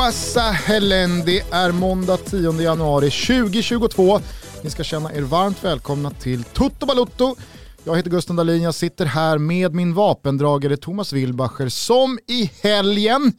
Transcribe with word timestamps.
wassa 0.00 0.40
helen, 0.40 1.22
det 1.26 1.40
är 1.40 1.72
måndag 1.72 2.16
10 2.16 2.52
januari 2.52 3.10
2022. 3.10 4.20
Ni 4.64 4.70
ska 4.70 4.84
känna 4.84 5.14
er 5.14 5.22
varmt 5.22 5.64
välkomna 5.64 6.10
till 6.10 6.44
Toto 6.44 6.86
Balutto. 6.86 7.36
Jag 7.84 7.96
heter 7.96 8.10
Gusten 8.10 8.36
Dahlin, 8.36 8.62
jag 8.62 8.74
sitter 8.74 9.06
här 9.06 9.38
med 9.38 9.74
min 9.74 9.94
vapendragare 9.94 10.76
Thomas 10.76 11.12
Wilbacher 11.12 11.68
som 11.68 12.18
i 12.26 12.50
helgen 12.62 13.32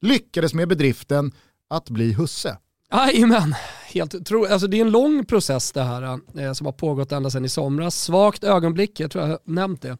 lyckades 0.00 0.54
med 0.54 0.68
bedriften 0.68 1.32
att 1.70 1.90
bli 1.90 2.12
husse. 2.12 2.56
Jajamän, 2.92 3.54
helt 3.92 4.26
tro, 4.26 4.46
alltså 4.46 4.66
det 4.66 4.76
är 4.76 4.80
en 4.80 4.90
lång 4.90 5.24
process 5.24 5.72
det 5.72 5.82
här 5.82 6.18
eh, 6.38 6.52
som 6.52 6.66
har 6.66 6.72
pågått 6.72 7.12
ända 7.12 7.30
sedan 7.30 7.44
i 7.44 7.48
somras. 7.48 8.02
Svagt 8.02 8.44
ögonblick, 8.44 9.00
jag 9.00 9.10
tror 9.10 9.24
jag 9.24 9.30
har 9.30 9.38
nämnt 9.44 9.82
det, 9.82 9.98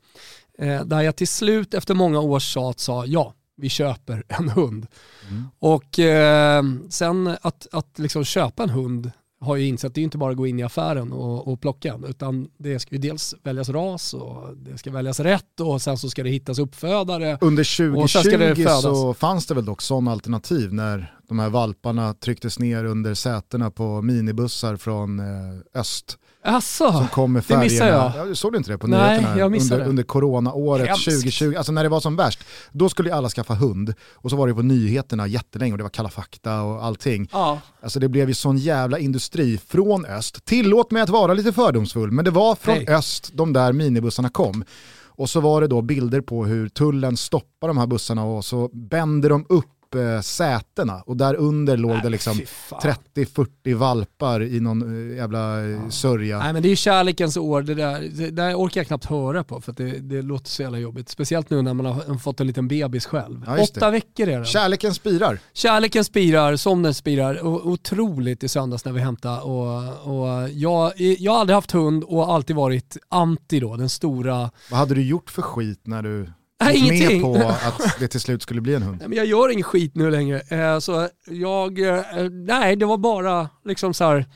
eh, 0.58 0.84
där 0.84 1.00
jag 1.00 1.16
till 1.16 1.28
slut 1.28 1.74
efter 1.74 1.94
många 1.94 2.20
års 2.20 2.44
tjat 2.44 2.80
sa 2.80 3.06
ja, 3.06 3.34
vi 3.56 3.68
köper 3.68 4.22
en 4.28 4.48
hund. 4.48 4.86
Och 5.58 5.98
eh, 5.98 6.64
sen 6.88 7.36
att, 7.42 7.66
att 7.72 7.98
liksom 7.98 8.24
köpa 8.24 8.62
en 8.62 8.70
hund 8.70 9.10
har 9.40 9.56
ju 9.56 9.66
insett 9.66 9.94
det 9.94 10.00
är 10.00 10.02
inte 10.02 10.18
bara 10.18 10.30
att 10.30 10.36
gå 10.36 10.46
in 10.46 10.60
i 10.60 10.62
affären 10.62 11.12
och, 11.12 11.48
och 11.48 11.60
plocka 11.60 11.92
en, 11.94 12.04
utan 12.04 12.48
det 12.58 12.78
ska 12.78 12.94
ju 12.94 13.00
dels 13.00 13.34
väljas 13.42 13.68
ras 13.68 14.14
och 14.14 14.56
det 14.56 14.78
ska 14.78 14.90
väljas 14.90 15.20
rätt 15.20 15.60
och 15.60 15.82
sen 15.82 15.98
så 15.98 16.10
ska 16.10 16.22
det 16.22 16.30
hittas 16.30 16.58
uppfödare. 16.58 17.38
Under 17.40 17.62
Och 17.96 18.10
sen 18.10 18.22
ska 18.22 18.30
det 18.38 18.54
2020 18.54 18.62
födas. 18.62 18.82
så 18.82 19.14
fanns 19.14 19.46
det 19.46 19.54
väl 19.54 19.64
dock 19.64 19.82
sådana 19.82 20.12
alternativ 20.12 20.72
när 20.72 21.16
de 21.28 21.38
här 21.38 21.50
valparna 21.50 22.14
trycktes 22.14 22.58
ner 22.58 22.84
under 22.84 23.14
sätena 23.14 23.70
på 23.70 24.02
minibussar 24.02 24.76
från 24.76 25.18
eh, 25.18 25.80
öst. 25.80 26.18
Asså, 26.46 26.92
som 26.92 27.08
kom 27.08 27.32
med 27.32 27.44
det 27.46 27.58
missade 27.58 27.90
färgerna. 27.90 28.12
jag. 28.16 28.28
Ja, 28.28 28.34
såg 28.34 28.52
du 28.52 28.58
inte 28.58 28.70
det 28.70 28.78
på 28.78 28.86
Nej, 28.86 29.16
nyheterna? 29.18 29.38
jag 29.38 29.56
under, 29.56 29.80
under 29.88 30.02
coronaåret 30.02 30.88
Hemskt. 30.88 31.04
2020, 31.04 31.54
alltså 31.56 31.72
när 31.72 31.82
det 31.82 31.88
var 31.88 32.00
som 32.00 32.16
värst. 32.16 32.40
Då 32.72 32.88
skulle 32.88 33.08
ju 33.08 33.14
alla 33.14 33.28
skaffa 33.28 33.54
hund 33.54 33.94
och 34.14 34.30
så 34.30 34.36
var 34.36 34.48
det 34.48 34.54
på 34.54 34.62
nyheterna 34.62 35.26
jättelänge 35.26 35.72
och 35.72 35.78
det 35.78 35.84
var 35.84 35.90
Kalla 35.90 36.08
fakta 36.08 36.62
och 36.62 36.84
allting. 36.84 37.28
Ja. 37.32 37.60
Alltså 37.82 38.00
det 38.00 38.08
blev 38.08 38.28
ju 38.28 38.34
sån 38.34 38.58
jävla 38.58 38.98
industri 38.98 39.58
från 39.68 40.04
öst. 40.04 40.44
Tillåt 40.44 40.90
mig 40.90 41.02
att 41.02 41.08
vara 41.08 41.34
lite 41.34 41.52
fördomsfull, 41.52 42.10
men 42.10 42.24
det 42.24 42.30
var 42.30 42.54
från 42.54 42.74
Nej. 42.74 42.88
öst 42.88 43.30
de 43.32 43.52
där 43.52 43.72
minibussarna 43.72 44.28
kom. 44.28 44.64
Och 45.18 45.30
så 45.30 45.40
var 45.40 45.60
det 45.60 45.66
då 45.66 45.82
bilder 45.82 46.20
på 46.20 46.44
hur 46.44 46.68
tullen 46.68 47.16
stoppar 47.16 47.68
de 47.68 47.78
här 47.78 47.86
bussarna 47.86 48.24
och 48.24 48.44
så 48.44 48.68
bänder 48.72 49.28
de 49.30 49.46
upp 49.48 49.64
eh, 49.94 50.20
sätena 50.20 51.02
och 51.06 51.16
där 51.16 51.34
under 51.34 51.76
låg 51.76 52.02
det 52.02 52.08
liksom 52.10 52.36
fy 52.36 52.46
fan. 52.46 52.80
30-40 53.14 53.74
valpar 53.74 54.42
i 54.42 54.60
någon 54.60 55.10
eh, 55.10 55.16
jävla 55.16 55.64
eh, 55.70 55.88
sörja. 55.88 56.38
Nej 56.38 56.52
men 56.52 56.62
det 56.62 56.68
är 56.68 56.70
ju 56.70 56.76
kärlekens 56.76 57.36
år, 57.36 57.62
det 57.62 57.74
där, 57.74 58.00
det 58.12 58.30
där 58.30 58.54
orkar 58.54 58.80
jag 58.80 58.86
knappt 58.86 59.04
höra 59.04 59.44
på 59.44 59.60
för 59.60 59.70
att 59.72 59.76
det, 59.78 59.90
det 59.98 60.22
låter 60.22 60.48
så 60.50 60.62
jävla 60.62 60.78
jobbigt. 60.78 61.08
Speciellt 61.08 61.50
nu 61.50 61.62
när 61.62 61.74
man 61.74 61.86
har 61.86 62.18
fått 62.18 62.40
en 62.40 62.46
liten 62.46 62.68
bebis 62.68 63.06
själv. 63.06 63.42
Ja, 63.46 63.62
Åtta 63.62 63.86
det. 63.86 63.90
veckor 63.92 64.28
är 64.28 64.36
den. 64.36 64.44
Kärleken 64.44 64.94
spirar. 64.94 65.38
Kärleken 65.52 66.04
spirar, 66.04 66.56
somnen 66.56 66.94
spirar. 66.94 67.46
O- 67.46 67.60
otroligt 67.64 68.44
i 68.44 68.48
söndags 68.48 68.84
när 68.84 68.92
vi 68.92 69.00
hämtade. 69.00 69.40
Och, 69.40 69.76
och 70.12 70.50
jag, 70.50 70.92
jag 70.96 71.32
har 71.32 71.40
aldrig 71.40 71.54
haft 71.54 71.70
hund 71.72 72.04
och 72.04 72.32
alltid 72.32 72.56
varit 72.56 72.96
anti 73.08 73.60
då, 73.60 73.76
den 73.76 73.88
stora... 73.88 74.50
Vad 74.70 74.78
hade 74.80 74.94
du 74.94 75.02
gjort 75.02 75.30
för 75.30 75.42
skit 75.42 75.80
när 75.84 76.02
du 76.02 76.28
Nej, 76.60 76.82
med 76.82 76.92
ingenting. 76.92 77.22
på 77.22 77.34
att 77.36 77.96
det 77.98 78.08
till 78.08 78.20
slut 78.20 78.42
skulle 78.42 78.60
bli 78.60 78.74
en 78.74 78.82
hund? 78.82 78.96
Nej, 78.98 79.08
men 79.08 79.18
jag 79.18 79.26
gör 79.26 79.48
ingen 79.48 79.64
skit 79.64 79.94
nu 79.94 80.10
längre. 80.10 80.40
Eh, 80.40 80.78
så 80.78 81.08
jag, 81.30 81.78
eh, 81.78 82.02
nej 82.30 82.76
det 82.76 82.86
var 82.86 82.98
bara 82.98 83.48
liksom 83.64 83.94
så 83.94 84.04
här. 84.04 84.26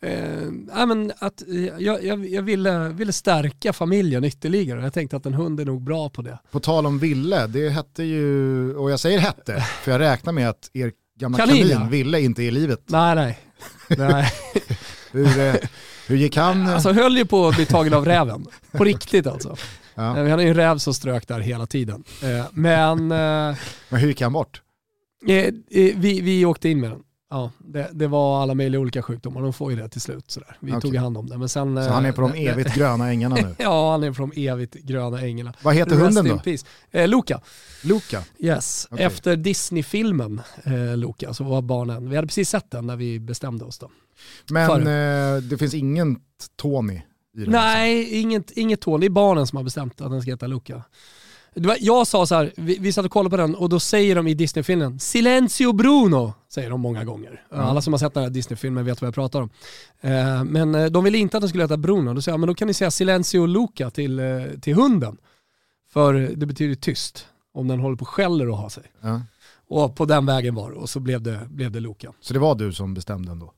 Eh, 0.00 0.50
nej, 0.74 0.86
men 0.86 1.12
att, 1.18 1.42
eh, 1.48 1.64
jag, 1.78 2.04
jag, 2.04 2.28
jag 2.28 2.42
ville, 2.42 2.88
ville 2.88 3.12
stärka 3.12 3.72
familjen 3.72 4.24
ytterligare. 4.24 4.82
Jag 4.82 4.92
tänkte 4.92 5.16
att 5.16 5.26
en 5.26 5.34
hund 5.34 5.60
är 5.60 5.64
nog 5.64 5.82
bra 5.82 6.08
på 6.10 6.22
det. 6.22 6.38
På 6.50 6.60
tal 6.60 6.86
om 6.86 6.98
Ville, 6.98 7.46
det 7.46 7.68
hette 7.68 8.02
ju, 8.02 8.74
och 8.76 8.90
jag 8.90 9.00
säger 9.00 9.18
hette, 9.18 9.60
för 9.60 9.92
jag 9.92 10.00
räknar 10.00 10.32
med 10.32 10.48
att 10.48 10.70
er 10.72 10.92
gamla 11.18 11.38
Kanin, 11.38 11.68
kanin. 11.68 11.90
Ville 11.90 12.20
inte 12.20 12.42
är 12.42 12.46
i 12.46 12.50
livet. 12.50 12.82
Nej, 12.86 13.14
nej. 13.14 13.38
nej. 13.88 14.32
Hur, 15.12 15.40
eh, 15.40 15.54
hur 16.06 16.16
gick 16.16 16.36
han? 16.36 16.66
Alltså 16.66 16.92
höll 16.92 17.16
ju 17.16 17.24
på 17.24 17.48
att 17.48 17.56
bli 17.56 17.66
tagen 17.66 17.94
av 17.94 18.04
räven. 18.04 18.46
På 18.72 18.84
riktigt 18.84 19.26
alltså. 19.26 19.56
Ja. 19.98 20.16
Eh, 20.18 20.22
Vi 20.24 20.30
hade 20.30 20.42
ju 20.42 20.48
en 20.48 20.54
räv 20.54 20.78
som 20.78 20.94
strök 20.94 21.28
där 21.28 21.40
hela 21.40 21.66
tiden. 21.66 22.04
Eh, 22.22 22.46
Men 22.52 22.98
eh, 23.12 23.56
Men 23.88 24.00
hur 24.00 24.08
gick 24.08 24.20
han 24.20 24.32
bort? 24.32 24.62
eh, 25.28 25.34
eh, 25.36 25.52
vi, 25.70 26.20
vi 26.20 26.44
åkte 26.44 26.68
in 26.68 26.80
med 26.80 26.90
den. 26.90 27.00
Ja, 27.30 27.50
det, 27.58 27.88
det 27.92 28.06
var 28.06 28.42
alla 28.42 28.54
möjliga 28.54 28.80
olika 28.80 29.02
sjukdomar, 29.02 29.42
de 29.42 29.52
får 29.52 29.70
ju 29.72 29.76
det 29.78 29.88
till 29.88 30.00
slut. 30.00 30.30
Sådär. 30.30 30.56
Vi 30.60 30.70
Okej. 30.72 30.80
tog 30.80 30.96
hand 30.96 31.16
om 31.18 31.26
det. 31.28 31.38
Men 31.38 31.48
sen, 31.48 31.74
Så 31.76 31.80
eh, 31.82 31.88
han 31.92 32.04
är 32.06 32.12
på 32.12 32.20
de 32.20 32.32
evigt 32.48 32.74
gröna 32.74 33.08
ängarna 33.10 33.36
nu. 33.36 33.54
Ja, 33.58 33.90
han 33.90 34.02
är 34.02 34.12
på 34.12 34.20
de 34.34 34.46
evigt 34.48 34.74
gröna 34.74 35.20
änglarna. 35.20 35.54
Vad 35.62 35.74
heter 35.74 35.90
Rest 35.90 36.02
hunden 36.02 36.28
då? 36.28 36.38
peace. 36.38 36.66
Eh, 36.90 37.08
Loka. 37.08 37.40
Luka? 37.82 38.22
Yes. 38.38 38.88
Okej. 38.90 39.04
Efter 39.06 39.36
Disney-filmen 39.36 40.40
eh, 40.64 40.96
Loka 40.96 41.34
så 41.34 41.44
var 41.44 41.62
barnen, 41.62 42.10
vi 42.10 42.16
hade 42.16 42.28
precis 42.28 42.48
sett 42.50 42.70
den 42.70 42.86
när 42.86 42.96
vi 42.96 43.20
bestämde 43.20 43.64
oss 43.64 43.78
då. 43.78 43.90
Men 44.50 44.70
eh, 44.86 45.42
det 45.42 45.58
finns 45.58 45.74
ingen 45.74 46.16
Tony? 46.56 47.00
Nej, 47.46 48.20
inget, 48.20 48.50
inget 48.50 48.80
tål. 48.80 49.00
Det 49.00 49.06
är 49.06 49.10
barnen 49.10 49.46
som 49.46 49.56
har 49.56 49.64
bestämt 49.64 50.00
att 50.00 50.10
den 50.10 50.22
ska 50.22 50.30
heta 50.30 50.46
Luca. 50.46 50.82
Var, 51.54 51.76
jag 51.80 52.06
sa 52.06 52.26
så 52.26 52.34
här, 52.34 52.52
vi, 52.56 52.78
vi 52.78 52.92
satt 52.92 53.04
och 53.04 53.10
kollade 53.10 53.30
på 53.30 53.36
den 53.36 53.54
och 53.54 53.68
då 53.68 53.80
säger 53.80 54.14
de 54.14 54.26
i 54.26 54.34
Disney-filmen 54.34 54.98
Silenzio 54.98 55.72
Bruno, 55.72 56.34
säger 56.48 56.70
de 56.70 56.80
många 56.80 57.04
gånger. 57.04 57.42
Alla 57.50 57.82
som 57.82 57.92
har 57.92 57.98
sett 57.98 58.14
den 58.14 58.22
här 58.22 58.30
Disney-filmen 58.30 58.84
vet 58.84 59.00
vad 59.00 59.06
jag 59.06 59.14
pratar 59.14 59.42
om. 59.42 59.50
Eh, 60.00 60.44
men 60.44 60.74
eh, 60.74 60.86
de 60.86 61.04
ville 61.04 61.18
inte 61.18 61.36
att 61.36 61.40
den 61.40 61.48
skulle 61.48 61.64
heta 61.64 61.76
Bruno. 61.76 62.14
Då 62.14 62.22
sa 62.22 62.30
jag, 62.30 62.40
men 62.40 62.46
då 62.46 62.54
kan 62.54 62.68
ni 62.68 62.74
säga 62.74 62.90
Silenzio 62.90 63.46
Luca 63.46 63.90
till, 63.90 64.18
eh, 64.18 64.24
till 64.62 64.74
hunden. 64.74 65.16
För 65.92 66.14
det 66.14 66.46
betyder 66.46 66.74
tyst, 66.74 67.26
om 67.54 67.68
den 67.68 67.80
håller 67.80 67.96
på 67.96 68.02
och 68.02 68.08
skäller 68.08 68.48
och 68.48 68.56
har 68.56 68.68
sig. 68.68 68.84
Ja. 69.00 69.22
Och 69.68 69.96
på 69.96 70.04
den 70.04 70.26
vägen 70.26 70.54
var 70.54 70.70
det 70.70 70.76
och 70.76 70.90
så 70.90 71.00
blev 71.00 71.22
det, 71.22 71.46
blev 71.50 71.70
det 71.70 71.80
Luca. 71.80 72.12
Så 72.20 72.32
det 72.32 72.40
var 72.40 72.54
du 72.54 72.72
som 72.72 72.94
bestämde 72.94 73.32
ändå? 73.32 73.52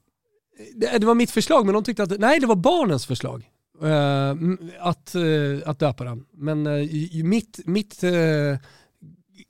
Det, 0.74 0.98
det 0.98 1.06
var 1.06 1.14
mitt 1.14 1.30
förslag, 1.30 1.64
men 1.66 1.74
de 1.74 1.84
tyckte 1.84 2.02
att, 2.02 2.20
nej 2.20 2.41
det 2.41 2.47
var 2.47 2.56
barnens 2.56 3.06
förslag. 3.06 3.50
Eh, 3.82 4.34
att, 4.80 5.14
eh, 5.14 5.22
att 5.70 5.78
döpa 5.78 6.04
den. 6.04 6.24
Men 6.32 6.66
eh, 6.66 7.24
mitt, 7.24 7.60
mitt 7.64 8.04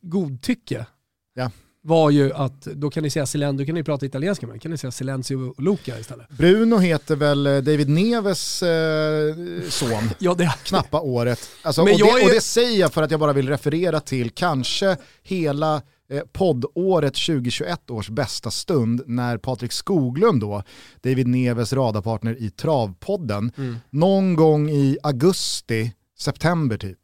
godtycke 0.02 0.86
Ja. 1.34 1.50
var 1.82 2.10
ju 2.10 2.32
att 2.32 2.62
då 2.62 2.90
kan 2.90 3.02
ni 3.02 3.10
säga 3.10 3.26
Silen, 3.26 3.56
då 3.56 3.64
kan 3.64 3.74
ni 3.74 3.82
prata 3.84 4.06
italienska 4.06 4.46
med 4.46 4.62
kan 4.62 4.70
ni 4.70 4.78
säga 4.78 4.90
Silenzio 4.90 5.54
Luca 5.62 5.98
istället. 5.98 6.28
Bruno 6.28 6.76
heter 6.78 7.16
väl 7.16 7.44
David 7.44 7.88
Neves 7.88 8.62
eh, 8.62 9.34
son? 9.68 10.10
Ja, 10.18 10.34
det, 10.34 10.54
knappa 10.64 11.00
året. 11.00 11.50
Alltså, 11.62 11.80
och, 11.82 11.88
Men 11.88 11.96
jag 11.96 12.08
det, 12.08 12.20
är- 12.20 12.24
och 12.24 12.30
det 12.34 12.40
säger 12.40 12.80
jag 12.80 12.92
för 12.92 13.02
att 13.02 13.10
jag 13.10 13.20
bara 13.20 13.32
vill 13.32 13.48
referera 13.48 14.00
till 14.00 14.30
kanske 14.30 14.96
hela 15.22 15.82
eh, 16.10 16.20
poddåret 16.32 17.14
2021 17.14 17.90
års 17.90 18.08
bästa 18.10 18.50
stund 18.50 19.02
när 19.06 19.38
Patrik 19.38 19.72
Skoglund 19.72 20.40
då, 20.40 20.62
David 21.02 21.26
Neves 21.26 21.72
radarpartner 21.72 22.42
i 22.42 22.50
Travpodden, 22.50 23.52
Mm. 23.58 23.76
någon 23.90 24.36
gång 24.36 24.70
i 24.70 24.98
augusti, 25.02 25.92
september 26.18 26.76
typ, 26.78 26.98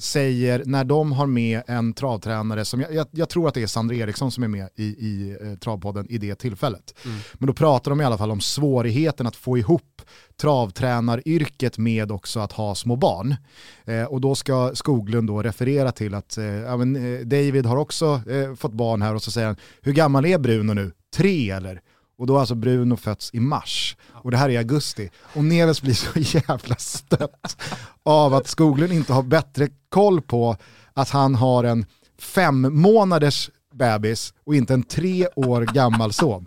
säger 0.00 0.62
när 0.66 0.84
de 0.84 1.12
har 1.12 1.26
med 1.26 1.62
en 1.66 1.92
travtränare 1.92 2.64
som, 2.64 2.80
jag, 2.80 2.94
jag, 2.94 3.06
jag 3.10 3.28
tror 3.28 3.48
att 3.48 3.54
det 3.54 3.62
är 3.62 3.66
Sandra 3.66 3.94
Eriksson 3.96 4.32
som 4.32 4.44
är 4.44 4.48
med 4.48 4.68
i, 4.74 4.84
i 4.84 5.36
eh, 5.42 5.58
Travpodden 5.58 6.06
i 6.10 6.18
det 6.18 6.34
tillfället. 6.34 6.94
Men 7.32 7.46
då 7.46 7.52
pratar 7.52 7.90
de 7.90 8.00
i 8.00 8.04
alla 8.04 8.18
fall 8.18 8.30
om 8.30 8.40
svårigheten 8.40 9.26
att 9.26 9.36
få 9.36 9.58
ihop 9.58 10.02
travtränaryrket 10.40 11.78
med 11.78 12.12
också 12.12 12.40
att 12.40 12.52
ha 12.52 12.74
små 12.74 12.96
barn. 12.96 13.36
Eh, 13.84 14.04
och 14.04 14.20
då 14.20 14.34
ska 14.34 14.70
Skoglund 14.74 15.28
då 15.28 15.42
referera 15.42 15.92
till 15.92 16.14
att 16.14 16.38
eh, 16.38 16.44
ja, 16.44 16.76
men, 16.76 16.96
eh, 16.96 17.20
David 17.20 17.66
har 17.66 17.76
också 17.76 18.22
eh, 18.30 18.54
fått 18.54 18.72
barn 18.72 19.02
här 19.02 19.14
och 19.14 19.22
så 19.22 19.30
säger 19.30 19.46
han, 19.46 19.56
hur 19.82 19.92
gammal 19.92 20.26
är 20.26 20.38
Bruno 20.38 20.72
nu? 20.72 20.92
Tre 21.14 21.50
eller? 21.50 21.80
Och 22.18 22.26
då 22.26 22.32
har 22.32 22.40
alltså 22.40 22.54
Bruno 22.54 22.96
fötts 22.96 23.30
i 23.34 23.40
mars 23.40 23.96
och 24.12 24.30
det 24.30 24.36
här 24.36 24.48
är 24.48 24.52
i 24.52 24.56
augusti. 24.56 25.10
Och 25.34 25.44
Neves 25.44 25.82
blir 25.82 25.94
så 25.94 26.10
jävla 26.48 26.76
stött 26.76 27.56
av 28.02 28.34
att 28.34 28.46
Skoglund 28.48 28.92
inte 28.92 29.12
har 29.12 29.22
bättre 29.22 29.68
koll 29.88 30.20
på 30.22 30.56
att 30.94 31.10
han 31.10 31.34
har 31.34 31.64
en 31.64 31.86
fem 32.18 32.80
månaders 32.82 33.50
bebis 33.74 34.34
och 34.46 34.54
inte 34.54 34.74
en 34.74 34.82
tre 34.82 35.28
år 35.36 35.62
gammal 35.62 36.12
son. 36.12 36.46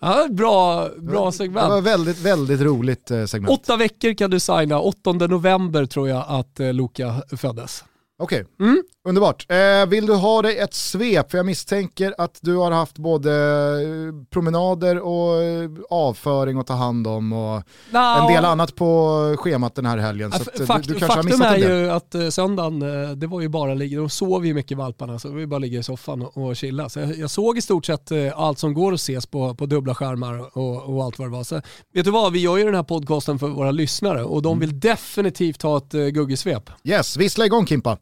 ja, 0.00 0.26
bra, 0.30 0.88
bra 0.98 1.12
Det 1.12 1.12
var 1.20 1.30
segment. 1.32 1.84
väldigt, 1.86 2.18
väldigt 2.20 2.60
roligt 2.60 3.10
eh, 3.10 3.24
segment. 3.24 3.60
Åtta 3.60 3.76
veckor 3.76 4.14
kan 4.14 4.30
du 4.30 4.40
signa, 4.40 4.80
8 4.80 5.12
november 5.12 5.86
tror 5.86 6.08
jag 6.08 6.24
att 6.28 6.60
eh, 6.60 6.72
Luca 6.72 7.22
föddes. 7.36 7.84
Okej, 8.18 8.44
Mm. 8.60 8.82
Underbart. 9.06 9.46
Eh, 9.48 9.86
vill 9.88 10.06
du 10.06 10.14
ha 10.14 10.42
dig 10.42 10.58
ett 10.58 10.74
svep? 10.74 11.30
För 11.30 11.38
jag 11.38 11.46
misstänker 11.46 12.14
att 12.18 12.38
du 12.42 12.56
har 12.56 12.70
haft 12.70 12.98
både 12.98 13.32
eh, 13.32 14.28
promenader 14.30 14.98
och 14.98 15.42
eh, 15.42 15.70
avföring 15.90 16.58
att 16.58 16.66
ta 16.66 16.74
hand 16.74 17.06
om 17.06 17.32
och 17.32 17.62
no. 17.90 17.98
en 17.98 18.26
del 18.26 18.44
annat 18.44 18.74
på 18.74 19.36
schemat 19.38 19.74
den 19.74 19.86
här 19.86 19.98
helgen. 19.98 20.32
Så 20.32 20.42
ja, 20.58 20.66
fakt, 20.66 20.88
du, 20.88 20.94
du 20.94 21.00
faktum 21.00 21.42
är 21.42 21.56
ju 21.56 21.90
att 21.90 22.14
eh, 22.14 22.28
söndagen, 22.28 22.80
det 23.20 23.26
var 23.26 23.40
ju 23.40 23.48
bara 23.48 23.74
ligga, 23.74 23.98
de 23.98 24.10
sov 24.10 24.46
ju 24.46 24.54
mycket 24.54 24.78
valparna 24.78 25.18
så 25.18 25.28
vi 25.28 25.46
bara 25.46 25.58
ligga 25.58 25.78
i 25.78 25.82
soffan 25.82 26.22
och, 26.22 26.56
chilla. 26.56 26.88
Så 26.88 27.00
jag, 27.00 27.18
jag, 27.18 27.30
såg 27.30 27.58
i 27.58 27.62
stort 27.62 27.86
sett 27.86 28.12
allt 28.34 28.58
som 28.58 28.74
går 28.74 28.92
att 28.92 29.00
ses 29.00 29.26
på, 29.26 29.54
på 29.54 29.66
dubbla 29.66 29.94
skärmar 29.94 30.58
och, 30.58 30.94
och 30.94 31.04
allt 31.04 31.18
vad 31.18 31.28
det 31.28 31.32
var. 31.32 31.44
Så, 31.44 31.60
vet 31.94 32.04
du 32.04 32.10
vad, 32.10 32.32
vi 32.32 32.38
gör 32.38 32.56
ju 32.56 32.64
den 32.64 32.74
här 32.74 32.82
podcasten 32.82 33.38
för 33.38 33.48
våra 33.48 33.70
lyssnare 33.70 34.24
och 34.24 34.42
de 34.42 34.58
vill 34.58 34.70
mm. 34.70 34.80
definitivt 34.80 35.62
ha 35.62 35.78
ett 35.78 35.94
uh, 35.94 36.08
guggesvep. 36.08 36.70
Yes, 36.84 37.16
vissla 37.16 37.46
igång 37.46 37.66
Kimpa. 37.66 37.98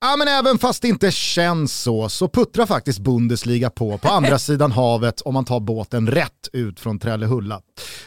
Ja 0.00 0.16
men 0.16 0.28
även 0.28 0.58
fast 0.58 0.82
det 0.82 0.88
inte 0.88 1.10
känns 1.10 1.82
så, 1.82 2.08
så 2.08 2.28
puttrar 2.28 2.66
faktiskt 2.66 2.98
Bundesliga 2.98 3.70
på 3.70 3.98
på 3.98 4.08
andra 4.08 4.38
sidan 4.38 4.72
havet 4.72 5.20
om 5.20 5.34
man 5.34 5.44
tar 5.44 5.60
båten 5.60 6.06
rätt 6.06 6.48
ut 6.52 6.80
från 6.80 6.98
Trellehulla. 6.98 7.60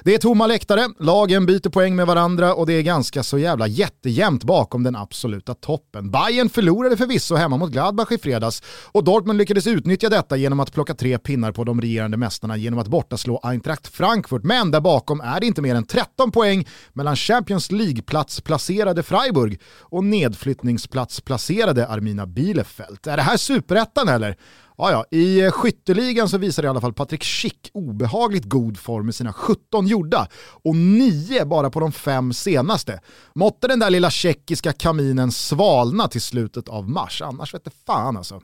Det 0.04 0.14
är 0.14 0.18
tomma 0.18 0.48
läktare, 0.48 0.88
lagen 1.00 1.46
byter 1.46 1.70
poäng 1.70 1.96
med 1.96 2.08
varandra 2.08 2.54
och 2.54 2.66
det 2.66 2.74
är 2.74 2.82
ganska 2.82 3.24
så 3.24 3.38
jävla 3.38 3.68
jättejämnt 3.68 4.44
bakom 4.44 4.84
den 4.84 4.96
absoluta 4.96 5.54
toppen. 5.54 6.12
Bayern 6.12 6.50
förlorade 6.50 6.98
förvisso 6.98 7.36
hemma 7.36 7.58
mot 7.58 7.72
Gladbach 7.72 8.12
i 8.12 8.18
fredags 8.18 8.64
och 8.92 9.04
Dortmund 9.04 9.38
lyckades 9.38 9.68
utnyttja 9.68 10.10
detta 10.10 10.38
genom 10.38 10.60
att 10.60 10.74
plocka 10.74 10.94
tre 10.94 11.18
pinnar 11.18 11.52
på 11.52 11.64
de 11.64 11.82
regerande 11.82 12.18
mästarna 12.18 12.58
genom 12.58 12.80
att 12.80 12.88
bortaslå 12.88 13.40
Eintracht 13.44 13.88
Frankfurt. 13.88 14.44
Men 14.44 14.72
där 14.72 14.82
bakom 14.82 15.22
är 15.22 15.40
det 15.40 15.46
inte 15.46 15.62
mer 15.62 15.76
än 15.76 15.86
13 15.86 16.32
poäng 16.32 16.68
mellan 16.94 17.16
Champions 17.16 17.72
League-plats 17.72 18.42
placerade 18.42 19.04
Freiburg 19.04 19.62
och 19.80 20.04
nedflyttningsplats 20.04 21.22
placerade 21.22 21.81
Armina 21.88 22.26
Bielefeld. 22.26 23.08
Är 23.08 23.18
det 23.18 23.24
här 23.24 23.38
superettan 23.38 24.08
eller? 24.08 24.38
Ja, 24.78 24.92
ja. 24.92 25.06
I 25.12 25.42
eh, 25.42 25.52
skytteligan 25.52 26.30
så 26.30 26.38
visar 26.38 26.64
i 26.64 26.68
alla 26.68 26.82
fall 26.82 26.94
Patrik 26.94 27.24
Schick 27.24 27.70
obehagligt 27.74 28.46
god 28.46 28.78
form 28.78 29.06
med 29.06 29.16
sina 29.16 29.34
17 29.34 29.88
gjorda 29.88 30.28
och 30.64 30.76
9 30.76 31.46
bara 31.46 31.70
på 31.70 31.80
de 31.80 31.92
fem 31.92 32.34
senaste. 32.34 33.00
Måtte 33.36 33.68
den 33.68 33.80
där 33.80 33.90
lilla 33.90 34.10
tjeckiska 34.10 34.74
kaminen 34.74 35.32
svalna 35.32 36.08
till 36.08 36.22
slutet 36.22 36.70
av 36.70 36.90
mars, 36.90 37.22
annars 37.22 37.54
vet 37.54 37.66
det 37.66 37.72
fan 37.86 38.18
alltså. 38.18 38.42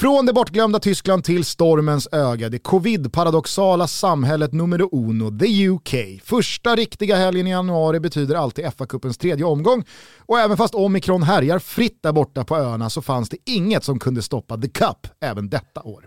Från 0.00 0.26
det 0.26 0.32
bortglömda 0.32 0.78
Tyskland 0.78 1.24
till 1.24 1.44
stormens 1.44 2.08
öga, 2.12 2.48
det 2.48 2.58
covid-paradoxala 2.58 3.86
samhället 3.86 4.52
nummer 4.52 4.94
uno, 4.94 5.38
the 5.38 5.68
UK. 5.68 6.22
Första 6.24 6.76
riktiga 6.76 7.16
helgen 7.16 7.46
i 7.46 7.50
januari 7.50 8.00
betyder 8.00 8.34
alltid 8.34 8.64
FA-cupens 8.64 9.18
tredje 9.18 9.44
omgång 9.44 9.84
och 10.18 10.38
även 10.38 10.56
fast 10.56 10.74
omikron 10.74 11.22
härjar 11.22 11.58
fritt 11.58 12.02
där 12.02 12.12
borta 12.12 12.44
på 12.44 12.56
öarna 12.56 12.90
så 12.90 13.02
fanns 13.02 13.28
det 13.28 13.36
inget 13.46 13.84
som 13.84 13.98
kunde 13.98 14.22
stoppa 14.22 14.58
the 14.58 14.68
cup 14.68 15.06
även 15.20 15.48
detta 15.48 15.82
år. 15.82 16.06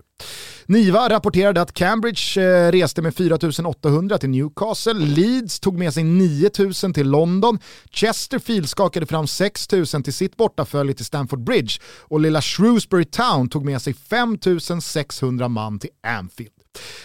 Niva 0.66 1.08
rapporterade 1.08 1.62
att 1.62 1.72
Cambridge 1.72 2.42
eh, 2.42 2.72
reste 2.72 3.02
med 3.02 3.14
4800 3.14 4.18
till 4.18 4.30
Newcastle, 4.30 4.92
Leeds 4.94 5.60
tog 5.60 5.78
med 5.78 5.94
sig 5.94 6.04
9000 6.04 6.94
till 6.94 7.10
London, 7.10 7.58
Chesterfield 7.90 8.68
skakade 8.68 9.06
fram 9.06 9.26
6000 9.26 10.02
till 10.02 10.14
sitt 10.14 10.36
bortafölje 10.36 10.94
till 10.94 11.04
Stamford 11.04 11.44
Bridge 11.44 11.80
och 12.00 12.20
lilla 12.20 12.40
Shrewsbury 12.40 13.04
Town 13.04 13.48
tog 13.48 13.64
med 13.64 13.82
sig 13.82 13.94
5600 13.94 15.48
man 15.48 15.78
till 15.78 15.90
Anfield. 16.06 16.53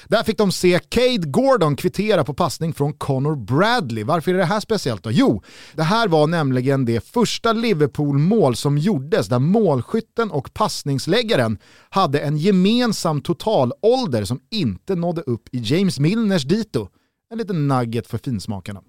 Där 0.07 0.23
fick 0.23 0.37
de 0.37 0.51
se 0.51 0.79
Cade 0.89 1.27
Gordon 1.27 1.75
kvittera 1.75 2.23
på 2.23 2.33
passning 2.33 2.73
från 2.73 2.93
Connor 2.93 3.35
Bradley. 3.35 4.03
Varför 4.03 4.33
är 4.33 4.37
det 4.37 4.45
här 4.45 4.59
speciellt 4.59 5.03
då? 5.03 5.11
Jo, 5.11 5.43
det 5.73 5.83
här 5.83 6.07
var 6.07 6.27
nämligen 6.27 6.85
det 6.85 7.05
första 7.05 7.53
Liverpool-mål 7.53 8.55
som 8.55 8.77
gjordes 8.77 9.27
där 9.27 9.39
målskytten 9.39 10.31
och 10.31 10.53
passningsläggaren 10.53 11.57
hade 11.89 12.19
en 12.19 12.37
gemensam 12.37 13.21
totalålder 13.21 14.25
som 14.25 14.39
inte 14.51 14.95
nådde 14.95 15.21
upp 15.21 15.49
i 15.51 15.59
James 15.59 15.99
Milners 15.99 16.43
dito. 16.43 16.87
En 17.31 17.37
liten 17.37 17.67
nugget 17.67 18.07
för 18.07 18.17
finsmakarna. 18.17 18.81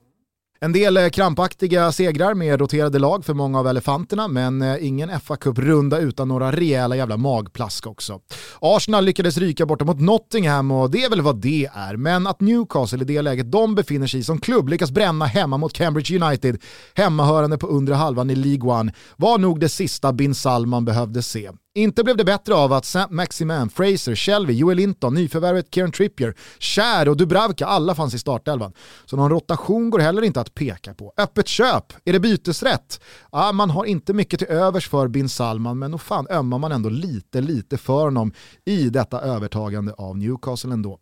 En 0.63 0.73
del 0.73 0.97
eh, 0.97 1.09
krampaktiga 1.09 1.93
segrar 1.93 2.35
med 2.35 2.61
roterade 2.61 2.99
lag 2.99 3.25
för 3.25 3.35
många 3.35 3.59
av 3.59 3.69
elefanterna, 3.69 4.29
men 4.29 4.63
eh, 4.63 4.87
ingen 4.87 5.21
fa 5.21 5.37
Cup-runda 5.37 5.99
utan 5.99 6.29
några 6.29 6.53
rejäla 6.53 6.97
jävla 6.97 7.17
magplask 7.17 7.87
också. 7.87 8.21
Arsenal 8.61 9.05
lyckades 9.05 9.39
ryka 9.39 9.67
borta 9.67 9.85
mot 9.85 10.01
Nottingham 10.01 10.71
och 10.71 10.91
det 10.91 11.05
är 11.05 11.11
väl 11.11 11.21
vad 11.21 11.41
det 11.41 11.69
är, 11.75 11.97
men 11.97 12.27
att 12.27 12.41
Newcastle 12.41 13.03
i 13.03 13.05
det 13.05 13.23
läget 13.23 13.53
de 13.53 13.75
befinner 13.75 14.07
sig 14.07 14.21
i 14.21 14.23
som 14.23 14.39
klubb 14.39 14.69
lyckas 14.69 14.91
bränna 14.91 15.25
hemma 15.25 15.57
mot 15.57 15.73
Cambridge 15.73 16.25
United, 16.25 16.63
hemmahörande 16.95 17.59
på 17.59 17.67
undre 17.67 17.95
halvan 17.95 18.31
i 18.31 18.35
League 18.35 18.71
One, 18.81 18.93
var 19.17 19.39
nog 19.39 19.61
det 19.61 19.69
sista 19.69 20.13
Bin 20.13 20.35
Salman 20.35 20.85
behövde 20.85 21.23
se. 21.23 21.51
Inte 21.75 22.05
blev 22.05 22.17
det 22.17 22.25
bättre 22.25 22.55
av 22.55 22.73
att 22.73 22.85
Saint 22.85 23.11
Maximan, 23.11 23.71
Fraser, 23.71 24.15
Shelby, 24.15 24.53
Joel 24.53 24.77
Linton, 24.77 25.15
nyförvärvet 25.15 25.75
Kieran 25.75 25.93
Trippier, 25.93 26.35
Cher 26.59 27.09
och 27.09 27.17
Dubravka 27.17 27.67
alla 27.67 27.95
fanns 27.95 28.15
i 28.15 28.19
startelvan. 28.19 28.73
Så 29.07 29.17
någon 29.17 29.31
rotation 29.31 29.91
går 29.91 29.99
heller 29.99 30.23
inte 30.23 30.41
att 30.41 30.55
peka 30.55 30.95
på. 30.95 31.13
Öppet 31.17 31.49
köp, 31.49 31.93
är 32.05 32.13
det 32.13 32.21
bytesrätt? 32.21 33.01
Ah, 33.31 33.53
man 33.53 33.71
har 33.71 33.85
inte 33.85 34.13
mycket 34.13 34.39
till 34.39 34.49
övers 34.49 34.89
för 34.89 35.09
bin 35.09 35.29
Salman 35.29 35.79
men 35.79 35.91
nog 35.91 36.01
fan 36.01 36.27
ömmar 36.31 36.59
man 36.59 36.73
ändå 36.73 36.89
lite, 36.89 37.41
lite 37.41 37.79
för 37.79 38.05
honom 38.05 38.33
i 38.65 38.89
detta 38.91 39.21
övertagande 39.21 39.93
av 39.93 40.19
Newcastle 40.19 40.73
ändå. 40.73 40.99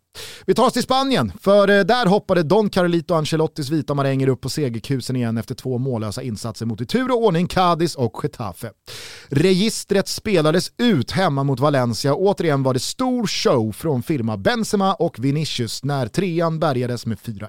Vi 0.47 0.55
tar 0.55 0.67
oss 0.67 0.73
till 0.73 0.82
Spanien, 0.82 1.32
för 1.41 1.69
eh, 1.69 1.85
där 1.85 2.06
hoppade 2.06 2.43
Don 2.43 2.70
Carlito 2.70 3.15
Ancelottis 3.15 3.70
vita 3.70 3.94
maränger 3.94 4.29
upp 4.29 4.41
på 4.41 4.49
segerkusen 4.49 5.17
igen 5.17 5.38
efter 5.38 5.55
två 5.55 5.79
mållösa 5.79 6.23
insatser 6.23 6.67
mot 6.67 6.81
i 6.81 6.87
tur 6.87 7.11
och 7.11 7.25
ordning 7.25 7.47
Cadiz 7.47 7.94
och 7.94 8.20
Getafe. 8.23 8.70
Registret 9.29 10.09
spelades 10.09 10.73
ut 10.79 11.11
hemma 11.11 11.44
mot 11.44 11.61
Valencia 11.61 12.15
och 12.15 12.23
återigen 12.23 12.62
var 12.62 12.75
det 12.75 12.81
stor 12.81 13.26
show 13.26 13.73
från 13.73 14.03
firma 14.03 14.37
Benzema 14.37 14.94
och 14.94 15.19
Vinicius 15.19 15.85
när 15.85 16.09
trean 16.09 16.59
bärgades 16.59 17.06
med 17.06 17.19
4-1. 17.19 17.49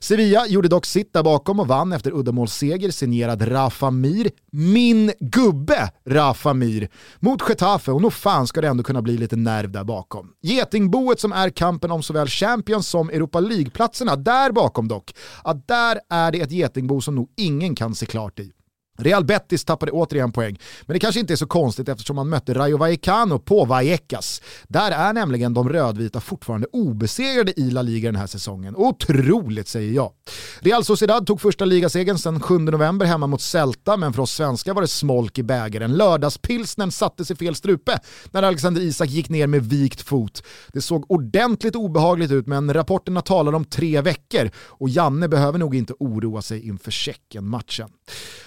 Sevilla 0.00 0.46
gjorde 0.46 0.68
dock 0.68 0.86
sitt 0.86 1.12
där 1.12 1.22
bakom 1.22 1.60
och 1.60 1.68
vann 1.68 1.92
efter 1.92 2.10
uddamålsseger 2.14 2.90
signerad 2.90 3.52
Rafa 3.52 3.90
Mir. 3.90 4.30
Min 4.52 5.12
gubbe 5.20 5.90
Rafa 6.06 6.52
Mir 6.52 6.88
mot 7.20 7.48
Getafe 7.48 7.90
och 7.90 8.02
nog 8.02 8.12
fan 8.12 8.46
ska 8.46 8.60
det 8.60 8.68
ändå 8.68 8.82
kunna 8.82 9.02
bli 9.02 9.18
lite 9.18 9.36
nerv 9.36 9.70
där 9.70 9.84
bakom. 9.84 10.32
Getingboet 10.42 11.20
som 11.20 11.32
är 11.32 11.50
kampen 11.50 11.90
om 11.90 12.02
såväl 12.02 12.28
Champions 12.28 12.88
som 12.88 13.10
Europa 13.10 13.40
League-platserna 13.40 14.16
där 14.16 14.52
bakom 14.52 14.88
dock, 14.88 15.14
att 15.44 15.68
där 15.68 16.00
är 16.10 16.32
det 16.32 16.40
ett 16.40 16.52
getingbo 16.52 17.00
som 17.00 17.14
nog 17.14 17.28
ingen 17.36 17.74
kan 17.74 17.94
se 17.94 18.06
klart 18.06 18.38
i. 18.38 18.55
Real 18.98 19.24
Betis 19.24 19.64
tappade 19.64 19.92
återigen 19.92 20.32
poäng, 20.32 20.58
men 20.82 20.94
det 20.94 21.00
kanske 21.00 21.20
inte 21.20 21.34
är 21.34 21.36
så 21.36 21.46
konstigt 21.46 21.88
eftersom 21.88 22.16
man 22.16 22.28
mötte 22.28 22.54
Rayo 22.54 22.76
Vallecano 22.76 23.38
på 23.38 23.64
Vallecas. 23.64 24.42
Där 24.68 24.90
är 24.90 25.12
nämligen 25.12 25.54
de 25.54 25.68
rödvita 25.68 26.20
fortfarande 26.20 26.66
obesegrade 26.72 27.60
i 27.60 27.70
La 27.70 27.82
Liga 27.82 28.08
den 28.08 28.20
här 28.20 28.26
säsongen. 28.26 28.76
Otroligt 28.76 29.68
säger 29.68 29.92
jag. 29.92 30.12
Real 30.60 30.84
Sociedad 30.84 31.26
tog 31.26 31.40
första 31.40 31.64
ligasegern 31.64 32.18
sedan 32.18 32.40
7 32.40 32.58
november 32.58 33.06
hemma 33.06 33.26
mot 33.26 33.40
Celta, 33.40 33.96
men 33.96 34.12
för 34.12 34.22
oss 34.22 34.32
svenskar 34.32 34.74
var 34.74 34.82
det 34.82 34.88
smolk 34.88 35.38
i 35.38 35.42
bägaren. 35.42 35.96
Lördagspilsnen 35.96 36.92
sattes 36.92 37.30
i 37.30 37.34
fel 37.34 37.54
strupe 37.54 37.98
när 38.30 38.42
Alexander 38.42 38.80
Isak 38.80 39.08
gick 39.08 39.28
ner 39.28 39.46
med 39.46 39.64
vikt 39.64 40.00
fot. 40.00 40.42
Det 40.72 40.80
såg 40.80 41.10
ordentligt 41.10 41.76
obehagligt 41.76 42.30
ut, 42.30 42.46
men 42.46 42.74
rapporterna 42.74 43.20
talar 43.20 43.52
om 43.52 43.64
tre 43.64 44.00
veckor 44.00 44.50
och 44.56 44.88
Janne 44.88 45.28
behöver 45.28 45.58
nog 45.58 45.74
inte 45.74 45.94
oroa 45.98 46.42
sig 46.42 46.68
inför 46.68 46.90
Tjeckien-matchen. 46.90 47.88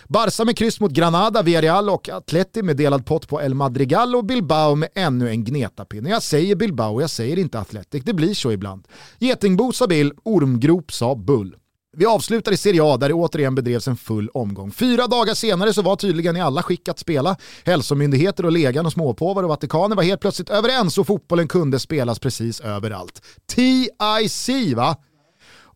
Barca 0.07 0.45
med 0.45 0.57
kryss 0.57 0.79
mot 0.79 0.91
Granada, 0.91 1.41
Villarreal 1.41 1.89
och 1.89 2.09
Atleti 2.09 2.61
med 2.61 2.77
delad 2.77 3.05
pott 3.05 3.27
på 3.27 3.41
El 3.41 3.53
Madrigal 3.53 4.15
och 4.15 4.25
Bilbao 4.25 4.75
med 4.75 4.89
ännu 4.95 5.29
en 5.29 5.43
gnetapinne. 5.43 6.09
Jag 6.09 6.23
säger 6.23 6.55
Bilbao, 6.55 7.01
jag 7.01 7.09
säger 7.09 7.39
inte 7.39 7.59
Atletic, 7.59 8.03
det 8.05 8.13
blir 8.13 8.33
så 8.33 8.51
ibland. 8.51 8.87
Getingbo 9.19 9.71
sa 9.71 9.87
Bill, 9.87 10.13
ormgrop 10.23 10.91
sa 10.91 11.15
Bull. 11.15 11.55
Vi 11.97 12.05
avslutar 12.05 12.51
i 12.51 12.57
Serie 12.57 12.83
A 12.83 12.97
där 12.97 13.07
det 13.07 13.13
återigen 13.13 13.55
bedrevs 13.55 13.87
en 13.87 13.97
full 13.97 14.29
omgång. 14.29 14.71
Fyra 14.71 15.07
dagar 15.07 15.33
senare 15.33 15.73
så 15.73 15.81
var 15.81 15.95
tydligen 15.95 16.37
i 16.37 16.41
alla 16.41 16.63
skick 16.63 16.87
att 16.87 16.99
spela. 16.99 17.35
Hälsomyndigheter 17.65 18.45
och 18.45 18.51
legan 18.51 18.85
och 18.85 18.91
småpåvar 18.91 19.43
och 19.43 19.49
Vatikanen 19.49 19.95
var 19.95 20.03
helt 20.03 20.21
plötsligt 20.21 20.49
överens 20.49 20.97
och 20.97 21.07
fotbollen 21.07 21.47
kunde 21.47 21.79
spelas 21.79 22.19
precis 22.19 22.59
överallt. 22.59 23.21
TIC 23.47 24.49
va? 24.75 24.97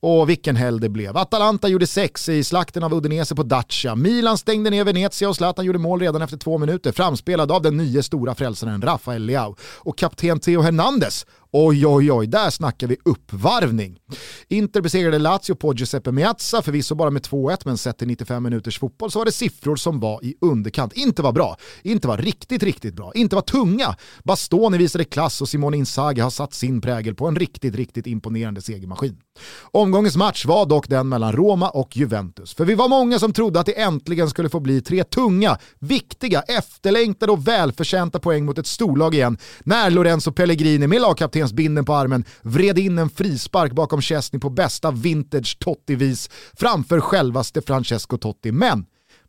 Och 0.06 0.30
vilken 0.30 0.56
helg 0.56 0.80
det 0.82 0.90
blev. 0.90 1.18
Atalanta 1.18 1.68
gjorde 1.68 1.88
sex 1.88 2.30
i 2.30 2.44
slakten 2.44 2.84
av 2.84 2.94
Udinese 2.94 3.36
på 3.36 3.44
Dacia. 3.44 3.96
Milan 3.96 4.38
stängde 4.38 4.70
ner 4.70 4.84
Venezia 4.84 5.30
och 5.30 5.36
Zlatan 5.36 5.66
gjorde 5.66 5.80
mål 5.80 6.00
redan 6.00 6.22
efter 6.22 6.38
två 6.38 6.58
minuter. 6.58 6.92
Framspelad 6.92 7.52
av 7.52 7.62
den 7.62 7.78
nya 7.78 8.04
stora 8.04 8.36
frälsaren 8.36 8.82
Rafael 8.82 9.26
Leao. 9.26 9.56
Och 9.78 9.98
kapten 9.98 10.40
Theo 10.40 10.62
Hernandez 10.62 11.26
Oj, 11.56 11.88
oj, 11.88 12.12
oj, 12.12 12.28
där 12.28 12.50
snackar 12.50 12.88
vi 12.88 12.98
uppvarvning. 13.06 13.98
Inter 14.48 14.82
besegrade 14.82 15.20
Lazio 15.20 15.56
på 15.56 15.74
Giuseppe 15.74 16.12
Meazza, 16.12 16.62
förvisso 16.62 16.96
bara 16.96 17.10
med 17.10 17.22
2-1, 17.22 17.62
men 17.66 17.78
sett 17.78 17.98
till 17.98 18.08
95 18.08 18.44
minuters 18.44 18.80
fotboll 18.80 19.12
så 19.12 19.20
var 19.20 19.26
det 19.26 19.32
siffror 19.32 19.76
som 19.76 20.00
var 20.00 20.26
i 20.26 20.36
underkant. 20.42 20.94
Inte 20.94 21.22
var 21.22 21.32
bra, 21.32 21.58
inte 21.84 22.08
var 22.08 22.18
riktigt, 22.18 22.64
riktigt 22.64 22.94
bra, 22.94 23.12
inte 23.16 23.36
var 23.36 23.42
tunga. 23.42 23.96
Bastoni 24.24 24.78
visade 24.78 25.04
klass 25.04 25.42
och 25.42 25.50
Simone 25.50 25.78
Inzaghi 25.78 26.22
har 26.22 26.30
satt 26.30 26.54
sin 26.54 26.82
prägel 26.82 27.16
på 27.16 27.28
en 27.28 27.36
riktigt, 27.36 27.76
riktigt 27.76 28.08
imponerande 28.08 28.62
segermaskin. 28.62 29.18
Omgångens 29.72 30.16
match 30.16 30.46
var 30.46 30.66
dock 30.66 30.90
den 30.90 31.10
mellan 31.10 31.34
Roma 31.34 31.70
och 31.70 31.98
Juventus, 31.98 32.54
för 32.54 32.66
vi 32.66 32.76
var 32.76 32.90
många 32.90 33.20
som 33.20 33.34
trodde 33.34 33.60
att 33.60 33.66
det 33.66 33.82
äntligen 33.82 34.30
skulle 34.30 34.50
få 34.50 34.60
bli 34.60 34.82
tre 34.82 35.04
tunga, 35.04 35.58
viktiga, 35.80 36.42
efterlängtade 36.42 37.32
och 37.32 37.48
välförtjänta 37.48 38.20
poäng 38.20 38.46
mot 38.46 38.58
ett 38.58 38.68
storlag 38.68 39.16
igen, 39.16 39.38
när 39.64 39.90
Lorenzo 39.90 40.32
Pellegrini 40.32 40.88
med 40.88 41.02
lagkapten 41.02 41.43
kaptensbinden 41.44 41.86
på 41.86 41.94
armen 41.94 42.24
vred 42.42 42.80
in 42.80 42.98
en 42.98 43.10
frispark 43.10 43.72
bakom 43.74 44.02
Chesney 44.02 44.40
på 44.40 44.50
bästa 44.50 44.92
vintage 44.92 45.58
Totti-vis 45.60 46.30
framför 46.54 47.00
självaste 47.00 47.62
Francesco 47.62 48.18
Totti. 48.18 48.52
Men 48.52 48.86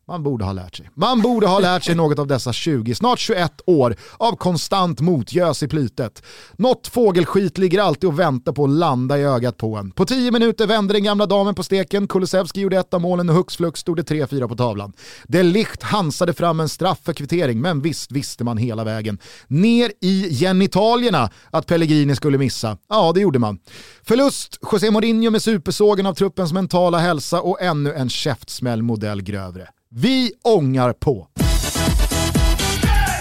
man 0.07 0.23
borde 0.23 0.45
ha 0.45 0.53
lärt 0.53 0.75
sig. 0.75 0.89
Man 0.93 1.21
borde 1.21 1.47
ha 1.47 1.59
lärt 1.59 1.83
sig 1.83 1.95
något 1.95 2.19
av 2.19 2.27
dessa 2.27 2.53
20, 2.53 2.95
snart 2.95 3.19
21 3.19 3.51
år 3.65 3.95
av 4.17 4.35
konstant 4.35 5.01
motgös 5.01 5.63
i 5.63 5.67
plytet. 5.67 6.23
Något 6.57 6.87
fågelskit 6.87 7.57
ligger 7.57 7.81
alltid 7.81 8.09
och 8.09 8.19
väntar 8.19 8.51
på 8.51 8.63
att 8.63 8.69
landa 8.69 9.17
i 9.17 9.23
ögat 9.23 9.57
på 9.57 9.75
en. 9.75 9.91
På 9.91 10.05
10 10.05 10.31
minuter 10.31 10.67
vände 10.67 10.93
den 10.93 11.03
gamla 11.03 11.25
damen 11.25 11.55
på 11.55 11.63
steken, 11.63 12.07
Kulusevski 12.07 12.61
gjorde 12.61 12.77
ett 12.77 12.93
av 12.93 13.01
målen 13.01 13.29
och 13.29 13.35
hux 13.35 13.57
flux 13.57 13.79
stod 13.79 13.97
det 13.97 14.03
3-4 14.03 14.47
på 14.47 14.55
tavlan. 14.55 14.93
De 15.27 15.43
Ligt 15.43 15.83
hansade 15.83 16.33
fram 16.33 16.59
en 16.59 16.69
straff 16.69 16.99
för 17.03 17.13
kvittering, 17.13 17.61
men 17.61 17.81
visst 17.81 18.11
visste 18.11 18.43
man 18.43 18.57
hela 18.57 18.83
vägen. 18.83 19.19
Ner 19.47 19.91
i 20.01 20.37
genitalierna 20.39 21.29
att 21.51 21.67
Pellegrini 21.67 22.15
skulle 22.15 22.37
missa. 22.37 22.77
Ja, 22.89 23.11
det 23.13 23.19
gjorde 23.19 23.39
man. 23.39 23.59
Förlust, 24.03 24.59
José 24.71 24.91
Mourinho 24.91 25.31
med 25.31 25.41
supersågen 25.41 26.05
av 26.05 26.13
truppens 26.13 26.53
mentala 26.53 26.97
hälsa 26.97 27.41
och 27.41 27.61
ännu 27.61 27.93
en 27.93 28.09
käftsmäll 28.09 28.83
modell 28.83 29.21
grövre. 29.21 29.67
Vi 29.97 30.33
ångar 30.43 30.93
på. 30.93 31.27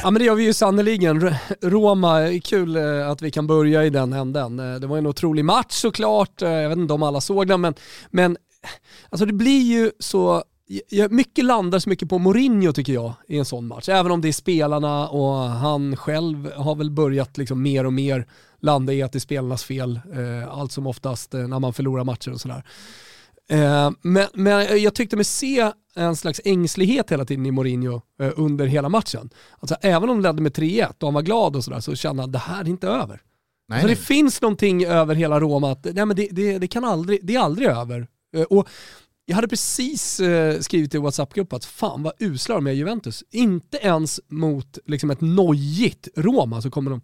Ja 0.03 0.11
men 0.11 0.15
det 0.15 0.25
gör 0.25 0.35
vi 0.35 0.45
ju 0.45 0.53
sannerligen. 0.53 1.35
Roma, 1.63 2.41
kul 2.45 2.77
eh, 2.77 3.11
att 3.11 3.23
vi 3.23 3.31
kan 3.31 3.47
börja 3.47 3.85
i 3.85 3.91
den 3.91 4.13
änden. 4.13 4.59
Eh, 4.59 4.81
det 4.81 4.87
var 4.87 4.99
en 4.99 5.07
otrolig 5.07 5.45
match 5.45 5.73
såklart, 5.73 6.43
eh, 6.43 6.51
jag 6.51 6.69
vet 6.69 6.79
inte 6.79 6.95
om 6.95 7.03
alla 7.03 7.21
såg 7.21 7.49
den 7.49 7.61
men, 7.61 7.75
men 8.11 8.37
alltså 9.11 9.27
det 9.27 9.33
blir 9.33 9.63
ju 9.63 9.91
så 9.99 10.45
mycket 11.11 11.45
landar 11.45 11.79
så 11.79 11.89
mycket 11.89 12.09
på 12.09 12.19
Mourinho 12.19 12.73
tycker 12.73 12.93
jag 12.93 13.13
i 13.29 13.39
en 13.39 13.45
sån 13.45 13.67
match. 13.67 13.89
Även 13.89 14.13
om 14.13 14.21
det 14.21 14.29
är 14.29 14.33
spelarna 14.33 15.09
och 15.09 15.35
han 15.39 15.97
själv 15.97 16.53
har 16.53 16.75
väl 16.75 16.91
börjat 16.91 17.37
liksom 17.39 17.63
mer 17.63 17.87
och 17.87 17.93
mer 17.93 18.27
landa 18.61 18.93
i 18.93 19.03
att 19.03 19.13
det 19.13 19.19
är 19.19 19.21
spelarnas 19.21 19.65
fel. 19.65 20.01
Allt 20.51 20.73
som 20.73 20.87
oftast 20.87 21.33
när 21.33 21.59
man 21.59 21.73
förlorar 21.73 22.05
matcher 22.05 22.33
och 22.33 22.41
sådär. 22.41 22.65
Men, 24.03 24.27
men 24.35 24.83
jag 24.83 24.95
tyckte 24.95 25.17
mig 25.17 25.25
se 25.25 25.73
en 25.97 26.17
slags 26.17 26.41
ängslighet 26.45 27.13
hela 27.13 27.25
tiden 27.25 27.47
i 27.47 27.51
Mourinho 27.51 28.01
eh, 28.21 28.33
under 28.37 28.67
hela 28.67 28.89
matchen. 28.89 29.31
Alltså, 29.61 29.77
även 29.81 30.11
om 30.11 30.23
de 30.23 30.29
ledde 30.29 30.43
med 30.43 30.53
3-1 30.53 30.87
och 30.87 31.07
han 31.07 31.15
var 31.15 31.23
glad 31.23 31.57
och 31.57 31.65
sådär 31.65 31.81
så 31.81 31.95
kände 31.95 32.23
han 32.23 32.29
att 32.29 32.33
det 32.33 32.39
här 32.39 32.61
är 32.61 32.69
inte 32.69 32.89
över. 32.89 33.23
Nej, 33.69 33.83
alltså, 33.83 33.89
det 33.89 33.97
finns 33.97 34.43
någonting 34.43 34.85
över 34.85 35.15
hela 35.15 35.41
Roma 35.41 35.73
att 35.73 35.85
nej, 35.85 36.07
men 36.07 36.17
det, 36.17 36.29
det, 36.31 36.59
det, 36.59 36.67
kan 36.67 36.85
aldrig, 36.85 37.21
det 37.23 37.35
är 37.35 37.41
aldrig 37.41 37.69
över. 37.69 38.07
Eh, 38.37 38.43
och 38.43 38.69
jag 39.27 39.35
hade 39.35 39.49
precis 39.49 40.21
eh, 40.21 40.61
skrivit 40.61 40.95
i 40.95 40.99
WhatsApp-grupp 40.99 41.53
att 41.53 41.65
fan 41.65 42.03
vad 42.03 42.13
usla 42.19 42.55
de 42.55 42.67
är 42.67 42.73
Juventus. 42.73 43.25
Inte 43.31 43.77
ens 43.77 44.21
mot 44.29 44.79
liksom, 44.87 45.11
ett 45.11 45.21
nojigt 45.21 46.09
Roma 46.17 46.63
så 46.63 46.71
kommer 46.71 46.91
de 46.91 47.01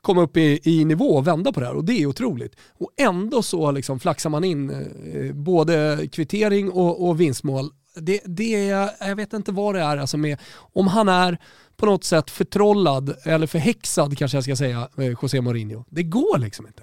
komma 0.00 0.22
upp 0.22 0.36
i, 0.36 0.60
i 0.64 0.84
nivå 0.84 1.04
och 1.04 1.26
vända 1.26 1.52
på 1.52 1.60
det 1.60 1.66
här 1.66 1.74
och 1.74 1.84
det 1.84 2.02
är 2.02 2.06
otroligt. 2.06 2.56
Och 2.78 2.90
ändå 2.96 3.42
så 3.42 3.70
liksom 3.70 4.00
flaxar 4.00 4.30
man 4.30 4.44
in 4.44 4.70
eh, 4.70 5.34
både 5.34 6.08
kvittering 6.12 6.70
och, 6.70 7.08
och 7.08 7.20
vinstmål 7.20 7.70
det, 8.00 8.20
det, 8.24 8.66
jag 9.00 9.16
vet 9.16 9.32
inte 9.32 9.52
vad 9.52 9.74
det 9.74 9.80
är, 9.80 9.96
alltså 9.96 10.16
med, 10.16 10.38
om 10.72 10.86
han 10.86 11.08
är 11.08 11.38
på 11.78 11.86
något 11.86 12.04
sätt 12.04 12.30
förtrollad 12.30 13.14
eller 13.22 13.46
förhäxad 13.46 14.18
kanske 14.18 14.36
jag 14.36 14.44
ska 14.44 14.56
säga, 14.56 14.88
eh, 14.98 15.06
José 15.22 15.40
Mourinho. 15.40 15.84
Det 15.90 16.02
går 16.02 16.38
liksom 16.38 16.66
inte. 16.66 16.82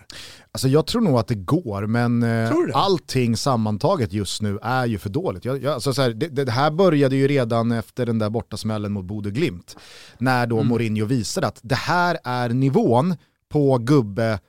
Alltså 0.52 0.68
jag 0.68 0.88
tror 0.88 1.02
nog 1.02 1.20
att 1.20 1.28
det 1.28 1.36
går, 1.36 1.88
men 1.88 2.24
eh, 2.24 2.52
allting 2.74 3.38
sammantaget 3.38 4.14
just 4.14 4.42
nu 4.42 4.60
är 4.62 4.86
ju 4.86 4.98
för 4.98 5.10
dåligt. 5.10 5.46
Jag, 5.46 5.64
jag, 5.64 5.74
alltså 5.74 5.94
så 5.94 6.02
här, 6.02 6.10
det, 6.10 6.28
det, 6.28 6.52
här 6.52 6.72
började 6.72 7.16
ju 7.16 7.28
redan 7.28 7.72
efter 7.72 8.06
den 8.06 8.20
där 8.20 8.30
bortasmällen 8.30 8.92
mot 8.92 9.06
Bode 9.06 9.32
Glimt. 9.32 9.78
När 10.18 10.48
då 10.48 10.58
mm. 10.58 10.68
Mourinho 10.68 11.06
visade 11.06 11.48
att 11.48 11.60
det 11.62 11.75
här 11.75 12.18
är 12.24 12.50
nivån 12.50 13.16
på 13.50 13.78
gubbe 13.78 14.40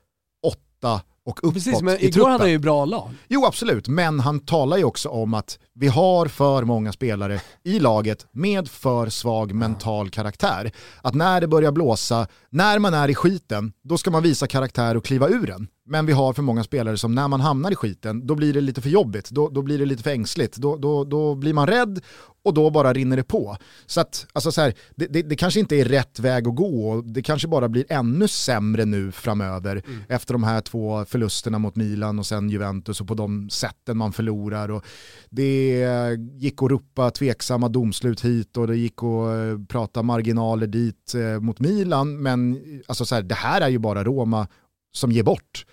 8 0.43 1.01
och 1.27 1.39
uppåt 1.39 1.55
Precis, 1.55 1.83
men 1.83 1.97
i 2.01 2.07
igår 2.07 2.29
hade 2.29 2.45
han 2.45 2.51
ju 2.51 2.59
bra 2.59 2.85
lag. 2.85 3.11
Jo 3.29 3.47
absolut, 3.47 3.89
men 3.89 4.21
han 4.21 4.41
talar 4.41 4.77
ju 4.77 4.85
också 4.85 5.09
om 5.09 5.35
att 5.35 5.59
vi 5.75 5.89
har 5.89 6.27
för 6.27 6.63
många 6.63 6.93
spelare 6.93 7.41
i 7.65 7.79
laget 7.79 8.27
med 8.33 8.69
för 8.69 9.09
svag 9.09 9.53
mental 9.53 10.11
karaktär. 10.11 10.73
Att 11.03 11.15
när 11.15 11.41
det 11.41 11.49
börjar 11.49 11.73
blåsa, 11.73 12.27
när 12.51 12.79
man 12.79 12.95
är 12.95 13.09
i 13.09 13.15
skiten, 13.15 13.73
då 13.85 13.99
ska 13.99 14.11
man 14.11 14.23
visa 14.23 14.47
karaktär 14.47 14.97
och 14.97 15.05
kliva 15.05 15.29
ur 15.29 15.47
den. 15.47 15.69
Men 15.89 16.07
vi 16.07 16.13
har 16.13 16.33
för 16.33 16.43
många 16.43 16.65
spelare 16.65 16.97
som 16.97 17.15
när 17.15 17.29
man 17.29 17.41
hamnar 17.41 17.71
i 17.71 17.75
skiten, 17.75 18.27
då 18.27 18.35
blir 18.35 18.53
det 18.53 18.61
lite 18.61 18.81
för 18.81 18.91
jobbigt, 18.91 19.31
då, 19.31 19.49
då 19.49 19.63
blir 19.63 19.79
det 19.79 19.85
lite 19.85 20.03
för 20.03 20.11
ängsligt, 20.11 20.57
då, 20.57 20.77
då, 20.77 21.05
då 21.05 21.35
blir 21.35 21.55
man 21.55 21.67
rädd 21.67 22.01
och 22.47 22.55
då 22.55 22.71
bara 22.71 22.93
rinner 22.93 23.17
det 23.17 23.25
på. 23.25 23.57
Så 23.87 24.01
att, 24.01 24.27
alltså 24.33 24.53
så 24.53 24.61
här, 24.61 24.75
det, 24.95 25.07
det, 25.07 25.23
det, 25.23 25.37
kanske 25.37 25.61
inte 25.61 25.77
är 25.77 25.85
rätt 25.85 26.19
väg 26.21 26.49
att 26.49 26.55
gå 26.55 26.91
och 26.91 27.05
det 27.05 27.23
kanske 27.23 27.49
bara 27.49 27.69
blir 27.69 27.85
ännu 27.89 28.29
sämre 28.29 28.85
nu 28.85 29.13
framöver 29.13 29.83
mm. 29.87 30.03
efter 30.09 30.35
de 30.35 30.45
här 30.45 30.61
två 30.61 31.05
förlusterna 31.05 31.59
mot 31.59 31.77
Milan 31.77 32.19
och 32.19 32.27
sen 32.27 32.51
Juventus 32.51 33.01
och 33.01 33.09
på 33.09 33.15
de 33.15 33.51
sätten 33.51 33.97
man 33.97 34.13
förlorar. 34.13 34.71
Och 34.71 34.85
det 35.31 35.87
gick 36.35 36.63
att 36.63 36.71
ropa 36.71 37.11
tveksamma 37.11 37.69
domslut 37.69 38.25
hit 38.25 38.57
och 38.57 38.67
det 38.67 38.77
gick 38.77 39.03
att 39.03 39.03
eh, 39.03 39.67
prata 39.69 40.03
marginaler 40.03 40.67
dit 40.67 41.15
eh, 41.15 41.41
mot 41.41 41.61
Milan, 41.61 42.23
men 42.23 42.61
alltså 42.89 43.05
så 43.05 43.15
här, 43.15 43.23
det 43.23 43.35
här 43.35 43.61
är 43.61 43.69
ju 43.69 43.79
bara 43.79 44.05
Roma 44.05 44.49
som 44.93 45.13
ger 45.13 45.23
bort 45.23 45.65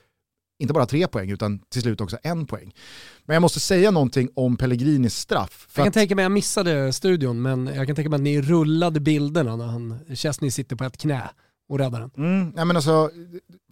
inte 0.60 0.74
bara 0.74 0.86
tre 0.86 1.08
poäng 1.08 1.32
utan 1.32 1.60
till 1.60 1.82
slut 1.82 2.02
också 2.02 2.18
en 2.24 2.46
poäng. 2.46 2.74
Men 3.26 3.34
jag 3.34 3.42
måste 3.42 3.60
säga 3.60 3.92
någonting 3.92 4.30
om 4.36 4.58
Pellegrinis 4.58 5.16
straff. 5.16 5.68
jag 5.76 5.84
kan 5.84 5.88
att... 5.88 5.94
tänka 5.94 6.16
mig, 6.16 6.24
jag 6.24 6.32
missade 6.32 6.94
studion, 6.94 7.42
men 7.42 7.68
jag 7.68 7.88
kan 7.88 7.96
tänka 7.96 8.10
mig 8.10 8.18
att 8.18 8.24
ni 8.24 8.42
rullade 8.42 9.00
bilderna 9.00 9.56
när 9.56 9.66
han, 9.66 10.00
Chesney 10.16 10.52
sitter 10.52 10.76
på 10.76 10.84
ett 10.84 10.98
knä 10.98 11.30
och 11.70 11.80
räddar 11.80 12.00
den. 12.00 12.12
Mm, 12.18 12.68
men 12.68 12.76
alltså, 12.76 13.12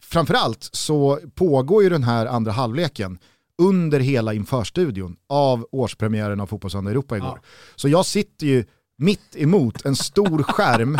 framförallt 0.01 0.69
så 0.71 1.19
pågår 1.35 1.83
ju 1.83 1.89
den 1.89 2.03
här 2.03 2.25
andra 2.25 2.51
halvleken 2.51 3.19
under 3.57 3.99
hela 3.99 4.33
införstudion 4.33 5.15
av 5.27 5.67
årspremiären 5.71 6.39
av 6.39 6.47
Fotbollssöndag 6.47 6.91
Europa 6.91 7.17
igår. 7.17 7.39
Ja. 7.41 7.49
Så 7.75 7.89
jag 7.89 8.05
sitter 8.05 8.45
ju 8.45 8.65
mitt 8.97 9.35
emot 9.35 9.85
en 9.85 9.95
stor 9.95 10.43
skärm 10.43 10.97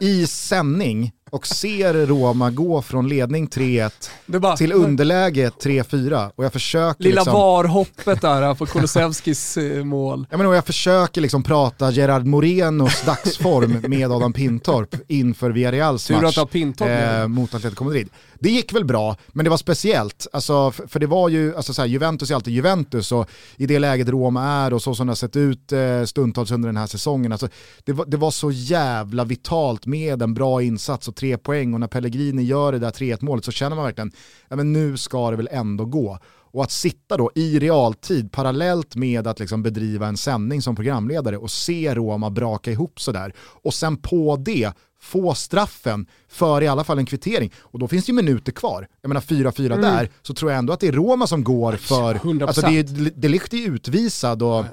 i 0.00 0.26
sändning 0.26 1.12
och 1.32 1.46
ser 1.46 2.06
Roma 2.06 2.50
gå 2.50 2.82
från 2.82 3.08
ledning 3.08 3.48
3-1 3.48 4.56
till 4.56 4.72
underläge 4.72 5.48
3-4 5.48 6.30
och 6.34 6.44
jag 6.44 6.52
försöker 6.52 7.04
Lilla 7.04 7.20
liksom, 7.20 7.34
varhoppet 7.34 8.20
där 8.20 8.54
på 8.54 8.66
Kulusevskis 8.66 9.56
eh, 9.56 9.84
mål. 9.84 10.26
Jag, 10.30 10.38
menar, 10.38 10.54
jag 10.54 10.66
försöker 10.66 11.20
liksom 11.20 11.42
prata 11.42 11.90
Gerard 11.90 12.26
Morenos 12.26 13.02
dagsform 13.06 13.84
med 13.88 14.12
Adam 14.12 14.32
Pintorp 14.32 14.94
inför 15.08 15.50
Villarreals 15.50 16.10
match 16.10 16.38
eh, 16.80 17.28
mot 17.28 17.54
Atletico 17.54 17.84
Madrid. 17.84 18.08
Det 18.42 18.50
gick 18.50 18.72
väl 18.72 18.84
bra, 18.84 19.16
men 19.28 19.44
det 19.44 19.50
var 19.50 19.56
speciellt. 19.56 20.26
Alltså, 20.32 20.70
för, 20.70 20.86
för 20.86 21.00
det 21.00 21.06
var 21.06 21.28
ju, 21.28 21.56
alltså, 21.56 21.74
så 21.74 21.82
här, 21.82 21.88
Juventus 21.88 22.30
är 22.30 22.34
alltid 22.34 22.54
Juventus 22.54 23.12
och 23.12 23.30
i 23.56 23.66
det 23.66 23.78
läget 23.78 24.08
Roma 24.08 24.44
är 24.44 24.72
och 24.72 24.82
så 24.82 24.94
som 24.94 25.06
det 25.06 25.10
har 25.10 25.16
sett 25.16 25.36
ut 25.36 25.72
eh, 25.72 26.04
stundtals 26.04 26.50
under 26.50 26.68
den 26.68 26.76
här 26.76 26.86
säsongen. 26.86 27.32
Alltså, 27.32 27.48
det, 27.84 27.92
var, 27.92 28.06
det 28.06 28.16
var 28.16 28.30
så 28.30 28.50
jävla 28.50 29.24
vitalt 29.24 29.86
med 29.86 30.22
en 30.22 30.34
bra 30.34 30.62
insats 30.62 31.08
och 31.08 31.16
tre 31.22 31.38
poäng 31.38 31.74
och 31.74 31.80
när 31.80 31.86
Pellegrini 31.86 32.42
gör 32.42 32.72
det 32.72 32.78
där 32.78 32.90
3-1 32.90 33.24
målet 33.24 33.44
så 33.44 33.52
känner 33.52 33.76
man 33.76 33.84
verkligen, 33.84 34.12
ja 34.48 34.56
men 34.56 34.72
nu 34.72 34.96
ska 34.96 35.30
det 35.30 35.36
väl 35.36 35.48
ändå 35.52 35.84
gå. 35.84 36.18
Och 36.54 36.62
att 36.62 36.70
sitta 36.70 37.16
då 37.16 37.30
i 37.34 37.58
realtid 37.58 38.32
parallellt 38.32 38.96
med 38.96 39.26
att 39.26 39.40
liksom 39.40 39.62
bedriva 39.62 40.06
en 40.06 40.16
sändning 40.16 40.62
som 40.62 40.76
programledare 40.76 41.36
och 41.36 41.50
se 41.50 41.94
Roma 41.94 42.30
braka 42.30 42.70
ihop 42.70 43.00
sådär 43.00 43.32
och 43.38 43.74
sen 43.74 43.96
på 43.96 44.36
det 44.36 44.72
få 45.00 45.34
straffen 45.34 46.06
för 46.28 46.62
i 46.62 46.68
alla 46.68 46.84
fall 46.84 46.98
en 46.98 47.06
kvittering. 47.06 47.52
Och 47.58 47.78
då 47.78 47.88
finns 47.88 48.04
det 48.06 48.10
ju 48.10 48.16
minuter 48.16 48.52
kvar. 48.52 48.88
Jag 49.00 49.08
menar 49.08 49.20
4-4 49.20 49.66
mm. 49.66 49.80
där, 49.80 50.10
så 50.22 50.34
tror 50.34 50.50
jag 50.50 50.58
ändå 50.58 50.72
att 50.72 50.80
det 50.80 50.88
är 50.88 50.92
Roma 50.92 51.26
som 51.26 51.44
går 51.44 51.72
för... 51.72 52.14
100%. 52.14 52.46
Alltså 52.46 52.60
det, 52.60 52.78
är, 52.78 53.10
det 53.14 53.28
är 53.28 53.68
utvisad 53.68 54.42
och 54.42 54.64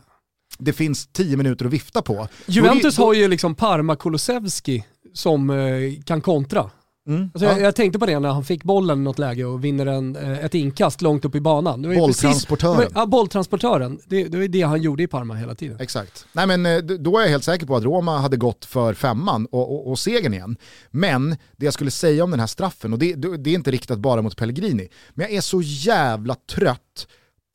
det 0.57 0.73
finns 0.73 1.07
10 1.07 1.37
minuter 1.37 1.65
att 1.65 1.73
vifta 1.73 2.01
på. 2.01 2.27
Juventus 2.45 2.95
då, 2.95 3.05
har 3.05 3.13
ju 3.13 3.27
liksom 3.27 3.55
Parma 3.55 3.95
Kulusevski 3.95 4.85
som 5.13 5.49
eh, 5.49 6.01
kan 6.05 6.21
kontra. 6.21 6.69
Mm. 7.09 7.29
Alltså, 7.33 7.45
ja. 7.45 7.51
jag, 7.51 7.61
jag, 7.61 7.75
tänkte 7.75 7.99
på 7.99 8.05
det 8.05 8.19
när 8.19 8.29
han 8.29 8.43
fick 8.43 8.63
bollen 8.63 8.99
i 8.99 9.01
något 9.01 9.19
läge 9.19 9.45
och 9.45 9.63
vinner 9.63 9.85
en, 9.85 10.15
eh, 10.15 10.45
ett 10.45 10.55
inkast 10.55 11.01
långt 11.01 11.25
upp 11.25 11.35
i 11.35 11.39
banan. 11.39 11.81
bolltransportören. 11.81 12.77
Precis, 12.77 12.91
ja, 12.95 13.05
bolltransportören. 13.05 13.99
Det, 14.05 14.23
det 14.23 14.37
var 14.37 14.47
det 14.47 14.61
han 14.61 14.81
gjorde 14.81 15.03
i 15.03 15.07
Parma 15.07 15.33
hela 15.33 15.55
tiden. 15.55 15.77
Exakt. 15.79 16.25
Nej, 16.33 16.47
men, 16.47 16.65
eh, 16.65 16.77
då 16.77 17.17
är 17.17 17.21
jag 17.21 17.29
helt 17.29 17.43
säker 17.43 17.65
på 17.65 17.75
att 17.75 17.83
Roma 17.83 18.17
hade 18.17 18.37
gått 18.37 18.65
för 18.65 18.93
femman 18.93 19.45
och, 19.45 19.71
och, 19.71 19.91
och 19.91 19.99
segern 19.99 20.33
igen. 20.33 20.57
Men 20.91 21.29
det 21.57 21.65
jag 21.65 21.73
skulle 21.73 21.91
säga 21.91 22.23
om 22.23 22.31
den 22.31 22.39
här 22.39 22.47
straffen, 22.47 22.93
och 22.93 22.99
det, 22.99 23.15
det 23.15 23.49
är 23.49 23.55
inte 23.55 23.71
riktat 23.71 23.99
bara 23.99 24.21
mot 24.21 24.37
Pellegrini, 24.37 24.89
men 25.13 25.25
jag 25.25 25.35
är 25.35 25.41
så 25.41 25.61
jävla 25.61 26.35
trött 26.35 27.07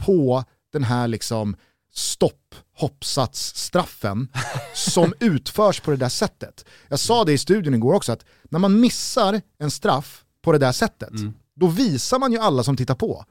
på 0.03 0.45
den 0.73 0.85
här 0.85 1.09
liksom 1.09 1.57
stopp 1.95 2.55
hoppsatsstraffen 2.77 4.29
som 4.75 5.15
utförs 5.21 5.81
på 5.81 5.91
det 5.91 5.97
där 5.97 6.09
sättet. 6.09 6.65
Jag 6.89 6.99
sa 6.99 7.25
det 7.25 7.33
i 7.33 7.39
studion 7.39 7.75
igår 7.75 7.95
också, 7.95 8.13
att 8.13 8.25
när 8.45 8.59
man 8.59 8.81
missar 8.81 9.41
en 9.59 9.71
straff 9.71 10.25
på 10.43 10.53
det 10.53 10.59
där 10.59 10.73
sättet, 10.73 11.11
mm. 11.11 11.35
då 11.55 11.67
visar 11.67 12.19
man 12.19 12.33
ju 12.33 12.39
alla 12.39 12.63
som 12.63 12.77
tittar 12.77 12.95
på 12.95 13.25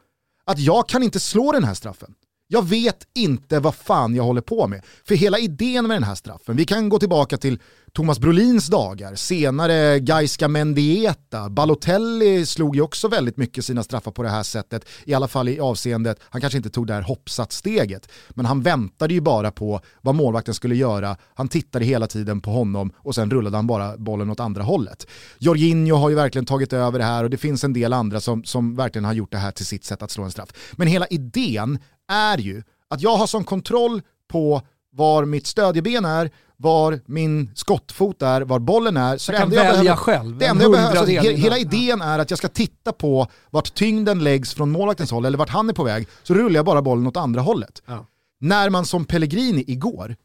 att 0.46 0.60
jag 0.60 0.89
kan 0.89 1.03
inte 1.03 1.20
slå 1.20 1.51
den 1.51 1.63
här 1.63 1.74
straffen. 1.74 2.15
Jag 2.48 2.67
vet 2.67 3.08
inte 3.13 3.60
vad 3.60 3.75
fan 3.75 4.15
jag 4.15 4.24
håller 4.24 4.41
på 4.41 4.67
med. 4.67 4.82
För 5.08 5.15
hela 5.15 5.39
idén 5.39 5.88
med 5.88 5.96
den 5.96 6.03
här 6.03 6.15
straffen, 6.15 6.55
vi 6.55 6.65
kan 6.65 6.89
gå 6.89 7.00
tillbaka 7.00 7.38
till 7.38 7.60
Thomas 7.95 8.19
Brolins 8.19 8.67
dagar, 8.67 9.15
senare 9.15 10.00
Gaiska 10.00 10.47
Mendieta, 10.47 11.50
Balotelli 11.50 12.45
slog 12.45 12.75
ju 12.75 12.81
också 12.81 13.07
väldigt 13.07 13.38
mycket 13.38 13.65
sina 13.65 13.83
straffar 13.83 14.12
på 14.12 14.23
det 14.23 14.29
här 14.29 14.43
sättet, 14.43 14.85
i 15.05 15.13
alla 15.13 15.27
fall 15.27 15.50
i 15.50 15.59
avseendet, 15.59 16.19
han 16.21 16.41
kanske 16.41 16.57
inte 16.57 16.69
tog 16.69 16.88
det 16.88 16.93
här 16.93 17.01
hoppsatssteget, 17.01 18.09
men 18.29 18.45
han 18.45 18.62
väntade 18.62 19.13
ju 19.13 19.21
bara 19.21 19.51
på 19.51 19.81
vad 20.01 20.15
målvakten 20.15 20.53
skulle 20.53 20.75
göra, 20.75 21.17
han 21.33 21.47
tittade 21.47 21.85
hela 21.85 22.07
tiden 22.07 22.41
på 22.41 22.51
honom 22.51 22.91
och 22.97 23.15
sen 23.15 23.31
rullade 23.31 23.57
han 23.57 23.67
bara 23.67 23.97
bollen 23.97 24.29
åt 24.29 24.39
andra 24.39 24.63
hållet. 24.63 25.07
Jorginho 25.39 25.95
har 25.95 26.09
ju 26.09 26.15
verkligen 26.15 26.45
tagit 26.45 26.73
över 26.73 27.00
det 27.00 27.05
här 27.05 27.23
och 27.23 27.29
det 27.29 27.38
finns 27.38 27.63
en 27.63 27.73
del 27.73 27.93
andra 27.93 28.21
som, 28.21 28.43
som 28.43 28.75
verkligen 28.75 29.05
har 29.05 29.13
gjort 29.13 29.31
det 29.31 29.38
här 29.38 29.51
till 29.51 29.65
sitt 29.65 29.85
sätt 29.85 30.01
att 30.01 30.12
slå 30.12 30.23
en 30.23 30.31
straff. 30.31 30.50
Men 30.71 30.88
hela 30.88 31.07
idén 31.07 31.79
är 32.12 32.38
ju 32.38 32.63
att 32.89 33.01
jag 33.01 33.17
har 33.17 33.27
sån 33.27 33.43
kontroll 33.43 34.01
på 34.31 34.62
var 34.91 35.25
mitt 35.25 35.47
stödjeben 35.47 36.05
är, 36.05 36.31
var 36.63 37.00
min 37.05 37.51
skottfot 37.55 38.22
är, 38.22 38.41
var 38.41 38.60
bollen 38.60 38.98
är. 38.98 39.17
Så 39.17 39.32
jag 39.32 39.39
kan 39.39 39.50
välja 39.50 39.72
behöver, 39.72 39.96
själv. 39.96 40.38
Det 40.38 40.46
enda 40.46 40.63
jag 40.63 40.72
behöver, 40.72 40.98
alltså, 40.98 41.13
he, 41.13 41.34
hela 41.34 41.58
idén 41.58 42.01
är 42.01 42.20
att 42.20 42.29
jag 42.29 42.38
ska 42.38 42.48
titta 42.48 42.91
på 42.91 43.27
vart 43.50 43.74
tyngden 43.74 44.24
läggs 44.24 44.53
från 44.53 44.72
målvaktens 44.72 45.12
håll 45.12 45.25
eller 45.25 45.38
vart 45.38 45.50
han 45.50 45.70
är 45.70 45.74
på 45.74 45.84
väg, 45.84 46.08
så 46.24 46.34
rullar 46.34 46.55
jag 46.55 46.65
bara 46.65 46.82
bollen 46.82 47.08
åt 47.08 47.17
andra 47.17 47.41
hållet. 47.41 47.82
Ja. 47.86 48.05
När 48.39 48.70
man 48.70 48.86
som 48.86 49.05
Pellegrini 49.05 49.63
igår 49.67 50.15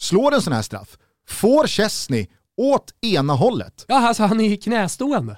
slår 0.00 0.34
en 0.34 0.42
sån 0.42 0.52
här 0.52 0.62
straff, 0.62 0.98
får 1.28 1.66
Chesney 1.66 2.26
åt 2.56 2.94
ena 3.00 3.32
hållet. 3.32 3.84
Ja, 3.88 4.08
alltså 4.08 4.22
han 4.22 4.40
är 4.40 4.48
ju 4.48 4.56
knästående. 4.56 5.36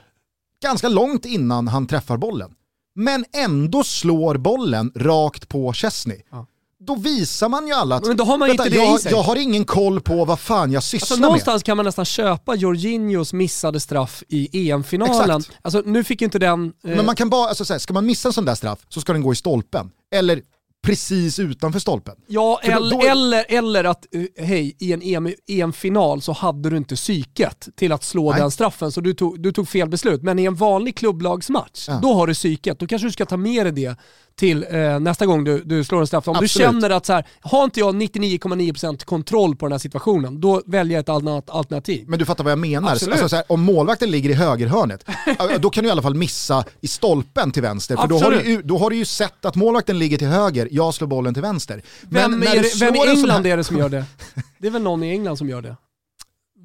Ganska 0.62 0.88
långt 0.88 1.24
innan 1.24 1.68
han 1.68 1.86
träffar 1.86 2.16
bollen. 2.16 2.54
Men 2.94 3.24
ändå 3.32 3.84
slår 3.84 4.36
bollen 4.36 4.92
rakt 4.94 5.48
på 5.48 5.72
Chesney. 5.72 6.22
Ja 6.30 6.46
då 6.86 6.94
visar 6.94 7.48
man 7.48 7.66
ju 7.66 7.72
alla 7.72 7.96
att 7.96 8.06
men 8.06 8.16
då 8.16 8.24
har 8.24 8.38
man 8.38 8.48
vänta, 8.48 8.66
inte 8.66 8.78
det 8.78 8.84
jag, 8.84 8.98
i 8.98 9.02
sig. 9.02 9.12
jag 9.12 9.22
har 9.22 9.36
ingen 9.36 9.64
koll 9.64 10.00
på 10.00 10.24
vad 10.24 10.40
fan 10.40 10.72
jag 10.72 10.82
sysslar 10.82 11.04
alltså, 11.04 11.14
med. 11.14 11.22
Någonstans 11.22 11.62
kan 11.62 11.76
man 11.76 11.86
nästan 11.86 12.04
köpa 12.04 12.54
Jorginhos 12.54 13.32
missade 13.32 13.80
straff 13.80 14.22
i 14.28 14.70
EM-finalen. 14.70 15.42
Alltså 15.62 15.82
nu 15.86 16.04
fick 16.04 16.22
inte 16.22 16.38
den... 16.38 16.72
Eh... 16.84 16.96
Men 16.96 17.06
man 17.06 17.16
kan 17.16 17.30
bara, 17.30 17.48
alltså, 17.48 17.64
så 17.64 17.74
här, 17.74 17.78
ska 17.78 17.94
man 17.94 18.06
missa 18.06 18.28
en 18.28 18.32
sån 18.32 18.44
där 18.44 18.54
straff 18.54 18.78
så 18.88 19.00
ska 19.00 19.12
den 19.12 19.22
gå 19.22 19.32
i 19.32 19.36
stolpen. 19.36 19.90
Eller 20.14 20.42
precis 20.82 21.38
utanför 21.38 21.78
stolpen. 21.78 22.14
Ja, 22.26 22.60
eller, 22.62 22.90
då, 22.90 23.00
eller, 23.00 23.44
eller 23.48 23.84
att, 23.84 24.06
eh, 24.14 24.46
hej, 24.46 24.76
i 24.78 24.92
en 24.92 25.02
EM-final 25.48 26.16
EM 26.18 26.20
så 26.20 26.32
hade 26.32 26.70
du 26.70 26.76
inte 26.76 26.96
psyket 26.96 27.68
till 27.76 27.92
att 27.92 28.04
slå 28.04 28.30
Nej. 28.30 28.40
den 28.40 28.50
straffen, 28.50 28.92
så 28.92 29.00
du 29.00 29.14
tog, 29.14 29.42
du 29.42 29.52
tog 29.52 29.68
fel 29.68 29.88
beslut. 29.88 30.22
Men 30.22 30.38
i 30.38 30.44
en 30.44 30.54
vanlig 30.54 30.96
klubblagsmatch, 30.96 31.88
ja. 31.88 31.98
då 32.02 32.14
har 32.14 32.26
du 32.26 32.34
psyket. 32.34 32.78
Då 32.78 32.86
kanske 32.86 33.08
du 33.08 33.12
ska 33.12 33.26
ta 33.26 33.36
med 33.36 33.66
dig 33.66 33.72
det 33.72 33.96
till 34.34 34.66
eh, 34.70 35.00
nästa 35.00 35.26
gång 35.26 35.44
du, 35.44 35.62
du 35.64 35.84
slår 35.84 36.00
en 36.00 36.06
straff. 36.06 36.28
Om 36.28 36.36
Absolut. 36.36 36.52
du 36.52 36.58
känner 36.58 36.90
att 36.90 37.06
så 37.06 37.12
här, 37.12 37.26
har 37.40 37.64
inte 37.64 37.80
jag 37.80 37.94
99,9% 37.94 39.04
kontroll 39.04 39.56
på 39.56 39.66
den 39.66 39.72
här 39.72 39.78
situationen, 39.78 40.40
då 40.40 40.62
väljer 40.66 40.96
jag 40.96 41.02
ett 41.02 41.08
annat 41.08 41.50
alternativ. 41.50 42.04
Men 42.08 42.18
du 42.18 42.24
fattar 42.24 42.44
vad 42.44 42.50
jag 42.50 42.58
menar. 42.58 42.90
Alltså, 42.90 43.28
så 43.28 43.36
här, 43.36 43.44
om 43.48 43.60
målvakten 43.60 44.10
ligger 44.10 44.30
i 44.30 44.34
högerhörnet, 44.34 45.04
då 45.60 45.70
kan 45.70 45.84
du 45.84 45.88
i 45.88 45.92
alla 45.92 46.02
fall 46.02 46.14
missa 46.14 46.64
i 46.80 46.88
stolpen 46.88 47.52
till 47.52 47.62
vänster. 47.62 47.96
För 47.96 48.08
då 48.08 48.18
har, 48.18 48.30
du, 48.30 48.62
då 48.62 48.78
har 48.78 48.90
du 48.90 48.96
ju 48.96 49.04
sett 49.04 49.44
att 49.44 49.56
målvakten 49.56 49.98
ligger 49.98 50.18
till 50.18 50.26
höger, 50.26 50.68
jag 50.70 50.94
slår 50.94 51.08
bollen 51.08 51.34
till 51.34 51.42
vänster. 51.42 51.82
Men 52.02 52.40
vem, 52.40 52.42
är 52.42 52.62
det, 52.62 52.80
vem 52.80 52.94
i 52.94 53.08
England 53.08 53.46
här... 53.46 53.52
är 53.52 53.56
det 53.56 53.64
som 53.64 53.78
gör 53.78 53.88
det? 53.88 54.04
Det 54.58 54.66
är 54.66 54.70
väl 54.70 54.82
någon 54.82 55.02
i 55.02 55.10
England 55.10 55.36
som 55.36 55.48
gör 55.48 55.62
det? 55.62 55.76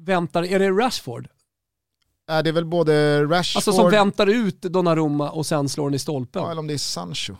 Väntar, 0.06 0.44
är 0.44 0.58
det 0.58 0.70
Rashford? 0.70 1.28
Är 2.28 2.42
det 2.42 2.50
är 2.50 2.52
väl 2.52 2.64
både 2.64 3.24
Rashford... 3.24 3.56
Alltså 3.58 3.72
som 3.72 3.90
väntar 3.90 4.26
ut 4.26 4.62
Donnarumma 4.62 5.30
och 5.30 5.46
sen 5.46 5.68
slår 5.68 5.84
den 5.84 5.94
i 5.94 5.98
stolpen. 5.98 6.42
Ja, 6.42 6.50
eller 6.50 6.58
om 6.58 6.66
det 6.66 6.74
är 6.74 6.78
Sancho. 6.78 7.34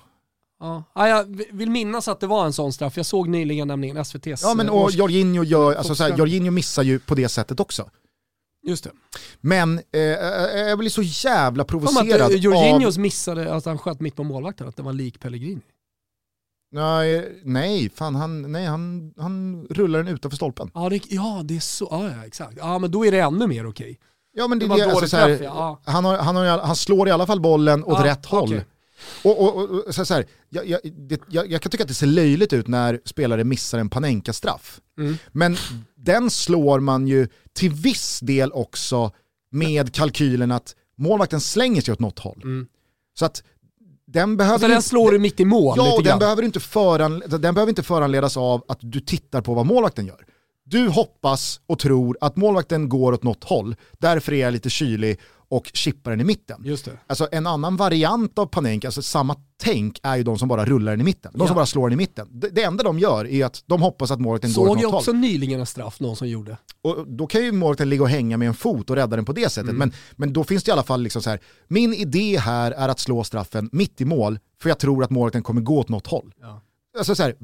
Ja. 0.61 0.85
jag 0.95 1.43
vill 1.53 1.71
minnas 1.71 2.09
att 2.09 2.21
det 2.21 2.27
var 2.27 2.47
en 2.47 2.53
sån 2.53 2.73
straff. 2.73 2.97
Jag 2.97 3.07
såg 3.07 3.29
nyligen 3.29 3.69
nämligen 3.69 3.97
SVT's... 3.97 4.41
Ja 4.43 4.55
men 4.55 4.69
och 4.69 4.91
Jorginho, 4.91 5.45
gör, 5.45 5.75
alltså, 5.75 5.95
så 5.95 6.03
här, 6.03 6.17
Jorginho 6.19 6.51
missar 6.51 6.83
ju 6.83 6.99
på 6.99 7.15
det 7.15 7.29
sättet 7.29 7.61
också. 7.61 7.91
Just 8.67 8.85
det. 8.85 8.91
Men 9.41 9.79
eh, 9.93 10.01
eh 10.01 10.69
jag 10.69 10.79
blir 10.79 10.91
så 10.91 11.03
jävla 11.03 11.65
provocerad 11.65 12.21
att, 12.21 12.31
eh, 12.31 12.37
Jorginhos 12.37 12.97
av... 12.97 13.01
missade 13.01 13.55
att 13.55 13.65
han 13.65 13.79
sköt 13.79 14.01
mitt 14.01 14.17
på 14.17 14.25
målvakten, 14.25 14.69
att 14.69 14.77
det 14.77 14.83
var 14.83 14.93
lik 14.93 15.21
Pellegrini. 15.21 15.63
Nej, 16.73 17.41
nej, 17.45 17.91
fan 17.95 18.15
han, 18.15 18.53
nej, 18.53 18.67
han, 18.67 19.13
han 19.17 19.67
rullar 19.71 20.03
den 20.03 20.15
utanför 20.15 20.37
stolpen. 20.37 20.71
Ja, 20.75 20.89
det, 20.89 21.01
ja, 21.09 21.41
det 21.45 21.57
är 21.57 21.61
så, 21.61 21.89
ja, 21.91 22.11
ja 22.11 22.27
exakt. 22.27 22.57
Ja 22.57 22.79
men 22.79 22.91
då 22.91 23.07
är 23.07 23.13
det 23.13 23.19
ännu 23.19 23.47
mer 23.47 23.67
okej. 23.67 23.85
Okay. 23.85 23.97
Ja 24.33 24.49
men 24.49 24.59
det, 24.59 24.69
det, 24.69 24.77
det 24.77 24.91
alltså, 24.91 25.09
så 25.09 25.17
här, 25.17 25.43
ja. 25.43 25.81
han, 25.85 26.05
har, 26.05 26.19
han, 26.19 26.37
har, 26.37 26.59
han 26.59 26.77
slår 26.77 27.09
i 27.09 27.11
alla 27.11 27.27
fall 27.27 27.41
bollen 27.41 27.85
åt 27.85 27.99
ja, 27.99 28.05
rätt 28.05 28.27
håll. 28.27 28.61
Och, 29.23 29.43
och, 29.43 29.71
och, 29.71 29.95
så 29.95 30.15
här, 30.15 30.27
jag, 30.49 30.69
jag, 30.69 30.81
det, 30.85 31.21
jag, 31.29 31.51
jag, 31.51 31.63
kan 31.63 31.71
tycka 31.71 31.85
att 31.85 31.89
det 31.89 31.95
ser 31.95 32.07
löjligt 32.07 32.53
ut 32.53 32.69
när 32.69 33.01
spelare 33.05 33.45
missar 33.45 33.79
en 33.79 33.89
Panenka-straff. 33.89 34.81
Mm. 34.99 35.19
Men 35.33 35.57
den 35.95 36.31
slår 36.31 36.81
man 36.81 37.07
ju 37.09 37.29
till 37.53 37.73
viss 37.73 38.21
del 38.21 38.53
också 38.53 39.13
med 39.51 39.95
kalkylen 39.95 40.53
att 40.53 40.75
målvakten 40.99 41.41
slänger 41.41 41.81
sig 41.81 41.93
åt 41.93 42.01
något 42.01 42.19
håll. 42.19 42.41
Mm. 42.45 42.67
Så 43.19 43.25
att 43.25 43.43
den 44.07 44.37
behöver 44.37 44.55
alltså 44.55 44.69
den 44.69 44.83
slår 44.83 45.13
du 45.13 45.19
mitt 45.19 45.41
i 45.41 45.45
mål 45.45 45.75
Ja, 45.77 46.01
den 46.05 46.19
behöver, 46.19 46.43
inte 46.43 46.61
föran, 46.61 47.23
den 47.27 47.55
behöver 47.55 47.69
inte 47.69 47.83
föranledas 47.83 48.37
av 48.37 48.65
att 48.69 48.79
du 48.81 49.01
tittar 49.01 49.41
på 49.41 49.55
vad 49.55 49.67
målvakten 49.67 50.07
gör. 50.07 50.27
Du 50.65 50.89
hoppas 50.89 51.61
och 51.67 51.79
tror 51.79 52.19
att 52.21 52.37
målvakten 52.37 52.89
går 52.89 53.13
åt 53.13 53.23
något 53.23 53.45
håll, 53.45 53.77
därför 53.99 54.33
är 54.33 54.41
jag 54.41 54.53
lite 54.53 54.71
kylig 54.71 55.21
och 55.49 55.71
chippar 55.75 56.11
den 56.11 56.21
i 56.21 56.25
mitten. 56.25 56.63
Just 56.65 56.85
det. 56.85 56.99
Alltså 57.07 57.29
en 57.33 57.47
annan 57.47 57.77
variant 57.77 58.39
av 58.39 58.47
Panenka, 58.47 58.89
alltså 58.89 59.03
samma 59.03 59.37
tänk 59.63 60.01
är 60.03 60.17
ju 60.17 60.23
de 60.23 60.39
som 60.39 60.49
bara 60.49 60.65
rullar 60.65 60.93
den 60.93 61.01
i 61.01 61.05
mitten. 61.05 61.33
De 61.35 61.41
ja. 61.41 61.47
som 61.47 61.55
bara 61.55 61.67
slår 61.67 61.89
den 61.89 61.93
i 61.93 62.03
mitten. 62.03 62.29
Det, 62.31 62.49
det, 62.49 62.63
enda 62.63 62.85
de 62.85 62.99
gör 62.99 63.27
är 63.27 63.45
att 63.45 63.63
de 63.67 63.83
hoppas 63.83 64.11
att 64.11 64.21
målvakten 64.21 64.53
går 64.53 64.63
åt 64.63 64.69
något 64.69 64.77
håll. 64.77 64.83
Såg 64.83 64.93
jag 64.93 64.99
också 64.99 65.13
nyligen 65.13 65.61
en 65.61 65.67
straff 65.67 66.01
någon 66.01 66.17
som 66.17 66.29
gjorde. 66.29 66.57
Och 66.83 67.07
då 67.09 67.27
kan 67.27 67.45
ju 67.45 67.53
målvakten 67.53 67.89
ligga 67.89 68.03
och 68.03 68.09
hänga 68.09 68.37
med 68.37 68.49
en 68.49 68.55
fot 68.55 68.91
och 68.91 68.97
rädda 68.97 69.17
den 69.17 69.25
på 69.25 69.33
det 69.33 69.53
sättet. 69.53 69.71
Mm. 69.71 69.79
Men, 69.79 69.93
men 70.13 70.33
då 70.33 70.45
finns 70.45 70.65
det 70.65 70.69
i 70.69 70.73
alla 70.73 70.83
fall 70.83 71.03
liksom 71.03 71.23
så 71.23 71.31
här, 71.31 71.41
min 71.69 71.95
idé 71.95 72.39
här 72.39 72.73
är 72.73 72.89
att 72.89 73.01
slå 73.01 73.25
straffen 73.25 73.69
mitt 73.73 74.01
i 74.01 74.05
mål, 74.05 74.39
för 74.63 74.69
jag 74.69 74.79
tror 74.79 75.05
att 75.05 75.11
målvakten 75.11 75.43
kommer 75.43 75.61
gå 75.61 75.79
åt 75.79 75.89
något 75.89 76.07
håll. 76.07 76.35
Ja. 76.41 76.63
Alltså 76.99 77.15
så 77.15 77.23
här, 77.23 77.35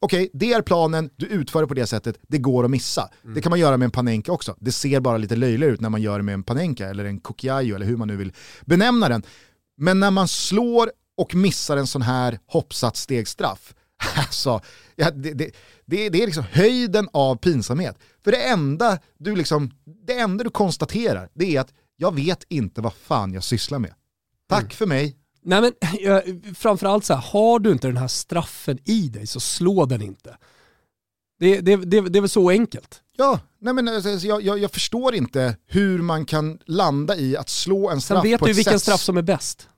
okej, 0.00 0.30
det 0.32 0.52
är 0.52 0.62
planen, 0.62 1.10
du 1.16 1.26
utför 1.26 1.60
det 1.60 1.66
på 1.66 1.74
det 1.74 1.86
sättet, 1.86 2.18
det 2.28 2.38
går 2.38 2.64
att 2.64 2.70
missa. 2.70 3.10
Mm. 3.22 3.34
Det 3.34 3.40
kan 3.40 3.50
man 3.50 3.58
göra 3.58 3.76
med 3.76 3.86
en 3.86 3.90
panenka 3.90 4.32
också. 4.32 4.56
Det 4.60 4.72
ser 4.72 5.00
bara 5.00 5.16
lite 5.16 5.36
löjligt 5.36 5.68
ut 5.68 5.80
när 5.80 5.90
man 5.90 6.02
gör 6.02 6.18
det 6.18 6.22
med 6.22 6.34
en 6.34 6.42
panenka 6.42 6.88
eller 6.88 7.04
en 7.04 7.20
kokiayo 7.20 7.74
eller 7.74 7.86
hur 7.86 7.96
man 7.96 8.08
nu 8.08 8.16
vill 8.16 8.32
benämna 8.66 9.08
den. 9.08 9.22
Men 9.76 10.00
när 10.00 10.10
man 10.10 10.28
slår 10.28 10.90
och 11.16 11.34
missar 11.34 11.76
en 11.76 11.86
sån 11.86 12.02
här 12.02 12.38
hoppsatsstegsstraff, 12.46 13.74
alltså, 14.16 14.60
ja, 14.96 15.10
det, 15.10 15.32
det, 15.32 15.50
det, 15.86 16.08
det, 16.08 16.22
är 16.22 16.26
liksom 16.26 16.44
höjden 16.50 17.08
av 17.12 17.36
pinsamhet. 17.36 17.98
För 18.24 18.32
det 18.32 18.42
enda 18.42 18.98
du, 19.18 19.36
liksom, 19.36 19.70
det 20.06 20.18
enda 20.18 20.44
du 20.44 20.50
konstaterar, 20.50 21.28
det 21.34 21.56
är 21.56 21.60
att 21.60 21.72
jag 21.96 22.14
vet 22.14 22.44
inte 22.48 22.80
vad 22.80 22.94
fan 22.94 23.32
jag 23.32 23.44
sysslar 23.44 23.78
med. 23.78 23.94
Tack 24.48 24.62
mm. 24.62 24.70
för 24.70 24.86
mig, 24.86 25.16
Nej 25.46 25.60
men 25.60 26.54
framförallt 26.54 27.04
så 27.04 27.14
här, 27.14 27.20
har 27.20 27.58
du 27.58 27.72
inte 27.72 27.86
den 27.86 27.96
här 27.96 28.08
straffen 28.08 28.78
i 28.84 29.08
dig 29.08 29.26
så 29.26 29.40
slå 29.40 29.86
den 29.86 30.02
inte. 30.02 30.36
Det, 31.38 31.60
det, 31.60 31.76
det, 31.76 32.00
det 32.00 32.18
är 32.18 32.20
väl 32.20 32.28
så 32.28 32.50
enkelt. 32.50 33.02
Ja, 33.16 33.40
nej 33.58 33.74
men 33.74 33.88
alltså, 33.88 34.10
alltså, 34.10 34.26
jag, 34.26 34.42
jag, 34.42 34.58
jag, 34.58 34.70
förstår 34.70 35.14
inte 35.14 35.56
hur 35.66 36.02
man 36.02 36.24
kan 36.24 36.58
landa 36.64 37.16
i 37.16 37.36
att 37.36 37.48
slå 37.48 37.90
en 37.90 38.00
straff 38.00 38.22
på 38.22 38.22
sätt... 38.22 38.30
Sen 38.30 38.46
vet 38.46 38.48
du 38.48 38.52
vilken 38.52 38.80
straff 38.80 39.00
som 39.00 39.16
är 39.16 39.22
bäst. 39.22 39.68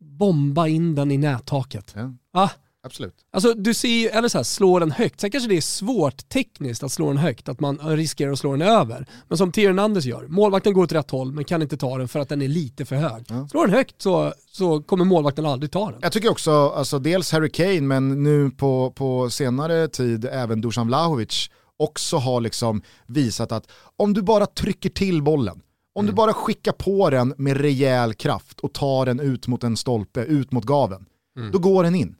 Bomba 0.00 0.66
in 0.66 0.94
den 0.94 1.10
i 1.10 1.18
nättaket. 1.18 1.94
Ja. 1.96 2.14
Ah, 2.32 2.50
Absolut. 2.82 3.14
Alltså 3.32 3.54
du 3.54 3.74
ser 3.74 4.10
eller 4.10 4.28
så 4.28 4.38
här, 4.38 4.42
slå 4.42 4.78
den 4.78 4.90
högt. 4.90 5.20
Sen 5.20 5.30
kanske 5.30 5.48
det 5.48 5.56
är 5.56 5.60
svårt 5.60 6.28
tekniskt 6.28 6.82
att 6.82 6.92
slå 6.92 7.08
den 7.08 7.16
högt, 7.16 7.48
att 7.48 7.60
man 7.60 7.78
riskerar 7.78 8.32
att 8.32 8.38
slå 8.38 8.52
den 8.52 8.62
över. 8.62 9.06
Men 9.28 9.38
som 9.38 9.52
Theo 9.52 9.66
Hernandez 9.66 10.04
gör, 10.04 10.26
målvakten 10.28 10.72
går 10.72 10.82
åt 10.82 10.92
rätt 10.92 11.10
håll 11.10 11.32
men 11.32 11.44
kan 11.44 11.62
inte 11.62 11.76
ta 11.76 11.98
den 11.98 12.08
för 12.08 12.20
att 12.20 12.28
den 12.28 12.42
är 12.42 12.48
lite 12.48 12.84
för 12.84 12.96
hög. 12.96 13.24
Ja. 13.28 13.48
Slår 13.48 13.66
den 13.66 13.74
högt 13.74 14.02
så, 14.02 14.32
så 14.46 14.82
kommer 14.82 15.04
målvakten 15.04 15.46
aldrig 15.46 15.72
ta 15.72 15.90
den. 15.90 15.98
Jag 16.02 16.12
tycker 16.12 16.30
också, 16.30 16.50
alltså 16.50 16.98
dels 16.98 17.32
Harry 17.32 17.50
Kane 17.50 17.80
men 17.80 18.22
nu 18.22 18.50
på, 18.50 18.90
på 18.90 19.30
senare 19.30 19.88
tid 19.88 20.24
även 20.32 20.60
Dusan 20.60 20.86
Vlahovic 20.86 21.50
också 21.76 22.16
har 22.16 22.40
liksom 22.40 22.82
visat 23.06 23.52
att 23.52 23.70
om 23.96 24.14
du 24.14 24.22
bara 24.22 24.46
trycker 24.46 24.90
till 24.90 25.22
bollen, 25.22 25.60
Om 25.94 26.06
du 26.06 26.12
bara 26.12 26.32
skickar 26.32 26.72
på 26.72 27.10
den 27.10 27.34
med 27.36 27.56
rejäl 27.56 28.14
kraft 28.14 28.60
och 28.60 28.72
tar 28.72 29.06
den 29.06 29.20
ut 29.20 29.46
mot 29.46 29.64
en 29.64 29.76
stolpe, 29.76 30.20
ut 30.20 30.52
mot 30.52 30.64
gaven, 30.64 31.06
då 31.52 31.58
går 31.58 31.84
den 31.84 31.94
in. 31.94 32.16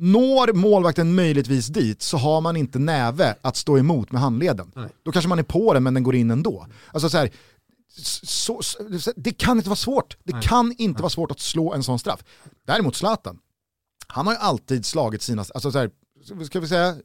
Når 0.00 0.52
målvakten 0.52 1.14
möjligtvis 1.14 1.66
dit 1.66 2.02
så 2.02 2.16
har 2.16 2.40
man 2.40 2.56
inte 2.56 2.78
näve 2.78 3.34
att 3.42 3.56
stå 3.56 3.78
emot 3.78 4.12
med 4.12 4.20
handleden. 4.20 4.72
Nej. 4.74 4.88
Då 5.02 5.12
kanske 5.12 5.28
man 5.28 5.38
är 5.38 5.42
på 5.42 5.74
den 5.74 5.82
men 5.82 5.94
den 5.94 6.02
går 6.02 6.14
in 6.14 6.30
ändå. 6.30 6.66
Alltså 6.92 7.10
så 7.10 7.18
här, 7.18 7.30
så, 8.22 8.62
så, 8.62 9.12
det 9.16 9.32
kan 9.32 9.56
inte 9.56 9.68
vara 9.68 9.76
svårt. 9.76 10.16
Det 10.24 10.32
Nej. 10.32 10.42
kan 10.42 10.74
inte 10.78 11.02
vara 11.02 11.10
svårt 11.10 11.30
att 11.30 11.40
slå 11.40 11.72
en 11.72 11.82
sån 11.82 11.98
straff. 11.98 12.24
Däremot 12.66 12.96
Zlatan, 12.96 13.38
han 14.06 14.26
har 14.26 14.34
ju 14.34 14.38
alltid 14.38 14.86
slagit 14.86 15.22
sina, 15.22 15.44
alltså 15.54 15.72
så 15.72 15.78
här, 15.78 15.90
ska 16.44 16.60
vi 16.60 16.68
säga 16.68 16.96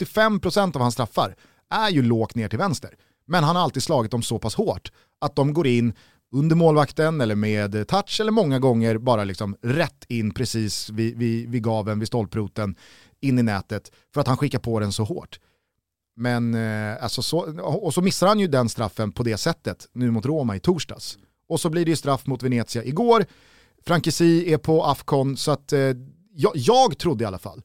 85% 0.00 0.76
av 0.76 0.82
hans 0.82 0.94
straffar 0.94 1.36
är 1.70 1.90
ju 1.90 2.02
lågt 2.02 2.34
ner 2.34 2.48
till 2.48 2.58
vänster. 2.58 2.94
Men 3.26 3.44
han 3.44 3.56
har 3.56 3.62
alltid 3.62 3.82
slagit 3.82 4.10
dem 4.10 4.22
så 4.22 4.38
pass 4.38 4.54
hårt 4.54 4.92
att 5.20 5.36
de 5.36 5.52
går 5.52 5.66
in 5.66 5.92
under 6.34 6.56
målvakten 6.56 7.20
eller 7.20 7.34
med 7.34 7.88
touch 7.88 8.20
eller 8.20 8.32
många 8.32 8.58
gånger 8.58 8.98
bara 8.98 9.24
liksom 9.24 9.56
rätt 9.62 10.04
in 10.08 10.34
precis 10.34 10.90
vid, 10.90 11.18
vid, 11.18 11.50
vid 11.50 11.62
gaven, 11.62 11.98
vid 11.98 12.08
stolproten, 12.08 12.76
in 13.20 13.38
i 13.38 13.42
nätet 13.42 13.92
för 14.14 14.20
att 14.20 14.26
han 14.26 14.36
skickar 14.36 14.58
på 14.58 14.80
den 14.80 14.92
så 14.92 15.04
hårt. 15.04 15.40
Men 16.16 16.54
eh, 16.54 17.02
alltså 17.02 17.22
så, 17.22 17.60
och 17.62 17.94
så 17.94 18.02
missar 18.02 18.26
han 18.26 18.40
ju 18.40 18.46
den 18.46 18.68
straffen 18.68 19.12
på 19.12 19.22
det 19.22 19.36
sättet 19.36 19.88
nu 19.92 20.10
mot 20.10 20.26
Roma 20.26 20.56
i 20.56 20.60
torsdags. 20.60 21.18
Och 21.48 21.60
så 21.60 21.70
blir 21.70 21.84
det 21.84 21.90
ju 21.90 21.96
straff 21.96 22.26
mot 22.26 22.42
Venezia 22.42 22.84
igår. 22.84 23.24
Frankesi 23.86 24.52
är 24.52 24.58
på 24.58 24.84
Afcon 24.84 25.36
så 25.36 25.50
att 25.50 25.72
eh, 25.72 25.80
jag, 26.34 26.52
jag 26.54 26.98
trodde 26.98 27.24
i 27.24 27.26
alla 27.26 27.38
fall, 27.38 27.62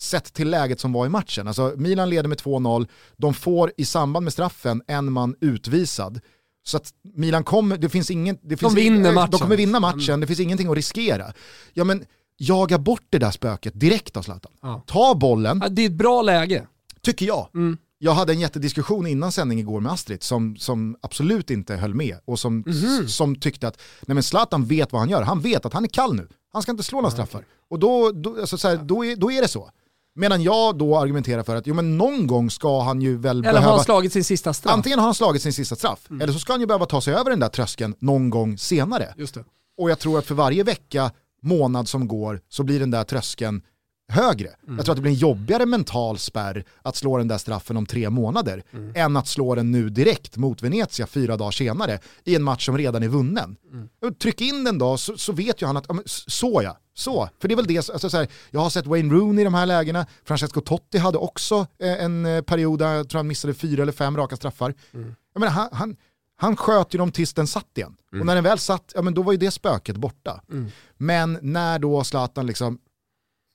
sett 0.00 0.32
till 0.32 0.50
läget 0.50 0.80
som 0.80 0.92
var 0.92 1.06
i 1.06 1.08
matchen, 1.08 1.48
alltså 1.48 1.74
Milan 1.76 2.10
leder 2.10 2.28
med 2.28 2.38
2-0, 2.38 2.88
de 3.16 3.34
får 3.34 3.72
i 3.76 3.84
samband 3.84 4.24
med 4.24 4.32
straffen 4.32 4.82
en 4.86 5.12
man 5.12 5.34
utvisad. 5.40 6.20
Så 6.62 6.76
att 6.76 6.90
Milan 7.14 7.44
kommer, 7.44 7.76
det 7.76 7.88
finns 7.88 8.10
ingen... 8.10 8.38
Det 8.42 8.56
finns 8.56 8.74
vinner 8.74 9.10
ing- 9.10 9.14
matchen. 9.14 9.30
De 9.30 9.40
kommer 9.40 9.56
vinna 9.56 9.80
matchen, 9.80 10.20
det 10.20 10.26
finns 10.26 10.40
ingenting 10.40 10.68
att 10.68 10.74
riskera. 10.76 11.32
Ja 11.72 11.84
men 11.84 12.04
jaga 12.36 12.78
bort 12.78 13.02
det 13.10 13.18
där 13.18 13.30
spöket 13.30 13.80
direkt 13.80 14.16
av 14.16 14.22
Zlatan. 14.22 14.52
Ja. 14.62 14.82
Ta 14.86 15.14
bollen, 15.14 15.60
Ja, 15.62 15.68
Det 15.68 15.82
är 15.82 15.86
ett 15.86 15.92
bra 15.92 16.22
läge. 16.22 16.66
tycker 17.02 17.26
jag. 17.26 17.48
Mm. 17.54 17.78
Jag 17.98 18.12
hade 18.12 18.32
en 18.32 18.40
jättediskussion 18.40 19.06
innan 19.06 19.32
sändning 19.32 19.58
igår 19.60 19.80
med 19.80 19.92
Astrid 19.92 20.22
som, 20.22 20.56
som 20.56 20.96
absolut 21.00 21.50
inte 21.50 21.76
höll 21.76 21.94
med 21.94 22.16
och 22.24 22.38
som, 22.38 22.58
Mhm. 22.66 23.08
som 23.08 23.36
tyckte 23.36 23.68
att 23.68 23.80
nej 24.06 24.14
men 24.14 24.22
Zlatan 24.22 24.64
vet 24.66 24.92
vad 24.92 25.00
han 25.00 25.10
gör. 25.10 25.22
Han 25.22 25.40
vet 25.40 25.66
att 25.66 25.72
han 25.72 25.84
är 25.84 25.88
kall 25.88 26.14
nu. 26.14 26.28
Han 26.52 26.62
ska 26.62 26.70
inte 26.72 26.82
slå 26.84 26.98
några 26.98 27.10
straffar. 27.10 27.44
Och 27.70 27.78
då, 27.78 28.12
då, 28.12 28.40
alltså 28.40 28.58
så 28.58 28.68
här, 28.68 28.76
då, 28.76 29.04
är, 29.04 29.16
då 29.16 29.32
är 29.32 29.42
det 29.42 29.48
så. 29.48 29.70
Medan 30.18 30.42
jag 30.42 30.78
då 30.78 30.98
argumenterar 30.98 31.42
för 31.42 31.56
att 31.56 31.66
jo, 31.66 31.74
men 31.74 31.98
någon 31.98 32.26
gång 32.26 32.50
ska 32.50 32.82
han 32.82 33.02
ju 33.02 33.16
väl 33.18 33.38
Eller 33.38 33.46
har 33.48 33.52
behöva... 33.52 33.74
han 33.76 33.84
slagit 33.84 34.12
sin 34.12 34.24
sista 34.24 34.52
straff? 34.54 34.72
Antingen 34.72 34.98
har 34.98 35.06
han 35.06 35.14
slagit 35.14 35.42
sin 35.42 35.52
sista 35.52 35.76
straff, 35.76 36.06
Mm. 36.10 36.20
eller 36.22 36.32
så 36.32 36.38
ska 36.38 36.52
han 36.52 36.60
ju 36.60 36.66
behöva 36.66 36.86
ta 36.86 37.00
sig 37.00 37.14
över 37.14 37.30
den 37.30 37.40
där 37.40 37.48
tröskeln 37.48 37.94
någon 37.98 38.30
gång 38.30 38.58
senare. 38.58 39.14
Just 39.16 39.34
det. 39.34 39.44
Och 39.78 39.90
jag 39.90 39.98
tror 39.98 40.18
att 40.18 40.26
för 40.26 40.34
varje 40.34 40.62
vecka, 40.62 41.10
månad 41.42 41.88
som 41.88 42.08
går 42.08 42.40
så 42.48 42.62
blir 42.62 42.80
den 42.80 42.90
där 42.90 43.04
tröskeln 43.04 43.62
högre. 44.10 44.48
Mm. 44.48 44.76
Jag 44.76 44.84
tror 44.84 44.92
att 44.92 44.96
det 44.96 45.02
blir 45.02 45.12
en 45.12 45.18
jobbigare 45.18 45.66
mental 45.66 46.18
spärr 46.18 46.64
att 46.82 46.96
slå 46.96 47.18
den 47.18 47.28
där 47.28 47.38
straffen 47.38 47.76
om 47.76 47.86
tre 47.86 48.10
månader 48.10 48.62
Mm. 48.72 48.92
än 48.96 49.16
att 49.16 49.28
slå 49.28 49.54
den 49.54 49.70
nu 49.72 49.88
direkt 49.90 50.36
mot 50.36 50.62
Venezia 50.62 51.06
fyra 51.06 51.36
dagar 51.36 51.50
senare 51.50 51.98
i 52.24 52.34
en 52.34 52.42
match 52.42 52.66
som 52.66 52.78
redan 52.78 53.02
är 53.02 53.08
vunnen. 53.08 53.56
Mm. 53.72 54.14
Tryck 54.14 54.40
in 54.40 54.64
den 54.64 54.78
då 54.78 54.96
så, 54.96 55.16
så 55.18 55.32
vet 55.32 55.62
ju 55.62 55.66
han 55.66 55.76
att, 55.76 55.86
så 56.06 56.60
ja, 56.64 56.78
så. 56.98 57.28
För 57.38 57.48
det 57.48 57.54
är 57.54 57.56
väl 57.56 57.66
det, 57.66 57.90
alltså, 57.90 58.10
så 58.10 58.16
här, 58.16 58.28
jag 58.50 58.60
har 58.60 58.70
sett 58.70 58.86
Wayne 58.86 59.14
Rooney 59.14 59.40
i 59.40 59.44
de 59.44 59.54
här 59.54 59.66
lägena, 59.66 60.06
Francesco 60.24 60.60
Totti 60.60 60.98
hade 60.98 61.18
också 61.18 61.66
eh, 61.78 62.04
en 62.04 62.26
eh, 62.26 62.42
period 62.42 62.78
där 62.78 62.94
jag 62.94 63.08
tror 63.08 63.18
han 63.18 63.26
missade 63.26 63.54
fyra 63.54 63.82
eller 63.82 63.92
fem 63.92 64.16
raka 64.16 64.36
straffar. 64.36 64.74
Mm. 64.94 65.14
Jag 65.32 65.40
menar, 65.40 65.52
han, 65.52 65.68
han, 65.72 65.96
han 66.36 66.56
sköt 66.56 66.94
ju 66.94 66.98
dem 66.98 67.12
tills 67.12 67.34
den 67.34 67.46
satt 67.46 67.78
igen. 67.78 67.96
Och 68.20 68.26
när 68.26 68.34
den 68.34 68.44
väl 68.44 68.58
satt, 68.58 68.92
ja 68.94 69.02
men 69.02 69.14
då 69.14 69.22
var 69.22 69.32
ju 69.32 69.38
det 69.38 69.50
spöket 69.50 69.96
borta. 69.96 70.42
Mm. 70.50 70.70
Men 70.96 71.38
när 71.42 71.78
då 71.78 72.04
Zlatan 72.04 72.46
liksom, 72.46 72.78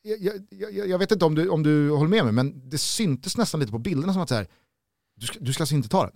jag, 0.01 0.19
jag, 0.49 0.73
jag, 0.73 0.87
jag 0.87 0.99
vet 0.99 1.11
inte 1.11 1.25
om 1.25 1.35
du, 1.35 1.49
om 1.49 1.63
du 1.63 1.89
håller 1.89 2.09
med 2.09 2.23
mig, 2.23 2.33
men 2.33 2.69
det 2.69 2.77
syntes 2.77 3.37
nästan 3.37 3.59
lite 3.59 3.71
på 3.71 3.79
bilderna 3.79 4.13
som 4.13 4.21
att 4.21 4.29
så 4.29 4.35
här, 4.35 4.47
du 5.15 5.25
ska, 5.25 5.39
du 5.39 5.53
ska 5.53 5.63
alltså 5.63 5.75
inte 5.75 5.89
ta 5.89 6.03
den. 6.03 6.15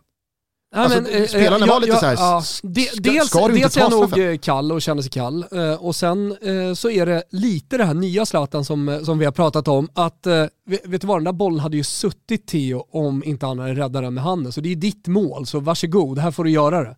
Ja, 0.76 0.80
Alltså, 0.82 1.02
men, 1.02 1.12
eh, 1.12 1.28
spelarna 1.28 1.66
eh, 1.66 1.70
var 1.70 1.76
ja, 1.76 1.80
lite 1.80 1.92
ja, 1.94 2.00
så 2.00 2.06
här, 2.06 2.14
ja. 2.16 2.42
ska- 2.42 2.68
dels 3.02 3.28
ska 3.30 3.40
du 3.48 3.54
inte 3.54 3.60
dels 3.60 3.78
är 3.78 3.80
ta 3.80 3.86
han 3.86 3.92
nog 4.00 4.08
straffen? 4.10 4.32
eh, 4.32 4.38
kall 4.38 4.72
och 4.72 4.82
känner 4.82 5.02
sig 5.02 5.12
kall. 5.12 5.46
Eh, 5.52 5.74
Och 5.74 5.96
sen 5.96 6.32
eh, 6.42 6.74
så 6.74 6.90
är 6.90 7.06
det 7.06 7.24
lite 7.30 7.78
det 7.78 7.86
här 7.86 7.94
nya 7.94 8.26
Zlatan 8.26 8.66
som, 8.66 9.02
som 9.06 9.20
vi 9.20 9.26
har 9.26 9.32
pratat 9.32 9.68
om. 9.68 9.90
Att, 9.94 10.28
vet 10.66 10.86
vet 10.86 11.02
du 11.02 11.08
vad, 11.08 11.18
den 11.18 11.24
där 11.24 11.32
bollen 11.32 11.60
hade 11.60 11.78
ju 11.78 11.84
suttit 11.84 12.48
Theo 12.48 12.86
om 12.92 13.24
inte 13.24 13.46
han 13.46 13.60
hade 13.60 13.74
räddat 13.74 14.04
den 14.04 14.14
med 14.14 14.24
handen. 14.24 14.52
Så 14.52 14.62
det 14.62 14.72
är 14.72 14.76
ditt 14.76 15.08
mål, 15.08 15.46
så 15.46 15.60
varsågod, 15.60 16.20
här 16.20 16.32
får 16.32 16.44
du 16.44 16.50
göra 16.52 16.84
det. 16.84 16.96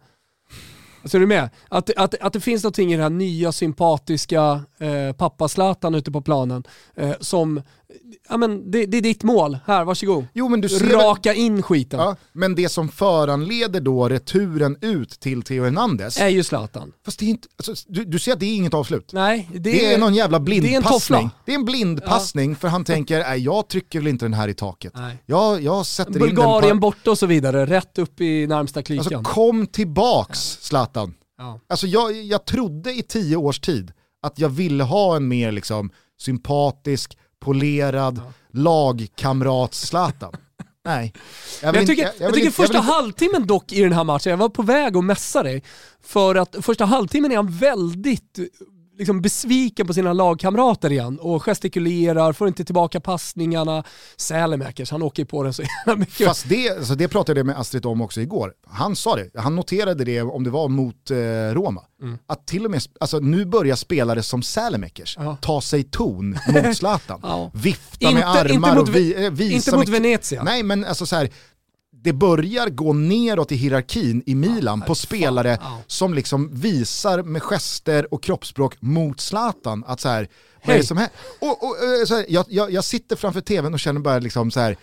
Så 1.05 1.17
är 1.17 1.21
du 1.21 1.27
med? 1.27 1.49
Att, 1.69 1.89
att, 1.97 2.15
att 2.21 2.33
det 2.33 2.39
finns 2.39 2.63
någonting 2.63 2.89
i 2.93 2.95
den 2.95 3.03
här 3.03 3.09
nya 3.09 3.51
sympatiska 3.51 4.61
eh, 4.79 5.13
pappa-Zlatan 5.17 5.95
ute 5.95 6.11
på 6.11 6.21
planen 6.21 6.63
eh, 6.95 7.11
som, 7.19 7.61
ja 8.29 8.37
men 8.37 8.71
det, 8.71 8.85
det 8.85 8.97
är 8.97 9.01
ditt 9.01 9.23
mål, 9.23 9.57
här 9.65 9.85
varsågod. 9.85 10.25
Jo 10.33 10.49
men 10.49 10.61
du 10.61 10.69
ser 10.69 10.85
Raka 10.85 11.33
in 11.33 11.61
skiten. 11.63 11.99
Ja, 11.99 12.15
men 12.33 12.55
det 12.55 12.69
som 12.69 12.89
föranleder 12.89 13.81
då 13.81 14.09
returen 14.09 14.77
ut 14.81 15.09
till 15.19 15.41
Theo 15.41 15.63
Hernandez, 15.63 16.17
Är 16.19 16.27
ju 16.27 16.43
Zlatan. 16.43 16.91
fast 17.05 17.19
det 17.19 17.25
är 17.25 17.29
inte, 17.29 17.47
alltså, 17.57 17.85
du, 17.87 18.05
du 18.05 18.19
ser 18.19 18.33
att 18.33 18.39
det 18.39 18.45
är 18.45 18.55
inget 18.55 18.73
avslut. 18.73 19.13
Nej, 19.13 19.49
det, 19.53 19.59
Det 19.59 19.93
är 19.93 19.97
någon 19.97 20.13
jävla 20.13 20.35
är 20.35 20.39
en 20.39 20.45
blindpassning. 20.45 21.29
Det 21.45 21.51
är 21.51 21.55
en 21.55 21.65
blindpassning 21.65 22.55
för 22.55 22.67
han 22.67 22.83
tänker, 22.85 23.19
nej 23.19 23.39
jag 23.43 23.67
trycker 23.67 23.99
väl 23.99 24.07
inte 24.07 24.25
den 24.25 24.33
här 24.33 24.47
i 24.47 24.53
taket. 24.53 24.93
Nej. 24.95 25.23
Jag, 25.25 25.61
jag 25.61 25.85
sätter 25.85 26.13
in 26.13 26.19
Bulgarien 26.19 26.69
den 26.69 26.77
på... 26.77 26.87
borta 26.87 27.11
och 27.11 27.17
så 27.17 27.25
vidare, 27.25 27.65
rätt 27.65 27.97
upp 27.97 28.21
i 28.21 28.47
närmsta 28.47 28.83
klykan. 28.83 29.15
Alltså 29.15 29.33
kom 29.33 29.67
tillbaks 29.67 30.39
Zlatan. 30.61 31.13
ja. 31.37 31.59
Alltså 31.69 31.87
jag, 31.87 32.11
jag 32.23 32.45
trodde 32.45 32.91
i 32.93 33.01
tio 33.03 33.35
års 33.35 33.59
tid 33.59 33.91
att 34.21 34.39
jag 34.39 34.49
ville 34.49 34.83
ha 34.83 35.15
en 35.15 35.27
mer 35.27 35.51
liksom 35.51 35.91
sympatisk, 36.21 37.17
polerad, 37.39 38.21
lagkamrat-Zlatan. 38.53 40.33
Nej. 40.85 41.13
Men 41.61 41.67
jag 41.67 41.73
vill 41.79 41.87
tycker, 41.87 42.03
inte- 42.05 42.15
jag, 42.23 42.27
vill 42.27 42.33
tycker 42.35 42.45
inte- 42.47 42.55
första 42.57 42.77
inte- 42.77 42.91
halvtimmen 42.91 43.47
dock 43.47 43.71
i 43.73 43.81
den 43.83 43.93
här 43.93 44.03
matchen, 44.03 44.29
jag 44.29 44.37
var 44.37 44.49
på 44.49 44.61
väg 44.61 44.97
att 44.97 45.03
mässa 45.03 45.43
dig, 45.43 45.63
för 46.03 46.35
att 46.35 46.55
första 46.61 46.85
halvtimmen 46.85 47.31
är 47.31 47.35
han 47.35 47.47
väldigt 47.51 48.39
liksom, 48.99 49.21
besviken 49.21 49.87
på 49.87 49.93
sina 49.93 50.13
lagkamrater 50.13 50.91
igen 50.91 51.19
och 51.19 51.43
gestikulerar, 51.43 52.33
får 52.33 52.47
inte 52.47 52.65
tillbaka 52.65 52.99
passningarna. 52.99 53.83
Sälemäkers, 54.17 54.91
han 54.91 55.01
åker 55.03 55.25
på 55.25 55.43
den 55.43 55.53
så 55.53 55.61
jävla 55.85 55.99
mycket. 55.99 56.27
Fast 56.27 56.49
det, 56.49 56.69
alltså 56.69 56.95
det 56.95 57.07
pratade 57.07 57.39
jag 57.39 57.47
med 57.47 57.59
Astrid 57.59 57.85
om 57.85 58.01
också 58.01 58.21
igår. 58.21 58.53
Han 58.67 58.95
sa 58.95 59.15
det, 59.15 59.39
han 59.39 59.55
noterade 59.55 60.03
det 60.03 60.21
om 60.21 60.43
det 60.43 60.49
var 60.49 60.67
mot 60.67 61.11
eh, 61.11 61.15
Roma. 61.53 61.81
Mm. 62.01 62.17
Att 62.27 62.47
till 62.47 62.65
och 62.65 62.71
med, 62.71 62.81
alltså 62.99 63.19
nu 63.19 63.45
börjar 63.45 63.75
spelare 63.75 64.23
som 64.23 64.43
Sälemäkers 64.43 65.15
Ja. 65.19 65.37
ta 65.41 65.61
sig 65.61 65.83
ton 65.83 66.29
mot 66.53 66.77
Zlatan. 66.77 67.19
Ja. 67.23 67.51
Vifta 67.53 68.11
med 68.11 68.11
Inte- 68.11 68.27
armar 68.27 68.49
inte 68.69 68.79
mot 68.79 68.89
och 68.89 68.95
vi, 68.95 69.25
eh, 69.25 69.31
visa 69.31 69.55
inte 69.55 69.71
mot 69.75 69.87
med- 69.87 70.01
Venezia. 70.01 70.43
Nej 70.43 70.63
men 70.63 70.85
alltså 70.85 71.05
så 71.05 71.15
här, 71.15 71.29
det 72.03 72.13
börjar 72.13 72.69
gå 72.69 72.93
neråt 72.93 73.51
i 73.51 73.55
hierarkin 73.55 74.23
i 74.25 74.35
Milan 74.35 74.81
på 74.81 74.95
spelare 74.95 75.57
Ja. 75.61 75.81
som 75.87 76.13
liksom 76.13 76.49
visar 76.53 77.23
med 77.23 77.41
gester 77.43 78.13
och 78.13 78.23
kroppsspråk 78.23 78.75
mot 78.79 79.19
Zlatan 79.21 79.83
att 79.87 79.99
så 79.99 80.09
här, 80.09 80.27
vad 80.65 80.75
är 80.75 80.79
det 80.79 80.85
som 80.85 80.97
händer? 80.97 81.13
Och, 81.39 81.63
och, 81.63 81.75
eh, 81.83 82.05
så 82.05 82.15
här, 82.15 82.25
jag, 82.29 82.45
jag, 82.49 82.71
jag 82.71 82.83
sitter 82.83 83.15
framför 83.15 83.41
tvn 83.41 83.73
och 83.73 83.79
känner 83.79 83.99
bara 83.99 84.19
liksom 84.19 84.51
så 84.51 84.59
här, 84.59 84.77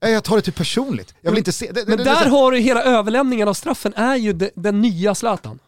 eh, 0.00 0.10
jag 0.10 0.24
tar 0.24 0.36
det 0.36 0.42
till 0.42 0.52
personligt. 0.52 1.14
Jag 1.20 1.30
vill 1.30 1.38
inte 1.38 1.52
se... 1.52 1.70
Det, 1.72 1.88
Men 1.88 1.98
det, 1.98 2.04
det, 2.04 2.10
där 2.10 2.26
har 2.30 2.52
du 2.52 2.58
hela 2.58 2.82
överlämningen 2.82 3.48
av 3.48 3.54
straffen, 3.54 3.94
är 3.94 4.16
ju 4.16 4.32
de, 4.32 4.50
den 4.54 4.80
nya 4.80 5.14
Zlatan. 5.14 5.58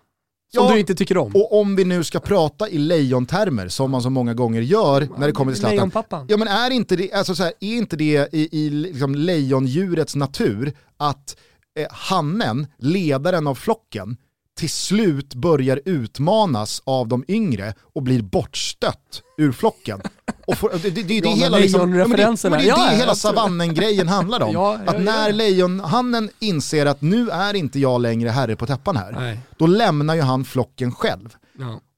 Som 0.55 0.67
Ja, 0.67 0.73
du 0.73 0.81
inte 0.81 0.95
tycker 0.95 1.17
om. 1.19 1.33
och 1.35 1.61
om 1.61 1.77
vi 1.77 1.85
nu 1.85 2.05
ska 2.05 2.21
prata 2.21 2.69
i 2.69 2.79
lejontermer, 2.79 3.69
som 3.69 3.91
man 3.91 4.03
så 4.03 4.11
många 4.11 4.35
gånger 4.35 4.61
gör 4.61 5.09
när 5.19 5.27
det 5.27 5.33
kommer 5.33 5.53
till 5.53 5.61
Zlatan. 5.61 5.77
Lejonpappan. 5.77 6.27
Ja 6.29 6.37
men 6.37 6.49
är 6.49 6.71
inte 6.71 6.97
det, 6.97 7.13
alltså 7.13 7.35
så 7.35 7.43
här, 7.43 7.53
är 7.61 7.75
inte 7.77 7.97
det 7.97 8.35
i, 8.35 8.49
i 8.53 8.71
liksom 8.71 9.15
lejondjurets 9.15 10.15
natur 10.17 10.73
att 10.97 11.37
eh, 11.79 11.87
hannen, 11.91 12.67
ledaren 12.79 13.47
av 13.47 13.55
flocken, 13.55 14.17
till 14.57 14.71
slut 14.71 15.35
börjar 15.35 15.81
utmanas 15.85 16.83
av 16.85 17.09
de 17.09 17.25
yngre 17.29 17.75
och 17.95 18.03
blir 18.03 18.23
bortstött 18.23 19.23
ur 19.39 19.53
flocken. 19.53 20.01
Och 20.47 20.59
får, 20.59 20.71
det, 20.71 20.79
det, 20.79 20.91
det, 20.91 21.21
det, 21.21 21.29
är 21.29 21.37
hela, 21.37 21.59
liksom, 21.59 21.93
det, 21.93 22.03
är 22.03 22.09
Ja, 22.45 22.59
det 22.59 22.65
ja, 22.65 22.89
hela 22.89 23.15
savannen-grejen 23.15 24.09
handlar 24.09 24.41
om. 24.43 24.51
Ja, 24.53 24.79
ja, 24.87 24.93
att 24.93 25.03
när 25.03 25.33
lejonhannen 25.33 26.31
inser 26.39 26.87
att 26.87 27.03
nu 27.03 27.31
är 27.31 27.55
inte 27.55 27.79
jag 27.79 28.01
längre 28.01 28.29
herre 28.29 28.57
på 28.57 28.67
täppan 28.67 28.97
här, 28.97 29.13
Nej. 29.13 29.39
då 29.59 29.67
lämnar 29.67 30.15
ju 30.15 30.21
han 30.21 30.45
flocken 30.45 30.93
själv. 30.93 31.37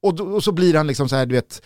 Och, 0.03 0.15
då, 0.15 0.25
och 0.25 0.45
så 0.45 0.53
blir 0.53 0.75
han 0.75 0.87
liksom 0.87 1.09
så 1.09 1.17
här, 1.17 1.27
du 1.27 1.35
vet, 1.35 1.63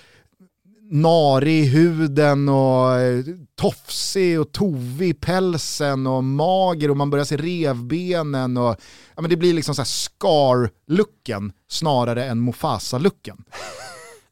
narig 0.90 1.60
i 1.60 1.66
huden 1.66 2.48
och 2.48 2.94
eh, 2.94 3.24
tofsig 3.54 4.40
och 4.40 4.52
tovig 4.52 5.08
i 5.08 5.14
pälsen 5.14 6.06
och 6.06 6.24
mager 6.24 6.90
och 6.90 6.96
man 6.96 7.10
börjar 7.10 7.24
se 7.24 7.36
revbenen 7.36 8.56
och 8.56 8.76
ja, 9.14 9.22
men 9.22 9.30
det 9.30 9.36
blir 9.36 9.54
liksom 9.54 9.74
så 9.74 9.80
här 9.80 9.86
scar-looken 9.86 11.52
snarare 11.68 12.24
än 12.24 12.40
Mufasa-looken. 12.40 13.44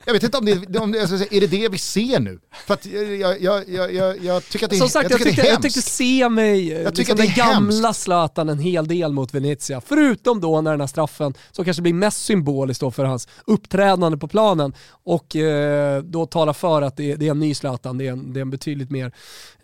Jag 0.08 0.12
vet 0.12 0.22
inte 0.22 0.38
om 0.38 0.44
det, 0.44 0.78
om 0.78 0.92
det 0.92 0.98
är 0.98 1.40
det 1.40 1.46
det 1.46 1.68
vi 1.68 1.78
ser 1.78 2.20
nu? 2.20 2.40
För 2.66 2.74
att 2.74 2.86
jag, 2.86 3.42
jag, 3.42 3.68
jag, 3.94 4.24
jag 4.24 4.44
tycker 4.44 4.66
att 4.66 4.70
det, 4.70 4.76
Som 4.76 4.88
sagt, 4.88 5.10
jag, 5.10 5.22
tyckte, 5.22 5.42
är 5.42 5.46
jag 5.46 5.62
tyckte 5.62 5.82
se 5.82 6.28
mig, 6.28 6.68
Jag 6.68 6.94
tycker 6.94 6.98
liksom 6.98 7.12
att 7.12 7.36
det 7.36 7.42
den 7.42 7.46
är 7.46 7.54
gamla 7.54 7.92
Zlatan 7.92 8.48
en 8.48 8.58
hel 8.58 8.88
del 8.88 9.12
mot 9.12 9.34
Venezia. 9.34 9.80
Förutom 9.80 10.40
då 10.40 10.60
när 10.60 10.70
den 10.70 10.80
här 10.80 10.86
straffen, 10.86 11.34
som 11.52 11.64
kanske 11.64 11.82
blir 11.82 11.92
mest 11.92 12.24
symboliskt 12.24 12.80
då 12.80 12.90
för 12.90 13.04
hans 13.04 13.28
uppträdande 13.44 14.18
på 14.18 14.28
planen 14.28 14.72
och 14.90 15.36
eh, 15.36 16.02
då 16.02 16.26
talar 16.26 16.52
för 16.52 16.82
att 16.82 16.96
det, 16.96 17.16
det 17.16 17.26
är 17.26 17.30
en 17.30 17.40
ny 17.40 17.54
Zlatan, 17.54 17.98
det 17.98 18.06
är 18.06 18.12
en, 18.12 18.32
det 18.32 18.40
är 18.40 18.42
en 18.42 18.50
betydligt 18.50 18.90
mer 18.90 19.12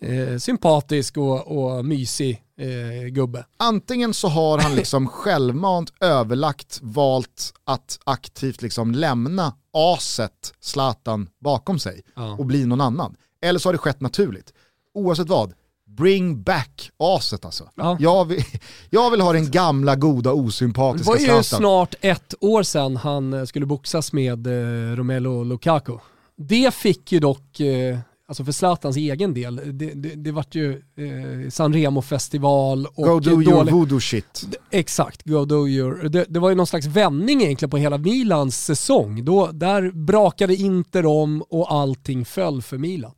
eh, 0.00 0.38
sympatisk 0.38 1.16
och, 1.16 1.46
och 1.46 1.84
mysig 1.84 2.43
eh, 2.60 3.06
gubbe. 3.08 3.44
Antingen 3.56 4.14
så 4.14 4.28
har 4.28 4.58
han 4.58 4.74
liksom 4.74 5.08
självmant 5.08 5.92
överlagt 6.00 6.78
valt 6.82 7.52
att 7.64 7.98
aktivt 8.04 8.62
liksom 8.62 8.92
lämna 8.92 9.54
aset 9.72 10.54
Zlatan 10.60 11.28
bakom 11.40 11.78
sig 11.78 12.02
Ja. 12.16 12.32
och 12.38 12.46
bli 12.46 12.66
någon 12.66 12.80
annan. 12.80 13.16
Eller 13.42 13.58
så 13.60 13.68
har 13.68 13.72
det 13.72 13.78
skett 13.78 14.00
naturligt. 14.00 14.52
Oavsett 14.94 15.28
vad, 15.28 15.52
bring 15.86 16.42
back 16.42 16.90
aset 16.96 17.44
alltså. 17.44 17.68
Ja. 17.74 17.96
Jag, 18.00 18.24
vill, 18.24 18.44
jag 18.90 19.10
vill 19.10 19.20
ha 19.20 19.32
den 19.32 19.50
gamla 19.50 19.96
goda 19.96 20.30
Det 20.30 20.36
osympatiska 20.36 21.10
var 21.10 21.18
ju 21.18 21.24
Zlatan. 21.24 21.42
snart 21.44 21.94
ett 22.00 22.34
år 22.40 22.62
sedan 22.62 22.96
han 22.96 23.46
skulle 23.46 23.66
boxas 23.66 24.12
med 24.12 24.46
eh, 24.46 24.96
Romelu 24.96 25.44
Lukaku. 25.44 25.98
Det 26.36 26.74
fick 26.74 27.12
ju 27.12 27.20
dock, 27.20 27.60
eh, 27.60 27.98
alltså 28.28 28.44
för 28.44 28.52
Zlatans 28.52 28.96
egen 28.96 29.34
del, 29.34 29.56
det, 29.56 29.94
det, 29.94 30.14
det 30.14 30.32
vart 30.32 30.54
ju 30.54 30.72
eh, 30.72 31.50
Sanremo-festival 31.50 32.86
och 32.86 33.04
Go 33.06 33.20
do 33.20 33.30
your 33.30 33.44
dålig- 33.44 33.72
voodoo 33.72 34.00
shit. 34.00 34.58
Exakt, 34.70 35.22
go 35.24 35.44
do 35.44 35.68
your. 35.68 36.08
Det, 36.08 36.24
det 36.28 36.38
var 36.40 36.48
ju 36.48 36.54
någon 36.54 36.66
slags 36.66 36.86
vändning 36.86 37.42
egentligen 37.42 37.70
på 37.70 37.76
hela 37.76 37.98
Milans 37.98 38.64
säsong. 38.64 39.24
Då, 39.24 39.46
där 39.52 39.90
brakade 39.90 40.54
Inter 40.56 41.06
om 41.06 41.42
och 41.42 41.72
allting 41.72 42.24
föll 42.24 42.62
för 42.62 42.78
Milan. 42.78 43.12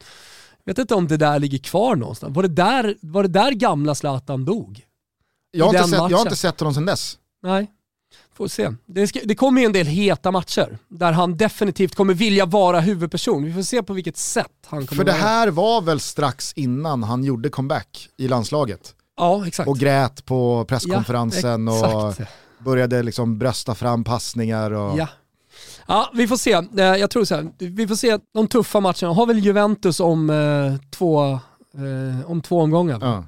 Jag 0.65 0.73
vet 0.73 0.79
inte 0.79 0.95
om 0.95 1.09
det 1.09 1.17
där 1.17 1.39
ligger 1.39 1.59
kvar 1.59 1.97
någonstans. 1.97 2.37
Var 2.37 2.43
det 2.43 2.49
där, 2.49 2.97
var 3.01 3.23
det 3.23 3.29
där 3.29 3.53
gamla 3.53 3.95
Zlatan 3.95 4.45
dog? 4.45 4.83
Jag 5.51 5.67
har, 5.67 5.75
inte 5.75 5.89
sett, 5.89 6.11
jag 6.11 6.19
har 6.19 6.23
inte 6.25 6.37
sett 6.37 6.61
honom 6.61 6.75
sedan 6.75 6.87
dess. 6.87 7.19
Nej, 7.43 7.71
får 8.37 8.49
se. 8.49 8.73
Det, 8.87 9.07
ska, 9.07 9.21
det 9.25 9.35
kommer 9.35 9.61
ju 9.61 9.67
en 9.67 9.73
del 9.73 9.87
heta 9.87 10.31
matcher 10.31 10.79
där 10.89 11.13
han 11.13 11.37
definitivt 11.37 11.95
kommer 11.95 12.15
vilja 12.15 12.47
vara 12.47 12.81
huvudperson. 12.81 13.45
Vi 13.45 13.53
får 13.53 13.63
se 13.63 13.83
på 13.83 13.93
vilket 13.93 14.17
sätt 14.17 14.53
han 14.67 14.87
kommer 14.87 14.97
För 14.97 15.05
det 15.05 15.13
vara. 15.13 15.23
här 15.23 15.49
var 15.49 15.81
väl 15.81 16.01
strax 16.01 16.53
innan 16.53 17.03
han 17.03 17.25
gjorde 17.25 17.49
comeback 17.49 18.09
i 18.17 18.29
landslaget. 18.29 18.95
Ja, 19.17 19.47
exakt. 19.47 19.69
Och 19.69 19.79
grät 19.79 20.25
på 20.25 20.65
presskonferensen 20.65 21.67
ja, 21.67 22.07
och 22.09 22.15
började 22.65 23.03
liksom 23.03 23.39
brösta 23.39 23.75
fram 23.75 24.05
passningar. 24.05 24.71
Och... 24.71 24.99
Ja. 24.99 25.09
Ja, 25.89 26.11
vi 26.15 26.29
får 26.29 26.37
se. 26.37 26.53
Eh, 26.53 26.85
Jag 26.85 27.11
tror 27.11 27.25
så 27.25 27.35
här, 27.35 27.51
vi 27.59 27.89
får 27.89 27.95
se 27.95 28.19
de 28.35 28.49
tuffa 28.49 28.81
matcherna. 28.81 29.13
Har 29.13 29.27
väl 29.27 29.39
Juventus 29.39 30.01
om 30.01 30.31
eh, 30.31 30.89
två, 30.91 31.31
eh, 31.33 32.31
om 32.31 32.43
två 32.43 32.61
omgångar. 32.61 32.99
Ja. 33.03 33.25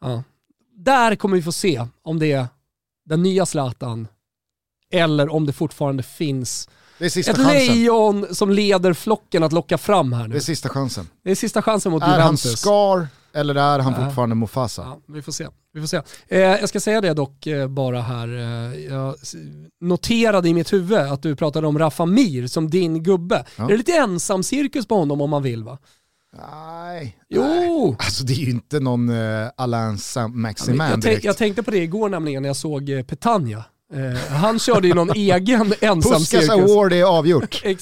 Ja. 0.00 0.22
Där 0.76 1.14
kommer 1.16 1.36
vi 1.36 1.42
få 1.42 1.52
se 1.52 1.86
om 2.02 2.18
det 2.18 2.32
är 2.32 2.46
den 3.04 3.22
nya 3.22 3.46
Zlatan 3.46 4.08
eller 4.92 5.28
om 5.32 5.46
det 5.46 5.52
fortfarande 5.52 6.02
finns 6.02 6.68
Det 6.98 7.04
är 7.04 7.18
ett 7.18 7.26
chansen. 7.36 7.44
lejon 7.52 8.26
som 8.34 8.50
leder 8.50 8.92
flocken 8.92 9.42
att 9.42 9.52
locka 9.52 9.78
fram 9.78 10.12
här 10.12 10.22
Det 10.22 10.28
nu. 10.28 10.36
är 10.36 10.40
sista 10.40 10.68
chansen. 10.68 11.08
Det 11.24 11.30
är 11.30 11.34
sista 11.34 11.62
chansen 11.62 11.92
mot 11.92 12.02
Är 12.02 12.06
han 12.06 12.18
Juventus. 12.20 12.60
Scar 12.60 13.08
eller 13.34 13.54
är 13.54 13.78
han 13.78 13.94
Ja. 13.98 14.04
fortfarande 14.06 14.34
Mufasa? 14.34 14.82
Ja, 14.82 15.00
vi 15.08 15.22
får 15.22 15.32
se. 15.32 15.46
Vi 15.74 15.80
får 15.80 15.86
se. 15.88 16.00
Eh, 16.28 16.40
jag 16.40 16.68
ska 16.68 16.80
säga 16.80 17.00
det 17.00 17.14
dock 17.14 17.46
eh, 17.46 17.68
bara 17.68 18.00
här. 18.00 18.28
Eh, 18.28 18.80
jag 18.84 19.14
noterade 19.80 20.48
i 20.48 20.54
mitt 20.54 20.72
huvud 20.72 20.98
att 20.98 21.22
du 21.22 21.36
pratade 21.36 21.66
om 21.66 21.78
Rafa 21.78 22.06
Mir 22.06 22.46
som 22.46 22.70
din 22.70 23.02
gubbe. 23.02 23.44
Ja. 23.56 23.64
Är 23.64 23.68
det 23.68 23.76
lite 23.76 23.92
ensam 23.92 24.42
cirkus 24.42 24.86
på 24.86 24.94
honom 24.96 25.20
om 25.20 25.30
man 25.30 25.42
vill 25.42 25.64
va? 25.64 25.78
Nej. 26.38 27.16
Jo! 27.28 27.42
Nej. 27.42 27.96
Alltså 27.98 28.24
det 28.24 28.32
är 28.32 28.36
ju 28.36 28.50
inte 28.50 28.80
någon 28.80 29.10
uh, 29.10 29.48
Alain 29.56 29.98
Saint-Maximin 29.98 30.78
jag, 30.80 30.90
tänk, 30.90 31.02
direkt. 31.04 31.24
jag 31.24 31.36
tänkte 31.36 31.62
på 31.62 31.70
det 31.70 31.78
igår 31.78 32.08
nämligen 32.08 32.42
när 32.42 32.48
jag 32.48 32.56
såg 32.56 32.90
eh, 32.90 33.02
Petagna. 33.02 33.64
Eh, 33.94 34.32
han 34.36 34.58
körde 34.58 34.88
ju 34.88 34.94
någon 34.94 35.10
egen 35.14 35.74
ensam 35.80 36.12
Puskas 36.12 36.28
cirkus. 36.28 36.48
Award 36.50 36.92
är 36.92 37.04
avgjort. 37.04 37.62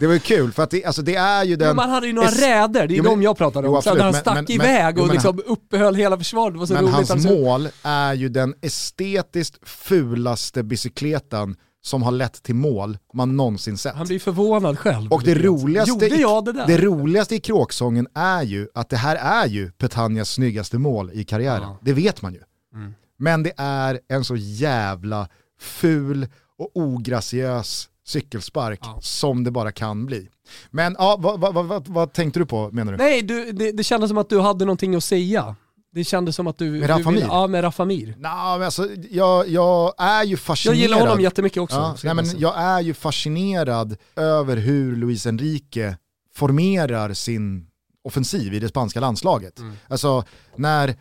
Det 0.00 0.06
var 0.06 0.14
ju 0.14 0.20
kul 0.20 0.52
för 0.52 0.62
att 0.62 0.70
det, 0.70 0.84
alltså 0.84 1.02
det 1.02 1.14
är 1.14 1.44
ju 1.44 1.50
Jo, 1.50 1.56
den... 1.56 1.76
man 1.76 1.90
hade 1.90 2.06
ju 2.06 2.12
några 2.12 2.28
räder, 2.28 2.86
det 2.86 2.94
är 2.94 2.96
Jo, 2.96 3.04
de 3.04 3.22
jag 3.22 3.36
pratade 3.38 3.68
om. 3.68 3.74
jo, 3.74 3.82
Så 3.82 3.94
när 3.94 4.00
han 4.00 4.08
absolut, 4.08 4.22
stack 4.22 4.34
men- 4.34 4.50
iväg 4.50 4.94
jo, 4.96 5.02
och 5.02 5.06
men 5.06 5.14
liksom 5.14 5.40
uppehöll 5.46 5.94
hela 5.94 6.18
försvaret. 6.18 6.54
Det 6.54 6.58
var 6.58 6.66
så 6.66 6.72
Men 6.74 6.82
roligt. 6.82 6.94
hans 6.94 7.10
alltså. 7.10 7.28
mål 7.28 7.68
är 7.82 8.14
ju 8.14 8.28
den 8.28 8.54
estetiskt 8.62 9.68
fulaste 9.68 10.62
bicykletan 10.62 11.56
som 11.82 12.02
har 12.02 12.12
lett 12.12 12.42
till 12.42 12.54
mål 12.54 12.98
man 13.14 13.36
någonsin 13.36 13.78
sett. 13.78 13.94
Han 13.94 14.06
blir 14.06 14.18
förvånad 14.18 14.78
själv. 14.78 15.12
Och 15.12 15.22
det 15.22 15.34
roligaste, 15.34 16.06
i, 16.06 16.08
det 16.08 16.64
det 16.66 16.78
roligaste 16.78 17.34
i 17.34 17.40
kråksången 17.40 18.06
är 18.14 18.42
ju 18.42 18.68
att 18.74 18.88
det 18.88 18.96
här 18.96 19.16
är 19.16 19.46
ju 19.46 19.70
Petagnas 19.70 20.30
snyggaste 20.30 20.78
mål 20.78 21.10
i 21.14 21.24
karriären. 21.24 21.62
Ja. 21.62 21.78
Det 21.82 21.92
vet 21.92 22.22
man 22.22 22.32
ju. 22.32 22.40
Mm. 22.74 22.94
Men 23.18 23.42
det 23.42 23.52
är 23.56 24.00
en 24.08 24.24
så 24.24 24.36
jävla 24.36 25.28
ful 25.60 26.26
och 26.58 26.70
ograciös 26.74 27.88
cykelspark 28.06 28.80
Ja. 28.82 28.98
som 29.02 29.44
det 29.44 29.50
bara 29.50 29.72
kan 29.72 30.06
bli. 30.06 30.28
Men 30.70 30.96
ja, 30.98 31.16
vad, 31.20 31.40
vad, 31.40 31.54
vad, 31.66 31.88
vad, 31.88 32.12
tänkte 32.12 32.40
du 32.40 32.46
på 32.46 32.70
menar 32.72 32.92
du? 32.92 32.98
Nej, 32.98 33.22
du, 33.22 33.52
det, 33.52 33.72
det 33.72 33.84
kändes 33.84 34.08
som 34.10 34.18
att 34.18 34.28
du 34.28 34.40
hade 34.40 34.64
någonting 34.64 34.94
att 34.94 35.04
säga. 35.04 35.56
Det 35.92 36.04
kändes 36.04 36.36
som 36.36 36.46
att 36.46 36.58
du... 36.58 36.70
Med 36.70 36.80
du 36.82 36.86
Rafa 36.86 37.10
vill- 37.10 37.20
Mir? 37.20 37.26
Ja, 37.28 37.46
med 37.46 37.64
Rafamir. 37.64 38.06
Nå, 38.18 38.28
men 38.58 38.62
alltså, 38.62 38.88
jag, 39.10 39.48
jag 39.48 39.94
är 39.98 40.24
ju 40.24 40.30
Jag 40.30 40.38
fascinerad. 40.38 40.78
gillar 40.80 41.00
honom 41.00 41.20
jättemycket 41.20 41.62
också. 41.62 41.76
Ja, 41.76 41.88
nej, 41.88 41.98
jag 42.02 42.16
men 42.16 42.38
jag 42.38 42.58
är 42.58 42.80
ju 42.80 42.94
fascinerad 42.94 43.96
över 44.16 44.56
hur 44.56 44.96
Luis 44.96 45.26
Enrique 45.26 45.96
formerar 46.34 47.12
sin 47.14 47.66
offensiv 48.04 48.54
i 48.54 48.58
det 48.58 48.68
spanska 48.68 49.00
landslaget. 49.00 49.58
Mm. 49.58 49.76
Alltså 49.88 50.24
när 50.56 50.96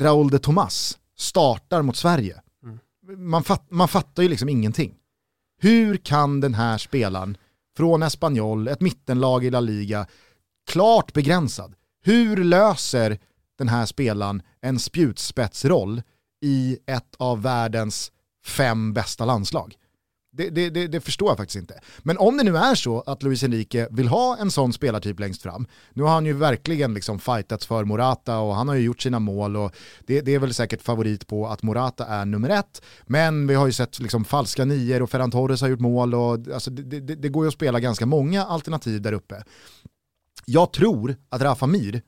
Raúl 0.00 0.30
de 0.30 0.38
Tomas 0.38 0.98
startar 1.16 1.82
mot 1.82 1.96
Sverige, 1.96 2.40
Mm. 2.64 2.78
man, 3.30 3.44
fatt, 3.44 3.70
man 3.70 3.88
fattar 3.88 4.22
ju 4.22 4.28
liksom 4.28 4.48
ingenting. 4.48 4.94
Hur 5.60 5.96
kan 5.96 6.40
den 6.40 6.54
här 6.54 6.78
spelaren 6.78 7.36
från 7.76 8.02
Espanyol, 8.02 8.68
ett 8.68 8.80
mittenlag 8.80 9.44
i 9.44 9.50
La 9.50 9.60
Liga, 9.60 10.06
klart 10.70 11.12
begränsad, 11.12 11.74
hur 12.02 12.36
löser 12.44 13.18
den 13.58 13.68
här 13.68 13.86
spelaren 13.86 14.42
en 14.60 14.78
spjutspetsroll 14.78 16.02
i 16.44 16.78
ett 16.86 17.14
av 17.18 17.42
världens 17.42 18.12
fem 18.46 18.92
bästa 18.92 19.24
landslag? 19.24 19.76
Det, 20.36 20.50
det, 20.50 20.70
det, 20.70 20.86
det 20.86 21.00
förstår 21.00 21.28
jag 21.28 21.36
faktiskt 21.36 21.56
inte. 21.56 21.80
Men 21.98 22.18
om 22.18 22.36
det 22.36 22.44
nu 22.44 22.56
är 22.56 22.74
så 22.74 23.00
att 23.00 23.22
Luis 23.22 23.42
Enrique 23.42 23.88
vill 23.90 24.08
ha 24.08 24.36
en 24.36 24.50
sån 24.50 24.72
spelartyp 24.72 25.20
längst 25.20 25.42
fram, 25.42 25.66
nu 25.92 26.02
har 26.02 26.10
han 26.10 26.26
ju 26.26 26.32
verkligen 26.32 26.94
liksom 26.94 27.18
fightats 27.18 27.66
för 27.66 27.84
Morata 27.84 28.38
och 28.38 28.54
han 28.54 28.68
har 28.68 28.74
ju 28.74 28.82
gjort 28.82 29.02
sina 29.02 29.18
mål 29.18 29.56
och 29.56 29.76
det, 30.06 30.28
är 30.28 30.38
väl 30.38 30.54
säkert 30.54 30.82
favorit 30.82 31.26
på 31.26 31.46
att 31.46 31.62
Morata 31.62 32.06
är 32.06 32.24
nummer 32.24 32.50
ett, 32.50 32.82
men 33.06 33.46
vi 33.46 33.54
har 33.54 33.66
ju 33.66 33.72
sett 33.72 34.00
liksom 34.00 34.24
falska 34.24 34.64
nior 34.64 35.02
och 35.02 35.10
Ferran 35.10 35.30
Torres 35.30 35.60
har 35.60 35.68
gjort 35.68 35.80
mål 35.80 36.14
och 36.14 36.32
alltså 36.54 36.70
det, 36.70 37.28
går 37.28 37.44
ju 37.44 37.48
att 37.48 37.54
spela 37.54 37.80
ganska 37.80 38.06
många 38.06 38.44
alternativ 38.44 39.02
där 39.02 39.12
uppe. 39.12 39.44
Jag 40.46 40.72
tror 40.72 41.16
att 41.28 41.42
Rafa 41.42 41.66
Mir 41.66 42.02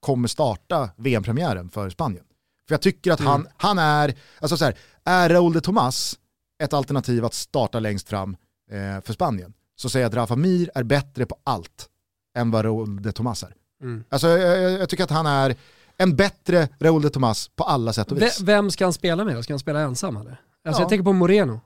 kommer 0.00 0.28
starta 0.28 0.90
VM-premiären 0.96 1.70
för 1.70 1.90
Spanien. 1.90 2.24
För 2.68 2.74
jag 2.74 2.82
tycker 2.82 3.12
att 3.12 3.20
han, 3.20 3.46
han 3.56 3.78
är, 3.78 4.14
alltså 4.40 4.56
så 4.56 4.64
här, 4.64 4.76
är 5.04 5.28
Raúl 5.28 5.52
de 5.52 5.60
Tomas 5.60 6.18
ett 6.62 6.72
alternativ 6.72 7.24
att 7.24 7.34
starta 7.34 7.80
längst 7.80 8.08
fram 8.08 8.36
eh, 8.70 9.00
för 9.04 9.12
Spanien 9.12 9.52
så 9.76 9.88
säger 9.88 10.04
jag 10.04 10.08
att 10.10 10.14
Rafa 10.16 10.36
Mir 10.36 10.70
är 10.74 10.82
bättre 10.82 11.26
på 11.26 11.36
allt 11.44 11.88
än 12.36 12.50
vad 12.50 12.64
Raúl 12.64 13.02
de 13.02 13.12
Tomas 13.12 13.42
är. 13.42 13.54
Mm. 13.82 14.04
Alltså 14.08 14.28
jag, 14.28 14.72
jag, 14.72 14.88
tycker 14.88 15.04
att 15.04 15.10
han 15.10 15.26
är 15.26 15.56
en 15.96 16.16
bättre 16.16 16.68
Raúl 16.80 17.02
de 17.02 17.10
Tomas 17.10 17.48
på 17.56 17.64
alla 17.64 17.92
sätt 17.92 18.12
och 18.12 18.18
V- 18.20 18.24
vis. 18.24 18.40
vem 18.40 18.70
ska 18.70 18.84
han 18.84 18.92
spela 18.92 19.24
med 19.24 19.36
då? 19.36 19.42
Ska 19.42 19.52
han 19.52 19.58
spela 19.60 19.80
ensam 19.80 20.16
eller? 20.16 20.30
Alltså 20.30 20.80
Ja. 20.80 20.84
jag 20.84 20.88
tänker 20.88 21.04
på 21.04 21.12
Moreno. 21.12 21.60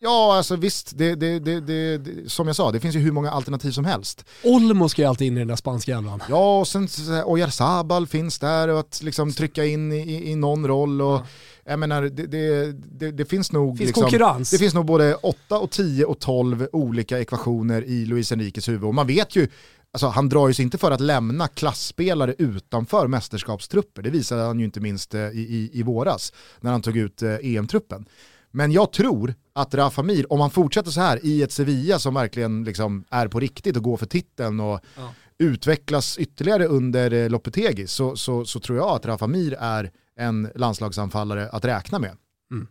Ja, 0.00 0.36
alltså 0.36 0.56
visst, 0.56 0.98
det, 0.98 1.14
det, 1.14 1.60
det, 1.60 2.30
som 2.30 2.46
jag 2.46 2.56
sa, 2.56 2.72
det 2.72 2.80
finns 2.80 2.94
ju 2.96 2.98
hur 3.00 3.12
många 3.12 3.30
alternativ 3.30 3.70
som 3.70 3.84
helst. 3.84 4.24
Olmo 4.44 4.88
ska 4.88 5.02
ju 5.02 5.08
alltid 5.08 5.26
in 5.26 5.36
i 5.36 5.38
den 5.38 5.48
där 5.48 5.56
spanska 5.56 5.96
elvan. 5.96 6.22
Ja, 6.28 6.58
och 6.60 6.68
sen 6.68 6.88
Oyarzabal 7.24 8.06
finns 8.06 8.38
där 8.38 8.68
och 8.68 8.80
att 8.80 9.02
liksom 9.02 9.32
trycka 9.32 9.64
in 9.64 9.92
i, 9.92 10.30
i, 10.30 10.34
någon 10.34 10.66
roll. 10.66 11.02
Och, 11.02 11.20
Jag 11.68 11.78
menar, 11.78 12.02
det, 12.02 12.26
det, 12.26 12.72
det, 12.72 13.10
det 13.10 13.24
finns 13.24 13.52
nog... 13.52 13.78
Finns 13.78 13.88
liksom. 13.88 14.44
Det 14.50 14.58
finns 14.58 14.74
nog 14.74 14.84
både 14.86 15.14
8 15.14 15.58
och 15.58 15.70
10 15.70 16.04
och 16.04 16.18
12 16.18 16.68
olika 16.72 17.18
ekvationer 17.20 17.82
i 17.84 18.04
Luis 18.06 18.32
Enriques 18.32 18.68
huvud. 18.68 18.84
Och 18.84 18.94
man 18.94 19.06
vet 19.06 19.36
ju, 19.36 19.48
alltså 19.92 20.06
han 20.06 20.28
drar 20.28 20.48
ju 20.48 20.54
sig 20.54 20.62
inte 20.62 20.78
för 20.78 20.90
att 20.90 21.00
lämna 21.00 21.48
klassspelare 21.48 22.34
utanför 22.38 23.06
mästerskapstrupper. 23.06 24.02
Det 24.02 24.10
visade 24.10 24.42
han 24.42 24.58
ju 24.58 24.64
inte 24.64 24.80
minst 24.80 25.14
eh, 25.14 25.20
i, 25.20 25.40
i, 25.40 25.70
i 25.72 25.82
våras 25.82 26.32
när 26.60 26.70
han 26.70 26.82
tog 26.82 26.96
ut 26.96 27.22
eh, 27.22 27.34
EM-truppen. 27.42 28.08
Men 28.50 28.72
jag 28.72 28.92
tror 28.92 29.34
att 29.52 29.74
Rafa 29.74 30.02
Mir, 30.02 30.32
om 30.32 30.40
han 30.40 30.50
fortsätter 30.50 30.90
så 30.90 31.00
här 31.00 31.20
i 31.22 31.42
ett 31.42 31.52
Sevilla 31.52 31.98
som 31.98 32.14
verkligen 32.14 32.64
liksom 32.64 33.04
är 33.10 33.28
på 33.28 33.40
riktigt 33.40 33.76
och 33.76 33.82
går 33.82 33.96
för 33.96 34.06
titeln 34.06 34.60
och 34.60 34.80
Ja. 34.96 35.14
utvecklas 35.38 36.18
ytterligare 36.18 36.66
under 36.66 37.12
eh, 37.12 37.28
Lopetegui 37.30 37.86
så, 37.86 38.16
så, 38.16 38.44
så 38.44 38.60
tror 38.60 38.78
jag 38.78 38.88
att 38.88 39.06
Rafa 39.06 39.26
Mir 39.26 39.56
är 39.60 39.90
en 40.18 40.50
landslagsanfallare 40.54 41.48
att 41.48 41.64
räkna 41.64 41.98
med. 41.98 42.16
Mm. 42.50 42.68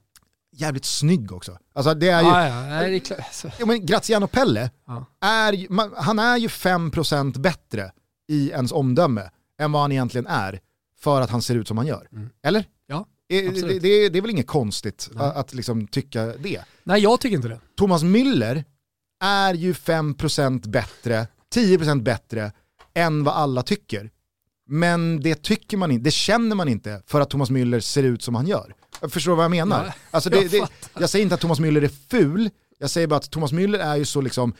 jävligt 0.52 0.86
snygg 0.86 1.32
också. 1.32 1.58
Alltså 1.74 1.94
det 1.94 2.10
är 2.10 2.22
ju... 2.22 2.28
Ja, 2.28 2.48
ja, 2.48 2.88
det 2.88 3.12
är 3.12 3.54
Ja, 3.60 3.66
men 3.66 3.86
Graziano 3.86 4.28
Pelle, 4.28 4.70
Ja. 4.88 5.06
är, 5.22 5.74
man, 5.74 5.94
han 5.98 6.20
är 6.20 6.38
ju 6.38 6.48
5% 6.48 7.40
bättre 7.40 7.92
i 8.28 8.50
ens 8.50 8.72
omdöme 8.72 9.30
än 9.60 9.72
vad 9.72 9.82
han 9.82 9.92
egentligen 9.92 10.28
är 10.28 10.60
för 11.00 11.22
att 11.22 11.30
han 11.30 11.42
ser 11.42 11.56
ut 11.56 11.68
som 11.68 11.78
han 11.78 11.88
gör. 11.88 12.08
Mm. 12.12 12.30
Eller? 12.44 12.66
Ja, 12.88 13.06
det, 13.30 13.48
absolut. 13.48 13.82
det, 13.82 14.10
det 14.10 14.18
är 14.18 14.22
väl 14.22 14.32
inget 14.32 14.48
konstigt 14.48 15.10
Nej. 15.14 15.26
att, 15.26 15.36
att 15.36 15.54
liksom 15.54 15.88
tycka 15.88 16.26
det. 16.26 16.64
Nej, 16.84 17.02
jag 17.02 17.20
tycker 17.20 17.36
inte 17.36 17.48
det. 17.48 17.60
Thomas 17.78 18.04
Müller 18.04 18.64
är 19.24 19.54
ju 19.54 19.74
5% 19.74 20.70
bättre, 20.70 21.28
10% 21.56 22.02
bättre 22.02 22.52
än 22.94 23.24
vad 23.24 23.36
alla 23.36 23.64
tycker. 23.64 24.12
Men 24.68 25.20
det 25.22 25.36
tycker 25.44 25.78
man 25.78 25.92
inte, 25.92 26.04
det 26.04 26.12
känner 26.12 26.56
man 26.56 26.68
inte 26.70 27.02
för 27.08 27.22
att 27.22 27.30
Thomas 27.30 27.50
Müller 27.50 27.80
ser 27.80 28.04
ut 28.04 28.22
som 28.22 28.36
han 28.36 28.48
gör. 28.48 28.74
Jag 29.02 29.12
förstår 29.12 29.36
vad 29.36 29.44
jag 29.44 29.52
menar? 29.52 29.86
Ja, 29.86 29.94
alltså 30.12 30.30
det, 30.30 30.38
jag 30.42 30.52
det, 30.52 30.68
jag 31.00 31.10
säger 31.10 31.24
inte 31.24 31.36
att 31.36 31.42
Thomas 31.42 31.60
Müller 31.60 31.84
är 31.84 31.92
ful, 32.10 32.50
jag 32.80 32.90
säger 32.90 33.08
bara 33.08 33.16
att 33.16 33.32
Thomas 33.32 33.52
Müller 33.54 33.80
är 33.80 33.96
ju 33.96 34.06
så 34.06 34.22
liksom 34.22 34.54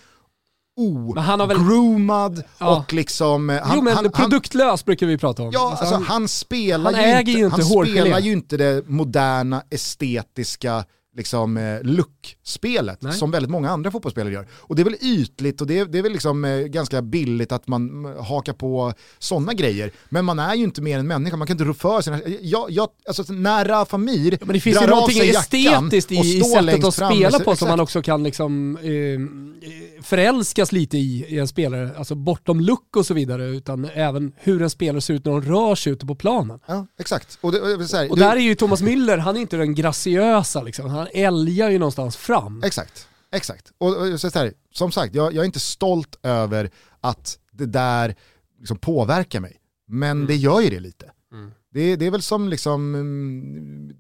han 1.18 1.40
har 1.40 1.48
väl- 1.48 1.58
ogroomad 1.58 2.44
Ja. 2.58 2.78
och 2.78 2.94
liksom... 2.94 3.50
eh, 3.50 3.62
Han, 3.64 3.76
jo 3.78 3.82
men 3.84 3.96
han, 3.96 4.06
han, 4.06 4.12
produktlös 4.30 4.86
brukar 4.86 5.08
vi 5.08 5.18
prata 5.18 5.44
om. 5.44 5.50
Ja, 5.54 5.70
Alltså, 5.70 5.82
alltså, 5.84 5.96
han- 5.96 6.04
han 6.04 6.28
spelar 6.28 6.94
han 6.94 7.04
ju 7.04 7.20
inte, 7.20 7.32
ju 7.32 7.46
inte 7.46 7.50
han 7.62 7.86
spelar 7.86 8.20
ju 8.20 8.32
inte 8.32 8.58
det 8.58 8.84
moderna 8.90 9.64
estetiska 9.70 10.86
liksom, 11.18 11.58
eh, 11.58 11.82
look-spelet 11.84 13.02
Nej. 13.02 13.14
som 13.14 13.32
väldigt 13.32 13.52
många 13.52 13.70
andra 13.70 13.92
fotbollsspelare 13.92 14.34
gör. 14.34 14.48
Och 14.52 14.76
det 14.76 14.82
är 14.82 14.84
väl 14.84 14.98
ytligt 15.02 15.62
och 15.62 15.68
det 15.68 15.80
är, 15.80 15.86
det 15.86 15.98
är 15.98 16.04
väl 16.04 16.12
liksom, 16.12 16.46
eh, 16.46 16.58
ganska 16.58 17.02
billigt 17.02 17.52
att 17.52 17.68
man 17.68 17.90
mm, 17.90 18.24
hakar 18.24 18.54
på 18.54 18.94
sådana 19.20 19.54
grejer. 19.54 19.92
Men 20.10 20.26
man 20.26 20.40
är 20.40 20.56
ju 20.56 20.64
inte 20.64 20.82
mer 20.82 21.00
än 21.00 21.08
människa, 21.08 21.38
man 21.38 21.48
kan 21.48 21.54
inte 21.54 21.64
rå 21.64 21.74
för 21.74 22.02
sina... 22.02 22.20
Jag, 22.42 22.72
jag, 22.72 22.90
alltså, 23.08 23.34
när 23.34 23.66
Rafa 23.66 23.98
Mir 23.98 24.38
men 24.42 24.54
det 24.54 24.60
finns 24.60 24.78
drar 24.78 24.84
ju 24.84 24.90
någonting 24.90 25.30
estetiskt 25.30 26.12
i, 26.12 26.20
och 26.20 26.26
i 26.26 26.42
sättet 26.42 26.84
att 26.84 26.94
spela 26.94 27.40
på 27.40 27.44
som 27.44 27.52
exakt. 27.52 27.70
man 27.70 27.80
också 27.80 28.02
kan 28.02 28.24
liksom, 28.24 28.78
eh, 28.78 30.04
förälskas 30.04 30.72
lite 30.72 30.98
i, 30.98 31.26
i 31.30 31.40
en 31.40 31.48
spelare. 31.48 31.92
Alltså 31.98 32.16
bortom 32.16 32.62
look 32.62 32.96
och 32.96 33.06
så 33.06 33.14
vidare, 33.14 33.46
utan 33.46 33.86
även 33.94 34.32
hur 34.36 34.62
en 34.62 34.70
spelare 34.70 35.02
ser 35.02 35.14
ut 35.14 35.26
när 35.26 35.32
de 35.32 35.42
rör 35.42 35.76
sig 35.76 35.94
ute 35.94 36.06
på 36.06 36.16
planen. 36.16 36.60
Ja, 36.66 36.88
exakt. 37.00 37.38
Och, 37.42 37.52
det, 37.52 37.62
och, 37.62 37.68
här, 37.68 38.12
Och 38.12 38.18
där 38.18 38.36
är 38.36 38.40
ju 38.40 38.56
Thomas 38.56 38.82
Müller, 38.82 39.18
han 39.18 39.38
är 39.38 39.42
inte 39.42 39.58
den 39.58 39.76
graciösa 39.76 40.64
liksom. 40.64 40.90
Han 40.90 41.07
älgar 41.14 41.70
ju 41.70 41.80
någonstans 41.80 42.18
fram. 42.18 42.64
Exakt, 42.64 43.08
exakt. 43.32 43.72
Och, 43.78 44.12
och 44.12 44.22
så 44.22 44.30
här, 44.34 44.54
som 44.72 44.92
sagt, 44.92 45.16
jag, 45.16 45.34
jag 45.34 45.42
är 45.42 45.46
inte 45.46 45.60
stolt 45.60 46.20
över 46.24 46.72
att 47.02 47.40
det 47.52 47.66
där 47.66 48.16
liksom 48.60 48.78
påverkar 48.78 49.40
mig. 49.40 49.58
Men 49.88 50.26
det 50.26 50.36
gör 50.36 50.62
ju 50.62 50.70
det 50.70 50.80
lite. 50.80 51.12
Mm. 51.32 51.52
Det, 51.70 51.96
det 51.96 52.06
är 52.06 52.12
väl 52.12 52.22
som 52.22 52.50
liksom 52.50 52.96
mm, 52.96 53.92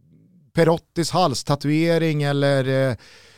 Perottis 0.53 1.11
halstatuering 1.11 2.23
eller 2.23 2.89
eh, 2.89 2.95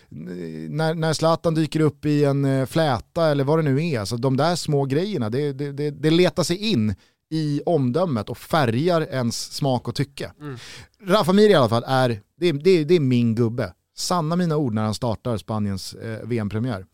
när, 0.10 0.94
när 0.94 1.14
Zlatan 1.14 1.56
dyker 1.56 1.80
upp 1.80 2.06
i 2.06 2.26
en 2.26 2.46
eh, 2.46 2.66
fläta 2.66 3.28
eller 3.28 3.44
vad 3.44 3.60
det 3.60 3.72
nu 3.72 3.88
är. 3.88 4.00
Alltså 4.00 4.18
de 4.18 4.38
där 4.38 4.56
små 4.56 4.86
grejerna, 4.86 5.30
det, 5.30 5.54
det, 5.54 5.72
det, 5.72 5.92
det 5.92 6.10
letar 6.10 6.44
sig 6.44 6.58
in 6.58 6.96
i 7.32 7.62
omdömet 7.66 8.30
och 8.30 8.38
färgar 8.38 9.02
ens 9.02 9.54
smak 9.54 9.88
och 9.88 9.96
tycke. 9.96 10.32
Mm. 10.42 10.58
Rafa 11.08 11.34
Mir 11.34 11.50
i 11.50 11.54
alla 11.54 11.70
fall 11.70 11.84
är, 11.88 12.22
det, 12.40 12.52
det, 12.52 12.84
det 12.84 12.96
är 12.96 13.00
min 13.00 13.36
gubbe. 13.36 13.74
Sanna 13.98 14.36
mina 14.36 14.58
ord 14.58 14.74
när 14.74 14.84
han 14.84 14.94
startar 14.94 15.38
Spaniens 15.38 15.94
eh, 15.94 16.28
VM-premiär. 16.28 16.86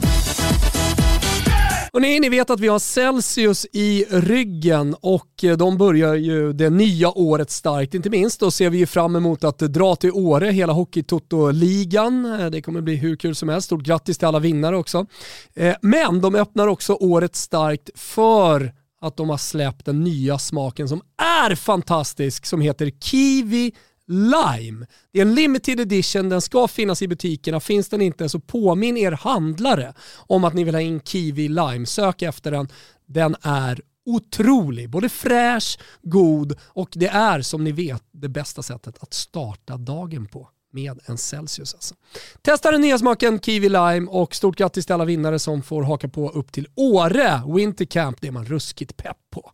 Och 1.91 2.01
ni, 2.01 2.19
ni 2.19 2.29
vet 2.29 2.49
att 2.49 2.59
vi 2.59 2.67
har 2.67 2.79
Celsius 2.79 3.65
i 3.73 4.05
ryggen 4.09 4.95
och 5.01 5.43
eh, 5.43 5.57
de 5.57 5.77
börjar 5.77 6.15
ju 6.15 6.53
det 6.53 6.69
nya 6.69 7.11
året 7.11 7.51
starkt. 7.51 7.93
Inte 7.93 8.09
minst 8.09 8.39
då 8.39 8.51
ser 8.51 8.69
vi 8.69 8.77
ju 8.77 8.85
fram 8.85 9.15
emot 9.15 9.43
att 9.43 9.59
dra 9.59 9.95
till 9.95 10.11
Åre, 10.11 10.45
hela 10.51 10.73
Hockey-Toto-ligan. 10.73 12.39
Eh, 12.41 12.49
Det 12.49 12.61
kommer 12.61 12.81
bli 12.81 12.95
hur 12.95 13.15
kul 13.15 13.35
som 13.35 13.49
helst. 13.49 13.65
Stort 13.65 13.81
grattis 13.83 14.17
till 14.17 14.27
alla 14.27 14.39
vinnare 14.39 14.77
också. 14.77 15.05
Eh, 15.53 15.75
Men 15.81 16.21
de 16.21 16.35
öppnar 16.35 16.67
också 16.67 16.93
året 16.93 17.35
starkt 17.35 17.89
för 17.95 18.73
att 19.05 19.17
de 19.17 19.29
har 19.29 19.37
släppt 19.37 19.85
den 19.85 20.03
nya 20.03 20.39
smaken 20.39 20.89
som 20.89 21.01
är 21.17 21.55
fantastisk 21.55 22.45
som 22.45 22.61
heter 22.61 22.91
Kiwi 23.01 23.71
Lime. 24.07 24.85
Det 25.13 25.19
är 25.19 25.21
en 25.21 25.35
limited 25.35 25.79
edition, 25.79 26.29
den 26.29 26.41
ska 26.41 26.67
finnas 26.67 27.01
i 27.01 27.07
butikerna. 27.07 27.59
Finns 27.59 27.89
den 27.89 28.01
inte 28.01 28.29
så 28.29 28.39
påminn 28.39 28.97
er 28.97 29.11
handlare 29.11 29.93
om 30.17 30.43
att 30.43 30.53
ni 30.53 30.63
vill 30.63 30.75
ha 30.75 30.81
in 30.81 30.99
Kiwi 30.99 31.47
Lime. 31.47 31.85
Sök 31.85 32.21
efter 32.21 32.51
den. 32.51 32.67
Den 33.05 33.35
är 33.41 33.81
otrolig, 34.05 34.89
både 34.89 35.09
fräsch, 35.09 35.79
god 36.01 36.57
och 36.63 36.89
det 36.93 37.07
är 37.07 37.41
som 37.41 37.63
ni 37.63 37.71
vet 37.71 38.03
det 38.11 38.29
bästa 38.29 38.63
sättet 38.63 39.03
att 39.03 39.13
starta 39.13 39.77
dagen 39.77 40.27
på 40.27 40.49
med 40.75 40.99
en 41.05 41.17
Celsius. 41.17 41.73
Alltså. 41.73 41.95
Testa 42.41 42.71
den 42.71 42.81
nya 42.81 42.97
smaken 42.97 43.39
Kiwi 43.39 43.69
Lime 43.69 44.07
och 44.09 44.35
stort 44.35 44.57
grattis 44.57 44.85
till 44.85 44.93
alla 44.93 45.05
vinnare 45.05 45.39
som 45.39 45.63
får 45.63 45.83
haka 45.83 46.07
på 46.07 46.29
upp 46.29 46.51
till 46.51 46.67
Åre 46.75 47.41
Winter 47.55 47.85
Camp. 47.85 48.17
Det 48.21 48.27
är 48.27 48.31
man 48.31 48.45
ruskigt 48.45 48.97
pepp 48.97 49.17
på. 49.31 49.51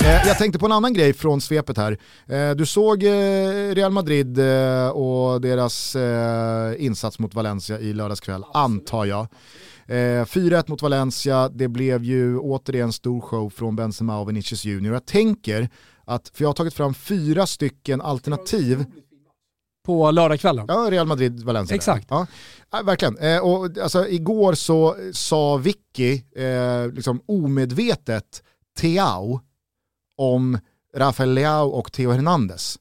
Eh, 0.00 0.28
jag 0.28 0.38
tänkte 0.38 0.58
på 0.58 0.66
en 0.66 0.72
annan 0.72 0.92
grej 0.92 1.12
från 1.12 1.40
svepet 1.40 1.76
här. 1.76 1.98
Eh, 2.26 2.50
du 2.50 2.66
såg 2.66 3.02
eh, 3.02 3.10
Real 3.74 3.92
Madrid 3.92 4.38
och 4.92 5.40
deras 5.40 5.96
insats 6.78 7.18
mot 7.18 7.34
Valencia 7.34 7.78
i 7.78 7.92
lördagskväll, 7.92 8.44
antar 8.54 9.04
jag. 9.04 9.26
Eh, 9.88 10.24
4-1 10.24 10.64
mot 10.70 10.82
Valencia, 10.82 11.48
det 11.48 11.68
blev 11.68 12.04
ju 12.04 12.38
återigen 12.38 12.92
stor 12.92 13.20
show 13.20 13.50
från 13.50 13.76
Benzema 13.76 14.20
och 14.20 14.28
Vinicius 14.28 14.64
Junior. 14.64 14.94
Jag 14.94 15.06
tänker 15.06 15.68
att, 16.04 16.28
för 16.34 16.44
jag 16.44 16.48
har 16.48 16.54
tagit 16.54 16.74
fram 16.74 16.94
fyra 16.94 17.46
stycken 17.46 18.00
alternativ 18.00 18.84
På 19.88 20.10
lördagskvällen. 20.10 20.64
Ja, 20.68 20.86
Real 20.90 21.06
Madrid, 21.06 21.42
Valencia. 21.42 21.74
Exakt. 21.74 22.06
Ja, 22.10 22.26
ja, 22.70 22.82
verkligen. 22.82 23.18
Eh, 23.18 23.38
och, 23.38 23.78
alltså, 23.78 24.08
igår 24.08 24.54
så 24.54 24.96
sa 25.12 25.56
Vicky, 25.56 26.22
eh, 26.36 26.92
liksom 26.92 27.20
omedvetet, 27.26 28.42
Teao 28.78 29.40
om 30.16 30.58
Rafael 30.96 31.34
Leao 31.34 31.68
och 31.68 31.92
Theo 31.92 32.10
Hernandez 32.10 32.78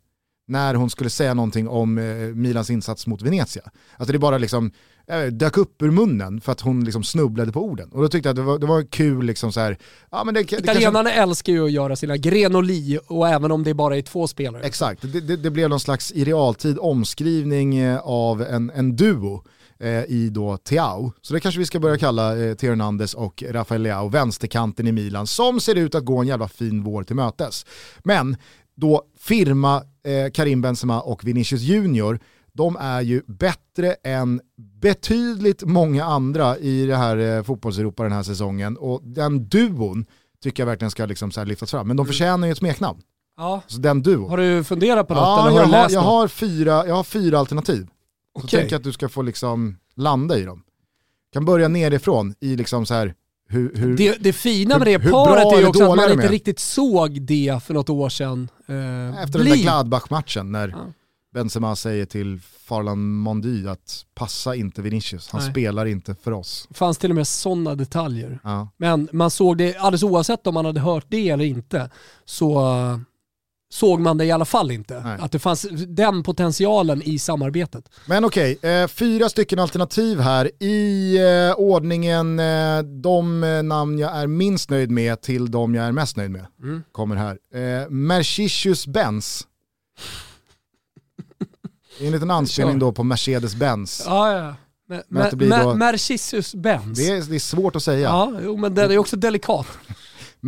när 0.48 0.76
hon 0.76 0.90
skulle 0.90 1.10
säga 1.10 1.34
någonting 1.34 1.68
om 1.68 1.98
eh, 1.98 2.16
Milans 2.16 2.70
insats 2.70 3.08
mot 3.08 3.22
Venezia. 3.22 3.72
Alltså 3.98 4.14
det 4.14 4.20
bara 4.20 4.38
liksom 4.38 4.72
eh, 5.12 5.26
dök 5.26 5.58
upp 5.58 5.82
ur 5.82 5.92
munnen 5.92 6.42
för 6.42 6.52
att 6.52 6.62
hon 6.62 6.86
liksom 6.86 7.04
snubblade 7.04 7.52
på 7.52 7.62
orden. 7.62 7.90
Och 7.90 8.02
då 8.02 8.08
tyckte 8.08 8.30
jag 8.30 8.34
att 8.34 8.36
det 8.36 8.42
var, 8.42 8.60
det 8.60 8.66
var 8.66 8.84
kul 8.84 9.26
liksom 9.26 9.52
så 9.52 9.60
här, 9.60 9.78
ja 10.12 10.24
men 10.24 10.34
det, 10.34 10.40
det 10.40 10.46
kanske... 10.48 10.72
Italienarna 10.72 11.14
älskar 11.14 11.54
ju 11.54 11.66
att 11.66 11.72
göra 11.72 11.96
sina 11.96 12.18
grenoli 12.18 13.00
och 13.08 13.30
även 13.30 13.52
om 13.52 13.64
det 13.64 13.74
bara 13.74 13.98
är 13.98 14.02
två 14.02 14.28
spelare. 14.28 14.64
Exakt, 14.64 15.02
det, 15.02 15.22
det, 15.22 15.38
det 15.38 15.52
blev 15.52 15.70
någon 15.70 15.80
slags 15.80 16.12
i 16.12 16.26
realtid 16.26 16.78
omskrivning 16.80 17.78
eh, 17.78 18.00
av 18.00 18.42
en, 18.42 18.72
en 18.76 18.96
duo 18.96 19.44
eh, 19.80 20.04
i 20.04 20.30
då 20.30 20.58
Teao. 20.58 21.12
Så 21.22 21.34
det 21.34 21.40
kanske 21.40 21.60
vi 21.60 21.66
ska 21.66 21.80
börja 21.80 21.98
kalla 21.98 22.38
eh, 22.38 22.56
Hernandez 22.62 23.14
och 23.14 23.44
Rafael 23.50 23.82
Leao, 23.82 24.10
vänsterkanten 24.10 24.88
i 24.88 24.92
Milan, 24.92 25.28
som 25.28 25.60
ser 25.60 25.76
ut 25.76 25.96
att 25.96 26.06
gå 26.06 26.18
en 26.18 26.28
jävla 26.28 26.48
fin 26.48 26.84
vår 26.84 27.04
till 27.04 27.16
mötes. 27.16 27.66
Men 28.04 28.38
då 28.76 29.04
firma 29.20 29.84
eh, 30.04 30.32
Karim 30.34 30.62
Benzema 30.62 31.02
och 31.02 31.28
Vinicius 31.28 31.62
Junior, 31.62 32.20
de 32.58 32.78
är 32.80 33.02
ju 33.02 33.22
bättre 33.28 33.96
än 34.04 34.42
betydligt 34.82 35.64
många 35.64 36.06
andra 36.06 36.58
i 36.58 36.86
det 36.86 36.96
här 36.96 37.18
eh, 37.18 37.44
fotbollseuropa 37.44 38.04
den 38.04 38.12
här 38.12 38.24
säsongen 38.24 38.78
och 38.78 39.02
den 39.04 39.50
duon 39.50 40.06
tycker 40.44 40.64
jag 40.64 40.68
verkligen 40.68 40.92
ska 40.92 41.06
liksom 41.06 41.32
så 41.32 41.44
lyftas 41.44 41.72
fram. 41.72 41.88
Men 41.88 41.98
de 41.98 42.06
förtjänar 42.06 42.48
ju 42.48 42.52
ett 42.52 42.58
smeknamn. 42.58 43.00
Ja. 43.38 43.62
Så 43.68 43.78
den 43.78 44.04
duon. 44.04 44.30
Har 44.30 44.38
du 44.38 44.64
funderat 44.64 45.08
på 45.08 45.14
något 45.14 45.22
Ja, 45.24 45.48
eller 45.48 45.52
har 45.52 45.60
jag, 45.60 45.68
du 45.70 45.74
har, 45.74 45.82
läst 45.84 45.94
jag, 45.94 46.04
något? 46.04 46.12
har 46.12 46.28
fyra, 46.28 46.88
jag 46.88 46.96
har 46.96 47.04
fyra 47.04 47.40
alternativ. 47.40 47.86
Så 47.86 48.44
Okej. 48.46 48.60
tänker 48.60 48.74
jag 48.74 48.80
att 48.80 48.84
du 48.84 48.92
ska 48.92 49.10
få 49.10 49.22
liksom 49.22 49.78
landa 49.96 50.38
i 50.38 50.44
dem. 50.44 50.64
Kan 51.34 51.46
börja 51.46 51.68
nerifrån 51.68 52.36
i 52.40 52.56
liksom 52.56 52.86
så 52.86 52.94
här 52.94 53.14
hur, 53.50 53.76
hur 53.76 53.98
Det, 53.98 54.18
det 54.20 54.34
fina 54.34 54.78
med 54.78 54.88
det 54.88 54.98
hur 54.98 55.12
paret 55.12 55.54
är 55.54 55.60
ju 55.62 55.68
också 55.68 55.92
att 55.92 55.98
man 55.98 56.12
inte 56.12 56.28
riktigt 56.28 56.60
såg 56.60 57.22
det 57.22 57.64
för 57.64 57.74
något 57.74 57.90
år 57.90 58.10
sedan. 58.10 58.50
Eh, 58.68 59.24
efter 59.24 59.40
den 59.40 59.42
bli. 59.42 59.52
där 59.52 59.58
Gladbach-matchen 59.64 60.52
när 60.52 60.68
Ja. 60.68 60.78
Benzema 61.38 61.76
säger 61.76 62.06
till 62.06 62.40
Farlan 62.64 63.12
Mondy 63.12 63.68
att 63.68 64.06
passa 64.16 64.56
inte 64.56 64.82
Vinicius, 64.82 65.30
han 65.32 65.42
Nej. 65.42 65.52
spelar 65.52 65.86
inte 65.86 66.16
för 66.16 66.32
oss. 66.32 66.66
Det 66.70 66.78
fanns 66.78 66.98
till 66.98 67.10
och 67.12 67.16
med 67.16 67.28
sådana 67.28 67.76
detaljer. 67.76 68.40
Ja. 68.44 68.70
Men 68.78 69.10
man 69.12 69.32
såg 69.32 69.58
det, 69.58 69.78
alldeles 69.78 70.04
oavsett 70.04 70.48
om 70.48 70.54
man 70.54 70.66
hade 70.66 70.80
hört 70.80 71.06
det 71.08 71.30
eller 71.30 71.46
inte, 71.46 71.90
så 72.26 72.60
eh, 72.60 73.00
såg 73.70 74.00
man 74.00 74.18
det 74.18 74.26
i 74.26 74.32
alla 74.32 74.46
fall 74.46 74.72
inte. 74.72 75.00
Nej. 75.00 75.18
Att 75.22 75.32
det 75.32 75.40
fanns 75.40 75.66
den 75.88 76.24
potentialen 76.24 77.02
i 77.02 77.20
samarbetet. 77.20 77.90
Men 78.06 78.26
okej, 78.26 78.58
eh, 78.62 78.88
fyra 78.88 79.30
stycken 79.30 79.60
alternativ 79.60 80.20
här 80.20 80.64
i 80.64 81.18
eh, 81.18 81.56
ordningen 81.56 82.40
eh, 82.40 82.80
de 82.80 83.40
namn 83.64 84.00
jag 84.00 84.16
är 84.16 84.28
minst 84.28 84.70
nöjd 84.70 84.92
med 84.92 85.22
till 85.22 85.52
de 85.52 85.76
jag 85.76 85.86
är 85.86 85.92
mest 85.92 86.18
nöjd 86.18 86.32
med. 86.32 86.46
Mm. 86.64 86.84
Kommer 86.92 87.16
här. 87.16 87.38
Eh, 87.54 87.90
Mercisius 87.90 88.88
Benz. 88.88 89.48
En 92.00 92.12
liten 92.12 92.32
anspelning 92.32 92.80
då 92.80 92.92
på 92.92 93.04
Mercedes-Benz. 93.04 94.04
Ja, 94.06 94.32
ja. 94.38 94.56
Men, 94.90 95.04
Men 95.08 95.24
att 95.24 95.30
det 95.32 95.38
blir 95.38 95.50
men, 95.50 95.66
då- 95.66 95.76
Mercisius 95.76 96.56
Benz. 96.56 96.98
Det 97.00 97.08
är, 97.10 97.22
det 97.22 97.36
är 97.36 97.40
svårt 97.40 97.76
att 97.76 97.84
säga. 97.84 98.00
Ja, 98.10 98.34
jo, 98.44 98.58
men 98.58 98.76
det 98.76 98.82
är 98.84 98.98
också 98.98 99.16
delikat. 99.16 99.68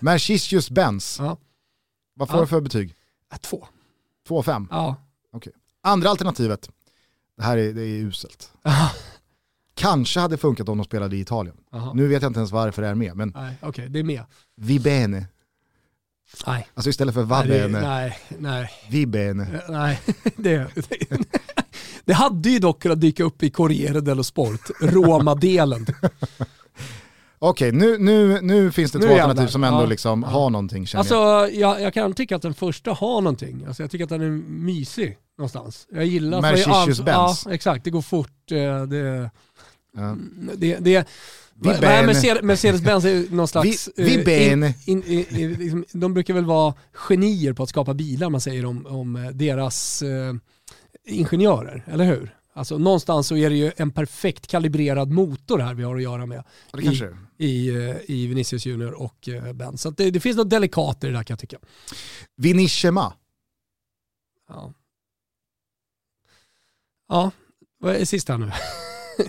Mercisius, 0.00 0.70
Benz. 0.70 1.16
Ja. 1.20 1.36
Vad 2.14 2.28
får 2.28 2.36
Ja. 2.36 2.40
du 2.42 2.46
för 2.46 2.60
betyg? 2.60 2.94
Äh, 3.32 3.38
Två. 3.38 3.66
2 4.28 4.38
av 4.38 4.42
5? 4.42 4.68
Ja. 4.70 4.96
Andra 5.84 6.08
alternativet, 6.10 6.70
det 7.36 7.42
här 7.42 7.56
är, 7.56 7.72
det 7.72 7.82
är 7.82 8.00
uselt. 8.00 8.52
Kanske 9.74 10.20
hade 10.20 10.36
funkat 10.36 10.68
om 10.68 10.78
de 10.78 10.84
spelade 10.84 11.16
i 11.16 11.20
Italien. 11.20 11.56
Jaha. 11.72 11.92
Nu 11.94 12.08
vet 12.08 12.22
jag 12.22 12.30
inte 12.30 12.40
ens 12.40 12.52
varför 12.52 12.82
det 12.82 12.88
är 12.88 12.94
med, 12.94 13.16
men 13.16 13.32
Nej, 13.36 13.54
okej, 13.62 13.88
det 13.88 13.98
är 13.98 14.02
med. 14.04 14.22
vi 14.56 14.80
bene. 14.80 15.26
Nej. 16.46 16.66
Alltså 16.74 16.90
istället 16.90 17.14
för 17.14 17.22
va 17.22 17.44
Nej, 17.48 17.68
nej, 17.68 18.18
nej, 18.38 18.70
vi 18.90 19.06
bene. 19.06 19.42
eh, 19.42 19.60
nej. 19.68 20.00
Det, 20.36 20.66
det 22.04 22.12
hade 22.12 22.48
ju 22.50 22.58
dock 22.58 22.82
kunnat 22.82 23.00
dyka 23.00 23.24
upp 23.24 23.42
i 23.42 23.50
Corriere 23.50 24.00
dello 24.00 24.24
Sport, 24.24 24.60
Roma-delen. 24.80 25.86
Okej, 27.38 27.72
nu, 27.72 27.98
nu, 27.98 28.40
nu 28.40 28.72
finns 28.72 28.92
det 28.92 28.98
Nu 28.98 29.06
två 29.06 29.12
alternativ 29.14 29.46
som 29.46 29.64
ändå 29.64 29.80
Ja. 29.82 29.86
liksom 29.86 30.22
har 30.22 30.50
någonting 30.50 30.86
Alltså 30.94 31.14
jag. 31.14 31.54
jag, 31.54 31.80
jag 31.80 31.94
kan 31.94 32.14
tycka 32.14 32.36
att 32.36 32.42
den 32.42 32.54
första 32.54 32.92
har 32.92 33.20
någonting. 33.20 33.64
Alltså, 33.66 33.82
jag 33.82 33.90
tycker 33.90 34.04
att 34.04 34.08
den 34.10 34.20
är 34.22 34.30
mysig 34.48 35.16
någonstans. 35.38 35.86
Jag 35.92 36.06
gillar... 36.06 36.42
för 36.42 36.50
Mercedes 36.50 36.98
det 36.98 37.02
är 37.02 37.04
Benz. 37.04 37.42
Ja, 37.46 37.52
exakt. 37.52 37.84
Det 37.84 37.90
går 37.90 38.02
fort. 38.02 38.50
eh, 38.52 38.82
Det, 38.82 39.30
Ja. 39.96 40.16
det, 40.56 40.76
det, 40.80 41.08
Vi. 41.62 41.68
Mercedes- 42.12 42.42
Mercedes-Benz 42.42 43.04
är 43.04 43.34
någon 43.34 43.48
slags... 43.48 43.88
Vi- 43.96 44.02
vi 44.04 44.18
eh, 44.18 44.24
bene. 44.24 44.74
in, 44.86 45.02
in, 45.04 45.26
in, 45.38 45.52
liksom, 45.54 45.84
de 45.92 46.14
brukar 46.14 46.34
väl 46.34 46.44
vara 46.44 46.74
genier 46.92 47.52
på 47.52 47.62
att 47.62 47.68
skapa 47.68 47.94
bilar, 47.94 48.30
man 48.30 48.40
säger 48.40 48.64
om, 48.64 48.86
om 48.86 49.16
eh, 49.16 49.30
deras 49.30 50.02
eh, 50.02 50.34
ingenjörer, 51.04 51.84
eller 51.86 52.04
hur? 52.04 52.36
Alltså 52.54 52.78
någonstans 52.78 53.26
så 53.26 53.36
är 53.36 53.50
det 53.50 53.56
ju 53.56 53.72
en 53.76 53.90
perfekt 53.90 54.46
kalibrerad 54.46 55.10
motor 55.10 55.58
här 55.58 55.74
vi 55.74 55.82
har 55.82 55.96
att 55.96 56.02
göra 56.02 56.26
med 56.26 56.44
det 56.72 56.86
är. 56.86 57.16
i, 57.38 57.68
eh, 57.68 57.96
i 58.10 58.26
Vinicius 58.26 58.66
Junior 58.66 58.92
och 58.92 59.28
Benz. 59.54 59.82
Så 59.82 59.90
det, 59.90 60.10
det 60.10 60.20
finns 60.20 60.36
något 60.36 60.50
delikat 60.50 61.04
i 61.04 61.06
det 61.06 61.12
där 61.12 61.22
kan 61.22 61.34
jag 61.34 61.38
tycka. 61.38 61.58
Vinishema. 62.36 63.12
Ja, 64.48 64.72
ja 67.08 67.30
vad 67.78 67.94
är 67.96 68.04
sist 68.04 68.28
här 68.28 68.38
nu? 68.38 68.52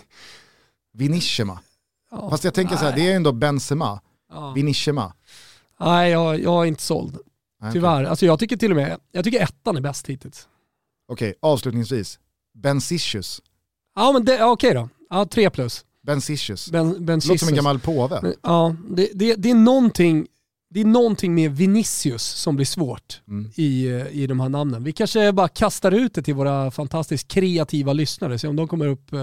Vinishema. 0.94 1.60
Ja, 2.14 2.30
Fast 2.30 2.44
jag 2.44 2.54
tänker 2.54 2.76
så 2.76 2.86
här, 2.86 2.96
det 2.96 3.12
är 3.12 3.16
ändå 3.16 3.32
Benzema. 3.32 4.02
Ja. 4.32 4.52
Vinishema. 4.52 5.14
Nej, 5.80 6.12
jag, 6.12 6.40
jag 6.40 6.64
är 6.64 6.66
inte 6.66 6.84
såld. 6.84 7.18
Nej. 7.62 7.74
Tyvärr. 7.74 8.04
Alltså 8.04 8.26
jag 8.26 8.40
tycker 8.40 8.58
till 8.58 8.72
och 8.72 8.76
med, 8.76 8.98
jag 9.12 9.24
tycker 9.24 9.40
ettan 9.40 9.78
är 9.78 9.82
bäst 9.82 10.10
hittills. 10.10 10.48
Okej, 11.08 11.34
avslutningsvis. 11.40 12.20
Benzicius. 12.54 13.42
Ja 13.96 14.12
men 14.12 14.26
det, 14.26 14.44
okej 14.44 14.74
då. 14.74 14.90
Ja, 15.10 15.26
tre 15.26 15.50
plus. 15.50 15.86
Benzicius. 16.04 16.72
Ben, 16.72 17.06
ben 17.06 17.22
Låter 17.26 17.38
som 17.38 17.48
en 17.48 17.56
gammal 17.56 17.80
påve. 17.80 18.20
Men, 18.22 18.34
Ja, 18.42 18.76
det, 18.90 19.10
det, 19.14 19.36
det, 19.36 19.52
är 19.52 19.56
någonting, 19.56 20.28
det 20.74 20.82
är 20.82 20.86
någonting 20.86 21.36
med 21.36 21.52
Vinicius 21.58 22.24
som 22.24 22.56
blir 22.56 22.66
svårt 22.66 23.22
Mm. 23.28 23.52
i, 23.56 23.88
eh, 23.88 24.08
i 24.08 24.28
de 24.28 24.40
här 24.40 24.50
namnen. 24.50 24.84
Vi 24.84 24.92
kanske 24.92 25.32
bara 25.32 25.48
kastar 25.48 25.92
ut 25.92 26.14
det 26.14 26.22
till 26.22 26.34
våra 26.34 26.72
fantastiskt 26.72 27.28
kreativa 27.28 27.94
lyssnare, 27.94 28.40
se 28.40 28.48
om 28.48 28.56
de 28.56 28.68
kommer, 28.68 28.88
upp, 28.88 29.14
eh, 29.14 29.20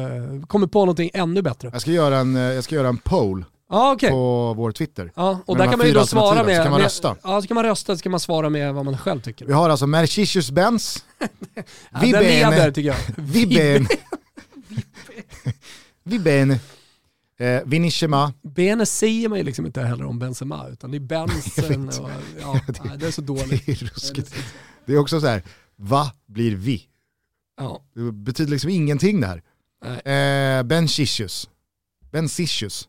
kommer 0.46 0.66
på 0.66 0.78
någonting 0.80 1.10
ännu 1.14 1.42
bättre. 1.42 1.70
Jag 1.72 1.82
ska 1.82 1.90
göra 1.90 2.18
en, 2.18 2.36
eh, 2.36 2.42
jag 2.42 2.64
ska 2.64 2.74
göra 2.74 2.88
en 2.88 2.96
poll 2.98 3.44
Ja, 3.70 3.92
okej. 3.92 4.10
på 4.10 4.54
vår 4.56 4.72
Twitter. 4.72 5.12
Ja, 5.16 5.40
och 5.46 5.56
Med 5.56 5.66
där 5.66 5.70
kan 5.70 5.78
man 5.78 5.86
ju 5.86 5.92
då 5.92 6.06
svara 6.06 6.44
med... 6.44 6.56
så 6.56 6.62
kan 6.62 6.70
man 6.70 6.80
med, 6.80 6.84
rösta. 6.84 7.16
Ja, 7.22 7.42
så 7.42 7.48
kan 7.48 7.54
man 7.54 7.64
rösta, 7.64 7.96
så 7.96 8.02
kan 8.02 8.10
man 8.10 8.20
svara 8.20 8.48
med 8.50 8.74
vad 8.74 8.84
man 8.84 8.98
själv 8.98 9.20
tycker. 9.20 9.46
Vi 9.46 9.52
har 9.52 9.70
alltså 9.70 9.86
Mercedes 9.86 10.50
Benz. 10.50 11.04
Ja, 11.54 11.62
Vi 12.02 12.12
den 12.12 12.22
leder 12.22 12.70
tycker 12.70 12.88
jag. 12.88 12.96
Vi 13.16 13.46
bene. 13.46 13.88
Eh, 17.40 17.62
Vinishema. 17.64 18.32
Bene 18.42 18.86
säger 18.86 19.28
man 19.28 19.38
ju 19.38 19.44
liksom 19.44 19.66
inte 19.66 19.82
heller 19.82 20.04
om 20.04 20.18
Benzema, 20.18 20.68
utan 20.68 20.90
det 20.90 20.96
är 20.96 21.00
Benzen 21.00 21.88
och... 22.00 22.10
Ja, 22.40 22.60
nej, 22.84 22.98
det 22.98 23.06
är 23.06 23.10
så 23.10 23.20
dåligt. 23.20 23.66
Det 23.66 23.72
är 23.72 23.76
ruskigt. 23.76 24.34
Det 24.86 24.92
är 24.92 24.98
också 24.98 25.20
så 25.20 25.26
här, 25.26 25.42
va 25.76 26.12
blir 26.26 26.56
vi? 26.56 26.86
Ja, 27.56 27.82
Det 27.94 28.12
betyder 28.12 28.50
liksom 28.50 28.70
ingenting 28.70 29.20
det 29.20 29.26
här. 29.26 29.42
Eh, 30.58 30.62
Benzicius. 30.62 31.48
Benzicius. 32.10 32.88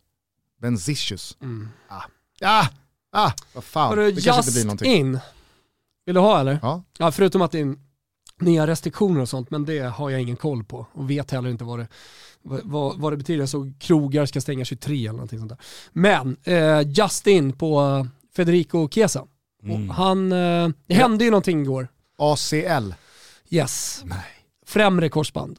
Benzicius. 0.62 1.38
Mm. 1.42 1.70
Ah, 1.88 2.68
ah, 3.12 3.32
vad 3.54 3.64
fan. 3.64 3.88
Har 3.88 3.96
du 3.96 4.12
det 4.12 4.22
kanske 4.22 4.40
inte 4.40 4.52
blir 4.52 4.66
någonting. 4.66 4.94
In? 4.94 5.20
Vill 6.06 6.16
du 6.16 6.22
ha 6.22 6.40
eller? 6.40 6.60
Ja. 6.62 6.84
Ja, 6.98 7.12
förutom 7.12 7.42
att 7.42 7.52
det 7.52 7.60
är 7.60 7.76
nya 8.40 8.68
restriktioner 8.68 9.22
och 9.22 9.30
sånt, 9.30 9.52
men 9.52 9.66
det 9.66 9.80
har 9.80 10.10
jag 10.10 10.22
ingen 10.22 10.36
koll 10.36 10.64
på 10.64 10.88
och 10.94 11.10
vet 11.10 11.32
heller 11.32 11.50
inte 11.50 11.64
vad 11.64 11.80
det, 11.80 11.88
vad- 12.44 13.00
vad, 13.00 13.14
det 13.14 13.18
betyder. 13.18 13.40
Jag 13.40 13.50
såg 13.50 13.74
krogar 13.80 14.26
ska 14.26 14.42
stänga 14.42 14.66
23 14.66 14.96
eller 15.02 15.12
någonting 15.12 15.40
sånt 15.40 15.50
där. 15.50 15.60
Men 15.92 16.38
eh, 16.44 16.82
Justin 16.82 17.54
på 17.54 18.08
Federico 18.36 18.90
Chiesa. 18.90 19.24
Mm. 19.64 19.90
Och 19.90 19.96
han, 19.96 20.32
eh, 20.32 20.70
det 20.88 20.94
hände 20.94 21.24
ju 21.26 21.32
någonting 21.32 21.62
igår. 21.62 21.88
ACL. 22.18 22.94
Yes. 23.50 24.02
Nej. 24.06 24.18
Främre 24.66 25.10
korsband. 25.10 25.58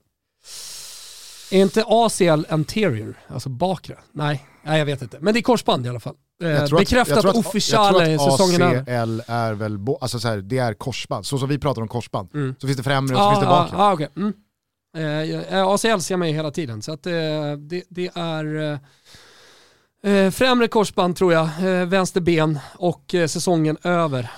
Är 1.50 1.62
inte 1.62 1.84
ACL 1.88 2.44
anterior, 2.48 3.14
alltså 3.28 3.48
bakre? 3.48 3.96
Nej, 4.12 4.46
nej 4.62 4.78
jag 4.78 4.86
vet 4.86 5.02
inte. 5.02 5.18
Men 5.20 5.34
det 5.34 5.40
är 5.40 5.42
korsband 5.42 5.86
i 5.86 5.88
alla 5.88 6.00
fall. 6.00 6.14
Eh, 6.42 6.62
att- 6.62 6.70
bekräftat 6.70 7.24
att- 7.24 7.36
officiella 7.36 8.08
Jag 8.08 8.20
tror 8.20 8.32
att 8.34 8.40
säsongen. 8.50 8.78
ACL 8.78 9.22
är 9.26 9.52
väl, 9.54 9.78
alltså 10.00 10.20
så 10.20 10.28
här, 10.28 10.36
det 10.36 10.58
är 10.58 10.74
korsband. 10.74 11.26
Så 11.26 11.38
som 11.38 11.48
vi 11.48 11.58
pratar 11.58 11.82
om 11.82 11.88
korsband. 11.88 12.28
Mm. 12.34 12.54
Så 12.58 12.66
finns 12.66 12.76
det 12.76 12.82
främre 12.82 13.16
och 13.16 13.22
så 13.22 13.30
finns 13.30 13.40
det 13.40 13.46
Ja, 13.46 13.50
bakre. 13.62 13.76
ja, 13.76 13.92
okej. 13.92 14.08
Mm. 14.16 14.32
Eh, 14.96 15.76
ser 15.76 16.16
man 16.16 16.28
ju 16.28 16.34
hela 16.34 16.50
tiden, 16.50 16.82
så 16.82 16.92
att, 16.92 17.06
eh, 17.06 17.12
det, 17.58 17.84
det 17.88 18.10
är 18.14 18.78
eh, 20.04 20.12
eh, 20.12 20.30
främre 20.30 20.68
korsband 20.68 21.16
tror 21.16 21.32
jag, 21.32 21.44
eh, 21.44 21.86
vänster 21.86 22.20
ben 22.20 22.58
och 22.76 23.14
eh, 23.14 23.26
säsongen 23.26 23.76
över 23.82 24.30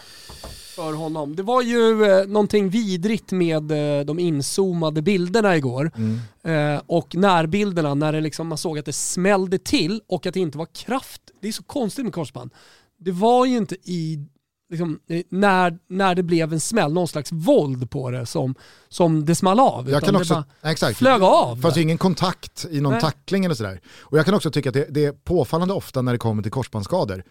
för 0.75 0.93
honom. 0.93 1.37
Det 1.37 1.43
var 1.43 1.63
ju 1.63 2.05
eh, 2.05 2.27
någonting 2.27 2.69
vidrigt 2.69 3.33
med 3.33 3.71
eh, 4.01 4.05
de 4.05 4.19
inzoomade 4.19 5.03
bilderna 5.03 5.57
igår 5.57 5.91
Mm. 5.97 6.75
eh, 6.77 6.83
och 6.87 7.15
närbilderna 7.15 7.95
när 7.95 8.13
det 8.13 8.21
liksom, 8.21 8.47
man 8.49 8.59
såg 8.59 8.79
att 8.79 8.85
det 8.85 8.93
smällde 8.93 9.59
till 9.59 10.01
och 10.07 10.27
att 10.27 10.35
det 10.35 10.41
inte 10.41 10.59
var 10.59 10.67
kraft. 10.75 11.21
Det 11.41 11.49
är 11.49 11.53
så 11.53 11.63
konstigt 11.63 12.05
med 12.05 12.15
korsband. 12.15 12.51
Det 12.99 13.13
var 13.13 13.47
ju 13.47 13.57
inte 13.57 13.77
i 13.83 14.19
liksom, 14.71 15.01
eh, 15.09 15.23
när, 15.29 15.79
när 15.89 16.15
det 16.15 16.23
blev 16.23 16.53
en 16.53 16.61
smäll, 16.61 16.93
någon 16.93 17.09
slags 17.09 17.33
våld 17.33 17.91
på 17.91 18.11
det 18.11 18.27
som, 18.27 18.55
som 18.89 19.25
det 19.25 19.35
small 19.35 19.61
av. 19.61 19.91
Jag 19.91 20.03
kan 20.03 20.15
det 20.15 20.21
också, 20.21 20.35
bara 20.63 20.71
exakt. 20.71 20.99
flög 20.99 21.23
av. 21.23 21.57
Det 21.57 21.63
fanns 21.63 21.77
ingen 21.77 21.99
kontakt 21.99 22.67
i 22.71 22.81
någon 22.81 22.93
Nej. 22.93 23.01
tackling 23.01 23.45
eller 23.45 23.55
sådär. 23.55 23.81
Och 24.01 24.19
jag 24.19 24.25
kan 24.25 24.35
också 24.35 24.51
tycka 24.51 24.69
att 24.69 24.75
det, 24.75 24.87
det 24.91 25.05
är 25.05 25.13
påfallande 25.13 25.75
ofta 25.75 26.03
när 26.03 26.13
det 26.13 26.19
kommer 26.19 26.43
till 26.43 26.53
korsbandsskador 26.53 27.25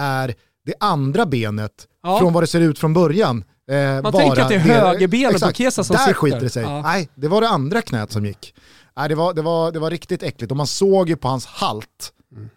är 0.00 0.34
det 0.66 0.74
andra 0.80 1.26
benet 1.26 1.86
Ja. 2.02 2.18
från 2.18 2.32
vad 2.32 2.42
det 2.42 2.46
ser 2.46 2.60
ut 2.60 2.78
från 2.78 2.92
början. 2.94 3.44
Eh, 3.70 4.02
Man 4.02 4.12
tänker 4.12 4.40
att 4.42 4.48
det 4.48 4.54
är 4.54 4.58
högerbenet 4.58 5.40
på 5.42 5.52
Kesa 5.52 5.84
som 5.84 5.94
Där 5.96 6.00
sitter. 6.02 6.14
skiter 6.14 6.40
det 6.40 6.50
sig. 6.50 6.62
Ja. 6.62 6.82
Nej, 6.82 7.08
det 7.14 7.28
var 7.28 7.40
det 7.40 7.48
andra 7.48 7.82
knät 7.82 8.12
som 8.12 8.26
gick. 8.26 8.54
Nej, 8.96 9.08
det, 9.08 9.14
var, 9.14 9.34
det, 9.34 9.42
var, 9.42 9.72
det 9.72 9.78
var 9.78 9.90
riktigt 9.90 10.22
äckligt 10.22 10.50
och 10.50 10.56
man 10.56 10.66
såg 10.66 11.08
ju 11.08 11.16
på 11.16 11.28
hans 11.28 11.46
halt, 11.46 12.12
Mm. 12.32 12.48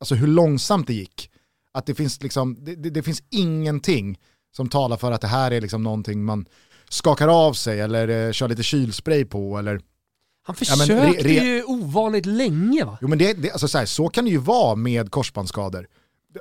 alltså 0.00 0.14
hur 0.14 0.26
långsamt 0.26 0.86
det 0.86 0.94
gick. 0.94 1.30
Att 1.74 1.86
det 1.86 1.94
finns, 1.94 2.22
liksom, 2.22 2.56
det, 2.64 2.74
det, 2.74 2.90
det 2.90 3.02
finns 3.02 3.22
ingenting 3.30 4.18
som 4.56 4.68
talar 4.68 4.96
för 4.96 5.12
att 5.12 5.20
det 5.20 5.26
här 5.28 5.50
är 5.50 5.60
liksom 5.60 5.82
någonting 5.82 6.24
man 6.24 6.46
skakar 6.88 7.28
av 7.28 7.52
sig 7.52 7.80
eller 7.80 8.08
eh, 8.26 8.32
kör 8.32 8.48
lite 8.48 8.62
kylspray 8.62 9.24
på 9.24 9.58
eller 9.58 9.72
Han 10.42 10.56
Ja, 10.60 10.76
men 10.76 10.86
försökte 10.86 11.22
re- 11.28 11.40
re- 11.40 11.44
ju 11.44 11.64
ovanligt 11.64 12.26
länge 12.26 12.84
va? 12.84 12.98
Jo 13.00 13.08
men 13.08 13.18
det, 13.18 13.32
det, 13.32 13.50
alltså 13.50 13.68
så, 13.68 13.78
här, 13.78 13.86
så 13.86 14.08
kan 14.08 14.24
det 14.24 14.30
ju 14.30 14.38
vara 14.38 14.74
med 14.74 15.10
korsbandsskador. 15.10 15.86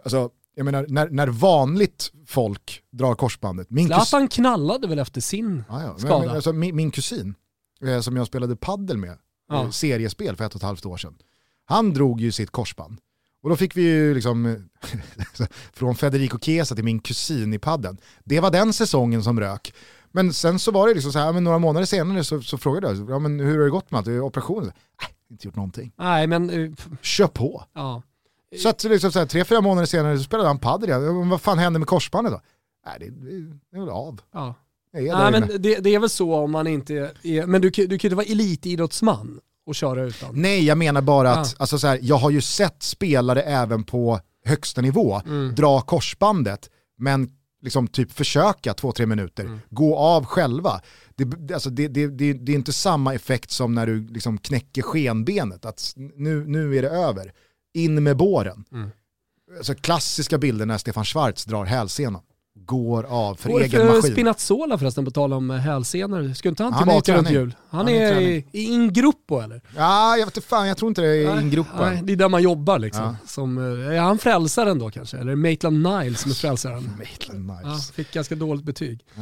Alltså, 0.04 0.30
jag 0.56 0.64
menar, 0.66 0.86
när, 0.90 1.10
när 1.10 1.28
vanligt 1.28 2.12
folk 2.26 2.82
drar 2.92 3.16
korsbandet. 3.16 3.70
Min, 3.70 3.88
kus, 3.90 3.96
Zlatan 3.96 4.28
knallade 4.28 4.88
väl 4.88 5.00
efter 5.00 5.22
sin 5.22 5.64
ja, 5.70 5.84
ja, 5.84 5.98
skada. 5.98 6.20
men, 6.26 6.30
alltså, 6.36 6.54
min, 6.54 6.76
min 6.76 6.92
kusin, 6.92 7.36
eh, 7.82 8.00
som 8.00 8.16
jag 8.18 8.28
spelade 8.28 8.56
paddel 8.56 8.98
med, 8.98 9.18
Ja. 9.50 9.64
eh, 9.64 9.70
seriespel 9.70 10.36
för 10.36 10.46
ett 10.46 10.52
och 10.56 10.60
ett 10.60 10.64
halvt 10.64 10.86
år 10.86 10.98
sedan. 10.98 11.16
Han 11.66 11.94
drog 11.94 12.22
ju 12.22 12.32
sitt 12.32 12.52
korsband. 12.52 12.98
Och 13.44 13.50
då 13.50 13.56
fick 13.56 13.78
vi 13.78 13.82
ju 13.82 14.14
liksom, 14.14 14.46
eh, 14.46 14.56
från 15.74 15.96
Federico 15.96 16.40
Chiesa 16.40 16.76
till 16.76 16.84
min 16.84 17.00
kusin 17.00 17.54
i 17.54 17.60
padden. 17.60 17.98
Det 18.24 18.40
var 18.40 18.52
den 18.52 18.74
säsongen 18.74 19.24
som 19.24 19.40
rök. 19.40 19.74
Men 20.12 20.34
sen 20.34 20.60
så 20.60 20.72
var 20.72 20.88
det 20.88 20.94
liksom 20.94 21.12
så 21.12 21.20
här, 21.20 21.34
men 21.34 21.44
några 21.44 21.60
månader 21.60 21.86
senare 21.86 22.24
så, 22.24 22.42
så 22.42 22.58
frågade 22.58 22.88
jag, 22.88 23.10
ja, 23.10 23.20
men 23.20 23.40
hur 23.40 23.58
har 23.58 23.64
det 23.64 23.70
gått 23.70 23.92
med 23.92 23.98
allt? 23.98 24.08
Operationen? 24.08 24.66
Nej, 25.02 25.16
inte 25.32 25.48
gjort 25.48 25.56
någonting. 25.56 25.92
Nej 25.98 26.28
men, 26.28 26.50
eh, 26.50 26.72
Kör 27.02 27.28
på. 27.28 27.64
ja. 27.74 28.02
Så 28.58 28.70
att 28.70 28.84
liksom 28.84 29.12
så 29.12 29.20
här, 29.20 29.26
tre, 29.26 29.46
fyra 29.46 29.62
månader 29.62 29.86
senare 29.86 30.18
så 30.18 30.24
spelade 30.24 30.50
han 30.50 30.60
padel 30.60 30.90
igen. 30.90 31.30
Vad 31.30 31.42
fan 31.42 31.58
hände 31.58 31.80
med 31.80 31.88
korsbandet 31.88 32.34
då? 32.34 32.42
Nej, 32.86 32.96
det, 33.00 33.10
det, 33.10 33.42
det 33.72 33.78
är 33.78 33.80
väl 33.80 33.90
av. 33.90 34.22
ja. 34.34 34.54
Nej 34.92 35.32
men 35.32 35.48
det, 35.60 35.76
det 35.80 35.96
är 35.96 36.00
väl 36.00 36.10
så 36.10 36.36
om 36.36 36.52
man 36.52 36.68
inte 36.68 36.94
är, 37.24 37.46
men 37.46 37.62
du, 37.62 37.70
du 37.70 37.88
kan 37.88 37.88
ju 37.90 37.96
inte 37.96 38.16
vara 38.16 38.26
elitidrottsman 38.26 39.40
och 39.68 39.76
köra 39.76 40.04
utan. 40.04 40.30
Nej, 40.42 40.64
jag 40.66 40.78
menar 40.78 41.02
bara 41.02 41.32
att 41.32 41.48
Ja. 41.52 41.56
alltså 41.60 41.80
så 41.80 41.88
här, 41.88 42.00
jag 42.02 42.16
har 42.18 42.30
ju 42.30 42.42
sett 42.42 42.84
spelare 42.84 43.42
även 43.42 43.84
på 43.84 44.20
högsta 44.46 44.82
nivå 44.82 45.22
Mm. 45.26 45.56
dra 45.56 45.82
korsbandet, 45.82 46.70
men 46.98 47.30
liksom 47.62 47.88
typ 47.88 48.12
försöka 48.12 48.74
två, 48.74 48.92
tre 48.92 49.06
minuter, 49.06 49.44
Mm. 49.46 49.60
gå 49.70 49.98
av 49.98 50.26
själva. 50.26 50.82
Det, 51.16 51.54
alltså 51.54 51.70
det, 51.70 51.88
det, 51.88 52.08
det, 52.08 52.34
det 52.34 52.52
är 52.52 52.56
inte 52.56 52.74
samma 52.74 53.14
effekt 53.14 53.52
som 53.52 53.76
när 53.76 53.88
du 53.88 54.08
liksom 54.08 54.38
knäcker 54.38 54.82
skenbenet, 54.82 55.66
att 55.66 55.94
nu, 55.96 56.46
nu 56.48 56.78
är 56.78 56.82
det 56.82 56.90
över. 56.90 57.34
In 57.74 58.04
med 58.04 58.18
båren. 58.18 58.66
Mm. 58.72 58.90
Alltså 59.58 59.76
klassiska 59.76 60.38
bilder 60.38 60.66
när 60.66 60.78
Stefan 60.78 61.06
Schwarz 61.06 61.46
drar 61.46 61.66
hälsenan. 61.66 62.22
Går 62.68 63.04
av 63.04 63.36
för 63.36 63.50
Går 63.50 63.62
egen 63.62 63.82
för 63.88 63.96
maskin. 63.96 64.12
Spinazzola 64.12 64.78
förresten, 64.78 65.06
på 65.06 65.12
tal 65.12 65.34
om 65.34 65.52
eh, 65.52 65.58
hälsenor? 65.58 66.34
Ska 66.34 66.50
inte 66.50 66.64
han 66.64 66.74
Han 66.74 66.82
i 66.82 67.02
tillbaka 67.02 67.18
runt 67.18 67.30
jul? 67.30 67.56
Han, 67.70 67.80
Han 67.80 67.90
är 67.90 67.94
i 67.94 67.98
är 68.16 68.22
i, 68.22 68.46
i 68.52 68.64
Ingruppo 68.64 69.40
eller? 69.40 69.62
Ja, 69.76 70.18
jag 70.18 70.26
vet 70.26 70.38
inte 70.38 70.48
fan, 70.48 70.68
jag 70.68 70.78
tror 70.78 70.90
inte 70.90 71.02
det 71.02 71.08
är 71.08 71.36
Nej, 71.36 71.64
nej, 71.80 72.02
det 72.04 72.14
är 72.14 72.18
där 72.18 72.30
man 72.30 72.44
jobbar 72.44 72.80
liksom. 72.80 73.04
Ja. 73.04 73.16
Som, 73.28 73.58
eh, 73.58 73.96
är 73.96 74.00
han 74.02 74.18
frälsaren 74.18 74.80
då 74.80 74.90
kanske? 74.90 75.18
Eller 75.18 75.32
är 75.32 75.36
det 75.36 75.42
Maitland 75.42 75.82
Niles 75.84 76.22
som 76.22 76.32
är 76.32 76.36
frälsaren? 76.36 76.92
Maitland 76.98 77.50
Ja, 77.50 77.70
Niles. 77.70 77.92
fick 77.92 78.14
ganska 78.14 78.36
dåligt 78.36 78.64
betyg. 78.64 79.00
Ja, 79.16 79.22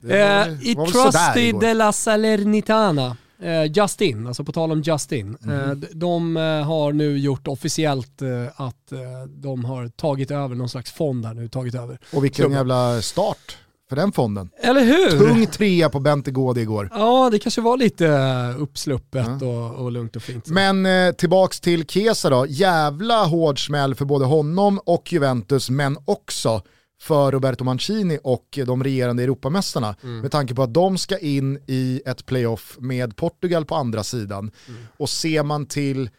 det 0.00 0.08
var, 0.08 0.52
Eh, 0.52 0.68
I 0.70 0.74
var 0.74 0.86
sådär 0.86 1.32
Trusty 1.32 1.52
de 1.52 1.74
la 1.74 1.92
Salernitana, 1.92 3.16
Justin, 3.74 4.26
alltså 4.26 4.44
på 4.44 4.52
tal 4.52 4.72
om 4.72 4.82
Justin, 4.82 5.36
eh, 5.48 5.70
d- 5.70 5.86
de 5.92 6.36
eh, 6.36 6.42
har 6.42 6.92
nu 6.92 7.18
gjort 7.18 7.48
officiellt 7.48 8.22
eh, 8.22 8.28
att 8.56 8.92
eh, 8.92 8.98
de 9.28 9.64
har 9.64 9.88
tagit 9.88 10.30
över 10.30 10.54
någon 10.54 10.68
slags 10.68 10.92
fond 10.92 11.26
här 11.26 11.34
nu, 11.34 11.48
tagit 11.48 11.74
över. 11.74 11.98
Och 12.12 12.24
vilken 12.24 12.36
klubben. 12.42 12.56
jävla 12.56 13.02
start 13.02 13.56
för 13.88 13.96
den 13.96 14.12
fonden. 14.12 14.50
Eller 14.62 14.84
hur? 14.84 15.18
Tung 15.18 15.46
trea 15.46 15.88
på 15.88 16.00
Bente 16.00 16.30
Gård 16.30 16.58
igår. 16.58 16.88
Ja, 16.94 17.28
det 17.32 17.38
kanske 17.38 17.60
var 17.60 17.76
lite 17.76 18.06
eh, 18.06 18.62
uppsluppet 18.62 19.26
Ja. 19.40 19.46
och, 19.46 19.74
och 19.84 19.92
lugnt 19.92 20.16
och 20.16 20.22
fint. 20.22 20.46
Men 20.48 20.86
eh, 20.86 21.12
tillbaks 21.12 21.60
till 21.60 21.86
Kesa 21.86 22.30
då. 22.30 22.46
Jävla 22.48 23.24
hård 23.24 23.66
smäll 23.66 23.94
för 23.94 24.04
både 24.04 24.24
honom 24.24 24.80
och 24.84 25.12
Juventus, 25.12 25.70
men 25.70 25.96
också 26.04 26.62
för 27.00 27.32
Roberto 27.32 27.64
Mancini 27.64 28.18
och 28.22 28.58
de 28.66 28.84
regerande 28.84 29.22
Europamästarna. 29.22 29.96
Med 30.22 30.32
tanke 30.32 30.54
på 30.54 30.62
att 30.62 30.74
de 30.74 30.98
ska 30.98 31.18
in 31.18 31.58
i 31.66 32.02
ett 32.06 32.26
playoff 32.26 32.76
med 32.80 33.16
Portugal 33.16 33.64
på 33.64 33.74
andra 33.74 34.04
sidan. 34.04 34.50
Och 34.96 35.10
ser 35.10 35.42
man 35.42 35.66
till 35.66 36.10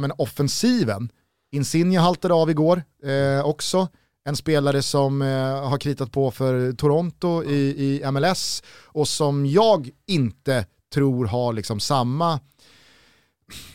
menar, 0.00 0.20
offensiven, 0.20 1.08
Insigne 1.52 1.98
haltade 1.98 2.34
av 2.34 2.50
igår 2.50 2.82
eh, 3.04 3.46
också. 3.46 3.88
En 4.24 4.36
spelare 4.36 4.82
som 4.82 5.22
eh, 5.22 5.68
har 5.68 5.78
kritat 5.78 6.12
på 6.12 6.30
för 6.30 6.72
Toronto 6.72 7.44
i, 7.44 8.00
i 8.04 8.10
MLS 8.10 8.62
och 8.84 9.08
som 9.08 9.46
jag 9.46 9.90
inte 10.06 10.66
tror 10.94 11.26
har 11.26 11.52
liksom 11.52 11.80
samma 11.80 12.40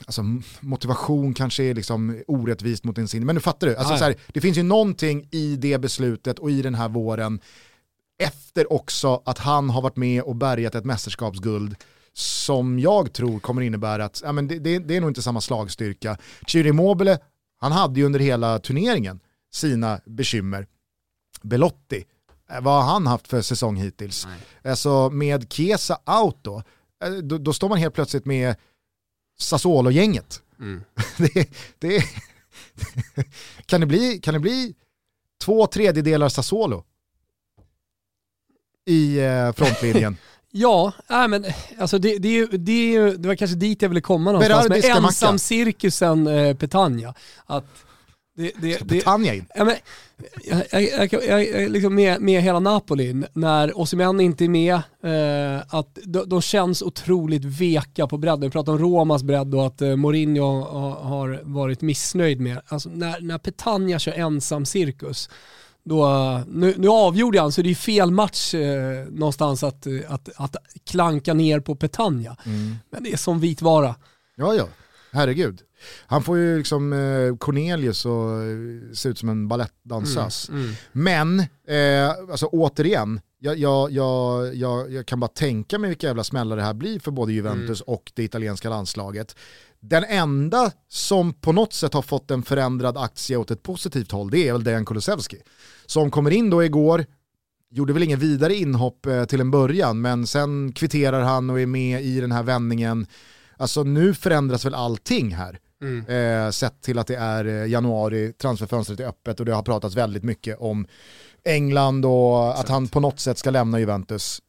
alltså, 0.05 0.21
motivation 0.59 1.33
kanske 1.33 1.63
är 1.63 1.73
liksom 1.73 2.23
orättvist 2.27 2.83
mot 2.83 2.97
Insigne, 2.97 3.25
men 3.25 3.35
nu 3.35 3.41
fattar 3.41 3.67
du. 3.67 3.75
Alltså, 3.75 3.93
ja. 3.93 3.97
så 3.97 4.03
här, 4.03 4.15
det 4.27 4.41
finns 4.41 4.57
ju 4.57 4.63
någonting 4.63 5.27
i 5.31 5.55
det 5.55 5.77
beslutet 5.77 6.39
och 6.39 6.51
i 6.51 6.61
den 6.61 6.75
här 6.75 6.89
våren 6.89 7.39
efter 8.23 8.73
också 8.73 9.21
att 9.25 9.37
han 9.37 9.69
har 9.69 9.81
varit 9.81 9.97
med 9.97 10.23
och 10.23 10.35
bärgat 10.35 10.75
ett 10.75 10.85
mästerskapsguld 10.85 11.75
som 12.13 12.79
jag 12.79 13.13
tror 13.13 13.39
kommer 13.39 13.61
innebära 13.61 14.05
att 14.05 14.21
ja, 14.25 14.31
men 14.31 14.47
det, 14.47 14.59
det, 14.59 14.79
det 14.79 14.97
är 14.97 15.01
nog 15.01 15.09
inte 15.09 15.21
samma 15.21 15.41
slagstyrka. 15.41 16.17
Ciro 16.47 16.67
Immobile, 16.67 17.19
han 17.57 17.71
hade 17.71 17.99
ju 17.99 18.05
under 18.05 18.19
hela 18.19 18.59
turneringen 18.59 19.19
sina 19.53 19.99
bekymmer. 20.05 20.67
Belotti, 21.41 22.05
eh, 22.51 22.61
vad 22.61 22.83
har 22.83 22.93
han 22.93 23.07
haft 23.07 23.27
för 23.27 23.41
säsong 23.41 23.75
hittills? 23.75 24.27
Alltså 24.63 25.09
med 25.09 25.53
Kesa 25.53 25.99
out 26.23 26.37
då, 26.41 26.63
eh, 27.03 27.11
då, 27.11 27.37
då 27.37 27.53
står 27.53 27.69
man 27.69 27.77
helt 27.77 27.95
plötsligt 27.95 28.25
med 28.25 28.55
Sassuolo-gänget. 29.39 30.41
Mm. 30.59 30.83
det, 31.17 31.49
det, 31.79 32.03
kan, 33.65 33.81
det 33.81 33.87
bli, 33.87 34.19
kan 34.19 34.33
det 34.33 34.39
bli 34.39 34.75
två 35.43 35.67
tredjedelar 35.67 36.29
Sassuolo 36.29 36.83
i 38.85 39.19
eh, 39.19 39.51
frontlinjen? 39.53 40.17
Ja, 40.53 40.91
nej, 41.07 41.27
men 41.27 41.45
alltså 41.79 41.97
det, 41.97 42.17
det, 42.17 42.27
är 42.27 42.33
ju- 42.33 42.47
det, 42.57 42.71
är 42.71 42.91
ju- 42.91 43.17
det 43.17 43.27
var 43.27 43.35
kanske 43.35 43.55
dit 43.57 43.81
jag 43.81 43.89
ville 43.89 44.01
komma 44.01 44.31
någonstans 44.31 44.67
Berardi 44.69 44.87
med 44.87 44.97
ensam-cirkusen 45.05 46.27
eh, 46.27 46.55
Petagna. 46.57 47.13
Att 47.45 47.65
det, 48.35 48.51
det, 48.61 48.75
Ska 48.75 48.85
Petagna 48.85 49.33
in? 49.33 49.45
Ja, 49.55 49.63
men, 49.65 49.75
jag, 50.43 50.63
jag, 50.71 51.13
jag, 51.13 51.47
jag, 51.47 51.71
liksom 51.71 51.95
med, 51.95 52.21
med 52.21 52.41
hela 52.41 52.59
Napoli, 52.59 53.23
när 53.33 53.79
Osimhen 53.79 54.19
inte 54.19 54.45
är 54.45 54.49
med, 54.49 54.73
eh, 55.03 55.63
att 55.69 55.99
de, 56.03 56.29
de 56.29 56.41
känns 56.41 56.81
otroligt 56.81 57.45
veka 57.45 58.07
på 58.07 58.17
bredden. 58.17 58.41
Vi 58.41 58.49
pratar 58.49 58.71
om 58.71 58.79
Romas 58.79 59.23
bredd 59.23 59.55
och 59.55 59.65
att 59.65 59.81
eh, 59.81 59.95
Mourinho 59.95 60.61
har, 60.61 60.91
har 60.91 61.39
varit 61.43 61.81
missnöjd 61.81 62.39
med. 62.39 62.61
Alltså, 62.67 62.89
när, 62.89 63.21
när 63.21 63.37
Petagna 63.37 63.99
kör 63.99 64.11
ensam 64.11 64.65
cirkus, 64.65 65.29
då, 65.83 66.07
nu, 66.47 66.75
nu 66.77 66.87
avgjorde 66.87 67.41
han 67.41 67.51
så 67.51 67.61
det 67.61 67.69
är 67.69 67.75
fel 67.75 68.11
match 68.11 68.53
eh, 68.53 69.05
någonstans 69.09 69.63
att, 69.63 69.87
eh, 69.87 69.93
att, 70.07 70.29
att 70.35 70.55
klanka 70.83 71.33
ner 71.33 71.59
på 71.59 71.75
Petagna. 71.75 72.37
Mm. 72.45 72.75
Men 72.89 73.03
det 73.03 73.11
är 73.11 73.17
som 73.17 73.39
vit 73.39 73.61
vara. 73.61 73.95
Ja, 74.35 74.53
ja. 74.53 74.67
Herregud. 75.11 75.61
Han 76.05 76.23
får 76.23 76.37
ju 76.37 76.57
liksom 76.57 76.93
eh, 76.93 77.37
Cornelius 77.37 78.05
och 78.05 78.43
eh, 78.43 78.93
se 78.93 79.09
ut 79.09 79.17
som 79.17 79.29
en 79.29 79.47
balettdansös. 79.47 80.49
Mm. 80.49 80.71
Men, 80.91 81.39
eh, 81.67 82.09
alltså 82.31 82.45
återigen, 82.45 83.21
jag, 83.39 83.57
jag, 83.57 83.91
jag, 83.91 84.55
jag, 84.55 84.91
jag 84.91 85.05
kan 85.05 85.19
bara 85.19 85.27
tänka 85.27 85.79
mig 85.79 85.87
vilka 85.89 86.07
jävla 86.07 86.23
smällar 86.23 86.55
det 86.55 86.63
här 86.63 86.73
blir 86.73 86.99
för 86.99 87.11
både 87.11 87.33
Juventus 87.33 87.81
och 87.81 88.11
det 88.15 88.23
italienska 88.23 88.69
landslaget. 88.69 89.35
Den 89.79 90.03
enda 90.03 90.71
som 90.87 91.33
på 91.33 91.51
något 91.51 91.73
sätt 91.73 91.93
har 91.93 92.01
fått 92.01 92.31
en 92.31 92.43
förändrad 92.43 92.97
aktie 92.97 93.37
åt 93.37 93.51
ett 93.51 93.63
positivt 93.63 94.11
håll, 94.11 94.29
det 94.29 94.47
är 94.47 94.53
väl 94.53 94.63
Dejan 94.63 94.85
Kulusevski. 94.85 95.37
Som 95.85 96.11
kommer 96.11 96.31
in 96.31 96.49
då 96.49 96.63
igår, 96.63 97.05
gjorde 97.71 97.93
väl 97.93 98.03
ingen 98.03 98.19
vidare 98.19 98.55
inhopp 98.55 99.05
eh, 99.05 99.25
till 99.25 99.41
en 99.41 99.51
början, 99.51 100.01
men 100.01 100.27
sen 100.27 100.71
kvitterar 100.71 101.21
han 101.21 101.49
och 101.49 101.59
är 101.59 101.65
med 101.65 102.03
i 102.03 102.19
den 102.19 102.31
här 102.31 102.43
vändningen. 102.43 103.07
Alltså 103.61 103.83
nu 103.83 104.13
förändras 104.13 104.65
väl 104.65 104.75
allting 104.75 105.35
här. 105.35 105.59
Mm. 105.81 106.05
Eh, 106.45 106.51
sett 106.51 106.81
till 106.81 106.99
att 106.99 107.07
det 107.07 107.15
är 107.15 107.45
eh, 107.45 107.65
januari, 107.65 108.33
transferfönstret 108.33 108.99
är 108.99 109.07
öppet 109.07 109.39
och 109.39 109.45
det 109.45 109.53
har 109.53 109.63
pratats 109.63 109.95
väldigt 109.95 110.23
mycket 110.23 110.57
om 110.59 110.87
England 111.43 112.05
och 112.05 112.59
att 112.59 112.69
han 112.69 112.87
på 112.87 112.99
något 112.99 113.19
sätt 113.19 113.37
ska 113.37 113.49
lämna 113.49 113.79
Juventus. 113.79 114.41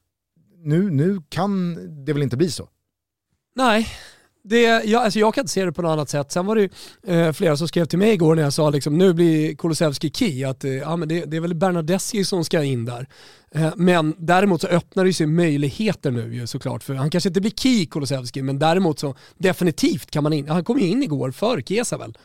Nu, 0.56 0.90
nu 0.90 1.22
kan 1.28 1.74
det 2.04 2.12
väl 2.12 2.22
inte 2.22 2.36
bli 2.36 2.50
så? 2.50 2.68
Nej, 3.54 3.88
det, 4.45 4.62
jag, 4.62 5.03
alltså 5.05 5.18
jag 5.18 5.34
kan 5.34 5.43
inte 5.43 5.53
se 5.53 5.64
det 5.64 5.72
på 5.72 5.82
något 5.82 5.90
annat 5.90 6.09
sätt. 6.09 6.32
Sen 6.32 6.47
var 6.47 6.57
det 6.57 6.62
ju 6.62 6.68
eh, 7.07 7.32
flera 7.32 7.57
som 7.57 7.68
skrev 7.68 7.84
till 7.84 7.99
mig 7.99 8.12
igår 8.12 8.34
när 8.34 8.43
jag 8.43 8.53
sa 8.53 8.70
liksom, 8.70 8.99
nu 8.99 9.12
blir 9.12 9.55
Kulusevski 9.55 10.11
key, 10.11 10.45
att 10.45 10.64
eh, 10.64 10.70
ja, 10.70 10.97
men 10.97 11.09
det, 11.09 11.24
det 11.24 11.36
är 11.36 11.40
väl 11.40 11.55
Bernadeschi 11.55 12.24
som 12.24 12.45
ska 12.45 12.62
in 12.62 12.84
där. 12.84 13.07
Eh, 13.55 13.72
men 13.76 14.14
däremot 14.18 14.61
så 14.61 14.66
öppnar 14.66 15.05
det 15.05 15.12
sig 15.12 15.26
möjligheter 15.26 16.11
nu 16.11 16.34
ju 16.34 16.47
såklart, 16.47 16.82
för 16.82 16.95
han 16.95 17.11
kanske 17.11 17.28
inte 17.28 17.40
blir 17.40 17.51
key 17.51 17.86
Kulusevski, 17.86 18.43
men 18.43 18.59
däremot 18.59 18.99
så 18.99 19.14
definitivt 19.38 20.11
kan 20.11 20.22
man 20.22 20.32
in, 20.32 20.49
han 20.49 20.64
kom 20.64 20.78
ju 20.78 20.86
in 20.86 21.03
igår 21.03 21.30
för 21.30 21.61
Kesa 21.61 21.99
väl? 21.99 22.18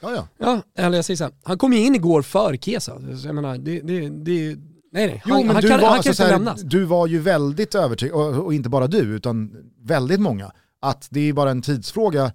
Ja, 0.00 0.12
ja. 0.14 0.28
Ja, 0.38 0.84
eller 0.84 0.98
jag 0.98 1.04
säger 1.04 1.16
så 1.16 1.24
här, 1.24 1.32
han 1.42 1.58
kom 1.58 1.72
ju 1.72 1.78
in 1.78 1.94
igår 1.94 2.22
för 2.22 2.56
Kesa. 2.56 3.00
Jag 3.24 3.34
menar, 3.34 3.58
det, 3.58 3.80
det, 3.80 4.00
det, 4.00 4.56
nej 4.92 5.06
nej, 5.06 5.22
Jo, 5.26 5.34
han, 5.34 5.46
men 5.46 5.56
han 5.56 5.62
du, 5.62 5.68
kan, 5.68 5.80
var, 5.80 5.88
han 5.88 5.96
alltså, 5.96 6.08
kan 6.08 6.14
så 6.14 6.22
inte 6.22 6.34
lämnas. 6.34 6.62
du 6.62 6.84
var 6.84 7.06
ju 7.06 7.18
väldigt 7.18 7.74
övertygad, 7.74 8.16
och, 8.16 8.44
och 8.44 8.54
inte 8.54 8.68
bara 8.68 8.86
du, 8.86 8.98
utan 8.98 9.50
väldigt 9.82 10.20
många, 10.20 10.52
att 10.80 11.08
det 11.10 11.20
är 11.20 11.32
bara 11.32 11.50
en 11.50 11.62
tidsfråga. 11.62 12.32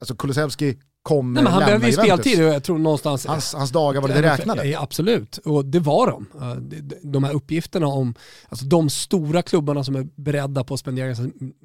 Alltså 0.00 0.16
Kulusevski 0.16 0.78
kommer 1.02 1.34
Nej, 1.34 1.42
men 1.42 1.52
han 1.52 1.60
lämna 1.60 1.78
behöver 1.78 1.86
ju 1.86 1.92
speltid 1.92 2.44
och 2.44 2.54
jag 2.54 2.64
tror 2.64 2.78
någonstans 2.78 3.26
Hans, 3.26 3.54
hans 3.54 3.70
dagar 3.70 4.00
var 4.00 4.08
det 4.08 4.22
räknade. 4.22 4.64
Ja, 4.64 4.82
absolut, 4.82 5.38
och 5.38 5.64
det 5.64 5.78
var 5.78 6.06
de. 6.06 6.26
De- 7.02 7.24
här 7.24 7.32
uppgifterna 7.34 7.86
om 7.86 8.14
alltså 8.48 8.66
de 8.66 8.90
stora 8.90 9.42
klubbarna 9.42 9.84
som 9.84 9.96
är 9.96 10.06
beredda 10.16 10.64
på 10.64 10.74
att 10.74 10.80
spendera 10.80 11.08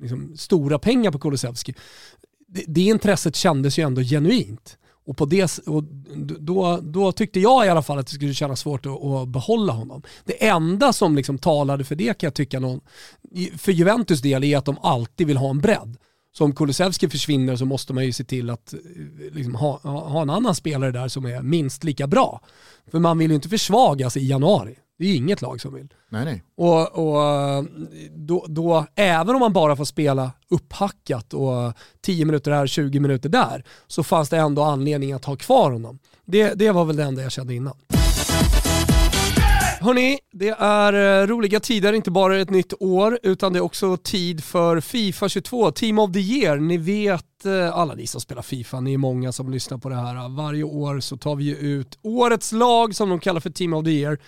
liksom, 0.01 0.33
stora 0.37 0.79
pengar 0.79 1.11
på 1.11 1.19
Kulusevski. 1.19 1.73
Det, 2.47 2.63
det 2.67 2.81
intresset 2.81 3.35
kändes 3.35 3.79
ju 3.79 3.83
ändå 3.83 4.01
genuint. 4.01 4.77
Och, 5.05 5.17
på 5.17 5.25
det, 5.25 5.57
och 5.67 5.83
då, 6.39 6.79
då 6.81 7.11
tyckte 7.11 7.39
jag 7.39 7.65
i 7.65 7.69
alla 7.69 7.81
fall 7.81 7.99
att 7.99 8.07
det 8.07 8.13
skulle 8.13 8.33
kännas 8.33 8.59
svårt 8.59 8.85
att, 8.85 9.03
att 9.03 9.27
behålla 9.27 9.73
honom. 9.73 10.01
Det 10.25 10.47
enda 10.47 10.93
som 10.93 11.15
liksom 11.15 11.37
talade 11.37 11.83
för 11.83 11.95
det 11.95 12.17
kan 12.17 12.27
jag 12.27 12.33
tycka, 12.33 12.59
någon, 12.59 12.81
för 13.57 13.71
Juventus 13.71 14.21
del, 14.21 14.43
är 14.43 14.57
att 14.57 14.65
de 14.65 14.77
alltid 14.81 15.27
vill 15.27 15.37
ha 15.37 15.49
en 15.49 15.59
bredd. 15.59 15.97
Så 16.33 16.45
om 16.45 16.55
Kulusevski 16.55 17.09
försvinner 17.09 17.55
så 17.55 17.65
måste 17.65 17.93
man 17.93 18.05
ju 18.05 18.13
se 18.13 18.23
till 18.23 18.49
att 18.49 18.73
eh, 18.73 18.79
liksom, 19.31 19.55
ha, 19.55 19.79
ha 19.83 20.21
en 20.21 20.29
annan 20.29 20.55
spelare 20.55 20.91
där 20.91 21.07
som 21.07 21.25
är 21.25 21.41
minst 21.41 21.83
lika 21.83 22.07
bra. 22.07 22.41
För 22.91 22.99
man 22.99 23.17
vill 23.17 23.31
ju 23.31 23.35
inte 23.35 23.49
försvagas 23.49 24.17
i 24.17 24.27
januari. 24.27 24.75
Det 24.97 25.05
är 25.05 25.09
ju 25.09 25.15
inget 25.15 25.41
lag 25.41 25.61
som 25.61 25.73
vill. 25.73 25.87
Nej, 26.09 26.25
nej. 26.25 26.43
Och, 26.57 26.91
och 26.91 27.65
då, 28.15 28.45
då, 28.47 28.85
även 28.95 29.35
om 29.35 29.39
man 29.39 29.53
bara 29.53 29.75
får 29.75 29.85
spela 29.85 30.31
upphackat 30.49 31.33
och 31.33 31.73
10 32.01 32.25
minuter 32.25 32.51
här, 32.51 32.67
20 32.67 32.99
minuter 32.99 33.29
där, 33.29 33.63
så 33.87 34.03
fanns 34.03 34.29
det 34.29 34.37
ändå 34.37 34.63
anledning 34.63 35.13
att 35.13 35.25
ha 35.25 35.35
kvar 35.35 35.71
honom. 35.71 35.99
Det, 36.25 36.53
det 36.53 36.71
var 36.71 36.85
väl 36.85 36.95
det 36.95 37.03
enda 37.03 37.21
jag 37.21 37.31
kände 37.31 37.53
innan. 37.53 37.75
Hörni, 39.83 40.19
det 40.31 40.49
är 40.49 41.21
eh, 41.21 41.27
roliga 41.27 41.59
tider, 41.59 41.93
inte 41.93 42.11
bara 42.11 42.37
ett 42.37 42.49
nytt 42.49 42.73
år, 42.79 43.19
utan 43.23 43.53
det 43.53 43.59
är 43.59 43.63
också 43.63 43.97
tid 43.97 44.43
för 44.43 44.79
Fifa 44.79 45.29
22, 45.29 45.71
Team 45.71 45.99
of 45.99 46.11
the 46.11 46.19
Year. 46.19 46.57
Ni 46.57 46.77
vet, 46.77 47.45
eh, 47.45 47.77
alla 47.77 47.93
ni 47.93 48.07
som 48.07 48.21
spelar 48.21 48.41
Fifa, 48.41 48.79
ni 48.79 48.93
är 48.93 48.97
många 48.97 49.31
som 49.31 49.51
lyssnar 49.51 49.77
på 49.77 49.89
det 49.89 49.95
här. 49.95 50.35
Varje 50.35 50.63
år 50.63 50.99
så 50.99 51.17
tar 51.17 51.35
vi 51.35 51.43
ju 51.43 51.55
ut 51.55 51.99
årets 52.01 52.51
lag 52.51 52.95
som 52.95 53.09
de 53.09 53.19
kallar 53.19 53.39
för 53.39 53.49
Team 53.49 53.73
of 53.73 53.85
the 53.85 53.91
Year. 53.91 54.19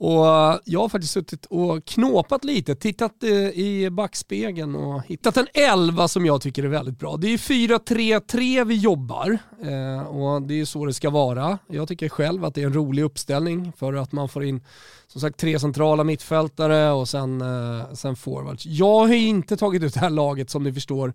Och 0.00 0.24
jag 0.64 0.80
har 0.80 0.88
faktiskt 0.88 1.12
suttit 1.12 1.46
och 1.46 1.84
knåpat 1.84 2.44
lite, 2.44 2.74
tittat 2.74 3.22
eh, 3.22 3.30
i 3.48 3.88
backspegeln 3.90 4.74
och 4.74 5.02
hittat 5.02 5.36
en 5.36 5.46
elva 5.54 6.08
som 6.08 6.26
jag 6.26 6.42
tycker 6.42 6.64
är 6.64 6.68
väldigt 6.68 6.98
bra. 6.98 7.16
Det 7.16 7.26
är 7.28 7.38
4-3-3 7.38 8.64
vi 8.64 8.74
jobbar 8.74 9.38
eh, 9.62 10.06
och 10.06 10.42
det 10.42 10.60
är 10.60 10.64
så 10.64 10.86
det 10.86 10.94
ska 10.94 11.10
vara. 11.10 11.58
Jag 11.66 11.88
tycker 11.88 12.08
själv 12.08 12.44
att 12.44 12.54
det 12.54 12.62
är 12.62 12.66
en 12.66 12.74
rolig 12.74 13.02
uppställning 13.02 13.72
för 13.76 13.94
att 13.94 14.12
man 14.12 14.28
får 14.28 14.44
in 14.44 14.64
som 15.06 15.20
sagt 15.20 15.36
tre 15.40 15.58
centrala 15.58 16.04
mittfältare 16.04 16.90
och 16.90 17.08
sen, 17.08 17.40
eh, 17.40 17.92
sen 17.92 18.16
forwards. 18.16 18.66
Jag 18.66 19.06
har 19.06 19.14
inte 19.14 19.56
tagit 19.56 19.82
ut 19.82 19.94
det 19.94 20.00
här 20.00 20.10
laget 20.10 20.50
som 20.50 20.64
ni 20.64 20.72
förstår 20.72 21.14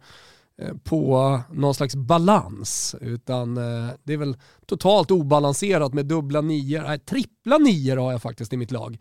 Eh, 0.62 0.74
på 0.84 1.40
någon 1.52 1.76
slags 1.76 1.96
balans. 1.96 2.96
Utan 3.02 3.58
eh, 3.58 3.94
det 4.04 4.14
är 4.14 4.18
väl 4.18 4.38
totalt 4.66 5.12
obalanserat 5.12 5.94
med 5.94 6.06
dubbla 6.06 6.42
nior. 6.42 6.82
Nej, 6.82 7.00
trippla 7.00 7.58
nior 7.58 7.98
har 7.98 8.12
jag 8.12 8.22
faktiskt 8.22 8.54
i 8.54 8.58
mitt 8.58 8.72
lag. 8.72 8.98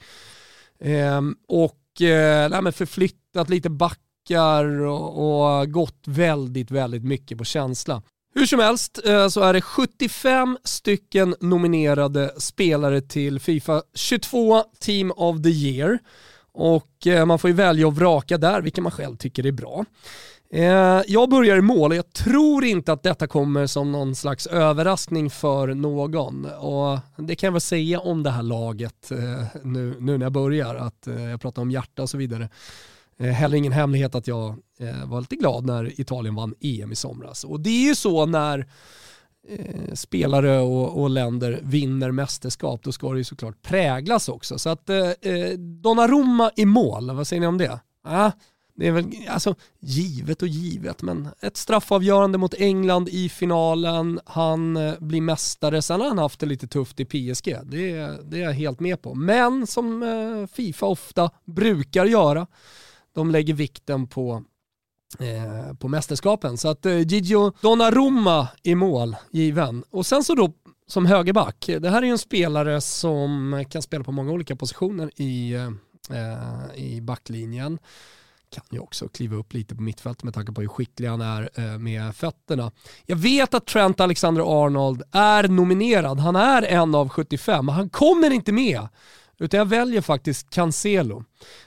Ehm, 0.81 1.37
och 1.49 2.03
eh, 2.03 2.71
förflyttat 2.71 3.49
lite 3.49 3.71
backar 3.71 4.65
och, 4.65 5.59
och 5.59 5.71
gått 5.71 6.05
väldigt, 6.07 6.71
väldigt 6.71 7.05
mycket 7.05 7.39
på 7.39 7.45
känsla. 7.45 8.03
Hur 8.35 8.47
som 8.47 8.59
helst 8.59 9.01
eh, 9.07 9.29
så 9.29 9.41
är 9.41 9.53
det 9.53 9.61
75 9.61 10.59
stycken 10.65 11.35
nominerade 11.41 12.35
spelare 12.37 13.01
till 13.01 13.41
Fifa 13.41 13.83
22 13.95 14.65
Team 14.81 15.13
of 15.17 15.43
the 15.43 15.49
Year. 15.49 15.99
Och 16.55 17.07
man 17.27 17.39
får 17.39 17.51
ju 17.51 17.57
välja 17.57 17.87
och 17.87 17.97
vraka 17.97 18.39
där 18.39 18.63
vilka 18.63 18.83
man 18.83 18.93
själv 18.93 19.17
tycker 19.17 19.47
är 19.47 19.53
bra. 19.53 19.85
Eh, 20.55 21.03
jag 21.07 21.31
börjar 21.31 21.57
i 21.57 21.61
mål 21.61 21.91
och 21.91 21.97
jag 21.97 22.13
tror 22.13 22.65
inte 22.65 22.93
att 22.93 23.03
detta 23.03 23.27
kommer 23.27 23.67
som 23.67 23.93
någon 23.93 24.15
slags 24.15 24.47
överraskning 24.47 25.31
för 25.31 25.75
någon. 25.75 26.45
Och 26.45 26.99
det 27.17 27.35
kan 27.35 27.47
jag 27.47 27.53
väl 27.53 27.61
säga 27.61 28.01
om 28.01 28.23
det 28.23 28.31
här 28.31 28.43
laget 28.43 29.11
eh, 29.11 29.47
nu, 29.63 29.97
nu 30.01 30.19
när 30.19 30.27
jag 30.27 30.33
börjar, 30.33 30.75
att 30.75 31.07
eh, 31.07 31.23
jag 31.23 31.41
pratar 31.41 31.63
om 31.63 31.71
hjärta 31.71 32.03
och 32.03 32.11
så 32.11 32.17
vidare. 32.17 32.49
Heller 33.19 33.57
ingen 33.57 33.73
hemlighet 33.73 34.15
att 34.15 34.27
jag 34.27 34.57
var 35.05 35.21
lite 35.21 35.37
glad 35.37 35.67
när 35.67 36.01
Italien 36.01 36.35
vann 36.35 36.55
EM 36.61 36.93
i 36.93 36.97
somras. 36.97 37.45
Och 37.45 37.61
det 37.61 37.71
är 37.71 37.89
ju 37.89 37.95
så 37.95 38.27
när 38.27 38.67
spelare 39.95 40.59
och, 40.59 41.03
och, 41.03 41.11
länder 41.11 41.61
vinner 41.63 42.11
mästerskap, 42.11 42.83
då 42.83 42.93
ska 42.93 43.13
det 43.13 43.19
ju 43.19 43.25
såklart 43.25 43.63
präglas 43.63 44.29
också. 44.29 44.59
Så 44.59 44.71
att 44.71 44.91
eh, 44.91 45.09
Donnarumma 45.59 46.51
i 46.57 46.65
mål, 46.65 47.11
vad 47.11 47.27
säger 47.27 47.41
ni 47.41 47.47
om 47.47 47.59
det? 47.59 47.81
Ah, 48.05 48.31
det 48.75 48.87
är 48.87 48.93
väl 48.93 49.07
alltså, 49.29 49.55
givet 49.81 50.43
och 50.43 50.49
givet, 50.49 51.03
men 51.03 51.29
ett 51.41 51.57
straffavgörande 51.57 52.39
mot 52.39 52.55
England 52.55 53.09
i 53.09 53.29
finalen, 53.29 54.21
han 54.25 54.77
eh, 54.77 54.95
blir 54.99 55.21
mästare, 55.21 55.83
sen 55.83 56.01
har 56.01 56.09
han 56.09 56.19
haft 56.19 56.41
det 56.41 56.47
lite 56.47 56.67
tufft 56.67 57.01
i 57.01 57.05
PSG, 57.05 57.57
det, 57.65 57.95
det 58.31 58.37
är 58.37 58.43
jag 58.43 58.53
helt 58.53 58.81
med 58.81 59.03
på. 59.03 59.15
Men 59.15 59.67
som 59.67 60.03
eh, 60.03 60.47
Fifa 60.47 60.87
ofta 60.87 61.31
brukar 61.45 62.05
göra, 62.05 62.47
de 63.15 63.31
lägger 63.31 63.55
vikten 63.55 64.07
på 64.07 64.45
eh, 65.19 65.75
på 65.75 65.89
mästerskapen. 65.89 66.59
Så 66.59 66.69
att 66.69 66.87
eh, 66.87 66.99
Gigio 66.99 67.53
Donnarumma 67.61 68.49
i 68.63 68.75
mål, 68.75 69.17
given. 69.31 69.85
Och 69.91 70.07
sen 70.07 70.25
så 70.25 70.35
då 70.35 70.53
som 70.87 71.07
högerback, 71.07 71.71
det 71.81 71.91
här 71.91 72.03
är 72.03 72.07
ju 72.07 72.13
en 72.13 72.19
spelare 72.19 72.81
som 72.81 73.65
kan 73.71 73.83
spela 73.83 74.05
på 74.05 74.13
många 74.13 74.33
olika 74.33 74.57
positioner 74.57 75.11
i, 75.17 75.53
eh, 76.11 76.77
i 76.77 77.01
backlinjen 77.01 77.79
kan 78.53 78.65
ju 78.71 78.79
också 78.79 79.09
kliva 79.09 79.37
upp 79.37 79.53
lite 79.53 79.75
på 79.75 79.83
mittfältet 79.83 80.25
med 80.25 80.35
tanke 80.35 80.53
på 80.53 80.61
hur 80.61 80.69
skicklig 80.69 81.09
han 81.09 81.21
är 81.21 81.51
eh, 81.55 81.79
med 81.79 82.17
fötterna. 82.17 82.73
Jag 83.07 83.17
vet 83.17 83.55
att 83.55 83.67
Trent 83.67 84.01
Alexander-Arnold 84.01 85.03
är 85.13 85.49
nominerad, 85.49 86.19
han 86.21 86.37
är 86.37 86.63
en 86.63 86.95
av 86.95 87.09
75, 87.09 87.67
men 87.67 87.75
han 87.75 87.91
kommer 87.91 88.31
inte 88.31 88.53
med. 88.53 88.89
Utan 89.39 89.59
jag 89.59 89.67
väljer 89.67 90.01
faktiskt 90.01 90.51
Cancelo. 90.51 91.25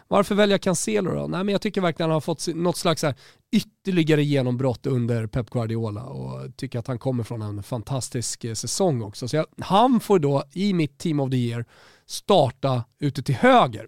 Varför 0.08 0.36
väljer 0.36 0.54
jag 0.54 0.62
Cancelo 0.62 1.16
då? 1.16 1.28
Nej, 1.28 1.44
men 1.44 1.52
jag 1.52 1.62
tycker 1.62 1.82
verkligen 1.82 2.10
att 2.10 2.10
han 2.10 2.14
har 2.14 2.22
fått 2.22 2.48
något 2.56 2.78
slags 2.78 3.04
här 3.04 3.16
ytterligare 3.52 4.24
genombrott 4.24 4.86
under 4.86 5.28
Pep 5.28 5.50
Guardiola 5.50 6.04
och 6.04 6.58
tycker 6.58 6.80
att 6.80 6.88
han 6.88 7.00
kommer 7.00 7.24
från 7.24 7.42
en 7.42 7.64
fantastisk 7.64 8.44
eh, 8.44 8.54
säsong 8.54 9.02
också. 9.02 9.28
Så 9.28 9.36
jag, 9.36 9.46
han 9.60 10.00
får 10.00 10.20
då 10.20 10.44
i 10.54 10.74
mitt 10.74 10.98
Team 10.98 11.20
of 11.20 11.32
the 11.32 11.38
Year 11.38 11.66
starta 12.06 12.84
ute 13.00 13.24
till 13.24 13.36
höger. 13.36 13.88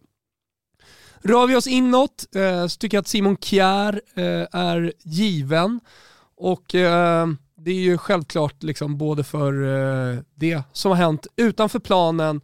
Rör 1.21 1.47
vi 1.47 1.55
oss 1.55 1.67
inåt 1.67 2.35
eh, 2.35 2.67
så 2.67 2.77
tycker 2.77 2.97
jag 2.97 3.01
att 3.01 3.07
Simon 3.07 3.37
Kjär 3.37 4.01
eh, 4.15 4.47
är 4.51 4.93
given. 5.03 5.79
Och 6.35 6.75
eh, 6.75 7.27
det 7.55 7.71
är 7.71 7.81
ju 7.81 7.97
självklart 7.97 8.63
liksom 8.63 8.97
både 8.97 9.23
för 9.23 9.53
eh, 9.63 10.19
det 10.35 10.61
som 10.73 10.91
har 10.91 10.97
hänt 10.97 11.27
utanför 11.35 11.79
planen 11.79 12.41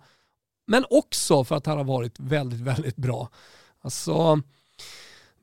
men 0.68 0.86
också 0.90 1.44
för 1.44 1.56
att 1.56 1.66
han 1.66 1.78
har 1.78 1.84
varit 1.84 2.20
väldigt, 2.20 2.60
väldigt 2.74 2.96
bra. 2.96 3.30
Alltså, 3.82 4.42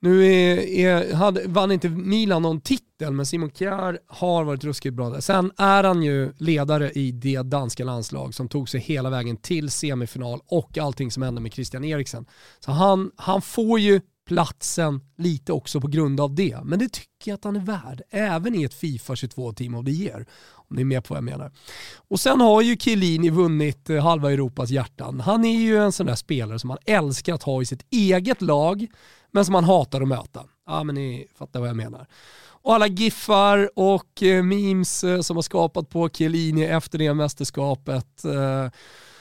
nu 0.00 0.26
är, 0.26 0.58
är, 0.58 1.14
hade, 1.14 1.42
vann 1.46 1.72
inte 1.72 1.88
Milan 1.88 2.42
någon 2.42 2.60
titel, 2.60 2.86
men 3.00 3.26
Simon 3.26 3.50
Kjær 3.50 3.98
har 4.06 4.44
varit 4.44 4.64
ruskigt 4.64 4.94
bra 4.94 5.10
där. 5.10 5.20
Sen 5.20 5.52
är 5.56 5.84
han 5.84 6.02
ju 6.02 6.32
ledare 6.36 6.90
i 6.90 7.12
det 7.12 7.42
danska 7.42 7.84
landslag 7.84 8.34
som 8.34 8.48
tog 8.48 8.68
sig 8.68 8.80
hela 8.80 9.10
vägen 9.10 9.36
till 9.36 9.70
semifinal 9.70 10.40
och 10.46 10.78
allting 10.78 11.10
som 11.10 11.22
hände 11.22 11.40
med 11.40 11.52
Christian 11.52 11.84
Eriksen. 11.84 12.26
Så 12.60 12.72
han, 12.72 13.10
han 13.16 13.42
får 13.42 13.80
ju 13.80 14.00
platsen 14.26 15.00
lite 15.16 15.52
också 15.52 15.80
på 15.80 15.88
grund 15.88 16.20
av 16.20 16.34
det. 16.34 16.58
Men 16.64 16.78
det 16.78 16.88
tycker 16.88 17.30
jag 17.30 17.34
att 17.34 17.44
han 17.44 17.56
är 17.56 17.60
värd, 17.60 18.02
även 18.10 18.54
i 18.54 18.62
ett 18.62 18.74
Fifa 18.74 19.16
22 19.16 19.52
Team 19.52 19.74
of 19.74 19.84
the 19.84 19.90
Year. 19.90 20.26
Om 20.52 20.76
ni 20.76 20.80
är 20.80 20.86
med 20.86 21.04
på 21.04 21.14
vad 21.14 21.16
jag 21.16 21.24
menar. 21.24 21.52
Och 22.08 22.20
sen 22.20 22.40
har 22.40 22.62
ju 22.62 22.76
Chiellini 22.76 23.30
vunnit 23.30 23.90
eh, 23.90 24.02
halva 24.02 24.32
Europas 24.32 24.70
hjärtan. 24.70 25.20
Han 25.20 25.44
är 25.44 25.58
ju 25.58 25.78
en 25.78 25.92
sån 25.92 26.06
där 26.06 26.14
spelare 26.14 26.58
som 26.58 26.68
man 26.68 26.78
älskar 26.84 27.34
att 27.34 27.42
ha 27.42 27.62
i 27.62 27.66
sitt 27.66 27.86
eget 27.90 28.42
lag 28.42 28.86
men 29.30 29.44
som 29.44 29.52
man 29.52 29.64
hatar 29.64 30.00
att 30.00 30.08
möta. 30.08 30.44
Ja, 30.70 30.84
men 30.84 30.94
ni 30.94 31.26
fattar 31.34 31.60
vad 31.60 31.68
jag 31.68 31.76
menar. 31.76 32.06
Och 32.62 32.74
alla 32.74 32.86
giffar 32.86 33.70
och 33.74 34.22
eh, 34.22 34.42
memes 34.42 35.04
eh, 35.04 35.20
som 35.20 35.36
har 35.36 35.42
skapat 35.42 35.88
på 35.88 36.08
Chiellini 36.08 36.64
efter 36.64 36.98
det 36.98 37.14
mästerskapet. 37.14 38.24
Eh, 38.24 38.68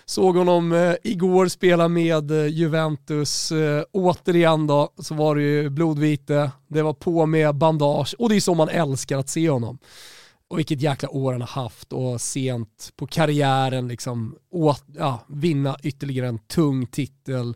såg 0.06 0.36
honom 0.36 0.96
igår 1.04 1.48
spela 1.48 1.88
med 1.88 2.32
Juventus. 2.50 3.52
Återigen 3.92 4.68
då 4.68 4.90
så 4.98 5.16
var 5.16 5.36
det 5.36 5.42
ju 5.42 5.70
blodvite, 5.70 6.52
det 6.68 6.82
var 6.82 6.94
på 6.94 7.26
med 7.26 7.56
bandage 7.56 8.16
och 8.20 8.30
det 8.30 8.36
är 8.36 8.40
så 8.40 8.54
man 8.54 8.70
älskar 8.70 9.18
att 9.18 9.30
se 9.30 9.50
honom. 9.50 9.78
Och 10.48 10.60
vilket 10.60 10.82
jäkla 10.82 11.10
år 11.10 11.32
han 11.32 11.42
har 11.42 11.64
haft 11.64 11.94
och 11.94 12.22
sent 12.22 12.92
på 12.96 13.08
karriären 13.08 13.88
liksom 13.88 14.36
åt, 14.52 14.84
ja, 14.98 15.20
vinna 15.28 15.78
ytterligare 15.84 16.28
en 16.28 16.40
tung 16.40 16.86
titel. 16.86 17.56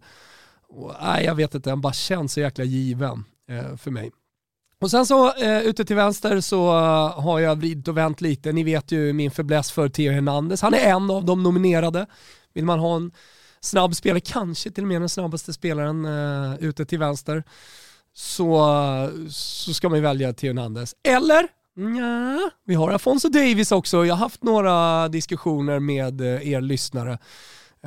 Och, 0.67 0.91
nej, 1.01 1.25
jag 1.25 1.35
vet 1.35 1.55
inte, 1.55 1.69
han 1.69 1.81
bara 1.81 1.93
känns 1.93 2.33
så 2.33 2.39
jäkla 2.39 2.63
given 2.63 3.23
Eh, 3.49 3.75
för 3.75 3.91
mig. 3.91 4.11
Och 4.81 4.91
sen 4.91 5.05
så 5.05 5.33
eh, 5.33 5.61
ute 5.61 5.85
till 5.85 5.95
vänster 5.95 6.41
så 6.41 6.67
uh, 6.67 7.21
har 7.21 7.39
jag 7.39 7.55
vridit 7.55 7.87
och 7.87 7.97
vänt 7.97 8.21
lite. 8.21 8.51
Ni 8.51 8.63
vet 8.63 8.91
ju 8.91 9.13
min 9.13 9.31
fäbless 9.31 9.71
för 9.71 9.89
Theo 9.89 10.11
Hernandez. 10.11 10.61
Han 10.61 10.73
är 10.73 10.77
en 10.77 11.11
av 11.11 11.25
de 11.25 11.43
nominerade. 11.43 12.05
Vill 12.53 12.65
man 12.65 12.79
ha 12.79 12.95
en 12.95 13.11
snabb 13.59 13.95
spelare, 13.95 14.19
kanske 14.19 14.71
till 14.71 14.83
och 14.83 14.87
med 14.87 15.01
den 15.01 15.09
snabbaste 15.09 15.53
spelaren 15.53 16.05
uh, 16.05 16.63
ute 16.63 16.85
till 16.85 16.99
vänster, 16.99 17.43
så, 18.13 18.57
uh, 18.57 19.27
så 19.29 19.73
ska 19.73 19.89
man 19.89 19.97
ju 19.97 20.03
välja 20.03 20.33
Theo 20.33 20.49
Hernandez. 20.49 20.95
Eller 21.03 21.47
Ja, 21.75 22.49
vi 22.65 22.75
har 22.75 22.91
Afonso 22.91 23.29
Davis 23.29 23.71
också. 23.71 24.05
Jag 24.05 24.15
har 24.15 24.19
haft 24.19 24.43
några 24.43 25.07
diskussioner 25.07 25.79
med 25.79 26.21
er 26.21 26.61
lyssnare 26.61 27.17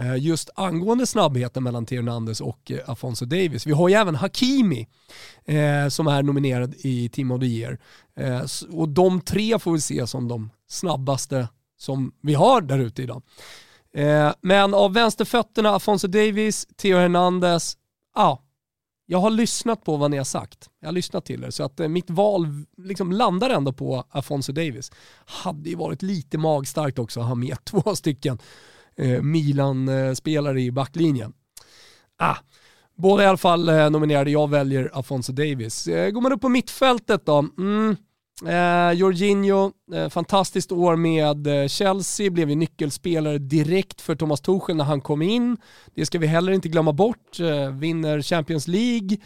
Eh, 0.01 0.17
just 0.17 0.51
angående 0.55 1.07
snabbheten 1.07 1.63
mellan 1.63 1.87
Theo 1.87 1.97
Hernandez 1.97 2.41
och 2.41 2.71
eh, 2.71 2.91
Afonso 2.91 3.25
Davis. 3.25 3.67
Vi 3.67 3.73
har 3.73 3.89
ju 3.89 3.95
även 3.95 4.15
Hakimi 4.15 4.89
eh, 5.45 5.89
som 5.89 6.07
är 6.07 6.23
nominerad 6.23 6.75
i 6.79 7.09
Team 7.09 7.31
of 7.31 7.41
the 7.41 7.47
Year. 7.47 7.79
Eh, 8.17 8.43
och 8.71 8.89
de 8.89 9.21
tre 9.21 9.59
får 9.59 9.73
vi 9.73 9.81
se 9.81 10.07
som 10.07 10.29
de 10.29 10.51
snabbaste 10.69 11.49
som 11.79 12.13
vi 12.21 12.35
har 12.35 12.61
där 12.61 12.79
ute 12.79 13.03
idag. 13.03 13.23
men 14.41 14.75
av 14.75 14.93
vänsterfötterna, 14.93 15.71
Afonso 15.71 16.09
Davis, 16.09 16.67
Theo 16.77 16.99
Hernandez, 16.99 17.77
ja, 18.15 18.43
jag 19.07 19.19
har 19.19 19.31
lyssnat 19.31 19.85
på 19.85 19.97
vad 19.97 20.11
ni 20.11 20.17
har 20.17 20.25
sagt. 20.25 20.71
Jag 20.81 20.89
har 20.89 20.93
lyssnat 20.93 21.25
till 21.25 21.45
er 21.45 21.51
så 21.51 21.63
att 21.63 21.79
mitt 21.79 22.11
val 22.11 22.49
liksom 22.77 23.13
landar 23.13 23.51
ändå 23.51 23.73
på 23.73 24.05
Afonso 24.11 24.53
Davis. 24.53 24.93
Hade 25.27 25.71
ju 25.71 25.77
varit 25.77 26.03
lite 26.03 26.39
magstarkt 26.39 26.99
också 26.99 27.21
att 27.21 27.27
ha 27.27 27.35
med 27.35 27.57
två 27.65 27.97
stycken 27.97 28.39
eh, 28.99 29.23
Milan-spelare 29.23 30.61
i 30.61 30.71
backlinjen. 30.71 31.33
Ah, 32.19 32.37
båda 32.97 33.23
i 33.23 33.27
alla 33.27 33.37
fall 33.37 33.69
eh, 33.69 33.91
nominerade, 33.91 34.31
jag 34.31 34.51
väljer 34.51 34.91
Afonso 34.93 35.33
Davis. 35.33 35.87
Eh, 35.87 36.11
går 36.11 36.21
man 36.21 36.33
upp 36.33 36.41
på 36.41 36.49
mittfältet 36.49 37.27
då? 37.27 37.49
Mm. 37.59 37.97
Eh, 38.45 38.93
Jorginho, 38.93 39.73
eh, 39.95 40.09
fantastiskt 40.09 40.73
år 40.73 40.97
med 40.97 41.47
eh, 41.47 41.69
Chelsea, 41.69 42.31
blev 42.31 42.51
ju 42.51 42.57
nyckelspelare 42.57 43.39
direkt 43.39 44.01
för 44.01 44.15
Thomas 44.15 44.41
Tuchel 44.41 44.77
när 44.77 44.85
han 44.85 45.01
kom 45.01 45.23
in. 45.23 45.57
Det 45.95 46.07
ska 46.07 46.19
vi 46.19 46.27
heller 46.27 46.53
inte 46.53 46.69
glömma 46.69 46.93
bort. 46.93 47.41
Eh, 47.41 47.71
vinner 47.71 48.23
Champions 48.23 48.69
League 48.69 49.17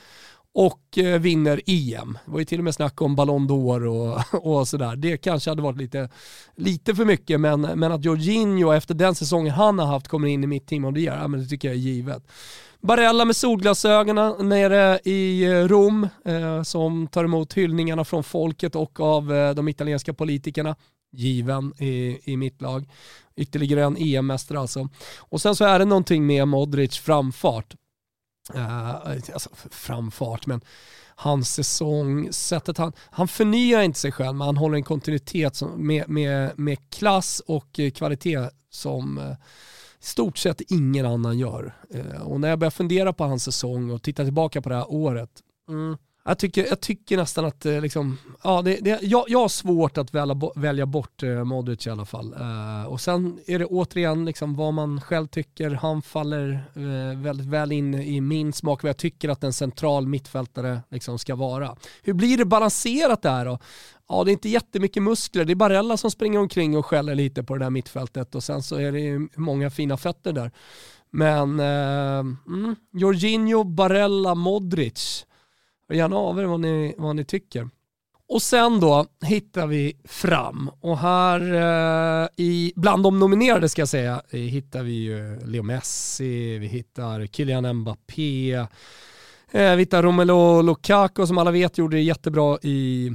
och 0.55 0.98
eh, 0.98 1.20
vinner 1.20 1.61
EM. 1.66 2.18
Det 2.24 2.30
var 2.30 2.38
ju 2.38 2.44
till 2.44 2.59
och 2.59 2.64
med 2.64 2.74
snack 2.74 3.03
om 3.03 3.16
Ballon 3.16 3.48
d'Or 3.48 3.84
och, 3.84 4.46
och 4.46 4.68
sådär. 4.68 4.96
Det 4.96 5.16
kanske 5.16 5.51
hade 5.51 5.62
varit 5.62 5.78
lite, 5.78 6.09
lite 6.57 6.94
för 6.94 7.05
mycket, 7.05 7.40
men, 7.40 7.61
men 7.61 7.92
att 7.92 8.05
Jorginho 8.05 8.72
efter 8.72 8.94
den 8.94 9.14
säsongen 9.14 9.55
han 9.55 9.78
har 9.78 9.86
haft 9.86 10.09
kommer 10.09 10.28
in 10.28 10.44
i 10.44 10.46
mitt 10.46 10.66
team 10.66 10.84
of 10.84 10.94
det 10.94 11.01
gör, 11.01 11.16
ja, 11.16 11.28
men 11.28 11.40
det 11.40 11.46
tycker 11.46 11.68
jag 11.68 11.74
är 11.74 11.80
givet. 11.80 12.22
Barella 12.82 13.24
med 13.24 13.36
solglasögonen 13.36 14.48
nere 14.48 14.98
i 15.05 15.44
eh, 15.44 15.68
Rom 15.68 16.09
eh, 16.24 16.62
som 16.62 17.07
tar 17.07 17.24
emot 17.24 17.53
hyllningarna 17.53 18.05
från 18.05 18.24
folket 18.24 18.76
och 18.76 19.01
av 19.01 19.34
eh, 19.34 19.55
de 19.55 19.68
italienska 19.68 20.14
politikerna. 20.14 20.76
Given 21.12 21.72
i, 21.78 22.20
i 22.24 22.36
mitt 22.36 22.62
lag. 22.62 22.88
Ytterligare 23.36 23.84
en 23.84 23.96
EM-mästare 23.96 24.61
alltså. 24.61 24.88
Och 25.18 25.40
sen 25.40 25.57
så 25.57 25.64
är 25.64 25.78
det 25.78 25.84
någonting 25.84 26.26
med 26.26 26.48
Modric 26.48 26.98
framfart. 26.98 27.74
Uh, 28.55 29.11
alltså 29.32 29.51
framfart, 29.70 30.46
men 30.46 30.61
hans 31.14 31.55
säsong, 31.55 32.32
sättet 32.32 32.78
han, 32.78 32.92
han 33.11 33.28
förnyar 33.28 33.82
inte 33.82 33.98
sig 33.98 34.12
själv 34.12 34.36
men 34.36 34.46
han 34.46 34.57
håller 34.57 34.76
en 34.76 34.84
kontinuitet 34.84 35.57
som, 35.57 35.86
med, 35.86 36.09
med, 36.09 36.59
med 36.59 36.90
klass 36.90 37.42
och 37.46 37.78
eh, 37.80 37.90
kvalitet 37.90 38.48
som 38.70 39.18
uh, 39.18 39.34
stort 40.01 40.38
sett 40.38 40.61
ingen 40.61 41.07
annan 41.07 41.38
gör. 41.38 41.74
Uh, 41.94 42.22
och 42.22 42.40
när 42.40 42.48
jag 42.48 42.59
börjar 42.59 42.70
fundera 42.70 43.12
på 43.12 43.24
hans 43.24 43.44
säsong 43.44 43.90
och 43.90 44.03
titta 44.03 44.24
tillbaka 44.24 44.62
på 44.62 44.68
det 44.68 44.74
här 44.74 44.92
året, 44.92 45.30
mm, 45.68 45.96
jag 46.24 46.38
tycker, 46.38 46.66
jag 46.66 46.80
tycker 46.80 47.16
nästan 47.16 47.44
att 47.44 47.66
eh, 47.66 47.80
liksom, 47.80 48.18
ja, 48.42 48.62
det, 48.62 48.76
det, 48.80 48.98
jag, 49.02 49.24
jag 49.28 49.38
har 49.38 49.48
svårt 49.48 49.98
att 49.98 50.14
välja, 50.14 50.36
välja 50.56 50.86
bort 50.86 51.22
eh, 51.22 51.44
Modric 51.44 51.86
i 51.86 51.90
alla 51.90 52.04
fall. 52.04 52.34
Uh, 52.34 52.86
och 52.86 53.00
sen 53.00 53.40
är 53.46 53.58
det 53.58 53.64
återigen 53.64 54.24
liksom 54.24 54.56
vad 54.56 54.74
man 54.74 55.00
själv 55.00 55.26
tycker. 55.26 55.70
Han 55.70 56.02
faller 56.02 56.64
uh, 56.76 57.18
väldigt 57.22 57.46
väl 57.46 57.72
in 57.72 57.94
i 57.94 58.20
min 58.20 58.52
smak 58.52 58.82
vad 58.82 58.88
jag 58.88 58.96
tycker 58.96 59.28
att 59.28 59.44
en 59.44 59.52
central 59.52 60.06
mittfältare 60.06 60.80
liksom 60.90 61.18
ska 61.18 61.34
vara. 61.34 61.76
Hur 62.02 62.12
blir 62.12 62.38
det 62.38 62.44
balanserat 62.44 63.22
där 63.22 63.44
då? 63.44 63.58
Ja, 64.08 64.24
det 64.24 64.30
är 64.30 64.32
inte 64.32 64.48
jättemycket 64.48 65.02
muskler. 65.02 65.44
Det 65.44 65.52
är 65.52 65.54
Barella 65.54 65.96
som 65.96 66.10
springer 66.10 66.38
omkring 66.38 66.76
och 66.76 66.86
skäller 66.86 67.14
lite 67.14 67.42
på 67.42 67.54
det 67.54 67.64
där 67.64 67.70
mittfältet 67.70 68.34
och 68.34 68.44
sen 68.44 68.62
så 68.62 68.76
är 68.76 68.92
det 68.92 69.28
många 69.36 69.70
fina 69.70 69.96
fötter 69.96 70.32
där. 70.32 70.50
Men 71.10 71.60
uh, 71.60 72.36
mm, 72.46 72.76
Jorginho, 72.92 73.64
Barella, 73.64 74.34
Modric 74.34 75.26
Gärna 75.91 76.16
av 76.16 76.41
er 76.41 76.45
vad 76.45 76.61
ni, 76.61 76.95
vad 76.99 77.16
ni 77.16 77.24
tycker. 77.24 77.68
Och 78.32 78.43
sen 78.43 78.80
då 78.80 79.07
hittar 79.24 79.66
vi 79.66 79.97
fram 80.05 80.70
och 80.80 80.99
här 80.99 81.41
eh, 82.22 82.28
i, 82.36 82.72
bland 82.76 83.03
de 83.03 83.18
nominerade 83.18 83.68
ska 83.68 83.80
jag 83.82 83.88
säga 83.88 84.22
eh, 84.30 84.41
hittar 84.41 84.82
vi 84.82 84.93
ju 84.93 85.41
Leo 85.47 85.62
Messi, 85.62 86.59
vi 86.59 86.66
hittar 86.66 87.26
Kylian 87.26 87.76
Mbappé, 87.76 88.53
eh, 89.51 89.74
vi 89.74 89.76
hittar 89.76 90.03
Romelu 90.03 90.62
Lukaku 90.62 91.26
som 91.26 91.38
alla 91.38 91.51
vet 91.51 91.78
gjorde 91.78 91.97
det 91.97 92.03
jättebra 92.03 92.59
i 92.62 93.12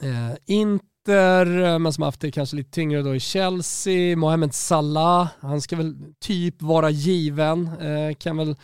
eh, 0.00 0.36
Inter 0.46 1.62
eh, 1.62 1.78
men 1.78 1.92
som 1.92 2.02
haft 2.02 2.20
det 2.20 2.30
kanske 2.30 2.56
lite 2.56 2.70
tyngre 2.70 3.02
då 3.02 3.14
i 3.14 3.20
Chelsea, 3.20 4.16
Mohamed 4.16 4.54
Salah, 4.54 5.28
han 5.40 5.60
ska 5.60 5.76
väl 5.76 5.96
typ 6.20 6.62
vara 6.62 6.90
given, 6.90 7.66
eh, 7.66 8.14
kan 8.18 8.36
väl 8.36 8.56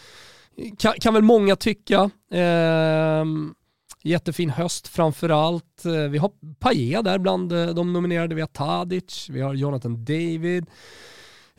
kan, 0.78 0.94
kan 1.00 1.14
väl 1.14 1.22
många 1.22 1.56
tycka. 1.56 2.10
Eh, 2.30 3.24
jättefin 4.02 4.50
höst 4.50 4.88
framförallt. 4.88 5.84
Eh, 5.84 5.92
vi 5.92 6.18
har 6.18 6.32
Paille 6.58 7.02
där 7.02 7.18
bland 7.18 7.52
eh, 7.52 7.66
de 7.66 7.92
nominerade. 7.92 8.34
Vi 8.34 8.40
har 8.40 8.48
Tadic, 8.48 9.26
vi 9.30 9.40
har 9.40 9.54
Jonathan 9.54 10.04
David. 10.04 10.66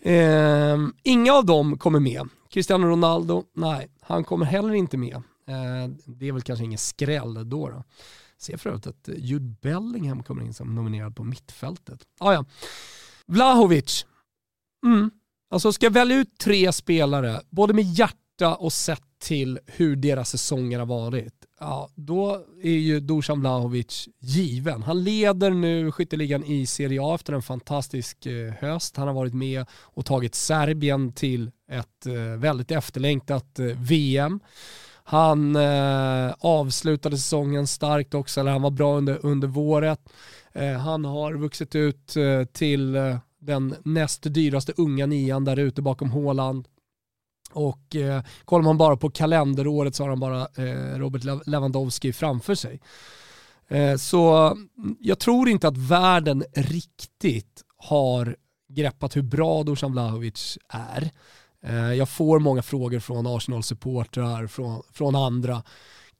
Eh, 0.01 0.77
inga 1.03 1.33
av 1.33 1.45
dem 1.45 1.77
kommer 1.77 1.99
med. 1.99 2.29
Cristiano 2.49 2.87
Ronaldo, 2.87 3.43
nej, 3.53 3.87
han 4.01 4.23
kommer 4.23 4.45
heller 4.45 4.73
inte 4.73 4.97
med. 4.97 5.15
Eh, 5.47 5.91
det 6.05 6.27
är 6.27 6.31
väl 6.31 6.41
kanske 6.41 6.65
ingen 6.65 6.77
skräll 6.77 7.49
då. 7.49 7.69
då. 7.69 7.83
Ser 8.37 8.57
för 8.57 8.69
övrigt 8.69 8.87
att 8.87 9.09
eh, 9.09 9.15
Jude 9.17 9.55
Bellingham 9.61 10.23
kommer 10.23 10.43
in 10.43 10.53
som 10.53 10.75
nominerad 10.75 11.15
på 11.15 11.23
mittfältet. 11.23 11.99
Ah, 12.19 12.33
ja. 12.33 12.45
Vlahovic. 13.25 14.05
Mm. 14.85 15.11
Alltså 15.51 15.73
ska 15.73 15.85
jag 15.85 15.91
välja 15.91 16.17
ut 16.17 16.37
tre 16.37 16.71
spelare, 16.73 17.41
både 17.49 17.73
med 17.73 17.83
hjärta 17.83 18.18
borta 18.39 18.55
och 18.55 18.73
sett 18.73 19.01
till 19.19 19.59
hur 19.65 19.95
deras 19.95 20.29
säsonger 20.29 20.79
har 20.79 20.85
varit, 20.85 21.33
ja, 21.59 21.89
då 21.95 22.45
är 22.63 22.77
ju 22.77 22.99
Dusan 22.99 23.39
Vlahovic 23.39 24.07
given. 24.19 24.83
Han 24.83 25.03
leder 25.03 25.49
nu 25.49 25.91
skytteligan 25.91 26.43
i 26.43 26.65
Serie 26.65 27.01
A 27.03 27.15
efter 27.15 27.33
en 27.33 27.41
fantastisk 27.41 28.25
eh, 28.25 28.53
höst. 28.53 28.97
Han 28.97 29.07
har 29.07 29.15
varit 29.15 29.33
med 29.33 29.65
och 29.71 30.05
tagit 30.05 30.35
Serbien 30.35 31.13
till 31.13 31.51
ett 31.71 32.05
eh, 32.05 32.39
väldigt 32.39 32.71
efterlängtat 32.71 33.59
eh, 33.59 33.65
VM. 33.65 34.39
Han 35.03 35.55
eh, 35.55 36.33
avslutade 36.39 37.17
säsongen 37.17 37.67
starkt 37.67 38.13
också, 38.13 38.39
eller 38.39 38.51
han 38.51 38.61
var 38.61 38.71
bra 38.71 38.97
under, 38.97 39.25
under 39.25 39.47
våret. 39.47 39.99
Eh, 40.53 40.73
han 40.73 41.05
har 41.05 41.33
vuxit 41.33 41.75
ut 41.75 42.15
eh, 42.15 42.45
till 42.45 42.97
den 43.41 43.75
näst 43.83 44.33
dyraste 44.33 44.73
unga 44.77 45.05
nian 45.05 45.45
där 45.45 45.59
ute 45.59 45.81
bakom 45.81 46.09
Håland. 46.11 46.67
Och 47.53 47.95
eh, 47.95 48.23
kollar 48.45 48.63
man 48.63 48.77
bara 48.77 48.97
på 48.97 49.09
kalenderåret 49.09 49.95
så 49.95 50.03
har 50.03 50.09
han 50.09 50.19
bara 50.19 50.41
eh, 50.41 50.97
Robert 50.97 51.47
Lewandowski 51.47 52.13
framför 52.13 52.55
sig. 52.55 52.81
Eh, 53.67 53.95
så 53.95 54.47
mm, 54.47 54.97
jag 54.99 55.19
tror 55.19 55.49
inte 55.49 55.67
att 55.67 55.77
världen 55.77 56.43
riktigt 56.55 57.63
har 57.77 58.35
greppat 58.69 59.15
hur 59.15 59.21
bra 59.21 59.63
Dusan 59.63 59.91
Vlahovic 59.91 60.57
är. 60.69 61.11
Eh, 61.63 61.93
jag 61.93 62.09
får 62.09 62.39
många 62.39 62.61
frågor 62.61 62.99
från 62.99 63.27
Arsenal-supportrar, 63.27 64.47
från, 64.47 64.81
från 64.91 65.15
andra 65.15 65.63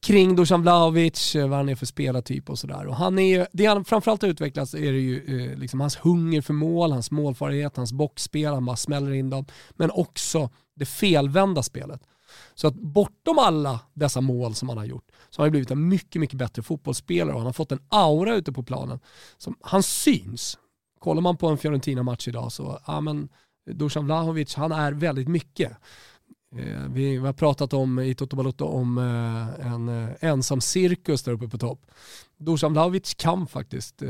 kring 0.02 0.36
Dusan 0.36 0.62
Vlahovic, 0.62 1.36
eh, 1.36 1.48
vad 1.48 1.58
han 1.58 1.70
är 1.70 1.76
för 1.76 1.86
spelartyp 1.86 2.50
och 2.50 2.60
sådär. 2.60 2.88
Och 2.88 2.96
han 2.96 3.20
är, 3.20 3.48
det 3.52 3.66
han 3.66 3.86
framförallt 3.86 4.22
har 4.22 4.30
utvecklats 4.30 4.74
är 4.74 4.92
det 4.92 5.00
ju 5.00 5.50
eh, 5.52 5.58
liksom 5.58 5.80
hans 5.80 5.98
hunger 5.98 6.42
för 6.42 6.54
mål, 6.54 6.92
hans 6.92 7.12
målfarlighet, 7.12 7.78
hans 7.78 7.94
boxspel, 7.94 8.54
han 8.54 8.66
bara 8.66 8.76
smäller 8.76 9.12
in 9.12 9.30
dem. 9.30 9.46
Men 9.72 9.92
också 9.92 10.50
det 10.80 10.86
felvända 10.86 11.64
spelet. 11.64 12.02
Så 12.56 12.68
att 12.68 12.76
bortom 12.76 13.40
alla 13.40 13.80
dessa 13.94 14.22
mål 14.22 14.56
som 14.56 14.70
han 14.70 14.78
har 14.78 14.86
gjort 14.86 15.12
så 15.30 15.42
har 15.42 15.46
han 15.46 15.52
blivit 15.52 15.72
en 15.72 15.88
mycket, 15.88 16.20
mycket 16.20 16.38
bättre 16.38 16.62
fotbollsspelare 16.62 17.34
och 17.34 17.40
han 17.40 17.46
har 17.46 17.54
fått 17.54 17.72
en 17.72 17.84
aura 17.90 18.36
ute 18.36 18.52
på 18.52 18.64
planen. 18.64 19.00
Som, 19.38 19.56
han 19.62 19.84
syns. 19.84 20.58
Kollar 21.00 21.22
man 21.22 21.38
på 21.38 21.48
en 21.48 21.58
Fiorentina-match 21.58 22.28
idag 22.28 22.52
så, 22.52 22.80
ja 22.88 23.02
men 23.02 23.30
Dusan 23.66 24.06
Vlahovic, 24.06 24.56
han 24.56 24.72
är 24.72 24.92
väldigt 24.92 25.28
mycket. 25.28 25.72
Eh, 26.56 26.84
vi 26.90 27.18
har 27.18 27.34
pratat 27.34 27.74
om 27.74 28.00
i 28.00 28.16
Toto 28.16 28.36
Balotto 28.36 28.66
om 28.66 28.98
eh, 28.98 29.72
en 29.74 29.90
eh, 29.90 30.10
ensam 30.20 30.62
cirkus 30.62 31.24
där 31.24 31.32
uppe 31.32 31.48
på 31.48 31.58
topp. 31.58 31.92
Dusan 32.38 32.74
Vlahovic 32.74 33.14
kan 33.14 33.48
faktiskt 33.48 34.02
eh, 34.02 34.10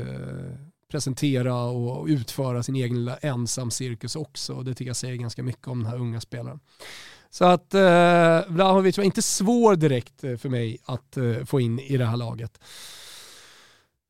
presentera 0.90 1.56
och 1.64 2.06
utföra 2.08 2.64
sin 2.64 2.76
egen 2.76 2.96
lilla 2.96 3.18
ensam 3.18 3.72
cirkus 3.72 4.16
också. 4.16 4.54
Och 4.54 4.66
det 4.66 4.74
tycker 4.74 4.90
jag 4.90 4.96
säger 4.96 5.16
ganska 5.16 5.44
mycket 5.44 5.68
om 5.68 5.84
den 5.84 5.92
här 5.92 5.98
unga 5.98 6.22
spelaren. 6.22 6.60
Så 7.30 7.46
att 7.46 7.74
eh, 7.74 8.40
Vlahovic 8.48 8.98
var 8.98 9.06
inte 9.06 9.22
svår 9.22 9.76
direkt 9.76 10.24
eh, 10.24 10.38
för 10.38 10.50
mig 10.50 10.78
att 10.86 11.18
eh, 11.18 11.46
få 11.46 11.60
in 11.60 11.80
i 11.80 11.98
det 11.98 12.06
här 12.06 12.18
laget. 12.18 12.60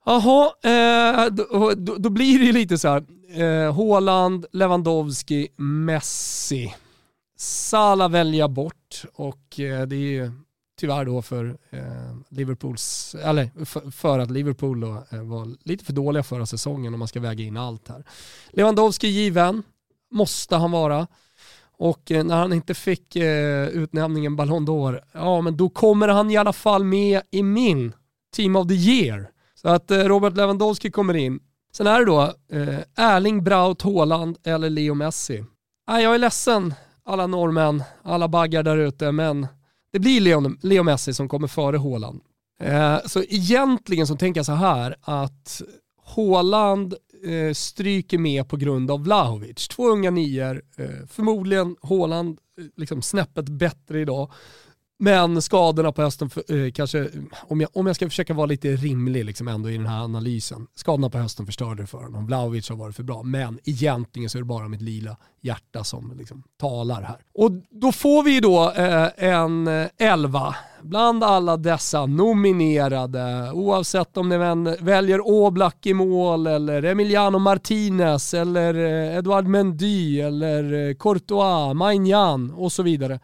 Jaha, 0.06 0.52
eh, 0.64 1.26
då, 1.32 1.74
då, 1.78 1.96
då, 1.96 2.10
blir 2.10 2.40
det 2.40 2.46
ju 2.46 2.52
lite 2.52 2.78
så 2.78 2.88
här. 2.88 3.04
Eh, 3.42 3.74
Håland, 3.74 4.46
Lewandowski, 4.52 5.48
Messi. 5.58 6.76
Sala 7.38 8.08
välja 8.08 8.48
bort 8.48 9.04
och 9.14 9.60
eh, 9.60 9.88
det 9.88 9.96
är 9.96 10.12
ju 10.12 10.32
tyvärr 10.80 11.06
då 11.06 11.22
för 11.22 11.58
eh, 11.70 11.82
Liverpools, 12.30 13.16
eller 13.24 13.66
för, 13.66 13.92
för, 13.92 14.20
att 14.20 14.32
Liverpool 14.32 14.80
då, 14.80 15.04
eh, 15.10 15.24
var 15.24 15.48
lite 15.64 15.86
för 15.86 15.94
dåliga 15.94 16.24
förra 16.24 16.46
säsongen 16.46 16.94
om 16.94 17.00
man 17.00 17.08
ska 17.08 17.20
väga 17.20 17.44
in 17.44 17.58
allt 17.58 17.88
här. 17.88 18.04
Lewandowski 18.50 19.08
given, 19.08 19.64
måste 20.12 20.56
han 20.56 20.72
vara. 20.72 21.08
Och 21.78 22.12
eh, 22.12 22.24
när 22.24 22.38
han 22.38 22.54
inte 22.54 22.74
fick 22.74 23.16
eh, 23.16 23.68
utnämningen 23.68 24.36
Ballon 24.36 24.68
d'Or, 24.68 25.02
ja 25.12 25.42
men 25.42 25.58
då 25.58 25.70
kommer 25.70 26.08
han 26.08 26.32
i 26.32 26.38
alla 26.38 26.54
fall 26.54 26.84
med 26.84 27.22
i 27.32 27.44
min 27.44 27.94
Team 28.36 28.56
of 28.56 28.68
the 28.68 28.74
Year. 28.74 29.30
Så 29.56 29.70
att 29.70 29.92
eh, 29.92 29.98
Robert 29.98 30.36
Lewandowski 30.36 30.92
kommer 30.92 31.16
in. 31.16 31.40
Sen 31.74 31.88
är 31.88 32.00
det 32.00 32.06
då 32.06 32.34
Erling 32.96 33.44
Braut 33.44 33.82
Haaland 33.82 34.38
eller 34.44 34.70
Leo 34.70 34.94
Messi. 34.94 35.46
Nej, 35.88 36.04
jag 36.04 36.16
är 36.16 36.18
ledsen 36.18 36.74
alla 37.06 37.28
norrmän, 37.28 37.84
alla 38.04 38.28
baggar 38.28 38.64
där 38.64 38.78
ute, 38.78 39.12
men 39.12 39.48
det 39.92 40.00
blir 40.00 40.22
Leo, 40.22 40.56
Leo 40.62 40.84
Messi 40.84 41.14
som 41.14 41.30
kommer 41.30 41.48
före 41.48 41.78
Haaland. 41.78 42.22
Eh, 42.62 42.98
så 43.06 43.24
egentligen 43.24 44.08
så 44.08 44.16
tänker 44.16 44.40
jag 44.40 44.46
så 44.46 44.52
här 44.52 44.96
att 45.02 45.62
Haaland 46.16 46.96
eh, 47.24 47.54
stryker 47.54 48.18
med 48.18 48.48
på 48.50 48.58
grund 48.58 48.92
av 48.92 49.04
Vlahovic. 49.04 49.68
Två 49.68 49.88
unga 49.88 50.12
nior, 50.12 50.62
eh, 50.78 51.08
förmodligen 51.08 51.76
Haaland 51.82 52.40
eh, 52.60 52.66
liksom 52.78 53.02
snäppet 53.02 53.50
bättre 53.50 54.02
idag. 54.02 54.32
Men 55.02 55.42
skadorna 55.42 55.92
på 55.92 56.02
hösten, 56.02 56.30
för, 56.30 56.66
eh, 56.66 56.72
kanske, 56.72 57.10
om 57.48 57.62
jag, 57.62 57.70
om 57.74 57.88
jag 57.88 57.96
ska 57.96 58.10
försöka 58.10 58.34
vara 58.34 58.46
lite 58.46 58.68
rimlig 58.68 59.26
liksom 59.26 59.48
ändå 59.48 59.70
i 59.70 59.78
den 59.78 59.86
här 59.86 60.04
analysen, 60.04 60.68
skadorna 60.76 61.10
på 61.10 61.18
hösten 61.18 61.46
förstörde 61.46 61.84
det 61.84 61.88
för 61.88 61.98
honom. 61.98 62.26
Vlahovic 62.26 62.70
har 62.70 62.76
varit 62.76 62.96
för 62.96 63.04
bra, 63.04 63.24
men 63.24 63.60
egentligen 63.64 64.30
så 64.30 64.38
är 64.38 64.42
det 64.42 64.46
bara 64.46 64.68
mitt 64.68 64.82
lila 64.82 65.18
hjärta 65.42 65.84
som 65.84 66.14
liksom 66.18 66.44
talar 66.60 67.02
här. 67.02 67.18
Och 67.34 67.52
då 67.70 67.92
får 67.92 68.24
vi 68.24 68.40
då 68.40 68.72
eh, 68.72 69.08
en 69.18 69.68
eh, 69.68 69.88
elva 69.98 70.56
bland 70.82 71.24
alla 71.24 71.58
dessa 71.58 72.06
nominerade, 72.06 73.52
oavsett 73.54 74.18
om 74.18 74.30
ni 74.30 74.38
väljer 74.80 75.28
Oblak 75.28 75.86
i 75.86 75.94
mål 75.94 76.48
eller 76.48 76.84
Emiliano 76.84 77.40
Martinez 77.40 78.34
eller 78.34 78.74
eh, 78.74 79.18
Edouard 79.18 79.46
Mendy 79.46 80.22
eller 80.22 80.90
eh, 80.90 80.96
Courtois, 80.96 81.76
Maignan 81.76 82.52
och 82.52 82.72
så 82.72 82.84
vidare. 82.84 83.20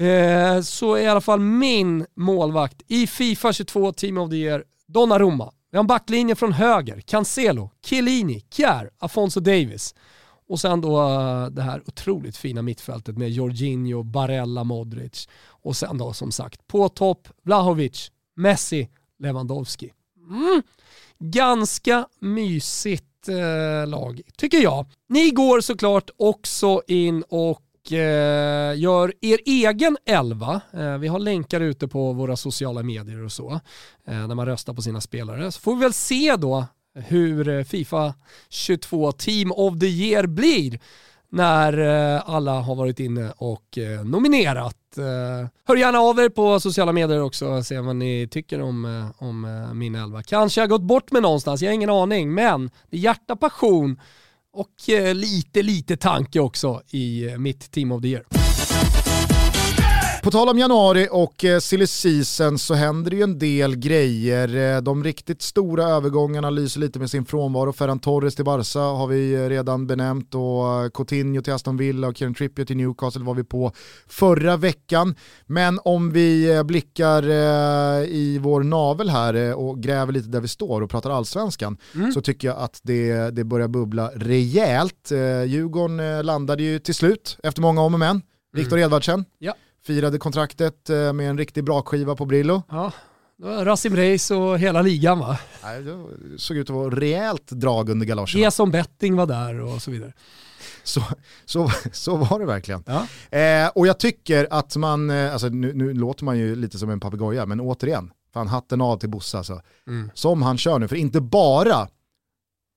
Eh, 0.00 0.60
så 0.60 0.94
är 0.94 1.00
i 1.00 1.06
alla 1.06 1.20
fall 1.20 1.40
min 1.40 2.06
målvakt 2.14 2.82
i 2.86 3.06
Fifa 3.06 3.52
22 3.52 3.92
Team 3.92 4.18
of 4.18 4.30
the 4.30 4.36
Year, 4.36 4.64
Donnarumma. 4.86 5.52
Vi 5.70 5.76
har 5.76 5.82
en 5.82 5.86
backlinje 5.86 6.34
från 6.34 6.52
höger, 6.52 7.00
Cancelo, 7.00 7.70
Chiellini, 7.84 8.40
Kjär, 8.50 8.90
Afonso 8.98 9.40
Davis. 9.40 9.94
Och 10.48 10.60
sen 10.60 10.80
då 10.80 11.00
eh, 11.00 11.46
det 11.46 11.62
här 11.62 11.82
otroligt 11.86 12.36
fina 12.36 12.62
mittfältet 12.62 13.18
med 13.18 13.30
Jorginho, 13.30 14.02
Barella, 14.02 14.64
Modric. 14.64 15.28
Och 15.46 15.76
sen 15.76 15.98
då 15.98 16.12
som 16.12 16.32
sagt 16.32 16.66
på 16.66 16.88
topp 16.88 17.28
Vlahovic, 17.42 18.10
Messi, 18.36 18.88
Lewandowski. 19.18 19.92
Mm. 20.30 20.62
Ganska 21.18 22.06
mysigt 22.20 23.28
eh, 23.28 23.88
lag, 23.88 24.20
tycker 24.36 24.58
jag. 24.62 24.86
Ni 25.08 25.30
går 25.30 25.60
såklart 25.60 26.10
också 26.16 26.82
in 26.86 27.24
och 27.28 27.62
eh, 27.92 28.78
gör 28.78 29.12
er 29.20 29.38
egen 29.46 29.96
elva. 30.06 30.60
Eh, 30.72 30.98
vi 30.98 31.08
har 31.08 31.18
länkar 31.18 31.60
ute 31.60 31.88
på 31.88 32.12
våra 32.12 32.36
sociala 32.36 32.82
medier 32.82 33.24
och 33.24 33.32
så, 33.32 33.60
eh, 34.06 34.26
när 34.26 34.34
man 34.34 34.46
röstar 34.46 34.74
på 34.74 34.82
sina 34.82 35.00
spelare. 35.00 35.52
Så 35.52 35.60
får 35.60 35.74
vi 35.74 35.80
väl 35.80 35.92
se 35.92 36.36
då 36.36 36.66
hur 36.94 37.48
eh, 37.48 37.64
Fifa 37.64 38.14
22 38.48 39.12
Team 39.12 39.52
of 39.52 39.78
the 39.80 39.86
Year 39.86 40.26
blir 40.26 40.80
när 41.28 41.78
eh, 41.78 42.22
alla 42.30 42.60
har 42.60 42.74
varit 42.74 43.00
inne 43.00 43.32
och 43.36 43.78
eh, 43.78 44.04
nominerat. 44.04 44.76
Hör 45.66 45.76
gärna 45.76 45.98
av 45.98 46.18
er 46.18 46.28
på 46.28 46.60
sociala 46.60 46.92
medier 46.92 47.22
också 47.22 47.46
och 47.46 47.66
se 47.66 47.80
vad 47.80 47.96
ni 47.96 48.28
tycker 48.30 48.60
om, 48.60 49.10
om 49.18 49.68
min 49.74 49.94
elva. 49.94 50.22
Kanske 50.22 50.60
jag 50.60 50.62
har 50.62 50.68
gått 50.68 50.82
bort 50.82 51.12
med 51.12 51.22
någonstans, 51.22 51.62
jag 51.62 51.68
har 51.68 51.74
ingen 51.74 51.90
aning, 51.90 52.34
men 52.34 52.70
det 52.90 52.96
är 52.96 53.00
hjärta, 53.00 53.36
passion 53.36 54.00
och 54.52 54.90
eh, 54.90 55.14
lite, 55.14 55.62
lite 55.62 55.96
tanke 55.96 56.40
också 56.40 56.82
i 56.90 57.28
eh, 57.28 57.38
mitt 57.38 57.70
Team 57.70 57.92
of 57.92 58.02
the 58.02 58.08
Year. 58.08 58.39
På 60.22 60.30
tal 60.30 60.48
om 60.48 60.58
januari 60.58 61.08
och 61.10 61.44
eh, 61.44 61.58
silly 61.58 61.86
season 61.86 62.58
så 62.58 62.74
händer 62.74 63.10
det 63.10 63.16
ju 63.16 63.22
en 63.22 63.38
del 63.38 63.76
grejer. 63.76 64.76
Eh, 64.76 64.82
de 64.82 65.04
riktigt 65.04 65.42
stora 65.42 65.84
övergångarna 65.84 66.50
lyser 66.50 66.80
lite 66.80 66.98
med 66.98 67.10
sin 67.10 67.24
frånvaro. 67.24 67.72
Ferran 67.72 67.98
Torres 67.98 68.34
till 68.34 68.44
Barca 68.44 68.78
har 68.80 69.06
vi 69.06 69.48
redan 69.48 69.86
benämnt 69.86 70.34
och 70.34 70.84
eh, 70.84 70.90
Coutinho 70.90 71.42
till 71.42 71.52
Aston 71.52 71.76
Villa 71.76 72.08
och 72.08 72.16
Kieran 72.16 72.34
Trippier 72.34 72.66
till 72.66 72.76
Newcastle 72.76 73.24
var 73.24 73.34
vi 73.34 73.44
på 73.44 73.72
förra 74.06 74.56
veckan. 74.56 75.14
Men 75.46 75.80
om 75.84 76.12
vi 76.12 76.62
blickar 76.64 77.24
i 78.04 78.38
vår 78.38 78.62
navel 78.62 79.10
här 79.10 79.54
och 79.54 79.82
gräver 79.82 80.12
lite 80.12 80.28
där 80.28 80.40
vi 80.40 80.48
står 80.48 80.80
och 80.80 80.90
pratar 80.90 81.10
allsvenskan 81.10 81.76
mm. 81.94 82.12
så 82.12 82.20
tycker 82.20 82.48
jag 82.48 82.56
att 82.56 82.80
det, 82.82 83.30
det 83.30 83.44
börjar 83.44 83.68
bubbla 83.68 84.10
rejält. 84.14 85.10
Djurgården 85.46 86.26
landade 86.26 86.62
ju 86.62 86.78
till 86.78 86.94
slut 86.94 87.38
efter 87.42 87.62
många 87.62 87.80
om 87.80 87.94
och 87.94 88.00
men. 88.00 88.22
Viktor 88.52 88.76
mm. 88.76 88.86
Edvardsen. 88.86 89.24
Ja 89.38 89.54
firade 89.86 90.18
kontraktet 90.18 90.90
eh, 90.90 91.12
med 91.12 91.30
en 91.30 91.38
riktig 91.38 91.64
brakskiva 91.64 92.16
på 92.16 92.24
Brillo. 92.24 92.62
Ja, 92.70 92.92
Rasim 93.42 93.96
Reis 93.96 94.30
och 94.30 94.58
hela 94.58 94.82
ligan 94.82 95.18
va? 95.18 95.38
Nej, 95.62 95.82
det 95.82 96.38
såg 96.38 96.56
ut 96.56 96.70
att 96.70 96.76
vara 96.76 96.94
rejält 96.94 97.50
drag 97.50 97.88
under 97.88 98.06
galoscherna. 98.06 98.46
Eson 98.46 98.70
Betting 98.70 99.16
var 99.16 99.26
där 99.26 99.60
och 99.60 99.82
så 99.82 99.90
vidare. 99.90 100.12
Så, 100.82 101.02
så, 101.44 101.70
så 101.92 102.16
var 102.16 102.40
det 102.40 102.46
verkligen. 102.46 102.84
Ja. 102.86 103.06
Eh, 103.38 103.68
och 103.68 103.86
jag 103.86 103.98
tycker 103.98 104.48
att 104.50 104.76
man, 104.76 105.10
eh, 105.10 105.32
alltså 105.32 105.48
nu, 105.48 105.72
nu, 105.74 105.94
låter 105.94 106.24
man 106.24 106.38
ju 106.38 106.56
lite 106.56 106.78
som 106.78 106.90
en 106.90 107.00
papegoja, 107.00 107.46
men 107.46 107.60
återigen, 107.60 108.10
fan 108.32 108.48
hatten 108.48 108.80
av 108.80 108.96
till 108.96 109.08
Bosse 109.08 109.38
alltså. 109.38 109.60
Mm. 109.86 110.10
Som 110.14 110.42
han 110.42 110.58
kör 110.58 110.78
nu, 110.78 110.88
för 110.88 110.96
inte 110.96 111.20
bara 111.20 111.88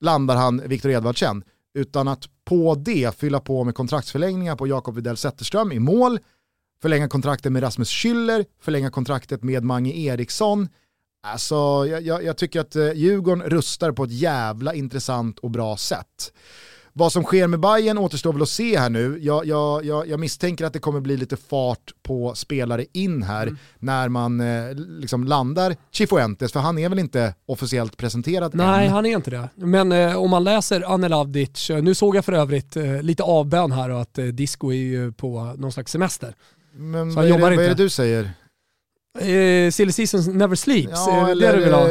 landar 0.01 0.35
han 0.35 0.61
Viktor 0.65 0.91
Edvardsen, 0.91 1.43
utan 1.73 2.07
att 2.07 2.29
på 2.45 2.75
det 2.75 3.17
fylla 3.17 3.39
på 3.39 3.63
med 3.63 3.75
kontraktsförlängningar 3.75 4.55
på 4.55 4.67
Jakob 4.67 4.95
Widell 4.95 5.17
Zetterström 5.17 5.71
i 5.71 5.79
mål, 5.79 6.19
förlänga 6.83 7.09
kontraktet 7.09 7.51
med 7.51 7.63
Rasmus 7.63 7.89
Schüller, 7.89 8.45
förlänga 8.61 8.91
kontraktet 8.91 9.43
med 9.43 9.63
Mange 9.63 9.93
Eriksson. 9.93 10.69
Alltså, 11.27 11.55
jag, 11.89 12.01
jag, 12.01 12.23
jag 12.23 12.37
tycker 12.37 12.59
att 12.59 12.75
eh, 12.75 12.93
Djurgården 12.93 13.49
rustar 13.49 13.91
på 13.91 14.03
ett 14.03 14.11
jävla 14.11 14.73
intressant 14.73 15.39
och 15.39 15.51
bra 15.51 15.77
sätt. 15.77 16.31
Vad 16.95 17.11
som 17.11 17.23
sker 17.23 17.47
med 17.47 17.59
Bayern 17.59 17.97
återstår 17.97 18.33
väl 18.33 18.41
att 18.41 18.49
se 18.49 18.79
här 18.79 18.89
nu. 18.89 19.17
Jag, 19.21 19.45
jag, 19.45 19.85
jag, 19.85 20.07
jag, 20.07 20.19
misstänker 20.19 20.65
att 20.65 20.73
det 20.73 20.79
kommer 20.79 20.99
bli 20.99 21.17
lite 21.17 21.37
fart 21.37 21.91
på 22.03 22.35
spelare 22.35 22.85
in 22.93 23.23
här 23.23 23.43
mm. 23.43 23.57
när 23.79 24.09
man 24.09 24.41
eh, 24.41 24.73
liksom 24.75 25.23
landar 25.23 25.75
Chifuentes, 25.91 26.51
för 26.51 26.59
han 26.59 26.77
är 26.77 26.89
väl 26.89 26.99
inte 26.99 27.35
officiellt 27.45 27.97
presenterad 27.97 28.55
Nej, 28.55 28.85
än. 28.85 28.93
han 28.93 29.05
är 29.05 29.15
inte 29.15 29.31
det. 29.31 29.49
Men 29.55 29.91
eh, 29.91 30.15
om 30.15 30.29
man 30.29 30.43
läser 30.43 30.93
Anel 30.93 31.13
Avdic, 31.13 31.69
eh, 31.69 31.83
nu 31.83 31.95
såg 31.95 32.15
jag 32.15 32.25
för 32.25 32.33
övrigt 32.33 32.77
eh, 32.77 33.01
lite 33.01 33.23
avbön 33.23 33.71
här 33.71 33.89
och 33.89 34.01
att 34.01 34.17
eh, 34.17 34.25
Disco 34.25 34.71
är 34.71 34.75
ju 34.75 35.11
på 35.11 35.53
någon 35.57 35.71
slags 35.71 35.91
semester. 35.91 36.35
Men 36.75 37.13
vad 37.13 37.25
är, 37.25 37.29
det, 37.33 37.37
vad 37.37 37.53
är, 37.53 37.57
det, 37.57 37.73
du 37.73 37.89
säger? 37.89 38.31
Eh, 39.19 39.71
silly 39.71 39.91
seasons 39.91 40.27
never 40.27 40.55
sleeps, 40.55 40.91
ja, 40.91 41.27
är 41.29 41.35
det 41.35 41.41
det 41.41 41.57
du 41.57 41.63
vill 41.63 41.73
ha? 41.73 41.87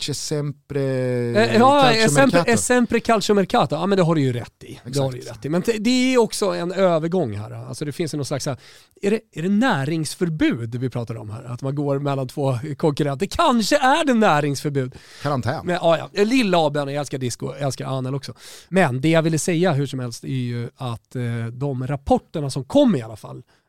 C'è 0.00 0.14
sempre 0.14 0.80
eh, 0.80 1.56
Ja, 1.56 2.08
sempre, 2.08 2.56
sempre 2.56 3.00
calcio 3.00 3.34
mercato. 3.34 3.74
Ja 3.74 3.86
men 3.86 3.98
det 3.98 4.02
har 4.04 4.14
du 4.14 4.20
ju 4.20 4.32
rätt 4.32 4.64
i. 4.64 4.80
Det 4.84 4.98
har 4.98 5.12
du 5.12 5.18
rätt 5.18 5.44
i. 5.44 5.48
Men 5.48 5.62
det 5.78 6.14
är 6.14 6.18
också 6.18 6.46
en 6.46 6.72
övergång 6.72 7.36
här. 7.36 7.50
Alltså 7.50 7.84
det 7.84 7.92
finns 7.92 8.14
någon 8.14 8.24
slags, 8.24 8.46
är 8.46 8.56
det, 9.00 9.20
är 9.32 9.42
det 9.42 9.48
näringsförbud 9.48 10.74
vi 10.74 10.90
pratar 10.90 11.16
om 11.16 11.30
här? 11.30 11.44
Att 11.44 11.62
man 11.62 11.74
går 11.74 11.98
mellan 11.98 12.28
två 12.28 12.58
konkurrenter. 12.76 13.26
Kanske 13.26 13.76
är 13.76 14.04
det 14.04 14.14
näringsförbud. 14.14 14.94
Karantän. 15.22 15.66
Men, 15.66 15.74
ja, 15.74 16.10
ja. 16.12 16.24
Lilla 16.24 16.66
Aben, 16.66 16.88
jag 16.88 17.00
älskar 17.00 17.18
disco, 17.18 17.52
jag 17.52 17.60
älskar 17.60 17.86
Anel 17.86 18.14
också. 18.14 18.34
Men 18.68 19.00
det 19.00 19.08
jag 19.08 19.22
ville 19.22 19.38
säga 19.38 19.72
hur 19.72 19.86
som 19.86 20.00
helst 20.00 20.24
är 20.24 20.28
ju 20.28 20.68
att 20.76 21.16
eh, 21.16 21.22
de 21.52 21.86
rapporterna 21.86 22.50
som 22.50 22.64
kom 22.64 22.96
i 22.96 23.02
alla 23.02 23.16
fall, 23.16 23.36
Eh, 23.36 23.59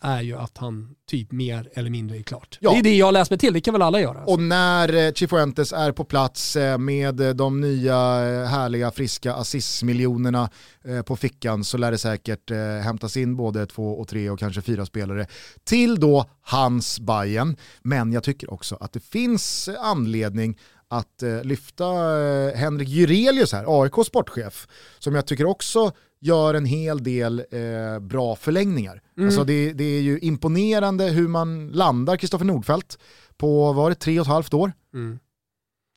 är 0.00 0.20
ju 0.20 0.36
att 0.36 0.58
han 0.58 0.94
typ 1.06 1.32
mer 1.32 1.68
eller 1.74 1.90
mindre 1.90 2.18
är 2.18 2.22
klart. 2.22 2.58
Ja. 2.60 2.72
Det 2.72 2.78
är 2.78 2.82
det 2.82 2.96
jag 2.96 3.12
läst 3.12 3.30
mig 3.30 3.38
till, 3.38 3.52
det 3.52 3.60
kan 3.60 3.74
väl 3.74 3.82
alla 3.82 4.00
göra. 4.00 4.18
Alltså. 4.18 4.34
Och 4.34 4.40
när 4.40 5.06
eh, 5.06 5.12
Chifuentes 5.12 5.72
är 5.72 5.92
på 5.92 6.04
plats 6.04 6.56
eh, 6.56 6.78
med 6.78 7.36
de 7.36 7.60
nya 7.60 7.96
härliga 8.46 8.90
friska 8.90 9.34
assistmiljonerna 9.34 10.50
på 11.06 11.16
fickan 11.16 11.64
så 11.64 11.78
lär 11.78 11.90
det 11.90 11.98
säkert 11.98 12.50
hämtas 12.84 13.16
in 13.16 13.36
både 13.36 13.66
två 13.66 14.00
och 14.00 14.08
tre 14.08 14.30
och 14.30 14.38
kanske 14.38 14.62
fyra 14.62 14.86
spelare 14.86 15.26
till 15.64 16.00
då 16.00 16.24
hans 16.42 17.00
Bayern. 17.00 17.56
Men 17.82 18.12
jag 18.12 18.22
tycker 18.22 18.52
också 18.52 18.76
att 18.80 18.92
det 18.92 19.00
finns 19.00 19.68
anledning 19.78 20.58
att 20.88 21.22
lyfta 21.42 21.84
Henrik 22.54 22.88
Jurelius 22.88 23.52
här, 23.52 23.82
AIK 23.82 24.06
sportchef, 24.06 24.68
som 24.98 25.14
jag 25.14 25.26
tycker 25.26 25.46
också 25.46 25.92
gör 26.20 26.54
en 26.54 26.64
hel 26.64 27.02
del 27.02 27.44
eh, 27.50 27.98
bra 28.00 28.36
förlängningar. 28.36 29.02
Mm. 29.16 29.28
Alltså 29.28 29.44
det, 29.44 29.72
det, 29.72 29.84
är 29.84 30.00
ju 30.00 30.18
imponerande 30.18 31.04
hur 31.04 31.28
man 31.28 31.68
landar 31.68 32.16
Kristoffer 32.16 32.44
Nordfeldt 32.44 32.98
på, 33.36 33.72
var 33.72 33.88
det 33.88 33.94
tre 33.94 34.20
och 34.20 34.26
ett 34.26 34.32
halvt 34.32 34.54
år? 34.54 34.72
Mm. 34.94 35.18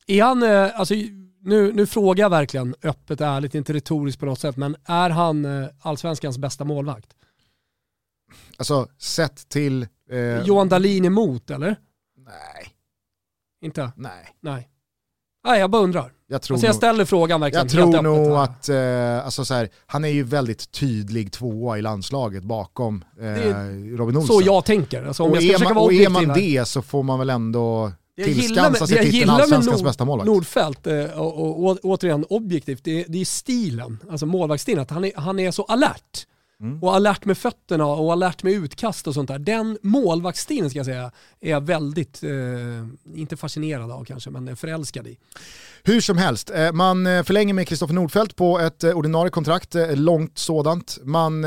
Är 0.06 0.22
han, 0.22 0.42
eh, 0.42 0.80
alltså, 0.80 0.94
nu, 1.40 1.72
nu 1.72 1.86
frågar 1.86 2.24
jag 2.24 2.30
verkligen 2.30 2.74
öppet 2.82 3.20
och 3.20 3.26
ärligt, 3.26 3.54
inte 3.54 3.72
retoriskt 3.72 4.20
på 4.20 4.26
något 4.26 4.40
sätt, 4.40 4.56
men 4.56 4.76
är 4.84 5.10
han 5.10 5.44
eh, 5.44 5.68
allsvenskans 5.80 6.38
bästa 6.38 6.64
målvakt? 6.64 7.14
Alltså 8.56 8.88
sett 8.98 9.48
till... 9.48 9.86
Eh... 10.10 10.42
Johan 10.42 10.68
Dahlin 10.68 11.04
emot 11.04 11.50
eller? 11.50 11.76
Nej. 12.16 12.74
Inte? 13.60 13.92
Nej. 13.96 14.36
Nej. 14.40 14.68
Nej, 15.44 15.60
jag 15.60 15.70
bara 15.70 15.82
undrar. 15.82 16.12
Jag, 16.26 16.42
tror 16.42 16.54
alltså 16.54 16.66
jag 16.66 16.76
ställer 16.76 16.98
nog, 16.98 17.08
frågan 17.08 17.40
verkligen 17.40 17.66
Jag 17.66 17.72
tror 17.72 18.02
nog 18.02 18.32
att, 18.32 18.68
eh, 18.68 19.24
alltså 19.24 19.44
så 19.44 19.54
här, 19.54 19.68
han 19.86 20.04
är 20.04 20.08
ju 20.08 20.22
väldigt 20.22 20.70
tydlig 20.72 21.32
tvåa 21.32 21.78
i 21.78 21.82
landslaget 21.82 22.44
bakom 22.44 23.04
eh, 23.20 23.26
Robin 23.96 24.16
Olsson. 24.16 24.26
Så 24.26 24.42
jag 24.46 24.64
tänker. 24.64 25.04
Alltså, 25.04 25.22
om 25.22 25.30
och, 25.30 25.36
jag 25.36 25.60
ska 25.60 25.70
är 25.70 25.74
man, 25.74 25.82
och 25.82 25.92
är 25.92 26.08
man 26.08 26.28
det 26.28 26.68
så 26.68 26.82
får 26.82 27.02
man 27.02 27.18
väl 27.18 27.30
ändå 27.30 27.92
tillskansa 28.24 28.86
sig 28.86 29.10
titeln 29.10 29.30
allsvenskans 29.30 29.78
Nord, 29.78 29.86
bästa 29.86 30.04
målvakt. 30.04 30.26
Nordfeldt, 30.26 30.86
eh, 30.86 31.20
och, 31.20 31.40
och, 31.40 31.70
och, 31.70 31.78
återigen 31.82 32.24
objektivt, 32.30 32.84
det, 32.84 33.04
det 33.08 33.20
är 33.20 33.24
stilen, 33.24 33.98
alltså 34.10 34.26
målvaktsstilen, 34.26 34.82
att 34.82 34.90
han 34.90 35.04
är, 35.04 35.12
han 35.16 35.38
är 35.38 35.50
så 35.50 35.62
alert. 35.62 36.26
Mm. 36.60 36.82
Och 36.82 36.94
alert 36.94 37.24
med 37.24 37.38
fötterna 37.38 37.86
och 37.86 38.12
alert 38.12 38.42
med 38.42 38.52
utkast 38.52 39.06
och 39.06 39.14
sånt 39.14 39.28
där. 39.28 39.38
Den 39.38 39.78
målvaktsstilen 39.82 40.70
ska 40.70 40.78
jag 40.78 40.86
säga 40.86 41.10
är 41.40 41.50
jag 41.50 41.60
väldigt, 41.60 42.22
eh, 42.22 42.30
inte 43.14 43.36
fascinerad 43.36 43.90
av 43.90 44.04
kanske, 44.04 44.30
men 44.30 44.56
förälskad 44.56 45.06
i. 45.06 45.18
Hur 45.86 46.00
som 46.00 46.18
helst, 46.18 46.50
eh, 46.50 46.72
man 46.72 47.06
eh, 47.06 47.22
förlänger 47.22 47.54
med 47.54 47.68
Kristoffer 47.68 47.94
Nordfeldt 47.94 48.36
på 48.36 48.58
ett 48.58 48.84
eh, 48.84 48.92
ordinarie 48.92 49.30
kontrakt, 49.30 49.74
långt 49.94 50.38
sådant. 50.38 50.98
Man 51.02 51.46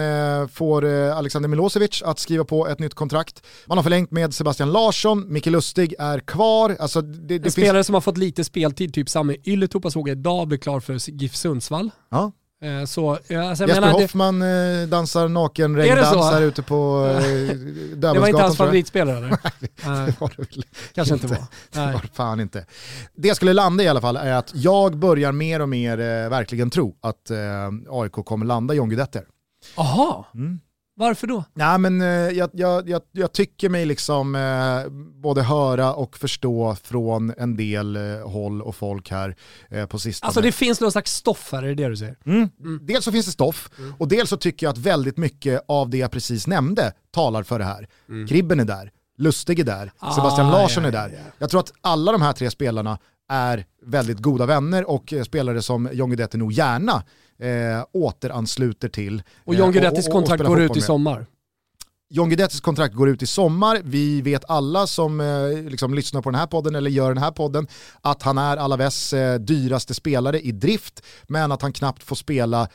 får 0.51 0.85
Alexander 0.85 1.49
Milosevic 1.49 2.01
att 2.05 2.19
skriva 2.19 2.43
på 2.43 2.67
ett 2.67 2.79
nytt 2.79 2.93
kontrakt. 2.93 3.45
Man 3.65 3.77
har 3.77 3.83
förlängt 3.83 4.11
med 4.11 4.33
Sebastian 4.33 4.71
Larsson, 4.71 5.33
Micke 5.33 5.45
Lustig 5.45 5.95
är 5.99 6.19
kvar. 6.19 6.75
Alltså 6.79 7.01
det, 7.01 7.39
det 7.39 7.45
en 7.45 7.51
spelare 7.51 7.83
som 7.83 7.93
har 7.93 8.01
fått 8.01 8.17
lite 8.17 8.43
speltid, 8.43 8.93
typ 8.93 9.09
Sami 9.09 9.37
Ylätupa 9.43 9.91
såg 9.91 10.09
jag 10.09 10.17
idag 10.17 10.47
bli 10.47 10.57
klar 10.57 10.79
för 10.79 11.09
GIF 11.11 11.35
Sundsvall. 11.35 11.91
Ja. 12.09 12.31
Eh, 12.61 12.85
så, 12.85 13.11
alltså, 13.11 13.33
Jesper 13.33 13.67
menar, 13.67 13.91
Hoffman 13.91 14.39
det... 14.39 14.85
dansar 14.85 15.27
naken 15.27 15.75
regndans 15.75 16.31
här 16.31 16.41
ute 16.41 16.61
på 16.61 17.07
Det 17.95 18.19
var 18.19 18.27
inte 18.27 18.41
hans 18.41 18.57
favoritspelare 18.57 19.17
eller? 19.17 19.29
Nej, 19.85 20.05
det 20.05 20.21
var 20.21 20.33
det 20.35 20.37
väl 20.37 20.63
Kanske 20.93 21.13
inte, 21.13 21.27
var. 21.27 21.37
Det 21.71 21.79
var 21.93 22.09
fan 22.13 22.39
inte. 22.39 22.65
Det 23.15 23.27
jag 23.27 23.37
skulle 23.37 23.53
landa 23.53 23.83
i 23.83 23.87
alla 23.87 24.01
fall 24.01 24.17
är 24.17 24.33
att 24.33 24.51
jag 24.53 24.97
börjar 24.97 25.31
mer 25.31 25.61
och 25.61 25.69
mer 25.69 25.99
eh, 25.99 26.29
verkligen 26.29 26.69
tro 26.69 26.95
att 27.01 27.29
eh, 27.29 27.37
AIK 27.89 28.11
kommer 28.11 28.45
landa 28.45 28.73
John 28.73 28.89
Guidetter. 28.89 29.23
Jaha. 29.75 30.25
Mm. 30.33 30.59
Varför 30.99 31.27
då? 31.27 31.43
Nej, 31.53 31.77
men, 31.77 32.01
eh, 32.01 32.07
jag, 32.07 32.49
jag, 32.53 32.89
jag, 32.89 33.01
jag, 33.11 33.31
tycker 33.31 33.69
mig 33.69 33.85
liksom 33.85 34.35
eh, 34.35 34.91
både 35.21 35.43
höra 35.43 35.93
och 35.93 36.17
förstå 36.17 36.75
från 36.83 37.33
en 37.37 37.57
del 37.57 37.95
eh, 37.95 38.29
håll 38.29 38.61
och 38.61 38.75
folk 38.75 39.11
här 39.11 39.35
eh, 39.69 39.85
på 39.85 39.99
sistone. 39.99 40.27
Alltså 40.27 40.41
det 40.41 40.51
finns 40.51 40.81
någon 40.81 40.91
slags 40.91 41.13
stoff 41.13 41.49
här, 41.51 41.63
är 41.63 41.67
det 41.67 41.75
det 41.75 41.89
du 41.89 41.97
säger? 41.97 42.15
Mm. 42.25 42.49
Mm. 42.59 42.79
Dels 42.85 43.05
så 43.05 43.11
finns 43.11 43.25
det 43.25 43.31
stoff 43.31 43.69
mm. 43.77 43.93
och 43.99 44.07
dels 44.07 44.29
så 44.29 44.37
tycker 44.37 44.65
jag 44.65 44.71
att 44.71 44.77
väldigt 44.77 45.17
mycket 45.17 45.65
av 45.67 45.89
det 45.89 45.97
jag 45.97 46.11
precis 46.11 46.47
nämnde 46.47 46.93
talar 47.11 47.43
för 47.43 47.59
det 47.59 47.65
här. 47.65 47.87
Mm. 48.09 48.27
Kribben 48.27 48.59
är 48.59 48.65
där, 48.65 48.91
Lustig 49.17 49.59
är 49.59 49.63
där, 49.63 49.91
ah, 49.99 50.11
Sebastian 50.11 50.51
Larsson 50.51 50.83
ja, 50.83 50.87
är 50.87 50.91
där. 50.91 51.09
Ja, 51.09 51.19
ja. 51.25 51.31
Jag 51.37 51.49
tror 51.49 51.59
att 51.59 51.73
alla 51.81 52.11
de 52.11 52.21
här 52.21 52.33
tre 52.33 52.51
spelarna 52.51 52.99
är 53.29 53.65
väldigt 53.85 54.19
goda 54.19 54.45
vänner 54.45 54.89
och 54.89 55.13
eh, 55.13 55.23
spelare 55.23 55.61
som 55.61 55.89
John 55.93 56.09
Guidetti 56.09 56.37
nog 56.37 56.51
gärna 56.51 57.03
eh, 57.39 57.85
återansluter 57.91 58.89
till. 58.89 59.23
Och 59.45 59.55
John 59.55 59.71
Guidettis 59.71 60.07
eh, 60.07 60.13
kontrakt 60.13 60.43
går 60.43 60.61
ut 60.61 60.77
i 60.77 60.81
sommar. 60.81 61.25
John 62.09 62.29
Guidettis 62.29 62.61
kontrakt 62.61 62.95
går 62.95 63.09
ut 63.09 63.21
i 63.21 63.25
sommar. 63.25 63.81
Vi 63.83 64.21
vet 64.21 64.49
alla 64.49 64.87
som 64.87 65.21
eh, 65.21 65.69
liksom 65.69 65.93
lyssnar 65.93 66.21
på 66.21 66.29
den 66.29 66.39
här 66.39 66.47
podden 66.47 66.75
eller 66.75 66.89
gör 66.89 67.13
den 67.13 67.23
här 67.23 67.31
podden 67.31 67.67
att 68.01 68.23
han 68.23 68.37
är 68.37 68.57
Alaves 68.57 69.13
eh, 69.13 69.39
dyraste 69.39 69.93
spelare 69.93 70.41
i 70.41 70.51
drift 70.51 71.03
men 71.27 71.51
att 71.51 71.61
han 71.61 71.73
knappt 71.73 72.03
får 72.03 72.15
spela 72.15 72.69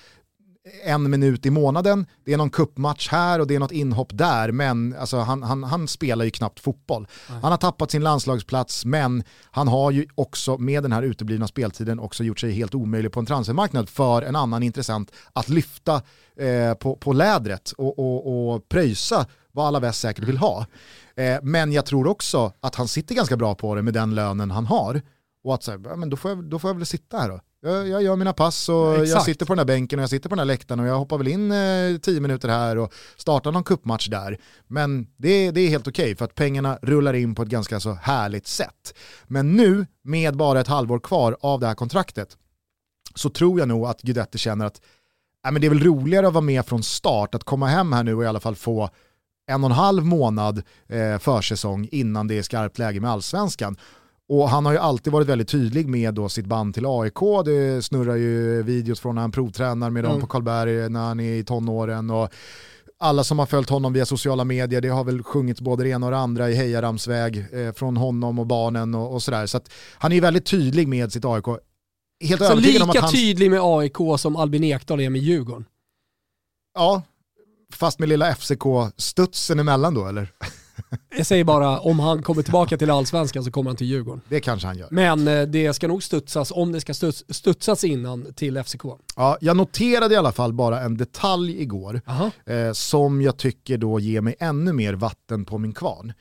en 0.84 1.10
minut 1.10 1.46
i 1.46 1.50
månaden, 1.50 2.06
det 2.24 2.32
är 2.32 2.36
någon 2.36 2.50
kuppmatch 2.50 3.08
här 3.08 3.40
och 3.40 3.46
det 3.46 3.54
är 3.54 3.58
något 3.58 3.72
inhopp 3.72 4.08
där, 4.12 4.52
men 4.52 4.96
alltså, 4.98 5.18
han, 5.18 5.42
han, 5.42 5.64
han 5.64 5.88
spelar 5.88 6.24
ju 6.24 6.30
knappt 6.30 6.60
fotboll. 6.60 7.06
Nej. 7.30 7.38
Han 7.42 7.50
har 7.50 7.58
tappat 7.58 7.90
sin 7.90 8.02
landslagsplats, 8.02 8.84
men 8.84 9.24
han 9.50 9.68
har 9.68 9.90
ju 9.90 10.06
också 10.14 10.58
med 10.58 10.82
den 10.82 10.92
här 10.92 11.02
uteblivna 11.02 11.48
speltiden 11.48 12.00
också 12.00 12.24
gjort 12.24 12.40
sig 12.40 12.52
helt 12.52 12.74
omöjlig 12.74 13.12
på 13.12 13.20
en 13.20 13.26
transfermarknad 13.26 13.88
för 13.88 14.22
en 14.22 14.36
annan 14.36 14.62
intressant 14.62 15.12
att 15.32 15.48
lyfta 15.48 16.02
eh, 16.36 16.74
på, 16.74 16.96
på 16.96 17.12
lädret 17.12 17.72
och, 17.72 17.98
och, 17.98 18.54
och 18.54 18.68
pröjsa 18.68 19.26
vad 19.52 19.66
alla 19.66 19.80
väst 19.80 20.00
säkert 20.00 20.24
vill 20.24 20.38
ha. 20.38 20.66
Eh, 21.16 21.38
men 21.42 21.72
jag 21.72 21.86
tror 21.86 22.06
också 22.06 22.52
att 22.60 22.74
han 22.74 22.88
sitter 22.88 23.14
ganska 23.14 23.36
bra 23.36 23.54
på 23.54 23.74
det 23.74 23.82
med 23.82 23.94
den 23.94 24.14
lönen 24.14 24.50
han 24.50 24.66
har. 24.66 25.02
Och 25.44 25.54
att 25.54 25.62
så 25.62 25.70
här, 25.70 25.96
men 25.96 26.10
då, 26.10 26.16
får 26.16 26.30
jag, 26.30 26.44
då 26.44 26.58
får 26.58 26.70
jag 26.70 26.74
väl 26.74 26.86
sitta 26.86 27.18
här 27.18 27.28
då. 27.28 27.40
Jag, 27.64 27.88
jag 27.88 28.02
gör 28.02 28.16
mina 28.16 28.32
pass 28.32 28.68
och 28.68 28.74
ja, 28.74 29.04
jag 29.04 29.22
sitter 29.22 29.46
på 29.46 29.52
den 29.52 29.58
här 29.58 29.66
bänken 29.66 29.98
och 29.98 30.02
jag 30.02 30.10
sitter 30.10 30.28
på 30.28 30.34
den 30.34 30.38
här 30.38 30.46
läktaren 30.46 30.80
och 30.80 30.86
jag 30.86 30.98
hoppar 30.98 31.18
väl 31.18 31.28
in 31.28 31.52
eh, 31.52 31.98
tio 32.02 32.20
minuter 32.20 32.48
här 32.48 32.78
och 32.78 32.92
startar 33.16 33.52
någon 33.52 33.64
kuppmatch 33.64 34.08
där. 34.08 34.38
Men 34.66 35.06
det, 35.16 35.50
det 35.50 35.60
är 35.60 35.68
helt 35.68 35.88
okej 35.88 36.04
okay 36.04 36.16
för 36.16 36.24
att 36.24 36.34
pengarna 36.34 36.78
rullar 36.82 37.14
in 37.14 37.34
på 37.34 37.42
ett 37.42 37.48
ganska 37.48 37.80
så 37.80 37.92
härligt 37.92 38.46
sätt. 38.46 38.94
Men 39.26 39.56
nu, 39.56 39.86
med 40.02 40.36
bara 40.36 40.60
ett 40.60 40.66
halvår 40.68 40.98
kvar 40.98 41.36
av 41.40 41.60
det 41.60 41.66
här 41.66 41.74
kontraktet, 41.74 42.36
så 43.14 43.30
tror 43.30 43.58
jag 43.58 43.68
nog 43.68 43.86
att 43.86 44.02
Guidetti 44.02 44.38
känner 44.38 44.66
att 44.66 44.80
äh, 45.46 45.52
men 45.52 45.60
det 45.60 45.66
är 45.66 45.70
väl 45.70 45.84
roligare 45.84 46.26
att 46.26 46.34
vara 46.34 46.44
med 46.44 46.66
från 46.66 46.82
start, 46.82 47.34
att 47.34 47.44
komma 47.44 47.66
hem 47.66 47.92
här 47.92 48.04
nu 48.04 48.14
och 48.14 48.24
i 48.24 48.26
alla 48.26 48.40
fall 48.40 48.56
få 48.56 48.90
en 49.46 49.64
och 49.64 49.70
en 49.70 49.76
halv 49.76 50.04
månad 50.04 50.62
eh, 50.88 51.18
försäsong 51.18 51.88
innan 51.92 52.28
det 52.28 52.38
är 52.38 52.42
skarpt 52.42 52.78
läge 52.78 53.00
med 53.00 53.10
allsvenskan. 53.10 53.76
Och 54.32 54.48
han 54.50 54.66
har 54.66 54.72
ju 54.72 54.78
alltid 54.78 55.12
varit 55.12 55.28
väldigt 55.28 55.48
tydlig 55.48 55.88
med 55.88 56.14
då 56.14 56.28
sitt 56.28 56.46
band 56.46 56.74
till 56.74 56.84
AIK. 56.86 57.44
Det 57.44 57.84
snurrar 57.84 58.16
ju 58.16 58.62
videos 58.62 59.00
från 59.00 59.14
när 59.14 59.22
han 59.22 59.32
provtränar 59.32 59.90
med 59.90 60.04
dem 60.04 60.10
mm. 60.10 60.20
på 60.20 60.26
Karlberg 60.26 60.88
när 60.88 61.00
han 61.00 61.20
är 61.20 61.34
i 61.34 61.44
tonåren. 61.44 62.10
Och 62.10 62.28
alla 62.98 63.24
som 63.24 63.38
har 63.38 63.46
följt 63.46 63.70
honom 63.70 63.92
via 63.92 64.06
sociala 64.06 64.44
medier, 64.44 64.80
det 64.80 64.88
har 64.88 65.04
väl 65.04 65.22
sjungits 65.22 65.60
både 65.60 65.82
det 65.82 65.88
ena 65.88 66.06
och 66.06 66.12
det 66.12 66.18
andra 66.18 66.50
i 66.50 66.54
hejaramsväg 66.54 67.46
eh, 67.52 67.72
från 67.72 67.96
honom 67.96 68.38
och 68.38 68.46
barnen 68.46 68.94
och, 68.94 69.14
och 69.14 69.22
sådär. 69.22 69.46
Så 69.46 69.60
han 69.94 70.12
är 70.12 70.16
ju 70.16 70.20
väldigt 70.20 70.46
tydlig 70.46 70.88
med 70.88 71.12
sitt 71.12 71.24
AIK. 71.24 71.46
Helt 72.24 72.46
så 72.46 72.54
lika 72.54 72.84
om 72.84 72.90
att 72.90 72.96
han... 72.96 73.12
tydlig 73.12 73.50
med 73.50 73.60
AIK 73.62 73.96
som 74.18 74.36
Albin 74.36 74.64
Ekdal 74.64 75.00
är 75.00 75.10
med 75.10 75.20
Djurgården? 75.20 75.64
Ja, 76.74 77.02
fast 77.72 77.98
med 77.98 78.08
lilla 78.08 78.34
FCK-studsen 78.34 79.60
emellan 79.60 79.94
då 79.94 80.06
eller? 80.06 80.32
Jag 81.16 81.26
säger 81.26 81.44
bara, 81.44 81.80
om 81.80 82.00
han 82.00 82.22
kommer 82.22 82.42
tillbaka 82.42 82.76
till 82.76 82.90
allsvenskan 82.90 83.44
så 83.44 83.50
kommer 83.50 83.70
han 83.70 83.76
till 83.76 83.86
Djurgården. 83.86 84.20
Det 84.28 84.40
kanske 84.40 84.66
han 84.66 84.78
gör. 84.78 84.88
Men 84.90 85.28
eh, 85.28 85.42
det 85.42 85.74
ska 85.74 85.88
nog 85.88 86.02
studsas, 86.02 86.50
om 86.50 86.72
det 86.72 86.80
ska 86.80 86.94
studs, 86.94 87.24
studsas 87.28 87.84
innan, 87.84 88.34
till 88.34 88.64
FCK. 88.64 88.82
Ja, 89.16 89.38
jag 89.40 89.56
noterade 89.56 90.14
i 90.14 90.16
alla 90.16 90.32
fall 90.32 90.52
bara 90.52 90.80
en 90.80 90.96
detalj 90.96 91.62
igår 91.62 92.00
eh, 92.46 92.72
som 92.72 93.22
jag 93.22 93.36
tycker 93.36 93.78
då 93.78 94.00
ger 94.00 94.20
mig 94.20 94.34
ännu 94.38 94.72
mer 94.72 94.94
vatten 94.94 95.44
på 95.44 95.58
min 95.58 95.72
kvarn. 95.72 96.12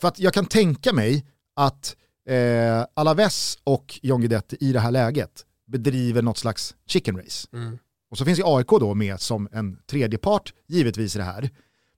För 0.00 0.08
att 0.08 0.18
jag 0.18 0.34
kan 0.34 0.46
tänka 0.46 0.92
mig 0.92 1.26
att 1.56 1.96
eh, 2.28 2.84
Alaves 2.94 3.58
och 3.64 3.98
John 4.02 4.20
Guidetti 4.20 4.56
i 4.60 4.72
det 4.72 4.80
här 4.80 4.90
läget 4.90 5.44
bedriver 5.66 6.22
något 6.22 6.38
slags 6.38 6.74
chicken 6.86 7.16
race. 7.16 7.48
Mm. 7.52 7.78
Och 8.10 8.18
så 8.18 8.24
finns 8.24 8.38
ju 8.38 8.42
AIK 8.46 8.68
då 8.68 8.94
med 8.94 9.20
som 9.20 9.48
en 9.52 9.78
tredje 9.90 10.18
part 10.18 10.52
givetvis 10.68 11.14
i 11.16 11.18
det 11.18 11.24
här. 11.24 11.50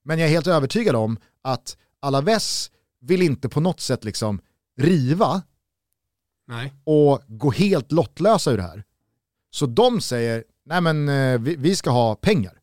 Men 0.04 0.18
jag 0.18 0.28
är 0.28 0.32
helt 0.32 0.46
övertygad 0.46 0.96
om 0.96 1.18
att 1.42 1.76
Alaves 2.00 2.70
vill 3.00 3.22
inte 3.22 3.48
på 3.48 3.60
något 3.60 3.80
sätt 3.80 4.04
liksom 4.04 4.40
riva 4.76 5.42
Nej. 6.46 6.74
och 6.84 7.22
gå 7.26 7.50
helt 7.50 7.92
lottlösa 7.92 8.50
ur 8.50 8.56
det 8.56 8.62
här. 8.62 8.84
Så 9.50 9.66
de 9.66 10.00
säger, 10.00 10.44
nej 10.64 10.80
men 10.80 11.08
eh, 11.08 11.40
vi, 11.40 11.56
vi 11.56 11.76
ska 11.76 11.90
ha 11.90 12.14
pengar. 12.14 12.60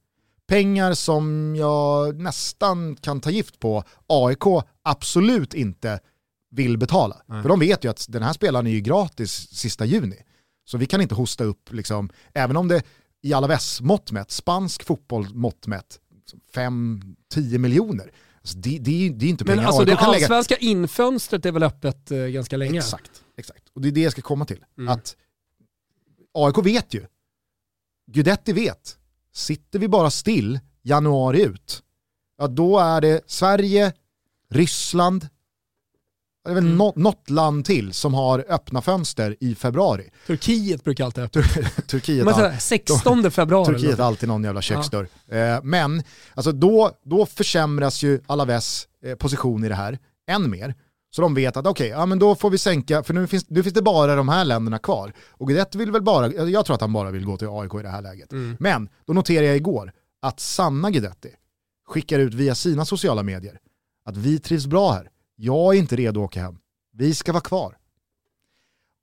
Pengar 0.47 0.93
som 0.93 1.55
jag 1.55 2.15
nästan 2.21 2.95
kan 2.95 3.21
ta 3.21 3.29
gift 3.29 3.59
på 3.59 3.83
AIK 4.07 4.43
absolut 4.83 5.53
inte 5.53 5.99
vill 6.49 6.77
betala. 6.77 7.21
Nej. 7.25 7.41
För 7.41 7.49
de 7.49 7.59
vet 7.59 7.83
ju 7.83 7.89
att 7.89 8.05
den 8.09 8.23
här 8.23 8.33
spelaren 8.33 8.67
är 8.67 8.71
ju 8.71 8.81
gratis 8.81 9.31
sista 9.51 9.85
juni. 9.85 10.23
Så 10.65 10.77
vi 10.77 10.85
kan 10.85 11.01
inte 11.01 11.15
hosta 11.15 11.43
upp, 11.43 11.73
liksom, 11.73 12.09
även 12.33 12.57
om 12.57 12.67
det 12.67 12.83
i 13.21 13.33
Alaves 13.33 13.81
mått 13.81 14.11
mätt, 14.11 14.31
spansk 14.31 14.83
fotboll 14.83 15.27
mått 15.33 15.67
mätt, 15.67 15.99
5-10 16.55 17.57
miljoner. 17.57 18.11
Alltså 18.47 18.59
det, 18.59 18.79
det, 18.79 19.09
det, 19.09 19.25
är 19.25 19.29
inte 19.29 19.45
pengar 19.45 19.57
Men 19.57 19.65
alltså 19.65 19.85
det 19.85 19.95
allsvenska 19.95 20.55
lägga... 20.55 20.71
infönstret 20.71 21.45
är 21.45 21.51
väl 21.51 21.63
öppet 21.63 22.11
eh, 22.11 22.17
ganska 22.17 22.57
länge? 22.57 22.77
Exakt, 22.77 23.23
exakt. 23.37 23.63
Och 23.73 23.81
det 23.81 23.87
är 23.87 23.91
det 23.91 24.01
jag 24.01 24.11
ska 24.11 24.21
komma 24.21 24.45
till. 24.45 24.65
Mm. 24.77 24.93
Att 24.93 25.15
AIK 26.33 26.65
vet 26.65 26.93
ju. 26.93 27.05
Gudetti 28.11 28.53
vet. 28.53 28.97
Sitter 29.33 29.79
vi 29.79 29.87
bara 29.87 30.09
still 30.09 30.59
januari 30.81 31.41
ut, 31.41 31.83
ja 32.37 32.47
då 32.47 32.79
är 32.79 33.01
det 33.01 33.21
Sverige, 33.25 33.93
Ryssland, 34.49 35.27
det 36.47 36.51
är 36.51 36.55
väl 36.55 36.65
mm. 36.65 36.91
något, 36.95 37.29
land 37.29 37.65
till 37.65 37.93
som 37.93 38.13
har 38.13 38.45
öppna 38.49 38.81
fönster 38.81 39.35
i 39.39 39.55
februari. 39.55 40.09
Turkiet 40.27 40.83
brukar 40.83 41.05
alltid 41.05 41.23
öppna. 41.23 41.41
Turkiet, 41.87 42.25
Men, 42.25 42.33
all, 42.33 42.51
16 42.59 43.31
februari. 43.31 43.65
Turkiet 43.65 43.99
har 43.99 44.05
alltid 44.05 44.29
någon 44.29 44.43
jävla 44.43 44.61
köksdörr. 44.61 45.07
Ja. 45.25 45.35
Eh, 45.35 45.59
men 45.63 46.03
alltså 46.33 46.51
då, 46.51 46.91
då 47.03 47.25
försämras 47.25 48.03
ju 48.03 48.21
Alaves 48.27 48.87
eh, 49.03 49.15
position 49.15 49.63
i 49.65 49.69
det 49.69 49.75
här 49.75 49.99
än 50.27 50.49
mer. 50.49 50.75
Så 51.09 51.21
de 51.21 51.33
vet 51.33 51.57
att 51.57 51.67
okej, 51.67 51.87
okay, 51.87 51.99
ja, 51.99 52.05
men 52.05 52.19
då 52.19 52.35
får 52.35 52.49
vi 52.49 52.57
sänka, 52.57 53.03
för 53.03 53.13
nu 53.13 53.27
finns, 53.27 53.49
nu 53.49 53.63
finns 53.63 53.73
det 53.73 53.81
bara 53.81 54.15
de 54.15 54.29
här 54.29 54.45
länderna 54.45 54.79
kvar. 54.79 55.13
Och 55.29 55.47
Guidetti 55.47 55.77
vill 55.77 55.91
väl 55.91 56.01
bara, 56.01 56.33
jag 56.33 56.65
tror 56.65 56.75
att 56.75 56.81
han 56.81 56.93
bara 56.93 57.11
vill 57.11 57.25
gå 57.25 57.37
till 57.37 57.47
AIK 57.51 57.73
i 57.73 57.83
det 57.83 57.89
här 57.89 58.01
läget. 58.01 58.31
Mm. 58.31 58.57
Men 58.59 58.89
då 59.05 59.13
noterade 59.13 59.47
jag 59.47 59.55
igår 59.55 59.91
att 60.21 60.39
Sanna 60.39 60.91
Guidetti 60.91 61.29
skickar 61.87 62.19
ut 62.19 62.33
via 62.33 62.55
sina 62.55 62.85
sociala 62.85 63.23
medier 63.23 63.59
att 64.05 64.17
vi 64.17 64.39
trivs 64.39 64.67
bra 64.67 64.91
här 64.91 65.09
jag 65.37 65.75
är 65.75 65.79
inte 65.79 65.95
redo 65.95 66.19
att 66.19 66.25
åka 66.25 66.41
hem. 66.41 66.57
Vi 66.93 67.15
ska 67.15 67.31
vara 67.31 67.41
kvar. 67.41 67.77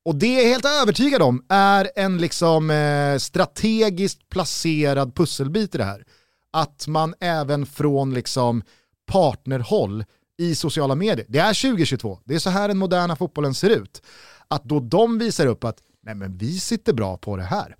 Och 0.04 0.14
det 0.14 0.26
är 0.26 0.42
jag 0.42 0.48
helt 0.48 0.64
övertygad 0.82 1.22
om 1.22 1.44
är 1.48 1.90
en 1.96 2.18
liksom 2.18 2.70
eh, 2.70 3.18
strategiskt 3.18 4.28
placerad 4.28 5.14
pusselbit 5.14 5.74
i 5.74 5.78
det 5.78 5.84
här. 5.84 6.04
Att 6.50 6.86
man 6.86 7.14
även 7.20 7.66
från 7.66 8.14
liksom 8.14 8.62
partnerhåll 9.06 10.04
i 10.38 10.54
sociala 10.54 10.94
medier, 10.94 11.26
det 11.28 11.38
är 11.38 11.62
2022, 11.62 12.18
det 12.24 12.34
är 12.34 12.38
så 12.38 12.50
här 12.50 12.68
den 12.68 12.78
moderna 12.78 13.16
fotbollen 13.16 13.54
ser 13.54 13.70
ut. 13.70 14.02
Att 14.48 14.64
då 14.64 14.80
de 14.80 15.18
visar 15.18 15.46
upp 15.46 15.64
att 15.64 15.78
nej 16.02 16.14
men 16.14 16.36
vi 16.36 16.58
sitter 16.58 16.92
bra 16.92 17.16
på 17.16 17.36
det 17.36 17.42
här 17.42 17.76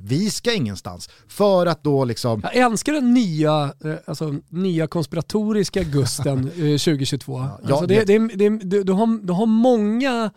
vi 0.00 0.30
ska 0.30 0.52
ingenstans. 0.52 1.10
För 1.28 1.66
att 1.66 1.84
då 1.84 2.04
liksom... 2.04 2.40
Jag 2.42 2.56
älskar 2.56 2.92
den 2.92 3.14
nya, 3.14 3.72
eh, 3.84 3.94
alltså, 4.06 4.34
nya 4.48 4.86
konspiratoriska 4.86 5.82
Gusten 5.82 6.50
2022. 6.54 7.38
Ja, 7.38 7.58
alltså, 7.62 7.86
det, 7.86 8.04
det, 8.04 8.18
det, 8.18 8.48
det, 8.48 8.82
du, 8.82 8.92
har, 8.92 9.26
du 9.26 9.32
har 9.32 9.46
många 9.46 10.30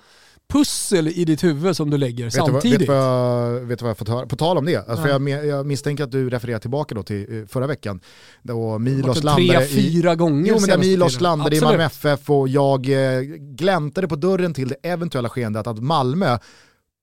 pussel 0.51 1.07
i 1.07 1.25
ditt 1.25 1.43
huvud 1.43 1.75
som 1.75 1.89
du 1.89 1.97
lägger 1.97 2.23
vet 2.23 2.33
samtidigt. 2.33 2.79
Du 2.79 2.85
vad, 2.85 3.53
vet, 3.53 3.79
du 3.79 3.83
vad 3.83 3.89
jag 3.89 3.97
fått 3.97 4.09
höra? 4.09 4.27
På 4.27 4.35
tal 4.35 4.57
om 4.57 4.65
det, 4.65 4.89
alltså 4.89 5.07
ja. 5.07 5.29
jag, 5.29 5.45
jag, 5.45 5.65
misstänker 5.65 6.03
att 6.03 6.11
du 6.11 6.29
refererar 6.29 6.59
tillbaka 6.59 6.95
då 6.95 7.03
till 7.03 7.39
eh, 7.39 7.47
förra 7.47 7.67
veckan. 7.67 7.99
Då 8.41 8.79
Milos 8.79 9.23
landade 9.23 9.65
tre, 9.65 9.65
fyra 9.65 10.15
gånger 10.15 10.49
Jo 10.49 10.59
men 10.59 10.69
där 10.69 10.77
Milos 10.77 11.21
landade 11.21 11.55
i 11.55 11.61
Malmö 11.61 11.83
FF 11.83 12.29
och 12.29 12.47
jag 12.47 12.89
eh, 12.89 13.21
gläntade 13.37 14.07
på 14.07 14.15
dörren 14.15 14.53
till 14.53 14.67
det 14.67 14.75
eventuella 14.83 15.29
skeendet 15.29 15.67
att 15.67 15.79
Malmö 15.79 16.37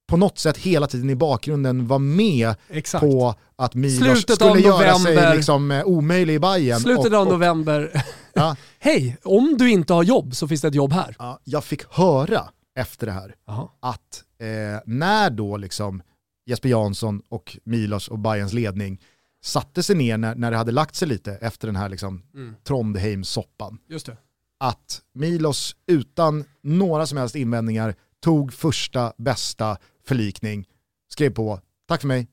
på 0.09 0.17
något 0.17 0.39
sätt 0.39 0.57
hela 0.57 0.87
tiden 0.87 1.11
i 1.11 1.15
bakgrunden 1.15 1.87
var 1.87 1.99
med 1.99 2.55
Exakt. 2.69 3.01
på 3.01 3.35
att 3.57 3.75
Milos 3.75 3.99
Slutet 3.99 4.35
skulle 4.35 4.61
göra 4.61 4.95
sig 4.95 5.37
liksom 5.37 5.71
eh, 5.71 5.85
omöjlig 5.85 6.35
i 6.35 6.39
Bayern. 6.39 6.81
Slutet 6.81 7.13
och, 7.13 7.19
av 7.19 7.27
och, 7.27 7.33
november. 7.33 8.05
Ja. 8.33 8.57
Hej, 8.79 9.17
om 9.25 9.57
du 9.59 9.71
inte 9.71 9.93
har 9.93 10.03
jobb 10.03 10.35
så 10.37 10.49
finns 10.49 10.61
det 10.61 10.69
ett 10.69 10.75
jobb 10.75 10.93
här. 10.93 11.17
ja, 11.19 11.41
jag 11.45 11.65
fick 11.65 11.83
höra 11.95 12.49
efter 12.79 13.07
det 13.07 13.13
här 13.13 13.35
Jaha. 13.47 13.69
att 13.81 14.25
eh, 14.41 14.81
när 14.87 15.31
då 15.31 15.57
liksom 15.57 16.03
Jesper 16.47 16.69
Jansson 16.69 17.23
och 17.29 17.59
Milos 17.65 18.09
och 18.09 18.19
Bayerns 18.19 18.53
ledning 18.53 19.01
satte 19.45 19.83
sig 19.83 19.97
ner 19.97 20.17
när, 20.19 20.35
när 20.35 20.51
det 20.51 20.57
hade 20.57 20.73
lagt 20.73 20.95
sig 20.95 21.09
lite 21.09 21.33
efter 21.33 21.69
den 21.69 21.77
här 21.77 21.89
liksom 21.89 22.23
Mm. 22.35 22.55
Trondheim-soppan, 22.65 23.79
Just 23.89 24.07
det. 24.07 24.17
att 24.61 25.01
Milos 25.15 25.77
utan 25.87 26.45
några 26.63 27.07
som 27.07 27.19
helst 27.19 27.35
invändningar 27.35 27.95
tog 28.21 28.53
första 28.53 29.13
bästa 29.17 29.77
förlikning, 30.09 30.65
skrev 31.13 31.31
på, 31.31 31.61
tack 31.89 32.01
för 32.01 32.09
mig. 32.09 32.29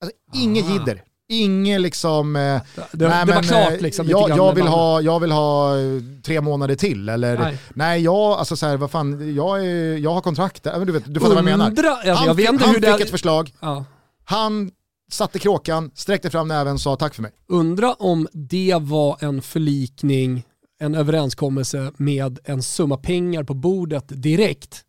Alltså, 0.00 0.16
inget 0.34 0.64
Ah. 0.66 0.72
jidder, 0.72 1.02
inget 1.28 1.80
liksom... 1.80 2.36
Eh, 2.36 2.42
Det, 2.42 2.82
det, 2.92 3.08
nej, 3.08 3.26
det 3.26 3.34
men, 3.34 3.42
klart 3.42 3.72
eh, 3.72 3.80
liksom. 3.80 4.08
jag, 4.08 4.30
jag, 4.30 4.54
vill 4.54 4.66
ha, 4.66 5.00
jag 5.00 5.20
vill 5.20 5.32
ha 5.32 5.78
eh, 5.78 6.00
tre 6.22 6.40
månader 6.40 6.74
till, 6.74 7.08
eller 7.08 7.38
nej, 7.38 7.58
Nej. 7.74 8.02
jag, 8.02 8.14
alltså 8.14 8.56
så 8.56 8.66
här, 8.66 8.76
vad 8.76 8.90
fan, 8.90 9.34
jag, 9.34 9.66
är, 9.66 9.96
jag 9.96 10.14
har 10.14 10.20
kontrakt, 10.20 10.64
men 10.64 10.86
du, 10.86 10.92
vet, 10.92 11.14
du 11.14 11.20
fattar 11.20 11.28
vad 11.34 11.38
jag 11.38 11.44
menar. 11.58 11.66
Alltså, 11.66 12.10
Han, 12.12 12.26
jag 12.26 12.34
vet 12.34 12.48
han 12.48 12.74
fick 12.74 12.82
det... 12.82 13.02
ett 13.02 13.10
förslag, 13.10 13.52
Ja. 13.60 13.84
han 14.24 14.70
satte 15.10 15.38
kråkan, 15.38 15.90
sträckte 15.94 16.30
fram 16.30 16.48
näven 16.48 16.74
och 16.74 16.80
sa 16.80 16.96
tack 16.96 17.14
för 17.14 17.22
mig. 17.22 17.32
Undra 17.48 17.94
om 17.94 18.28
det 18.32 18.76
var 18.80 19.16
en 19.20 19.42
förlikning, 19.42 20.44
en 20.80 20.94
överenskommelse 20.94 21.92
med 21.96 22.38
en 22.44 22.62
summa 22.62 22.96
pengar 22.96 23.42
på 23.44 23.54
bordet 23.54 24.04
direkt 24.08 24.82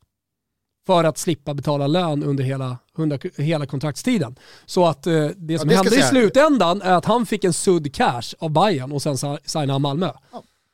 för 0.88 1.03
att 1.03 1.17
slippa 1.17 1.53
betala 1.53 1.88
lön 1.88 2.23
under 2.23 2.43
hela, 2.43 2.77
under 2.97 3.41
hela 3.41 3.65
kontraktstiden. 3.65 4.35
Så 4.65 4.85
att 4.85 5.07
eh, 5.07 5.13
det 5.13 5.59
som 5.59 5.67
det 5.67 5.75
ska 5.75 5.83
hände 5.83 5.99
i 5.99 6.01
slutändan 6.01 6.81
är 6.81 6.93
att 6.93 7.05
han 7.05 7.25
fick 7.25 7.43
en 7.43 7.53
sudd 7.53 7.95
cash 7.95 8.35
av 8.39 8.49
Bayern 8.49 8.91
och 8.91 9.01
sen 9.01 9.17
signade 9.17 9.71
han 9.71 9.81
Malmö. 9.81 10.11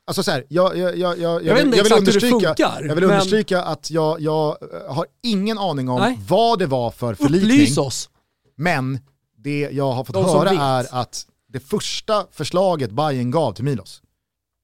Alltså 0.08 0.24
så 0.24 0.32
här, 0.32 0.46
jag, 0.50 0.78
jag, 0.78 0.98
jag, 0.98 1.20
jag, 1.20 1.56
vill, 1.56 1.72
det 1.72 1.96
understryka, 1.96 2.56
jag 2.58 2.96
vill 2.96 3.04
understryka 3.04 3.64
att 3.64 3.92
jag, 3.92 4.22
jag 4.22 4.58
eh, 4.62 4.96
har 4.96 5.06
ingen 5.24 5.58
aning 5.58 5.90
om 5.90 6.18
vad 6.28 6.60
det 6.60 6.66
var 6.68 6.92
för 6.92 7.14
förlikning. 7.14 7.42
Upplys 7.42 7.78
oss. 7.78 8.10
Men 8.56 9.00
det 9.38 9.70
jag 9.72 9.92
har 9.92 10.04
fått 10.04 10.16
höra 10.16 10.50
är 10.50 10.88
att 10.92 11.26
det 11.48 11.60
första 11.60 12.26
förslaget 12.32 12.92
Bayern 12.92 13.32
gav 13.32 13.54
till 13.54 13.64
Milos 13.64 14.03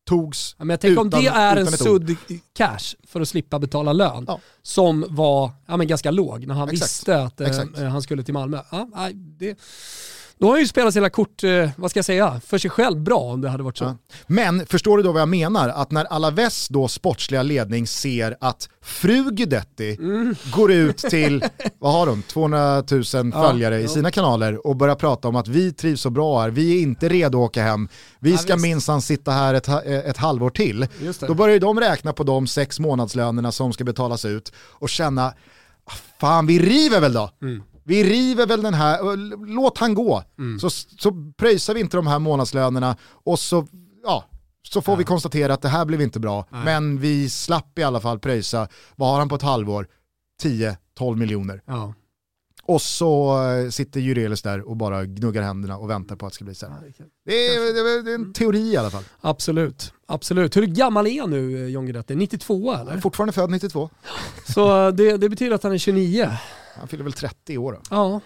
togs 0.10 0.56
Ja, 0.58 0.64
Men 0.66 0.74
jag 0.74 0.80
tänker 0.80 1.02
om 1.02 1.08
utan- 1.08 1.22
det 1.24 1.28
är 1.30 1.56
en 1.56 1.68
sudd 1.72 2.16
cash 2.54 2.96
för 3.08 3.22
att 3.22 3.28
slippa 3.30 3.60
betala 3.60 3.94
lön 3.94 4.26
Ja. 4.28 4.40
som 4.62 5.06
var 5.10 5.52
ja, 5.68 5.78
men 5.78 5.88
ganska 5.88 6.12
låg 6.12 6.48
när 6.48 6.56
han 6.56 6.70
Exakt. 6.70 6.92
visste 6.92 7.22
att 7.24 7.42
eh, 7.42 7.84
han 7.84 8.02
skulle 8.02 8.24
till 8.24 8.34
Malmö. 8.34 8.60
Ja, 8.72 8.88
det, 9.14 9.56
då 10.40 10.46
har 10.48 10.52
han 10.54 10.60
ju 10.62 10.68
spelat 10.68 10.94
sina 10.94 11.10
kort, 11.10 11.44
eh, 11.44 11.70
vad 11.76 11.90
ska 11.92 11.98
jag 11.98 12.06
säga, 12.06 12.42
för 12.46 12.58
sig 12.58 12.70
själv 12.72 13.00
bra 13.02 13.18
om 13.20 13.42
det 13.42 13.50
hade 13.50 13.64
varit 13.64 13.78
så. 13.78 13.84
Ja. 13.84 13.98
Men 14.28 14.66
förstår 14.66 14.98
du 14.98 15.04
då 15.04 15.12
vad 15.12 15.22
jag 15.22 15.30
menar? 15.30 15.70
Att 15.70 15.92
när 15.92 16.06
Alaves 16.06 16.68
då 16.68 16.88
sportsliga 16.88 17.44
ledning 17.44 17.88
ser 17.88 18.38
att 18.40 18.70
fru 18.82 19.32
Guidetti 19.32 19.96
Mm. 20.00 20.36
går 20.54 20.72
ut 20.72 20.98
till, 20.98 21.44
vad 21.80 21.94
har 21.94 22.06
de, 22.06 22.22
200 22.22 22.84
000 22.92 23.04
följare 23.32 23.80
i 23.80 23.82
ja. 23.82 23.88
sina 23.88 24.12
kanaler 24.12 24.68
och 24.68 24.76
börjar 24.76 24.96
prata 24.96 25.28
om 25.28 25.36
att 25.36 25.48
vi 25.48 25.74
trivs 25.74 26.02
så 26.02 26.10
bra 26.10 26.42
här, 26.42 26.50
vi 26.50 26.78
är 26.78 26.82
inte 26.82 27.10
redo 27.10 27.44
att 27.44 27.50
åka 27.50 27.64
hem, 27.64 27.88
vi 28.20 28.38
ska 28.38 28.58
minsann 28.58 29.02
sitta 29.02 29.32
här 29.32 29.54
ett, 29.54 29.66
ha- 29.66 29.82
ett 29.84 30.18
halvår 30.18 30.50
till. 30.50 30.88
Då 31.28 31.34
börjar 31.34 31.54
ju 31.54 31.60
de 31.60 31.80
räkna 31.80 32.14
på 32.14 32.24
de 32.24 32.48
sex 32.48 32.80
månadslönerna 32.80 33.52
som 33.52 33.74
ska 33.74 33.84
betalas 33.84 34.26
ut 34.26 34.52
och 34.58 34.90
känna, 34.90 35.26
"Ah, 35.86 35.94
fan 36.20 36.46
vi 36.48 36.60
river 36.60 37.02
väl 37.02 37.14
då? 37.14 37.30
Mm. 37.42 37.64
Vi 37.90 38.04
river 38.04 38.46
väl 38.48 38.62
den 38.62 38.74
här, 38.74 39.18
låt 39.48 39.78
han 39.78 39.94
gå. 39.94 40.24
Mm. 40.38 40.60
Så, 40.60 40.70
så 40.70 41.34
pröjsar 41.38 41.74
vi 41.74 41.80
inte 41.80 41.98
de 41.98 42.08
här 42.08 42.20
månadslönerna 42.20 42.98
och 43.24 43.40
så, 43.40 43.68
ja, 44.04 44.26
så 44.68 44.82
får 44.82 44.98
vi 44.98 45.04
konstatera 45.04 45.54
att 45.54 45.62
det 45.62 45.70
här 45.70 45.86
blev 45.86 46.02
inte 46.02 46.20
bra. 46.20 46.46
Nej. 46.50 46.66
Men 46.66 47.00
vi 47.00 47.30
slapp 47.30 47.80
i 47.80 47.84
alla 47.84 48.00
fall 48.02 48.20
pröjsa, 48.20 48.68
vad 48.96 49.10
har 49.10 49.20
han 49.20 49.30
på 49.30 49.36
ett 49.36 49.42
halvår? 49.42 49.88
10-12 50.44 51.16
miljoner. 51.16 51.62
Ja. 51.66 51.94
Och 52.64 52.82
så 52.82 53.42
eh, 53.48 53.70
sitter 53.70 54.00
Jurelius 54.00 54.42
där 54.42 54.62
och 54.70 54.78
bara 54.78 55.06
gnuggar 55.06 55.42
händerna 55.42 55.78
och 55.78 55.90
väntar 55.90 56.16
på 56.16 56.26
att 56.26 56.32
det 56.32 56.36
ska 56.36 56.46
bli 56.46 56.56
sämre. 56.56 56.78
Det 57.26 57.34
är, 57.48 58.04
det 58.04 58.12
är- 58.12 58.16
en 58.16 58.34
teori 58.34 58.72
i 58.74 58.78
alla 58.78 58.90
fall. 58.90 59.04
Absolut, 59.22 59.94
absolut. 60.08 60.58
Hur 60.58 60.66
gammal 60.66 61.08
är 61.08 61.22
han 61.22 61.30
nu, 61.30 61.64
eh, 61.64 61.68
John 61.70 61.86
Guidetti? 61.86 62.16
92 62.16 62.72
Han 62.72 62.88
är 62.88 62.92
eller? 62.92 63.02
fortfarande 63.02 63.34
född 63.34 63.50
92. 63.50 63.90
Så 64.54 64.88
eh, 64.88 64.94
det, 64.94 65.18
det 65.18 65.30
betyder 65.30 65.56
att 65.56 65.64
han 65.64 65.72
är 65.74 65.78
29. 65.78 66.30
Han 66.80 66.88
fyller 66.88 67.04
väl 67.04 67.14
30 67.14 67.54
i 67.54 67.58
år 67.58 67.72
då. 67.74 67.80
Ja. 67.90 68.22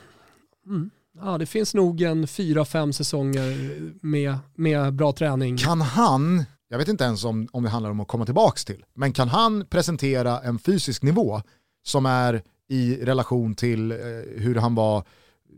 Mm. 0.68 0.90
Ja, 1.22 1.38
det 1.38 1.46
finns 1.46 1.74
nog 1.74 2.02
en 2.02 2.28
fyra, 2.28 2.66
fem 2.66 2.94
säsonger 2.94 3.80
med, 4.02 4.38
med 4.56 4.94
bra 4.94 5.12
träning. 5.12 5.58
Kan 5.58 5.82
han, 5.82 6.44
jag 6.68 6.78
vet 6.78 6.88
inte 6.88 7.04
ens 7.04 7.24
om, 7.26 7.48
om 7.52 7.64
det 7.64 7.70
handlar 7.70 7.92
om 7.92 8.00
att 8.00 8.08
komma 8.08 8.26
tillbaka 8.26 8.58
till, 8.66 8.86
men 8.94 9.14
kan 9.14 9.28
han 9.30 9.66
presentera 9.70 10.40
en 10.40 10.60
fysisk 10.60 11.04
nivå 11.04 11.42
som 11.84 12.06
är 12.06 12.42
i 12.68 12.96
relation 13.06 13.56
till 13.56 13.92
eh, 13.92 13.98
hur 14.38 14.56
han 14.56 14.76
var 14.76 15.04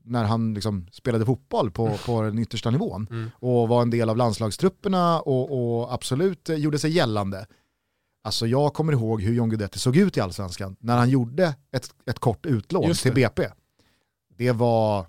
när 0.03 0.23
han 0.23 0.53
liksom 0.53 0.87
spelade 0.91 1.25
fotboll 1.25 1.71
på, 1.71 1.97
på 2.05 2.21
den 2.21 2.39
yttersta 2.39 2.71
nivån 2.71 3.07
Mm. 3.11 3.31
och 3.39 3.67
var 3.67 3.81
en 3.81 3.89
del 3.89 4.09
av 4.09 4.17
landslagstrupperna 4.17 5.19
och, 5.19 5.79
och 5.81 5.93
absolut 5.93 6.49
eh, 6.49 6.55
gjorde 6.55 6.79
sig 6.79 6.91
gällande. 6.91 7.45
Alltså 8.25 8.47
jag 8.47 8.73
kommer 8.73 8.93
ihåg 8.93 9.21
hur 9.21 9.33
John 9.33 9.49
Guidetti 9.49 9.79
såg 9.79 9.97
ut 9.97 10.17
i 10.17 10.19
allsvenskan 10.19 10.75
när 10.79 10.97
han 10.97 11.09
gjorde 11.09 11.55
ett, 11.71 11.89
ett 12.05 12.19
kort 12.19 12.45
utlån 12.45 12.93
till. 12.93 13.13
BP. 13.13 13.47
Det 14.37 14.51
var, 14.51 15.05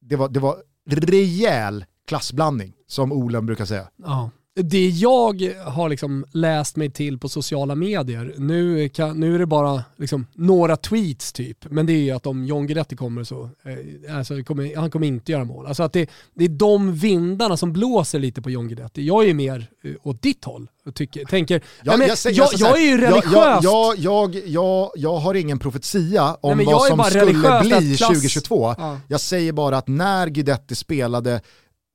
det 0.00 0.16
var, 0.16 0.28
det 0.28 0.40
var 0.40 0.62
rejäl 0.84 1.84
klassblandning 2.06 2.72
som 2.86 3.12
Olen 3.12 3.46
brukar 3.46 3.64
säga. 3.64 3.88
Ja. 3.96 4.30
Det 4.62 4.88
jag 4.88 5.54
har 5.64 5.88
liksom 5.88 6.24
läst 6.32 6.76
mig 6.76 6.90
till 6.90 7.18
på 7.18 7.28
sociala 7.28 7.74
medier, 7.74 8.34
nu, 8.38 8.88
kan, 8.88 9.20
nu 9.20 9.34
är 9.34 9.38
det 9.38 9.46
bara 9.46 9.84
liksom 9.96 10.26
några 10.34 10.76
tweets 10.76 11.32
typ, 11.32 11.64
men 11.70 11.86
det 11.86 11.92
är 11.92 11.98
ju 12.02 12.10
att 12.10 12.26
om 12.26 12.44
John 12.44 12.66
Guidetti 12.66 12.96
kommer 12.96 13.24
så, 13.24 13.50
eh, 13.62 14.16
alltså 14.16 14.42
kommer, 14.42 14.76
han 14.76 14.90
kommer 14.90 15.06
inte 15.06 15.32
göra 15.32 15.44
mål. 15.44 15.66
Alltså 15.66 15.82
att 15.82 15.92
det, 15.92 16.10
det 16.34 16.44
är 16.44 16.48
de 16.48 16.94
vindarna 16.94 17.56
som 17.56 17.72
blåser 17.72 18.18
lite 18.18 18.42
på 18.42 18.50
John 18.50 18.68
Guidetti. 18.68 19.02
Jag 19.06 19.22
är 19.22 19.26
ju 19.28 19.34
mer 19.34 19.66
eh, 19.84 19.92
åt 20.02 20.22
ditt 20.22 20.44
håll 20.44 20.70
och 20.86 20.94
tycker, 20.94 21.24
tänker, 21.24 21.62
ja, 21.82 21.96
men, 21.96 22.08
jag, 22.08 22.18
säger- 22.18 22.36
jag, 22.58 22.66
här, 22.68 22.76
är 22.76 22.80
ju 22.80 22.90
jag- 22.90 23.00
religiöst. 23.02 23.64
Jag, 23.64 23.96
jag, 23.98 24.34
jag, 24.34 24.34
jag, 24.46 24.90
jag 24.94 25.16
har 25.16 25.34
ingen 25.34 25.58
profetia 25.58 26.36
om 26.40 26.56
Nej, 26.56 26.66
jag 26.66 26.72
vad 26.72 26.86
som 26.88 27.04
skulle 27.04 27.24
religiös 27.24 27.62
bli 27.62 27.96
klass- 27.96 28.08
2022. 28.08 28.74
Ja. 28.78 28.98
Jag 29.08 29.20
säger 29.20 29.52
bara 29.52 29.76
att 29.78 29.88
när 29.88 30.26
Guidetti 30.28 30.74
spelade 30.74 31.40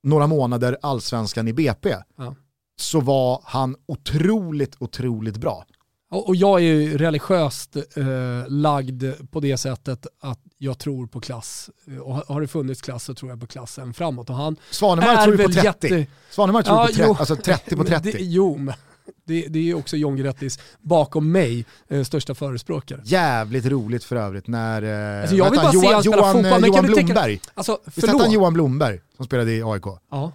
några 0.02 0.26
månader 0.26 0.76
allsvenskan 0.82 1.48
i 1.48 1.52
BP 1.52 1.94
Ja. 2.16 2.34
Så 2.80 3.00
var 3.00 3.40
han 3.44 3.76
otroligt, 3.86 4.76
otroligt 4.78 5.36
bra. 5.36 5.64
Och 6.12 6.36
jag 6.36 6.60
är 6.60 6.64
ju 6.64 6.98
religiöst 6.98 7.76
eh, 7.76 8.04
lagd 8.48 9.04
på 9.30 9.40
det 9.40 9.56
sättet 9.56 10.06
att 10.20 10.38
jag 10.58 10.78
tror 10.78 11.06
på 11.06 11.20
klass. 11.20 11.70
Och 12.02 12.14
har- 12.14 12.40
det 12.40 12.48
funnits 12.48 12.80
klass 12.82 13.04
så 13.04 13.14
tror 13.14 13.30
jag 13.30 13.40
på 13.40 13.46
klassen 13.46 13.94
framåt. 13.94 14.30
Och 14.30 14.36
han 14.36 14.56
Svanemar 14.70 15.08
är 15.16 15.24
tror 15.24 15.36
ju 15.36 15.42
på 15.44 15.48
väl 15.50 15.62
30. 15.62 15.66
jätte... 15.88 16.06
Svanemar 16.30 16.62
tror 16.62 16.76
Ja, 16.76 16.86
på 16.86 16.92
30, 16.92 17.02
jo. 17.08 17.16
alltså 17.18 17.36
30 17.36 17.70
på 17.70 17.76
Men 17.76 17.86
30. 17.86 18.12
Det, 18.12 18.18
jo, 18.20 18.56
men 18.56 18.74
det, 19.24 19.46
det 19.48 19.58
är 19.58 19.62
ju 19.62 19.74
också 19.74 19.96
John 19.96 20.16
Guidettis, 20.16 20.58
bakom 20.80 21.32
mig, 21.32 21.64
eh, 21.88 22.02
största 22.04 22.34
förespråkare. 22.34 23.00
Jävligt 23.04 23.66
roligt 23.66 24.04
för 24.04 24.16
övrigt 24.16 24.46
när 24.46 24.82
eh, 25.16 25.20
Alltså, 25.20 25.36
jag 25.36 25.50
vill 25.50 25.58
han? 25.60 25.66
bara 25.66 25.80
se 25.80 25.86
Johan, 25.86 25.94
han 25.94 26.02
spela 26.02 26.16
Johan, 26.16 26.32
fotboll, 26.34 26.62
eh, 26.64 26.68
Johan 26.68 26.84
du 26.84 26.94
tänka- 26.94 27.12
Blomberg. 27.12 27.40
Alltså, 27.54 27.78
Visst 27.84 28.06
hette 28.06 28.22
han 28.22 28.30
Johan 28.32 28.52
Blomberg 28.52 29.00
som 29.16 29.26
spelade 29.26 29.52
i 29.52 29.62
AIK? 29.62 29.84
Ja. 30.10 30.32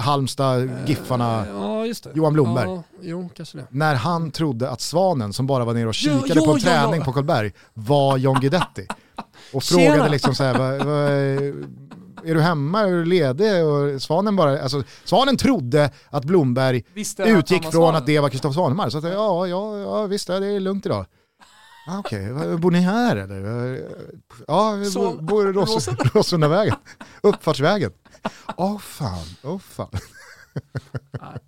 Halmstad, 0.00 0.70
Giffarna. 0.86 1.46
ja, 1.52 1.86
just 1.86 2.04
det. 2.04 2.10
Johan 2.14 2.32
Blomberg. 2.32 2.68
Ja, 2.68 2.82
jo, 3.00 3.30
när 3.70 3.94
han 3.94 4.30
trodde 4.30 4.70
att 4.70 4.80
Svanen 4.80 5.32
som 5.32 5.46
bara 5.46 5.64
var 5.64 5.74
nere 5.74 5.84
och 5.88 5.88
Ja, 5.88 5.92
kikade 6.22 6.40
ja, 6.40 6.44
på 6.46 6.52
en 6.52 6.58
ja, 6.58 6.64
träning 6.64 6.98
ja. 6.98 7.04
på 7.04 7.12
Karlberg 7.12 7.52
var 7.74 8.16
John 8.16 8.40
Guidetti. 8.40 8.86
Och 9.52 9.62
Tjena. 9.62 9.90
frågade 9.92 10.08
liksom 10.10 10.34
så 10.34 10.44
här, 10.44 10.58
vad, 10.58 10.86
vad, 10.86 11.10
är 12.24 12.34
du 12.34 12.40
hemma, 12.40 12.80
är 12.80 12.92
du 12.92 13.04
ledig? 13.04 13.64
Och 13.64 14.02
Svanen, 14.02 14.36
bara, 14.36 14.62
alltså, 14.62 14.82
Svanen 15.04 15.36
trodde 15.36 15.90
att 16.10 16.24
Blomberg 16.24 16.84
Visste 16.94 17.22
att 17.22 17.28
utgick 17.28 17.64
var 17.64 17.70
från 17.70 17.82
Svanen? 17.82 17.96
att 17.96 18.06
det 18.06 18.20
var 18.20 18.28
Kristoffer 18.28 18.54
Svanemar. 18.54 18.90
Så 18.90 18.98
att, 18.98 19.04
ja, 19.04 19.46
ja, 19.46 19.78
ja, 19.78 20.06
visst, 20.06 20.28
ja, 20.28 20.40
det 20.40 20.46
är 20.46 20.60
lugnt 20.60 20.86
idag. 20.86 21.06
Ah, 21.88 21.98
Okej, 21.98 22.32
okay. 22.32 22.56
bor 22.56 22.70
ni 22.70 22.80
här 22.80 23.16
eller? 23.16 23.80
Ja, 24.46 24.72
vi 24.72 24.90
bor, 24.90 25.22
bor 25.22 25.50
i 25.50 25.52
Rås- 25.58 26.12
Råsundavägen. 26.14 26.74
Uppfartsvägen. 27.22 27.90
Åh 28.56 28.78
fan, 28.78 29.26
åh 29.42 29.58
fan. 29.58 29.88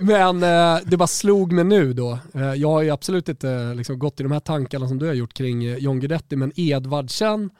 Men 0.00 0.42
eh, 0.42 0.78
det 0.86 0.96
bara 0.96 1.06
slog 1.06 1.52
mig 1.52 1.64
nu 1.64 1.92
då. 1.92 2.18
Eh, 2.34 2.54
jag 2.54 2.68
har 2.68 2.82
ju 2.82 2.90
absolut 2.90 3.28
inte 3.28 3.50
eh, 3.50 3.74
liksom, 3.74 3.98
gått 3.98 4.20
i 4.20 4.22
de 4.22 4.32
här 4.32 4.40
tankarna 4.40 4.88
som 4.88 4.98
du 4.98 5.06
har 5.06 5.14
gjort 5.14 5.34
kring 5.34 5.64
eh, 5.64 5.76
John 5.76 6.00
Guidetti, 6.00 6.36
men 6.36 6.52
Edvardsen 6.56 7.50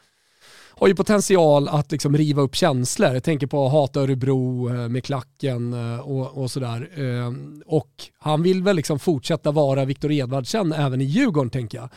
har 0.80 0.88
ju 0.88 0.94
potential 0.94 1.68
att 1.68 1.92
liksom 1.92 2.16
riva 2.16 2.42
upp 2.42 2.54
känslor. 2.54 3.14
Jag 3.14 3.22
tänker 3.22 3.46
på 3.46 3.68
Hata 3.68 4.00
Örebro 4.00 4.68
eh, 4.68 4.88
med 4.88 5.04
klacken 5.04 5.72
eh, 5.72 6.00
och, 6.00 6.42
och 6.42 6.50
sådär. 6.50 6.90
Eh, 6.94 7.32
och 7.66 7.90
han 8.18 8.42
vill 8.42 8.62
väl 8.62 8.76
liksom 8.76 8.98
fortsätta 8.98 9.50
vara 9.50 9.84
Viktor 9.84 10.12
Edvardsen 10.12 10.72
även 10.72 11.00
i 11.00 11.04
Djurgården 11.04 11.50
tänker 11.50 11.78
jag. 11.78 11.88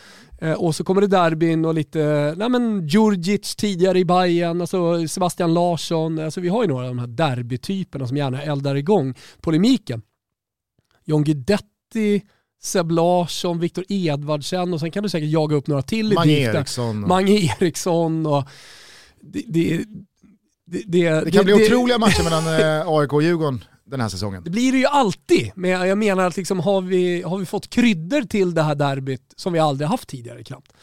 Och 0.57 0.75
så 0.75 0.83
kommer 0.83 1.01
det 1.01 1.07
derbyn 1.07 1.65
och 1.65 1.73
lite, 1.73 2.33
nej 2.37 2.49
men 2.49 2.87
Djurdjic 2.87 3.55
tidigare 3.55 3.99
i 3.99 4.05
Bayern, 4.05 4.61
alltså 4.61 5.07
Sebastian 5.07 5.53
Larsson, 5.53 6.19
alltså 6.19 6.41
vi 6.41 6.49
har 6.49 6.63
ju 6.63 6.67
några 6.69 6.83
av 6.83 6.89
de 6.89 6.99
här 6.99 7.07
derbytyperna 7.07 8.07
som 8.07 8.17
gärna 8.17 8.41
eldar 8.41 8.75
igång 8.75 9.13
polemiken. 9.41 10.01
John 11.05 11.23
Guidetti, 11.23 12.21
Seb 12.63 12.91
Larsson, 12.91 13.59
Viktor 13.59 13.85
Edvardsen 13.89 14.73
och 14.73 14.79
sen 14.79 14.91
kan 14.91 15.03
du 15.03 15.09
säkert 15.09 15.29
jaga 15.29 15.55
upp 15.55 15.67
några 15.67 15.81
till 15.81 16.11
i 16.11 16.15
Mange 16.15 16.31
Eriksson. 16.31 17.07
Mange 17.07 17.31
Eriksson 17.31 18.25
och 18.25 18.47
det, 19.21 19.43
det, 19.47 19.83
det, 20.65 21.09
det, 21.25 21.31
kan 21.31 21.45
bli 21.45 21.53
otroliga 21.53 21.97
matcher 21.97 22.23
mellan 22.23 22.59
eh, 22.59 22.87
AIK 22.87 23.13
och 23.13 23.23
Djurgården 23.23 23.63
den 23.85 24.01
här 24.01 24.09
säsongen. 24.09 24.43
Det 24.43 24.49
blir 24.49 24.71
det 24.71 24.77
ju 24.77 24.85
alltid, 24.85 25.51
men 25.55 25.71
jag 25.71 25.97
menar 25.97 26.27
att 26.27 26.37
liksom, 26.37 26.59
har, 26.59 26.81
vi, 26.81 27.21
har 27.21 27.37
vi 27.37 27.45
fått 27.45 27.69
kryddor 27.69 28.21
till 28.21 28.53
det 28.53 28.63
här 28.63 28.75
derbyt 28.75 29.33
som 29.35 29.53
vi 29.53 29.59
aldrig 29.59 29.87
haft 29.87 30.09
tidigare 30.09 30.43
knappt? 30.43 30.73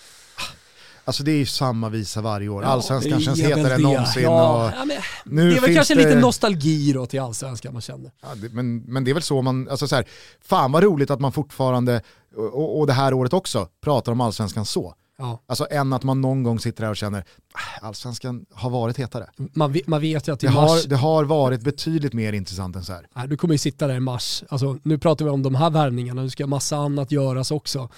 Alltså 1.08 1.22
det 1.22 1.32
är 1.32 1.36
ju 1.36 1.46
samma 1.46 1.88
visa 1.88 2.20
varje 2.20 2.48
år. 2.48 2.62
Allsvenskan 2.62 3.20
känns 3.20 3.40
hetare 3.40 3.74
än 3.74 3.82
någonsin. 3.82 4.22
Ja, 4.22 4.72
ja, 4.76 4.84
nu 5.24 5.50
det 5.50 5.56
är 5.56 5.60
väl 5.60 5.74
kanske 5.74 5.94
det... 5.94 6.04
lite 6.04 6.20
nostalgi 6.20 6.92
då 6.92 7.06
till 7.06 7.20
allsvenskan 7.20 7.72
man 7.72 7.82
känner. 7.82 8.10
Ja, 8.22 8.28
det, 8.34 8.48
men, 8.48 8.78
men 8.78 9.04
det 9.04 9.10
är 9.10 9.12
väl 9.14 9.22
så 9.22 9.42
man, 9.42 9.68
alltså 9.68 9.88
så 9.88 9.96
här, 9.96 10.04
fan 10.44 10.72
vad 10.72 10.82
roligt 10.82 11.10
att 11.10 11.20
man 11.20 11.32
fortfarande, 11.32 12.02
och, 12.36 12.78
och 12.78 12.86
det 12.86 12.92
här 12.92 13.14
året 13.14 13.32
också, 13.32 13.68
pratar 13.80 14.12
om 14.12 14.20
allsvenskan 14.20 14.64
så. 14.64 14.94
Ja. 15.18 15.42
Alltså 15.46 15.66
än 15.70 15.92
att 15.92 16.02
man 16.02 16.20
någon 16.20 16.42
gång 16.42 16.60
sitter 16.60 16.82
där 16.82 16.90
och 16.90 16.96
känner, 16.96 17.24
ah, 17.52 17.86
allsvenskan 17.86 18.46
har 18.52 18.70
varit 18.70 18.98
hetare. 18.98 19.30
Man, 19.36 19.76
man 19.86 20.00
vet 20.00 20.28
ju 20.28 20.32
att 20.32 20.44
i 20.44 20.46
det, 20.46 20.52
mars... 20.52 20.70
har, 20.70 20.88
det 20.88 20.96
har 20.96 21.24
varit 21.24 21.60
betydligt 21.60 22.12
mer 22.12 22.32
intressant 22.32 22.76
än 22.76 22.84
så 22.84 22.92
här. 22.92 23.26
du 23.26 23.36
kommer 23.36 23.54
ju 23.54 23.58
sitta 23.58 23.86
där 23.86 23.94
i 23.94 24.00
mars, 24.00 24.44
alltså, 24.48 24.78
nu 24.82 24.98
pratar 24.98 25.24
vi 25.24 25.30
om 25.30 25.42
de 25.42 25.54
här 25.54 25.70
värvningarna, 25.70 26.22
nu 26.22 26.30
ska 26.30 26.46
massa 26.46 26.76
annat 26.76 27.12
göras 27.12 27.50
också. 27.50 27.88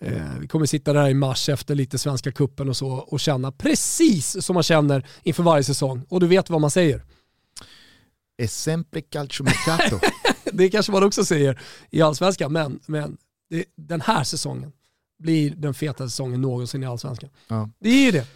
Eh, 0.00 0.38
vi 0.40 0.48
kommer 0.48 0.66
sitta 0.66 0.92
där 0.92 1.08
i 1.08 1.14
mars 1.14 1.48
efter 1.48 1.74
lite 1.74 1.98
Svenska 1.98 2.32
kuppen 2.32 2.68
och 2.68 2.76
så 2.76 2.88
och 2.88 3.20
känna 3.20 3.52
precis 3.52 4.44
som 4.44 4.54
man 4.54 4.62
känner 4.62 5.06
inför 5.22 5.42
varje 5.42 5.64
säsong. 5.64 6.06
Och 6.08 6.20
du 6.20 6.26
vet 6.26 6.50
vad 6.50 6.60
man 6.60 6.70
säger. 6.70 7.04
Esempre 8.38 9.00
calciomercato. 9.00 9.98
det 10.52 10.70
kanske 10.70 10.92
man 10.92 11.02
också 11.02 11.24
säger 11.24 11.60
i 11.90 12.02
allsvenskan, 12.02 12.52
men, 12.52 12.80
men 12.86 13.16
det, 13.50 13.64
den 13.76 14.00
här 14.00 14.24
säsongen 14.24 14.72
blir 15.18 15.50
den 15.50 15.74
fetaste 15.74 16.10
säsongen 16.10 16.40
någonsin 16.40 16.82
i 16.82 16.86
allsvenskan. 16.86 17.30
Ja. 17.48 17.70
Det 17.78 17.88
är 17.88 18.04
ju 18.04 18.10
det. 18.10 18.26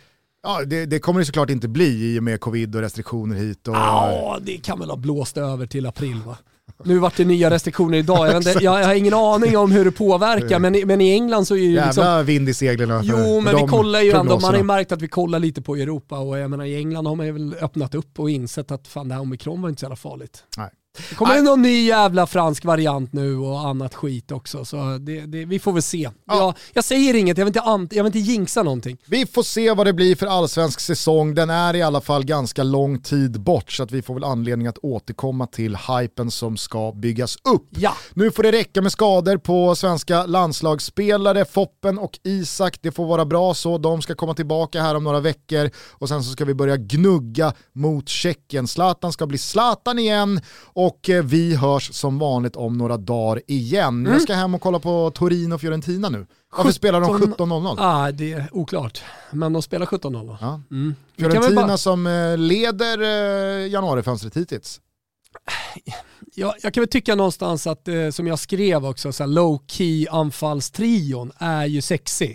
Ja, 0.42 0.64
det, 0.64 0.86
det, 0.86 0.98
kommer 0.98 1.20
det 1.20 1.26
såklart 1.26 1.50
inte 1.50 1.68
bli 1.68 2.14
i 2.14 2.18
och 2.18 2.22
med 2.22 2.40
covid 2.40 2.76
och 2.76 2.82
restriktioner 2.82 3.36
hit. 3.36 3.68
Och... 3.68 3.74
Ja, 3.74 4.38
det 4.42 4.56
kan 4.56 4.78
väl 4.78 4.90
ha 4.90 4.96
blåst 4.96 5.36
över 5.36 5.66
till 5.66 5.86
april 5.86 6.22
va? 6.26 6.38
Nu 6.84 6.98
vart 6.98 7.16
det 7.16 7.24
nya 7.24 7.50
restriktioner 7.50 7.98
idag. 7.98 8.28
Jag, 8.28 8.36
inte, 8.36 8.64
jag, 8.64 8.84
har 8.84 8.94
ingen 8.94 9.14
aning 9.14 9.56
om 9.56 9.72
hur 9.72 9.84
det 9.84 9.90
påverkar, 9.90 10.58
men, 10.58 10.86
men 10.86 11.00
i 11.00 11.10
England 11.12 11.44
så 11.44 11.54
är 11.54 11.58
ju 11.58 11.74
liksom... 11.74 12.04
Jävla 12.04 12.22
vind 12.22 12.48
i 12.48 12.54
seglen. 12.54 13.00
Jo, 13.04 13.40
men 13.40 13.56
vi 13.56 13.62
kollar 13.62 14.00
ju 14.00 14.10
ändå, 14.10 14.40
man 14.40 14.50
har 14.50 14.56
ju 14.56 14.62
märkt 14.62 14.92
att 14.92 15.02
vi 15.02 15.08
kollar 15.08 15.38
lite 15.38 15.62
på 15.62 15.76
Europa 15.76 16.18
och 16.18 16.38
jag 16.38 16.50
menar 16.50 16.64
i 16.64 16.76
England 16.76 17.06
har 17.06 17.14
man 17.14 17.26
ju 17.26 17.32
väl 17.32 17.54
öppnat 17.60 17.94
upp 17.94 18.20
och 18.20 18.30
insett 18.30 18.70
att 18.70 18.88
fan 18.88 19.08
det 19.08 19.14
här 19.14 19.22
omikron 19.22 19.62
var 19.62 19.68
inte 19.68 19.80
så 19.80 19.84
jävla 19.84 19.96
farligt. 19.96 20.44
Nej. 20.56 20.70
Det 21.08 21.14
kommer 21.14 21.34
Nej. 21.34 21.42
någon 21.42 21.62
ny 21.62 21.86
jävla 21.86 22.26
fransk 22.26 22.64
variant 22.64 23.12
nu 23.12 23.36
och 23.36 23.60
annat 23.60 23.94
skit 23.94 24.32
också. 24.32 24.64
Så 24.64 24.76
det, 25.00 25.20
det, 25.20 25.44
vi 25.44 25.58
får 25.58 25.72
väl 25.72 25.82
se. 25.82 26.10
Ja. 26.26 26.36
Jag, 26.36 26.54
jag, 26.72 26.84
säger 26.84 27.14
inget, 27.14 27.38
jag 27.38 27.44
vill, 27.44 27.54
inte, 27.56 27.96
jag 27.96 28.04
vill 28.04 28.16
inte 28.16 28.32
jinxa 28.32 28.62
någonting. 28.62 28.98
Vi 29.06 29.26
får 29.26 29.42
se 29.42 29.74
vad 29.74 29.86
det 29.86 29.92
blir 29.92 30.16
för 30.16 30.26
allsvensk 30.26 30.80
säsong. 30.80 31.34
Den 31.34 31.50
är 31.50 31.76
i 31.76 31.82
alla 31.82 32.00
fall 32.00 32.24
ganska 32.24 32.62
lång 32.62 32.98
tid 32.98 33.40
bort 33.40 33.72
så 33.72 33.82
att 33.82 33.90
vi 33.90 34.02
får 34.02 34.14
väl 34.14 34.24
anledning 34.24 34.66
att 34.66 34.78
återkomma 34.78 35.46
till 35.46 35.76
hypen 35.76 36.30
som 36.30 36.56
ska 36.56 36.92
byggas 36.92 37.36
upp. 37.36 37.68
Ja. 37.70 37.94
Nu 38.14 38.30
får 38.30 38.42
det 38.42 38.52
räcka 38.52 38.82
med 38.82 38.92
skador 38.92 39.36
på 39.36 39.74
svenska 39.74 40.26
landslagsspelare, 40.26 41.44
Foppen 41.44 41.98
och 41.98 42.18
Isak. 42.24 42.78
Det 42.82 42.92
får 42.92 43.06
vara 43.06 43.24
bra 43.24 43.54
så. 43.54 43.78
De 43.78 44.02
ska 44.02 44.14
komma 44.14 44.34
tillbaka 44.34 44.82
här 44.82 44.94
om 44.94 45.04
några 45.04 45.20
veckor 45.20 45.70
och 45.90 46.08
sen 46.08 46.24
så 46.24 46.32
ska 46.32 46.44
vi 46.44 46.54
börja 46.54 46.76
gnugga 46.76 47.52
mot 47.72 48.08
Tjeckien. 48.08 48.68
Zlatan 48.68 49.12
ska 49.12 49.26
bli 49.26 49.38
Zlatan 49.38 49.98
igen 49.98 50.40
och 50.62 50.87
eh, 51.08 51.22
vi 51.22 51.54
hörs 51.56 51.94
som 51.94 52.18
vanligt 52.18 52.56
om 52.56 52.78
några 52.78 52.96
dagar 52.96 53.42
igen. 53.46 53.88
Mm. 53.88 54.12
Jag 54.12 54.22
ska 54.22 54.34
hem 54.34 54.54
och 54.54 54.60
kolla 54.60 54.78
på 54.78 55.10
Torino 55.14 55.54
och 55.54 55.60
Fiorentina 55.60 56.08
nu. 56.08 56.26
Varför 56.50 56.62
17... 56.62 56.72
spelar 56.72 57.00
de 57.00 57.18
17.00? 57.18 57.76
Ah, 57.78 58.12
det 58.12 58.32
är 58.32 58.48
oklart, 58.52 59.02
men 59.30 59.52
de 59.52 59.62
spelar 59.62 59.86
17.00. 59.86 60.36
Ja. 60.40 60.60
Mm. 60.70 60.94
Fiorentina 61.18 61.66
bara... 61.66 61.78
som 61.78 62.06
eh, 62.06 62.38
leder 62.38 63.02
eh, 63.02 63.68
januarifönstret 63.68 64.36
hittills. 64.36 64.80
Jag, 66.34 66.54
jag 66.62 66.74
kan 66.74 66.80
väl 66.80 66.88
tycka 66.88 67.14
någonstans 67.14 67.66
att, 67.66 67.88
som 68.12 68.26
jag 68.26 68.38
skrev 68.38 68.86
också, 68.86 69.12
så 69.12 69.26
low 69.26 69.62
key 69.66 70.06
anfallstrion 70.08 71.32
är 71.38 71.66
ju 71.66 71.82
sexy. 71.82 72.34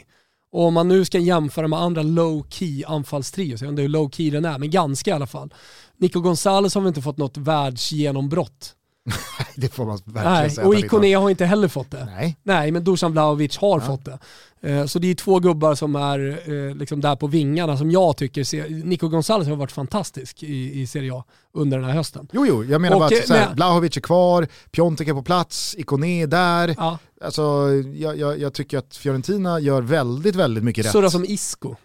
Och 0.53 0.65
om 0.65 0.73
man 0.73 0.87
nu 0.87 1.05
ska 1.05 1.19
jämföra 1.19 1.67
med 1.67 1.79
andra 1.79 2.01
low 2.01 2.45
key 2.49 2.83
anfallstrios, 2.87 3.61
jag 3.61 3.67
vet 3.67 3.71
inte 3.71 3.81
hur 3.81 3.89
low 3.89 4.09
key 4.09 4.29
den 4.29 4.45
är, 4.45 4.57
men 4.57 4.69
ganska 4.69 5.11
i 5.11 5.13
alla 5.13 5.27
fall. 5.27 5.53
Nico 5.97 6.19
Gonzales 6.19 6.75
har 6.75 6.81
väl 6.81 6.87
inte 6.87 7.01
fått 7.01 7.17
något 7.17 7.37
världsgenombrott. 7.37 8.75
det 9.55 9.73
får 9.73 9.85
man 9.85 9.97
verkligen 10.05 10.33
Nej, 10.33 10.49
säga. 10.49 10.67
Och 10.67 10.75
Ikone 10.75 11.15
har 11.15 11.29
inte 11.29 11.45
heller 11.45 11.67
fått 11.67 11.91
det. 11.91 12.05
Nej. 12.05 12.37
Nej, 12.43 12.71
men 12.71 12.83
Dusan 12.83 13.11
Vlahovic 13.11 13.57
har 13.57 13.79
ja. 13.79 13.85
fått 13.85 14.05
det. 14.05 14.19
Eh, 14.61 14.85
så 14.85 14.99
det 14.99 15.07
är 15.07 15.15
två 15.15 15.39
gubbar 15.39 15.75
som 15.75 15.95
är 15.95 16.49
eh, 16.51 16.75
liksom 16.75 17.01
där 17.01 17.15
på 17.15 17.27
vingarna 17.27 17.77
som 17.77 17.91
jag 17.91 18.17
tycker, 18.17 18.69
Nico 18.85 19.07
Gonzales 19.07 19.47
har 19.47 19.55
varit 19.55 19.71
fantastisk 19.71 20.43
i, 20.43 20.81
i 20.81 20.87
Serie 20.87 21.13
A 21.13 21.23
under 21.53 21.77
den 21.77 21.87
här 21.87 21.93
hösten. 21.93 22.27
Jo, 22.31 22.45
jo, 22.45 22.63
jag 22.63 22.81
menar 22.81 22.95
och, 22.95 22.99
bara 22.99 23.17
att 23.17 23.27
såhär, 23.27 23.45
men... 23.47 23.55
Blahovic 23.55 23.97
är 23.97 24.01
kvar, 24.01 24.47
Piontek 24.71 25.07
är 25.07 25.13
på 25.13 25.23
plats, 25.23 25.75
Ikone 25.77 26.07
är 26.07 26.27
där. 26.27 26.75
Ja. 26.77 26.99
Alltså, 27.21 27.69
jag, 27.95 28.17
jag, 28.17 28.39
jag, 28.39 28.53
tycker 28.53 28.77
att 28.77 28.95
Fiorentina 28.95 29.59
gör 29.59 29.81
väldigt, 29.81 30.35
väldigt 30.35 30.63
mycket 30.63 30.85
rätt. 30.85 30.91
Sådär 30.91 31.09
som 31.09 31.25
Isco. 31.25 31.75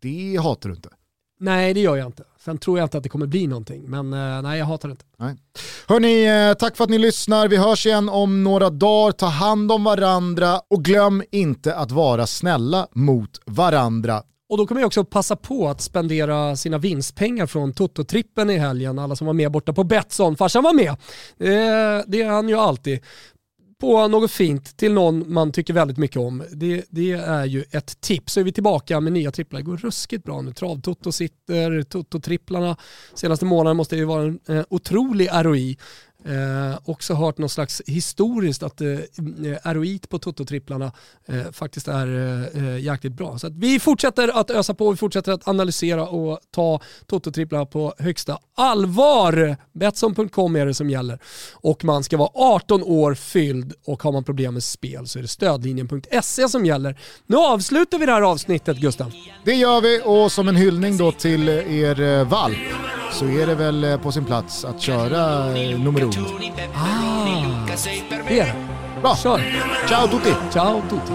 Det 0.00 0.36
hatar 0.42 0.68
du 0.68 0.74
inte. 0.74 0.88
Nej, 1.40 1.74
det 1.74 1.80
gör 1.80 1.96
jag 1.96 2.06
inte. 2.06 2.24
Sen 2.44 2.58
tror 2.58 2.78
jag 2.78 2.86
inte 2.86 2.96
att 2.96 3.02
det 3.02 3.08
kommer 3.08 3.26
bli 3.26 3.46
någonting, 3.46 3.82
men 3.90 4.12
eh, 4.12 4.42
nej 4.42 4.58
jag 4.58 4.66
hatar 4.66 4.88
det 4.88 4.92
inte. 4.92 5.04
Nej. 5.16 5.36
Hörni, 5.88 6.48
eh, 6.50 6.54
tack 6.54 6.76
för 6.76 6.84
att 6.84 6.90
ni 6.90 6.98
lyssnar. 6.98 7.48
Vi 7.48 7.56
hörs 7.56 7.86
igen 7.86 8.08
om 8.08 8.44
några 8.44 8.70
dagar. 8.70 9.12
Ta 9.12 9.26
hand 9.26 9.72
om 9.72 9.84
varandra 9.84 10.60
och 10.70 10.84
glöm 10.84 11.22
inte 11.30 11.76
att 11.76 11.90
vara 11.90 12.26
snälla 12.26 12.86
mot 12.92 13.40
varandra. 13.46 14.22
Och 14.48 14.58
då 14.58 14.66
kommer 14.66 14.80
jag 14.80 14.86
också 14.86 15.04
passa 15.04 15.36
på 15.36 15.68
att 15.68 15.80
spendera 15.80 16.56
sina 16.56 16.78
vinstpengar 16.78 17.46
från 17.46 17.72
Toto-trippen 17.72 18.50
i 18.50 18.58
helgen. 18.58 18.98
Alla 18.98 19.16
som 19.16 19.26
var 19.26 19.34
med 19.34 19.52
borta 19.52 19.72
på 19.72 19.84
Betsson. 19.84 20.36
Farsan 20.36 20.62
var 20.62 20.74
med. 20.74 20.96
Det, 21.38 22.04
det 22.06 22.22
är 22.22 22.28
han 22.28 22.48
ju 22.48 22.54
alltid 22.54 23.00
på 23.82 24.08
något 24.08 24.30
fint 24.30 24.76
till 24.76 24.92
någon 24.92 25.32
man 25.32 25.52
tycker 25.52 25.74
väldigt 25.74 25.96
mycket 25.96 26.16
om. 26.16 26.42
Det, 26.52 26.84
det 26.90 27.12
är 27.12 27.44
ju 27.44 27.64
ett 27.70 28.00
tips. 28.00 28.32
Så 28.32 28.40
är 28.40 28.44
vi 28.44 28.52
tillbaka 28.52 29.00
med 29.00 29.12
nya 29.12 29.30
tripplar. 29.30 29.60
Det 29.60 29.64
går 29.64 29.76
ruskigt 29.76 30.24
bra 30.24 30.40
nu. 30.40 30.52
Travtoto 30.52 31.12
sitter, 31.12 31.82
Toto-tripplarna 31.82 32.76
senaste 33.14 33.44
månaden 33.44 33.76
måste 33.76 33.96
ju 33.96 34.04
vara 34.04 34.22
en 34.22 34.40
eh, 34.48 34.64
otrolig 34.70 35.28
ROI. 35.32 35.78
Eh, 36.24 36.78
också 36.84 37.14
hört 37.14 37.38
något 37.38 37.52
slags 37.52 37.82
historiskt 37.86 38.62
att 38.62 38.80
eh, 38.80 38.86
ROI 39.64 40.00
på 40.08 40.18
Toto-tripplarna 40.18 40.92
eh, 41.28 41.52
faktiskt 41.52 41.88
är 41.88 42.06
eh, 42.06 42.64
eh 42.64 42.78
jäkligt 42.78 43.12
bra. 43.12 43.38
Så 43.38 43.48
vi 43.50 43.80
fortsätter 43.80 44.40
att 44.40 44.50
ösa 44.50 44.74
på, 44.74 44.90
vi 44.90 44.96
fortsätter 44.96 45.32
att 45.32 45.48
analysera 45.48 46.08
och 46.08 46.38
ta 46.50 46.80
Toto-tripplarna 47.06 47.66
på 47.66 47.94
högsta 47.98 48.38
allvar. 48.56 49.56
Betsson.com 49.72 50.56
är 50.56 50.66
det 50.66 50.74
som 50.74 50.90
gäller. 50.90 51.18
Och 51.54 51.84
man 51.84 52.04
ska 52.04 52.16
vara 52.16 52.30
18 52.34 52.82
år 52.82 53.14
fylld 53.14 53.72
och 53.86 54.02
har 54.02 54.12
man 54.12 54.24
problem 54.24 54.54
med 54.54 54.62
spel 54.62 55.06
så 55.06 55.18
är 55.18 55.22
det 55.22 55.28
stödlinjen.se 55.28 56.48
som 56.48 56.66
gäller. 56.66 56.98
Nu 57.26 57.36
avslutar 57.36 57.98
vi 57.98 58.06
det 58.06 58.12
här 58.12 58.22
avsnittet 58.22 58.76
Gustav. 58.76 59.12
Det 59.44 59.54
gör 59.54 59.80
vi 59.80 60.00
och 60.04 60.32
som 60.32 60.48
en 60.48 60.56
hyllning 60.56 60.96
då 60.96 61.12
till 61.12 61.48
er 61.48 62.00
eh, 62.00 62.28
valp 62.28 62.81
så 63.12 63.24
är 63.24 63.46
det 63.46 63.54
väl 63.54 63.84
eh, 63.84 63.96
på 63.96 64.12
sin 64.12 64.24
plats 64.24 64.64
att 64.64 64.80
köra 64.80 65.46
eh, 65.58 65.78
nummer 65.78 66.02
uno. 66.02 66.12
Ah, 66.74 67.24
det 67.66 68.14
är 68.16 68.22
det. 68.28 68.52
Bra. 69.02 69.16
Kör. 69.16 69.40
Ciao 69.88 70.08
tutti. 70.08 70.34
Ciao 70.52 70.82
tutti. 70.90 71.12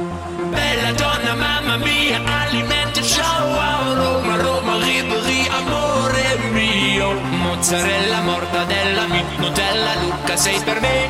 Bella 0.52 0.91
donna, 0.98 1.36
mamma 1.36 1.78
mia, 1.78 2.19
alimenti 2.41 3.02
ciao, 3.02 3.48
Roma, 3.95 4.38
Roma, 4.38 4.74
Ribéry, 4.78 5.48
amore 5.57 6.52
mio. 6.53 7.14
Mozzarella, 7.44 8.22
mortadella, 8.26 9.03
Nutella, 9.40 9.91
Lucca, 10.03 10.36
sei 10.38 10.60
per 10.65 10.82
me 10.82 11.07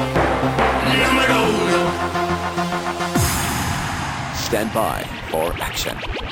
numero 0.97 1.35
uno. 1.64 1.91
Stand 4.34 4.72
by 4.73 5.03
for 5.30 5.53
action. 5.59 6.26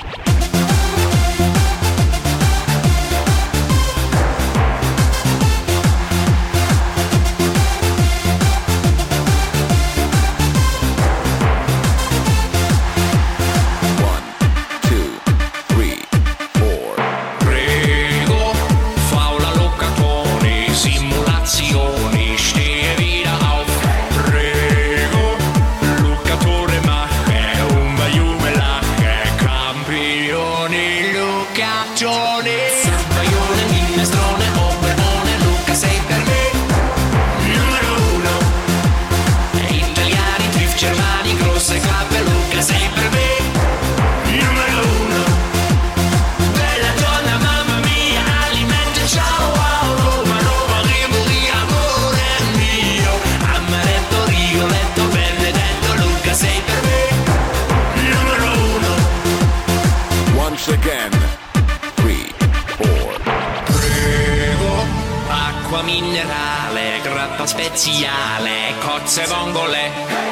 maiale, 67.95 68.73
cozze 68.79 69.25
vongole. 69.27 70.24